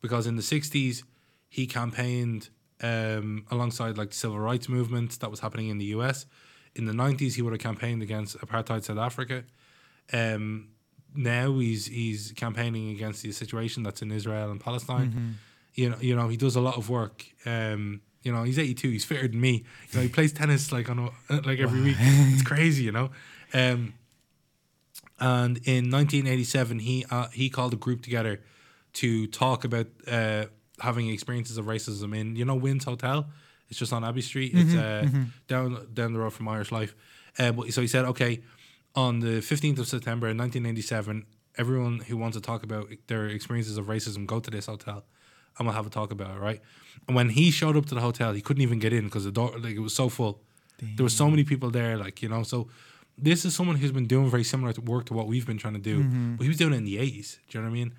because 0.00 0.26
in 0.26 0.36
the 0.36 0.42
'60s 0.42 1.02
he 1.48 1.66
campaigned 1.66 2.48
um, 2.80 3.44
alongside 3.50 3.98
like 3.98 4.10
the 4.10 4.16
civil 4.16 4.38
rights 4.38 4.68
movement 4.68 5.18
that 5.20 5.30
was 5.30 5.40
happening 5.40 5.68
in 5.68 5.78
the 5.78 5.86
U.S. 5.86 6.26
In 6.76 6.84
the 6.86 6.92
'90s, 6.92 7.34
he 7.34 7.42
would 7.42 7.52
have 7.52 7.60
campaigned 7.60 8.02
against 8.02 8.38
apartheid 8.38 8.84
South 8.84 8.98
Africa. 8.98 9.44
Um, 10.12 10.68
now 11.14 11.58
he's 11.58 11.86
he's 11.86 12.32
campaigning 12.36 12.90
against 12.90 13.22
the 13.22 13.32
situation 13.32 13.82
that's 13.82 14.02
in 14.02 14.10
Israel 14.10 14.50
and 14.50 14.60
Palestine. 14.60 15.36
You 15.74 15.90
know, 15.90 15.96
you 16.00 16.16
know, 16.16 16.28
he 16.28 16.36
does 16.36 16.56
a 16.56 16.60
lot 16.60 16.76
of 16.76 16.88
work. 16.90 17.24
Um, 17.46 18.00
you 18.22 18.32
know, 18.32 18.42
he's 18.42 18.58
82. 18.58 18.90
He's 18.90 19.04
fitter 19.04 19.28
than 19.28 19.40
me. 19.40 19.64
You 19.90 19.96
know, 19.96 20.02
he 20.02 20.08
plays 20.08 20.32
tennis 20.32 20.72
like 20.72 20.90
on 20.90 21.10
a, 21.30 21.34
like 21.40 21.58
every 21.58 21.80
week. 21.80 21.96
It's 21.98 22.42
crazy, 22.42 22.84
you 22.84 22.92
know. 22.92 23.10
Um, 23.54 23.94
and 25.18 25.58
in 25.64 25.90
1987, 25.90 26.78
he 26.80 27.06
uh, 27.10 27.28
he 27.28 27.50
called 27.50 27.72
a 27.72 27.76
group 27.76 28.02
together 28.02 28.40
to 28.94 29.26
talk 29.28 29.64
about 29.64 29.86
uh, 30.06 30.46
having 30.80 31.08
experiences 31.08 31.56
of 31.58 31.66
racism 31.66 32.16
in 32.16 32.36
you 32.36 32.44
know 32.44 32.54
Wynn's 32.54 32.84
Hotel. 32.84 33.26
It's 33.68 33.78
just 33.78 33.92
on 33.92 34.04
Abbey 34.04 34.22
Street. 34.22 34.52
It's 34.54 34.74
uh, 34.74 35.06
down 35.46 35.88
down 35.94 36.12
the 36.12 36.18
road 36.18 36.32
from 36.32 36.48
Irish 36.48 36.72
Life. 36.72 36.94
Uh, 37.38 37.52
but 37.52 37.72
so 37.72 37.80
he 37.80 37.86
said, 37.86 38.04
okay, 38.06 38.40
on 38.94 39.20
the 39.20 39.40
15th 39.40 39.78
of 39.78 39.86
September 39.86 40.28
in 40.28 40.36
1987, 40.38 41.26
everyone 41.56 42.00
who 42.00 42.16
wants 42.16 42.36
to 42.36 42.40
talk 42.40 42.62
about 42.62 42.88
their 43.06 43.26
experiences 43.28 43.76
of 43.78 43.86
racism 43.86 44.26
go 44.26 44.40
to 44.40 44.50
this 44.50 44.66
hotel, 44.66 45.04
and 45.58 45.66
we'll 45.66 45.74
have 45.76 45.86
a 45.86 45.90
talk 45.90 46.10
about 46.12 46.36
it, 46.36 46.40
right? 46.40 46.60
And 47.06 47.14
when 47.16 47.30
he 47.30 47.50
showed 47.50 47.76
up 47.76 47.86
to 47.86 47.94
the 47.94 48.00
hotel, 48.00 48.32
he 48.32 48.40
couldn't 48.40 48.62
even 48.62 48.78
get 48.78 48.92
in 48.92 49.04
because 49.04 49.24
the 49.24 49.30
door 49.32 49.52
like 49.58 49.74
it 49.76 49.80
was 49.80 49.94
so 49.94 50.08
full. 50.08 50.40
There 50.96 51.04
were 51.04 51.10
so 51.10 51.28
many 51.30 51.44
people 51.44 51.70
there, 51.70 51.96
like 51.98 52.22
you 52.22 52.28
know. 52.28 52.42
So 52.42 52.68
this 53.18 53.44
is 53.44 53.54
someone 53.54 53.76
who's 53.76 53.92
been 53.92 54.06
doing 54.06 54.30
very 54.30 54.44
similar 54.44 54.72
to 54.72 54.80
work 54.80 55.04
to 55.06 55.14
what 55.14 55.26
we've 55.26 55.46
been 55.46 55.58
trying 55.58 55.74
to 55.74 55.80
do, 55.80 56.02
but 56.36 56.42
he 56.44 56.48
was 56.48 56.56
doing 56.56 56.72
it 56.72 56.76
in 56.78 56.84
the 56.84 56.96
80s. 56.96 57.38
Do 57.48 57.58
you 57.58 57.64
know 57.64 57.70
what 57.70 57.76
I 57.76 57.80
mean? 57.80 57.92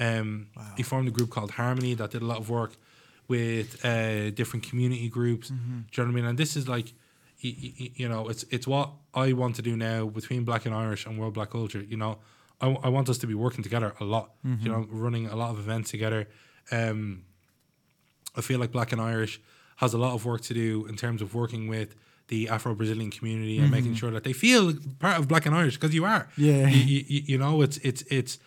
Um, 0.00 0.46
He 0.76 0.82
formed 0.84 1.08
a 1.08 1.10
group 1.10 1.30
called 1.30 1.50
Harmony 1.52 1.94
that 1.94 2.10
did 2.12 2.22
a 2.22 2.26
lot 2.26 2.38
of 2.38 2.48
work 2.48 2.72
with 3.26 3.84
uh, 3.84 4.30
different 4.30 4.62
community 4.68 5.08
groups. 5.08 5.48
Do 5.48 5.54
you 5.54 5.60
know 5.60 6.04
what 6.04 6.08
I 6.08 6.14
mean? 6.14 6.24
And 6.26 6.38
this 6.38 6.56
is 6.56 6.68
like, 6.68 6.92
y- 7.44 7.56
y- 7.62 7.74
y- 7.80 7.92
you 7.96 8.08
know, 8.08 8.28
it's 8.28 8.44
it's 8.50 8.66
what 8.66 8.90
I 9.14 9.32
want 9.32 9.56
to 9.56 9.62
do 9.62 9.76
now 9.76 10.06
between 10.06 10.44
Black 10.44 10.66
and 10.66 10.74
Irish 10.74 11.06
and 11.06 11.18
World 11.18 11.34
Black 11.34 11.50
Culture. 11.50 11.82
You 11.82 11.96
know, 11.96 12.18
I, 12.60 12.68
I 12.68 12.88
want 12.88 13.08
us 13.08 13.18
to 13.18 13.26
be 13.26 13.34
working 13.34 13.62
together 13.62 13.94
a 14.00 14.04
lot. 14.04 14.30
You 14.44 14.68
know, 14.70 14.86
running 14.90 15.26
a 15.26 15.36
lot 15.36 15.50
of 15.50 15.58
events 15.58 15.90
together. 15.90 16.28
Um, 16.72 17.24
I 18.36 18.40
feel 18.40 18.58
like 18.60 18.72
Black 18.72 18.92
and 18.92 19.00
Irish 19.00 19.40
has 19.76 19.94
a 19.94 19.98
lot 19.98 20.14
of 20.14 20.24
work 20.24 20.40
to 20.42 20.54
do 20.54 20.86
in 20.86 20.96
terms 20.96 21.22
of 21.22 21.34
working 21.34 21.68
with 21.68 21.94
the 22.28 22.48
Afro 22.48 22.74
Brazilian 22.74 23.10
community 23.10 23.58
and 23.58 23.70
making 23.70 23.94
sure 23.94 24.10
that 24.10 24.22
they 24.24 24.32
feel 24.34 24.74
part 24.98 25.18
of 25.18 25.28
Black 25.28 25.46
and 25.46 25.54
Irish 25.54 25.74
because 25.76 25.94
you 25.94 26.04
are. 26.04 26.28
Yeah. 26.36 26.68
You, 26.68 27.04
you, 27.08 27.22
you 27.30 27.38
know, 27.38 27.62
it's 27.62 27.78
it's 27.78 28.02
it's 28.10 28.38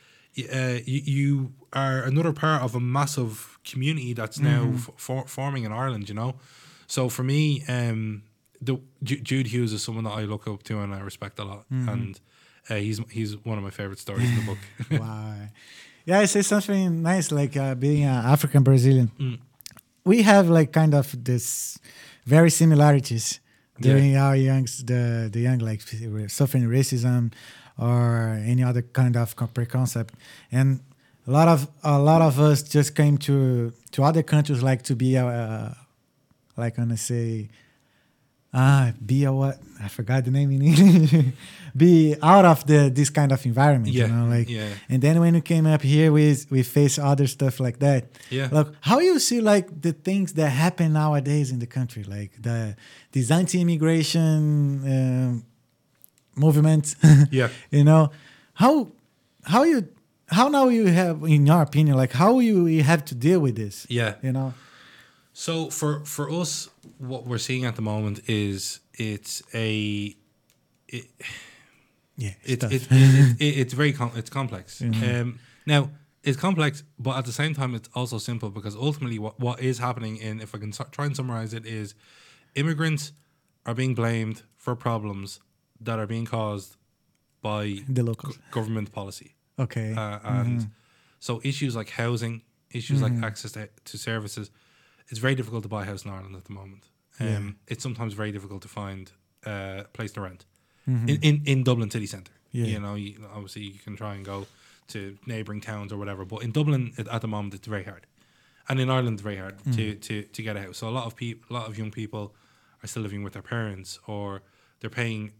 uh, 0.53 0.79
you, 0.85 1.01
you 1.17 1.53
are 1.73 2.03
another 2.03 2.31
part 2.33 2.61
of 2.61 2.75
a 2.75 2.79
massive 2.79 3.57
community 3.65 4.13
that's 4.13 4.39
now 4.39 4.71
f- 4.75 4.89
for, 4.97 5.25
forming 5.27 5.63
in 5.63 5.71
Ireland. 5.71 6.09
You 6.09 6.15
know, 6.15 6.35
so 6.87 7.09
for 7.09 7.23
me, 7.23 7.63
um, 7.67 8.23
the 8.61 8.77
Ju- 9.03 9.19
Jude 9.21 9.47
Hughes 9.47 9.73
is 9.73 9.81
someone 9.83 10.03
that 10.05 10.11
I 10.21 10.23
look 10.25 10.47
up 10.47 10.63
to 10.63 10.79
and 10.79 10.93
I 10.93 10.99
respect 10.99 11.39
a 11.39 11.43
lot, 11.43 11.65
and 11.69 12.19
uh, 12.69 12.75
he's 12.75 12.99
he's 13.09 13.35
one 13.45 13.57
of 13.57 13.63
my 13.63 13.71
favorite 13.71 13.99
stories 13.99 14.29
in 14.29 14.35
the 14.35 14.45
book. 14.45 14.59
wow. 15.01 15.35
Yeah, 16.05 16.19
I 16.19 16.25
say 16.27 16.41
something 16.41 17.01
nice 17.03 17.31
like 17.31 17.55
uh, 17.57 17.75
being 17.75 18.03
an 18.03 18.25
African 18.25 18.63
Brazilian. 18.63 19.11
Mm. 19.19 19.39
We 20.03 20.23
have 20.23 20.49
like 20.49 20.71
kind 20.71 20.93
of 20.93 21.15
this 21.23 21.77
very 22.25 22.49
similarities 22.49 23.39
Yeah. 23.79 23.93
during 23.93 24.15
our 24.17 24.35
youngs, 24.35 24.83
the 24.83 25.29
the 25.31 25.39
young 25.41 25.59
like 25.59 25.81
suffering 26.29 26.65
racism 26.69 27.31
or 27.77 28.39
any 28.45 28.63
other 28.63 28.81
kind 28.93 29.15
of 29.15 29.35
co- 29.35 29.47
preconcept, 29.53 30.09
and 30.51 30.79
a 31.27 31.31
lot 31.31 31.47
of 31.47 31.67
a 31.83 31.97
lot 31.99 32.21
of 32.21 32.39
us 32.39 32.63
just 32.75 32.95
came 32.95 33.17
to 33.17 33.71
to 33.91 34.03
other 34.03 34.23
countries 34.23 34.61
like 34.61 34.81
to 34.83 34.95
be 34.95 35.17
uh, 35.17 35.69
like 36.57 36.79
I 36.79 36.95
say 36.95 37.49
ah 38.53 38.91
be 39.05 39.23
a 39.23 39.31
what 39.31 39.59
I 39.83 39.87
forgot 39.87 40.25
the 40.25 40.31
name 40.31 40.51
in 40.51 40.61
English. 40.61 41.25
be 41.75 42.15
out 42.21 42.45
of 42.45 42.65
the 42.67 42.89
this 42.93 43.09
kind 43.09 43.31
of 43.31 43.45
environment. 43.45 43.93
Yeah, 43.93 44.07
You 44.07 44.13
know, 44.13 44.25
like 44.37 44.49
yeah. 44.49 44.69
and 44.89 45.01
then 45.01 45.19
when 45.19 45.33
you 45.35 45.41
came 45.41 45.65
up 45.65 45.81
here 45.81 46.11
we 46.11 46.35
we 46.49 46.63
face 46.63 46.99
other 46.99 47.27
stuff 47.27 47.59
like 47.59 47.79
that. 47.79 48.05
Yeah. 48.29 48.49
Like 48.51 48.67
how 48.81 48.99
you 48.99 49.19
see 49.19 49.39
like 49.41 49.81
the 49.81 49.93
things 49.93 50.33
that 50.33 50.49
happen 50.49 50.93
nowadays 50.93 51.49
in 51.51 51.59
the 51.59 51.67
country, 51.67 52.03
like 52.03 52.31
the 52.41 52.75
this 53.13 53.31
anti-immigration 53.31 54.83
um, 54.85 55.45
movement. 56.35 56.95
Yeah. 57.31 57.49
you 57.71 57.83
know 57.83 58.11
how 58.53 58.89
how 59.43 59.63
you 59.63 59.87
how 60.27 60.47
now 60.49 60.67
you 60.69 60.87
have 60.87 61.23
in 61.23 61.45
your 61.47 61.61
opinion 61.61 61.97
like 61.97 62.11
how 62.13 62.39
you, 62.39 62.67
you 62.67 62.83
have 62.83 63.03
to 63.05 63.15
deal 63.15 63.39
with 63.39 63.55
this. 63.55 63.85
Yeah. 63.89 64.15
You 64.21 64.31
know. 64.33 64.53
So 65.41 65.71
for 65.71 66.05
for 66.05 66.29
us, 66.29 66.69
what 66.99 67.25
we're 67.25 67.39
seeing 67.39 67.65
at 67.65 67.75
the 67.75 67.81
moment 67.81 68.29
is 68.29 68.79
it's 68.93 69.41
a 69.55 70.15
it, 70.87 71.05
Yeah. 72.15 72.35
it, 72.43 72.63
it, 72.63 72.73
it, 72.73 72.87
it, 73.39 73.57
it's 73.61 73.73
very 73.73 73.91
com- 73.91 74.11
it's 74.15 74.29
complex. 74.29 74.81
Mm-hmm. 74.81 75.21
Um, 75.21 75.39
now 75.65 75.89
it's 76.23 76.37
complex, 76.37 76.83
but 76.99 77.17
at 77.17 77.25
the 77.25 77.31
same 77.31 77.55
time, 77.55 77.73
it's 77.73 77.89
also 77.95 78.19
simple 78.19 78.51
because 78.51 78.75
ultimately, 78.75 79.17
what, 79.17 79.39
what 79.39 79.59
is 79.59 79.79
happening 79.79 80.17
in 80.17 80.41
if 80.41 80.53
I 80.53 80.59
can 80.59 80.71
try 80.91 81.05
and 81.07 81.15
summarize 81.15 81.55
it 81.55 81.65
is, 81.65 81.95
immigrants 82.53 83.11
are 83.65 83.73
being 83.73 83.95
blamed 83.95 84.43
for 84.57 84.75
problems 84.75 85.39
that 85.79 85.97
are 85.97 86.05
being 86.05 86.27
caused 86.27 86.75
by 87.41 87.79
the 87.89 88.03
local 88.03 88.29
go- 88.29 88.35
government 88.51 88.91
policy, 88.91 89.33
Okay. 89.57 89.95
uh, 89.95 90.19
and 90.23 90.69
so 91.19 91.41
issues 91.43 91.75
like 91.75 91.89
housing, 91.89 92.43
issues 92.69 93.01
like 93.01 93.13
access 93.23 93.53
to, 93.53 93.69
to 93.85 93.97
services. 93.97 94.51
It's 95.09 95.19
very 95.19 95.35
difficult 95.35 95.63
to 95.63 95.69
buy 95.69 95.83
a 95.83 95.85
house 95.85 96.05
in 96.05 96.11
Ireland 96.11 96.35
at 96.35 96.45
the 96.45 96.53
moment. 96.53 96.83
Um, 97.19 97.27
Yeah. 97.27 97.39
It's 97.67 97.83
sometimes 97.83 98.13
very 98.13 98.31
difficult 98.31 98.61
to 98.63 98.67
find 98.67 99.11
uh, 99.45 99.83
a 99.85 99.87
place 99.93 100.11
to 100.13 100.21
rent 100.21 100.45
in, 100.87 101.19
in, 101.21 101.41
in 101.45 101.63
Dublin 101.63 101.89
city 101.91 102.05
centre. 102.07 102.33
Yeah. 102.51 102.65
You 102.65 102.79
know, 102.79 102.95
you, 102.95 103.15
obviously 103.33 103.63
you 103.63 103.79
can 103.79 103.95
try 103.95 104.15
and 104.15 104.25
go 104.25 104.47
to 104.89 105.17
neighbouring 105.25 105.61
towns 105.61 105.91
or 105.93 105.97
whatever, 105.97 106.25
but 106.25 106.43
in 106.43 106.51
Dublin 106.51 106.93
at, 106.97 107.07
at 107.07 107.21
the 107.21 107.27
moment 107.27 107.53
it's 107.53 107.67
very 107.67 107.83
hard, 107.83 108.07
and 108.67 108.79
in 108.79 108.89
Ireland 108.89 109.13
it's 109.15 109.21
very 109.21 109.37
hard 109.37 109.55
to, 109.75 109.95
to, 109.95 110.23
to 110.23 110.41
get 110.43 110.57
a 110.57 110.61
house. 110.61 110.77
So 110.79 110.87
a 110.89 110.95
lot 110.99 111.05
of 111.05 111.15
people, 111.15 111.43
a 111.49 111.59
lot 111.59 111.67
of 111.69 111.77
young 111.77 111.91
people, 111.91 112.33
are 112.83 112.87
still 112.87 113.03
living 113.03 113.23
with 113.23 113.33
their 113.33 113.43
parents 113.43 113.99
or 114.07 114.41
they're 114.79 114.89
paying 114.89 115.31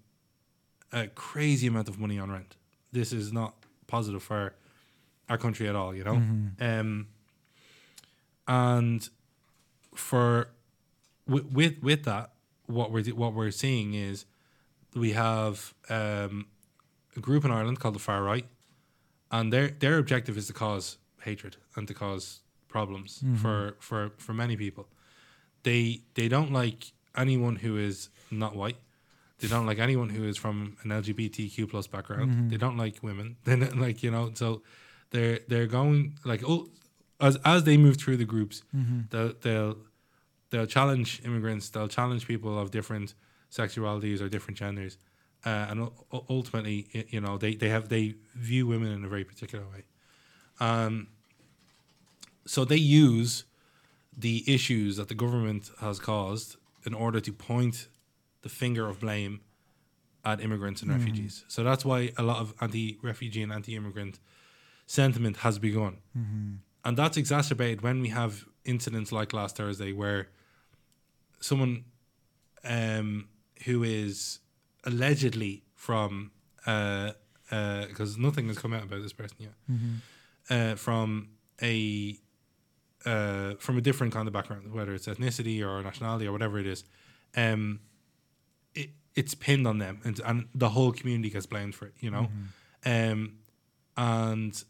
a 0.93 1.07
crazy 1.07 1.68
amount 1.68 1.89
of 1.89 1.99
money 1.99 2.20
on 2.20 2.30
rent. 2.32 2.55
This 2.91 3.12
is 3.12 3.34
not 3.34 3.55
positive 3.88 4.22
for 4.24 4.53
our 5.28 5.38
country 5.38 5.68
at 5.68 5.76
all. 5.76 5.93
You 5.95 6.03
know, 6.03 6.18
um, 6.59 7.07
and 8.47 9.09
for 10.02 10.49
with, 11.28 11.45
with 11.52 11.82
with 11.82 12.04
that, 12.04 12.32
what 12.66 12.91
we're 12.91 13.04
what 13.14 13.34
we're 13.34 13.52
seeing 13.52 13.93
is 13.93 14.26
we 14.95 15.12
have 15.14 15.74
um, 15.89 16.47
a 17.16 17.20
group 17.20 17.45
in 17.45 17.52
Ireland 17.52 17.80
called 17.80 17.95
the 17.95 17.99
far 17.99 18.24
right, 18.24 18.45
and 19.32 19.54
their 19.54 19.70
their 19.70 19.97
objective 19.97 20.38
is 20.38 20.47
to 20.47 20.54
cause 20.54 20.97
hatred 21.22 21.58
and 21.76 21.88
to 21.88 21.93
cause 21.93 22.41
problems 22.68 23.20
mm-hmm. 23.20 23.36
for, 23.36 23.76
for 23.80 24.12
for 24.18 24.34
many 24.34 24.58
people. 24.58 24.88
They 25.64 26.02
they 26.16 26.28
don't 26.28 26.52
like 26.52 26.91
anyone 27.16 27.58
who 27.58 27.78
is 27.78 28.10
not 28.30 28.56
white. 28.56 28.78
They 29.39 29.47
don't 29.47 29.66
like 29.66 29.80
anyone 29.80 30.10
who 30.10 30.24
is 30.24 30.38
from 30.38 30.78
an 30.84 30.91
LGBTQ 30.91 31.70
plus 31.70 31.88
background. 31.88 32.32
Mm-hmm. 32.32 32.49
They 32.49 32.58
don't 32.58 32.78
like 32.78 33.02
women. 33.02 33.38
They 33.43 33.56
don't 33.56 33.80
like 33.80 34.04
you 34.04 34.12
know. 34.12 34.32
So 34.34 34.62
they're 35.12 35.39
they're 35.47 35.68
going 35.68 36.18
like 36.26 36.43
oh, 36.47 36.70
as 37.20 37.38
as 37.45 37.64
they 37.64 37.78
move 37.78 37.97
through 37.97 38.18
the 38.18 38.26
groups, 38.26 38.64
mm-hmm. 38.76 39.02
they'll 39.10 39.34
they'll 39.41 39.78
they'll 40.52 40.68
challenge 40.68 41.22
immigrants. 41.26 41.70
They'll 41.70 41.88
challenge 41.88 42.28
people 42.28 42.58
of 42.60 42.70
different 42.72 43.16
sexualities 43.52 44.22
or 44.22 44.30
different 44.30 44.58
genders, 44.58 44.97
uh, 45.45 45.49
and 45.70 45.80
u- 45.80 46.26
ultimately, 46.30 46.88
you 47.10 47.20
know, 47.20 47.38
they 47.38 47.56
they 47.56 47.70
have 47.70 47.89
they 47.89 48.16
view 48.36 48.68
women 48.68 48.91
in 48.91 49.04
a 49.04 49.08
very 49.10 49.24
particular 49.24 49.66
way. 49.66 49.84
Um, 50.60 51.08
so 52.45 52.66
they 52.66 52.78
use 52.78 53.45
the 54.16 54.43
issues 54.47 54.97
that 54.97 55.08
the 55.08 55.16
government 55.16 55.72
has 55.80 55.99
caused 55.99 56.58
in 56.86 56.93
order 56.93 57.20
to 57.20 57.32
point 57.34 57.88
the 58.41 58.49
finger 58.49 58.88
of 58.88 58.99
blame 58.99 59.41
at 60.26 60.41
immigrants 60.41 60.82
and 60.82 60.91
refugees. 60.91 61.45
So 61.47 61.64
that's 61.64 61.84
why 61.86 62.12
a 62.18 62.24
lot 62.24 62.38
of 62.38 62.54
anti-refugee 62.62 63.41
and 63.41 63.52
anti-immigrant 63.52 64.20
sentiment 64.86 65.38
has 65.38 65.58
begun, 65.60 65.97
and 66.84 66.97
that's 66.97 67.18
exacerbated 67.18 67.82
when 67.82 68.02
we 68.02 68.10
have 68.10 68.45
incidents 68.66 69.12
like 69.12 69.34
last 69.34 69.56
Thursday 69.58 69.91
where 69.93 70.30
someone 71.41 71.83
um, 72.63 73.27
who 73.65 73.83
is 73.83 74.39
allegedly 74.85 75.63
from 75.75 76.31
because 76.57 77.15
uh, 77.51 77.85
because 77.87 78.17
nothing 78.17 78.47
has 78.47 78.57
come 78.57 78.73
out 78.73 78.83
about 78.83 79.01
this 79.01 79.13
person 79.13 79.37
yet. 79.39 79.53
Uh, 80.49 80.75
from 80.75 81.29
a 81.61 82.17
uh, 83.05 83.55
from 83.59 83.77
a 83.77 83.81
different 83.81 84.13
kind 84.13 84.27
of 84.27 84.33
background, 84.33 84.71
whether 84.73 84.93
it's 84.93 85.07
ethnicity 85.07 85.61
or 85.65 85.81
nationality 85.83 86.27
or 86.27 86.31
whatever 86.31 86.59
it 86.59 86.67
is, 86.67 86.83
um, 87.35 87.79
it, 88.75 88.91
it's 89.15 89.33
pinned 89.33 89.65
on 89.67 89.79
them, 89.79 89.99
and, 90.03 90.19
and 90.25 90.47
the 90.53 90.69
whole 90.69 90.91
community 90.91 91.29
gets 91.29 91.45
blamed 91.45 91.73
for 91.75 91.85
it. 91.87 91.93
You 91.99 92.11
know, 92.11 92.29
um, 92.85 93.37
and 93.97 94.63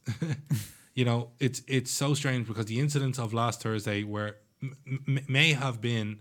you 0.95 1.03
know 1.05 1.31
it's 1.39 1.61
it's 1.67 1.91
so 1.91 2.13
strange 2.13 2.47
because 2.47 2.65
the 2.65 2.79
incidents 2.79 3.19
of 3.19 3.33
last 3.33 3.61
Thursday 3.61 4.03
were 4.03 4.37
m- 4.63 4.75
m- 5.07 5.25
may 5.27 5.53
have 5.53 5.81
been 5.81 6.19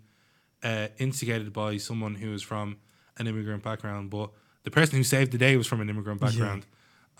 uh, 0.63 0.89
instigated 0.99 1.53
by 1.53 1.77
someone 1.79 2.15
who 2.17 2.33
is 2.35 2.43
from 2.43 2.77
an 3.19 3.27
immigrant 3.27 3.63
background, 3.63 4.11
but 4.11 4.31
the 4.63 4.71
person 4.71 4.97
who 4.97 5.05
saved 5.05 5.33
the 5.33 5.39
day 5.39 5.57
was 5.57 5.67
from 5.67 5.81
an 5.81 5.89
immigrant 5.89 6.21
background, 6.21 6.67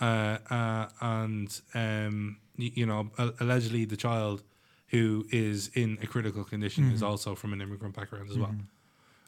uh, 0.01 0.39
uh, 0.55 0.89
and 1.01 1.61
um, 1.75 2.39
y- 2.59 2.73
you 2.75 2.87
know 2.87 3.11
allegedly 3.41 3.85
the 3.85 3.97
child 3.97 4.43
who 4.89 5.25
is 5.31 5.69
in 5.75 5.99
a 6.03 6.07
critical 6.07 6.45
condition 6.45 6.91
is 6.93 7.03
also 7.03 7.35
from 7.35 7.53
an 7.53 7.61
immigrant 7.61 7.95
background 7.95 8.29
as 8.31 8.37
well. 8.39 8.55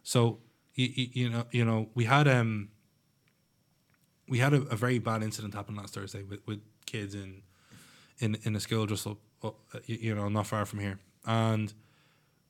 So 0.03 0.39
you, 0.75 0.89
you 1.13 1.31
know 1.31 1.45
you 1.51 1.65
know 1.65 1.89
we 1.95 2.05
had 2.05 2.27
um 2.29 2.69
we 4.29 4.39
had 4.39 4.53
a, 4.55 4.63
a 4.63 4.77
very 4.77 4.99
bad 4.99 5.23
incident 5.23 5.55
happen 5.55 5.75
last 5.75 5.95
Thursday 5.95 6.23
with, 6.23 6.41
with 6.47 6.61
kids 6.87 7.15
in 7.15 7.43
in 8.19 8.37
in 8.45 8.55
a 8.57 8.61
school 8.61 8.87
just 8.87 9.07
up, 9.07 9.19
up, 9.43 9.57
uh, 9.75 9.79
you, 9.87 9.97
you 10.01 10.15
know 10.15 10.29
not 10.29 10.47
far 10.47 10.65
from 10.67 10.79
here. 10.81 10.99
And 11.27 11.73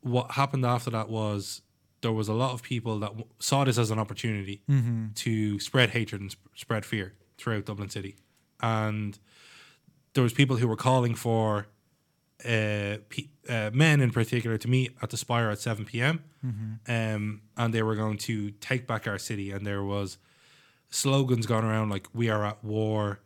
what 0.03 0.33
happened 0.33 0.65
after 0.67 0.91
that 0.91 1.09
was 1.09 1.63
there 2.03 2.13
was 2.13 2.29
a 2.29 2.35
lot 2.35 2.53
of 2.53 2.63
people 2.63 2.99
that 3.01 3.11
w- 3.11 3.27
saw 3.39 3.65
this 3.65 3.79
as 3.79 3.91
an 3.91 3.99
opportunity 3.99 4.61
to 5.15 5.59
spread 5.61 5.91
hatred 5.91 6.21
and 6.21 6.31
sp- 6.35 6.51
spread 6.55 6.85
fear 6.85 7.15
throughout 7.39 7.65
Dublin 7.65 7.89
City, 7.91 8.17
and 8.61 9.19
there 10.15 10.23
was 10.25 10.33
people 10.33 10.57
who 10.57 10.67
were 10.69 10.77
calling 10.77 11.15
for 11.15 11.67
uh, 12.45 12.99
pe- 13.09 13.29
uh, 13.49 13.71
men 13.73 14.01
in 14.01 14.11
particular 14.11 14.59
to 14.59 14.69
meet 14.69 14.97
at 15.01 15.11
the 15.11 15.17
Spire 15.17 15.49
at 15.51 15.61
seven 15.61 15.85
p.m. 15.85 16.25
Um, 16.89 17.43
and 17.57 17.73
they 17.73 17.83
were 17.85 17.95
going 17.95 18.19
to 18.19 18.51
take 18.53 18.87
back 18.89 19.07
our 19.07 19.19
city, 19.19 19.53
and 19.53 19.65
there 19.67 19.83
was 19.85 20.19
slogans 20.91 21.47
going 21.47 21.65
around 21.65 21.91
like 21.91 22.09
"We 22.13 22.29
are 22.31 22.45
at 22.45 22.63
war," 22.65 23.21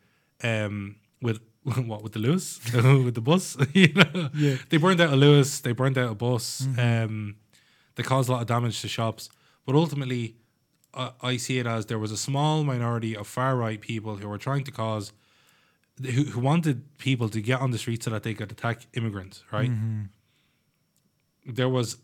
um, 0.44 0.96
with 1.22 1.40
what 1.90 2.02
with 2.02 2.12
the 2.12 2.20
Luas 2.20 2.58
with 3.04 3.14
the 3.14 3.20
bus. 3.20 3.56
you 3.74 3.92
know, 3.92 4.30
Yeah. 4.34 4.56
they 4.68 4.76
burned 4.78 5.00
out 5.00 5.12
a 5.12 5.16
Luas, 5.16 5.60
they 5.62 5.72
burned 5.72 5.98
out 5.98 6.10
a 6.12 6.14
bus. 6.14 6.66
Um, 6.78 7.36
they 7.96 8.02
caused 8.02 8.28
a 8.28 8.32
lot 8.32 8.40
of 8.42 8.46
damage 8.46 8.80
to 8.82 8.88
shops, 8.88 9.28
but 9.64 9.74
ultimately, 9.74 10.36
I 10.94 11.10
I 11.32 11.36
see 11.38 11.58
it 11.58 11.66
as 11.66 11.86
there 11.86 11.98
was 11.98 12.12
a 12.12 12.16
small 12.16 12.62
minority 12.64 13.16
of 13.16 13.26
far 13.26 13.56
right 13.56 13.80
people 13.80 14.16
who 14.16 14.28
were 14.28 14.38
trying 14.38 14.64
to 14.64 14.70
cause, 14.70 15.12
who, 16.00 16.24
who 16.32 16.40
wanted 16.40 16.76
people 16.98 17.28
to 17.30 17.40
get 17.40 17.60
on 17.60 17.70
the 17.70 17.78
street 17.78 18.02
so 18.02 18.10
that 18.10 18.22
they 18.22 18.34
could 18.34 18.52
attack 18.52 18.86
immigrants. 18.94 19.42
Right. 19.52 19.70
There 21.46 21.68
was, 21.68 21.98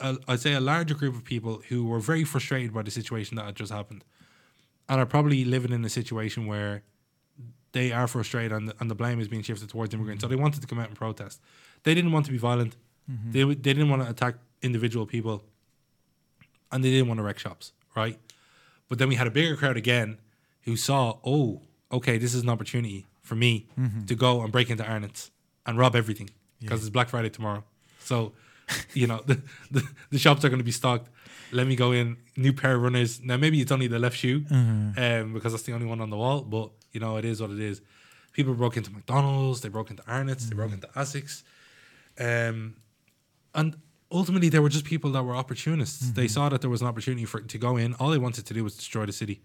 a, 0.00 0.16
I'd 0.26 0.40
say, 0.40 0.54
a 0.54 0.60
larger 0.60 0.94
group 0.94 1.14
of 1.14 1.24
people 1.24 1.62
who 1.68 1.84
were 1.86 2.00
very 2.00 2.24
frustrated 2.24 2.72
by 2.72 2.82
the 2.82 2.90
situation 2.90 3.36
that 3.36 3.44
had 3.44 3.54
just 3.56 3.72
happened, 3.72 4.04
and 4.88 5.00
are 5.00 5.06
probably 5.06 5.44
living 5.44 5.72
in 5.72 5.84
a 5.84 5.90
situation 5.90 6.46
where 6.46 6.82
they 7.72 7.92
are 7.92 8.06
frustrated 8.06 8.52
and 8.52 8.68
the, 8.68 8.74
and 8.80 8.90
the 8.90 8.94
blame 8.94 9.20
is 9.20 9.28
being 9.28 9.42
shifted 9.42 9.68
towards 9.68 9.92
immigrants. 9.94 10.22
So 10.22 10.28
they 10.28 10.36
wanted 10.36 10.60
to 10.60 10.66
come 10.66 10.78
out 10.78 10.88
and 10.88 10.96
protest. 10.96 11.40
They 11.82 11.94
didn't 11.94 12.12
want 12.12 12.26
to 12.26 12.32
be 12.32 12.38
violent. 12.38 12.76
Mm-hmm. 13.10 13.32
They 13.32 13.40
w- 13.40 13.56
they 13.56 13.72
didn't 13.72 13.90
want 13.90 14.02
to 14.02 14.10
attack 14.10 14.36
individual 14.62 15.06
people, 15.06 15.44
and 16.72 16.84
they 16.84 16.90
didn't 16.90 17.08
want 17.08 17.18
to 17.18 17.24
wreck 17.24 17.38
shops. 17.38 17.72
Right, 17.96 18.18
but 18.88 18.98
then 18.98 19.08
we 19.08 19.16
had 19.16 19.26
a 19.26 19.30
bigger 19.30 19.56
crowd 19.56 19.76
again 19.76 20.18
who 20.62 20.76
saw, 20.76 21.18
oh, 21.24 21.62
okay, 21.90 22.18
this 22.18 22.34
is 22.34 22.42
an 22.42 22.48
opportunity 22.48 23.06
for 23.22 23.34
me 23.34 23.66
mm-hmm. 23.78 24.04
to 24.04 24.14
go 24.14 24.42
and 24.42 24.52
break 24.52 24.70
into 24.70 24.84
Arnott's 24.84 25.30
and 25.66 25.78
rob 25.78 25.96
everything 25.96 26.30
because 26.60 26.80
it's 26.80 26.90
Black 26.90 27.08
Friday 27.08 27.30
tomorrow. 27.30 27.64
So, 28.00 28.32
you 28.92 29.06
know, 29.06 29.22
the, 29.26 29.40
the, 29.70 29.82
the 30.10 30.18
shops 30.18 30.44
are 30.44 30.48
going 30.48 30.60
to 30.60 30.64
be 30.64 30.72
stocked. 30.72 31.08
Let 31.52 31.66
me 31.66 31.76
go 31.76 31.92
in, 31.92 32.18
new 32.36 32.52
pair 32.52 32.74
of 32.74 32.82
runners. 32.82 33.20
Now, 33.22 33.36
maybe 33.36 33.60
it's 33.60 33.72
only 33.72 33.86
the 33.86 33.98
left 33.98 34.16
shoe 34.16 34.40
mm-hmm. 34.40 34.98
um, 34.98 35.32
because 35.32 35.52
that's 35.52 35.64
the 35.64 35.72
only 35.72 35.86
one 35.86 36.00
on 36.00 36.10
the 36.10 36.16
wall, 36.16 36.42
but, 36.42 36.70
you 36.92 37.00
know, 37.00 37.16
it 37.16 37.24
is 37.24 37.40
what 37.40 37.50
it 37.50 37.60
is. 37.60 37.80
People 38.32 38.54
broke 38.54 38.76
into 38.76 38.92
McDonald's, 38.92 39.60
they 39.60 39.68
broke 39.68 39.90
into 39.90 40.02
Arnott's, 40.06 40.48
they 40.48 40.54
broke 40.54 40.72
into 40.72 40.88
Essex. 40.96 41.42
Um, 42.18 42.76
and 43.54 43.76
ultimately 44.10 44.48
they 44.48 44.58
were 44.58 44.68
just 44.68 44.84
people 44.84 45.10
that 45.12 45.22
were 45.22 45.34
opportunists. 45.34 46.04
Mm-hmm. 46.06 46.14
They 46.14 46.28
saw 46.28 46.48
that 46.48 46.60
there 46.60 46.70
was 46.70 46.82
an 46.82 46.88
opportunity 46.88 47.24
for 47.24 47.40
to 47.40 47.58
go 47.58 47.76
in. 47.76 47.94
All 47.94 48.10
they 48.10 48.18
wanted 48.18 48.46
to 48.46 48.54
do 48.54 48.64
was 48.64 48.76
destroy 48.76 49.06
the 49.06 49.12
city. 49.12 49.40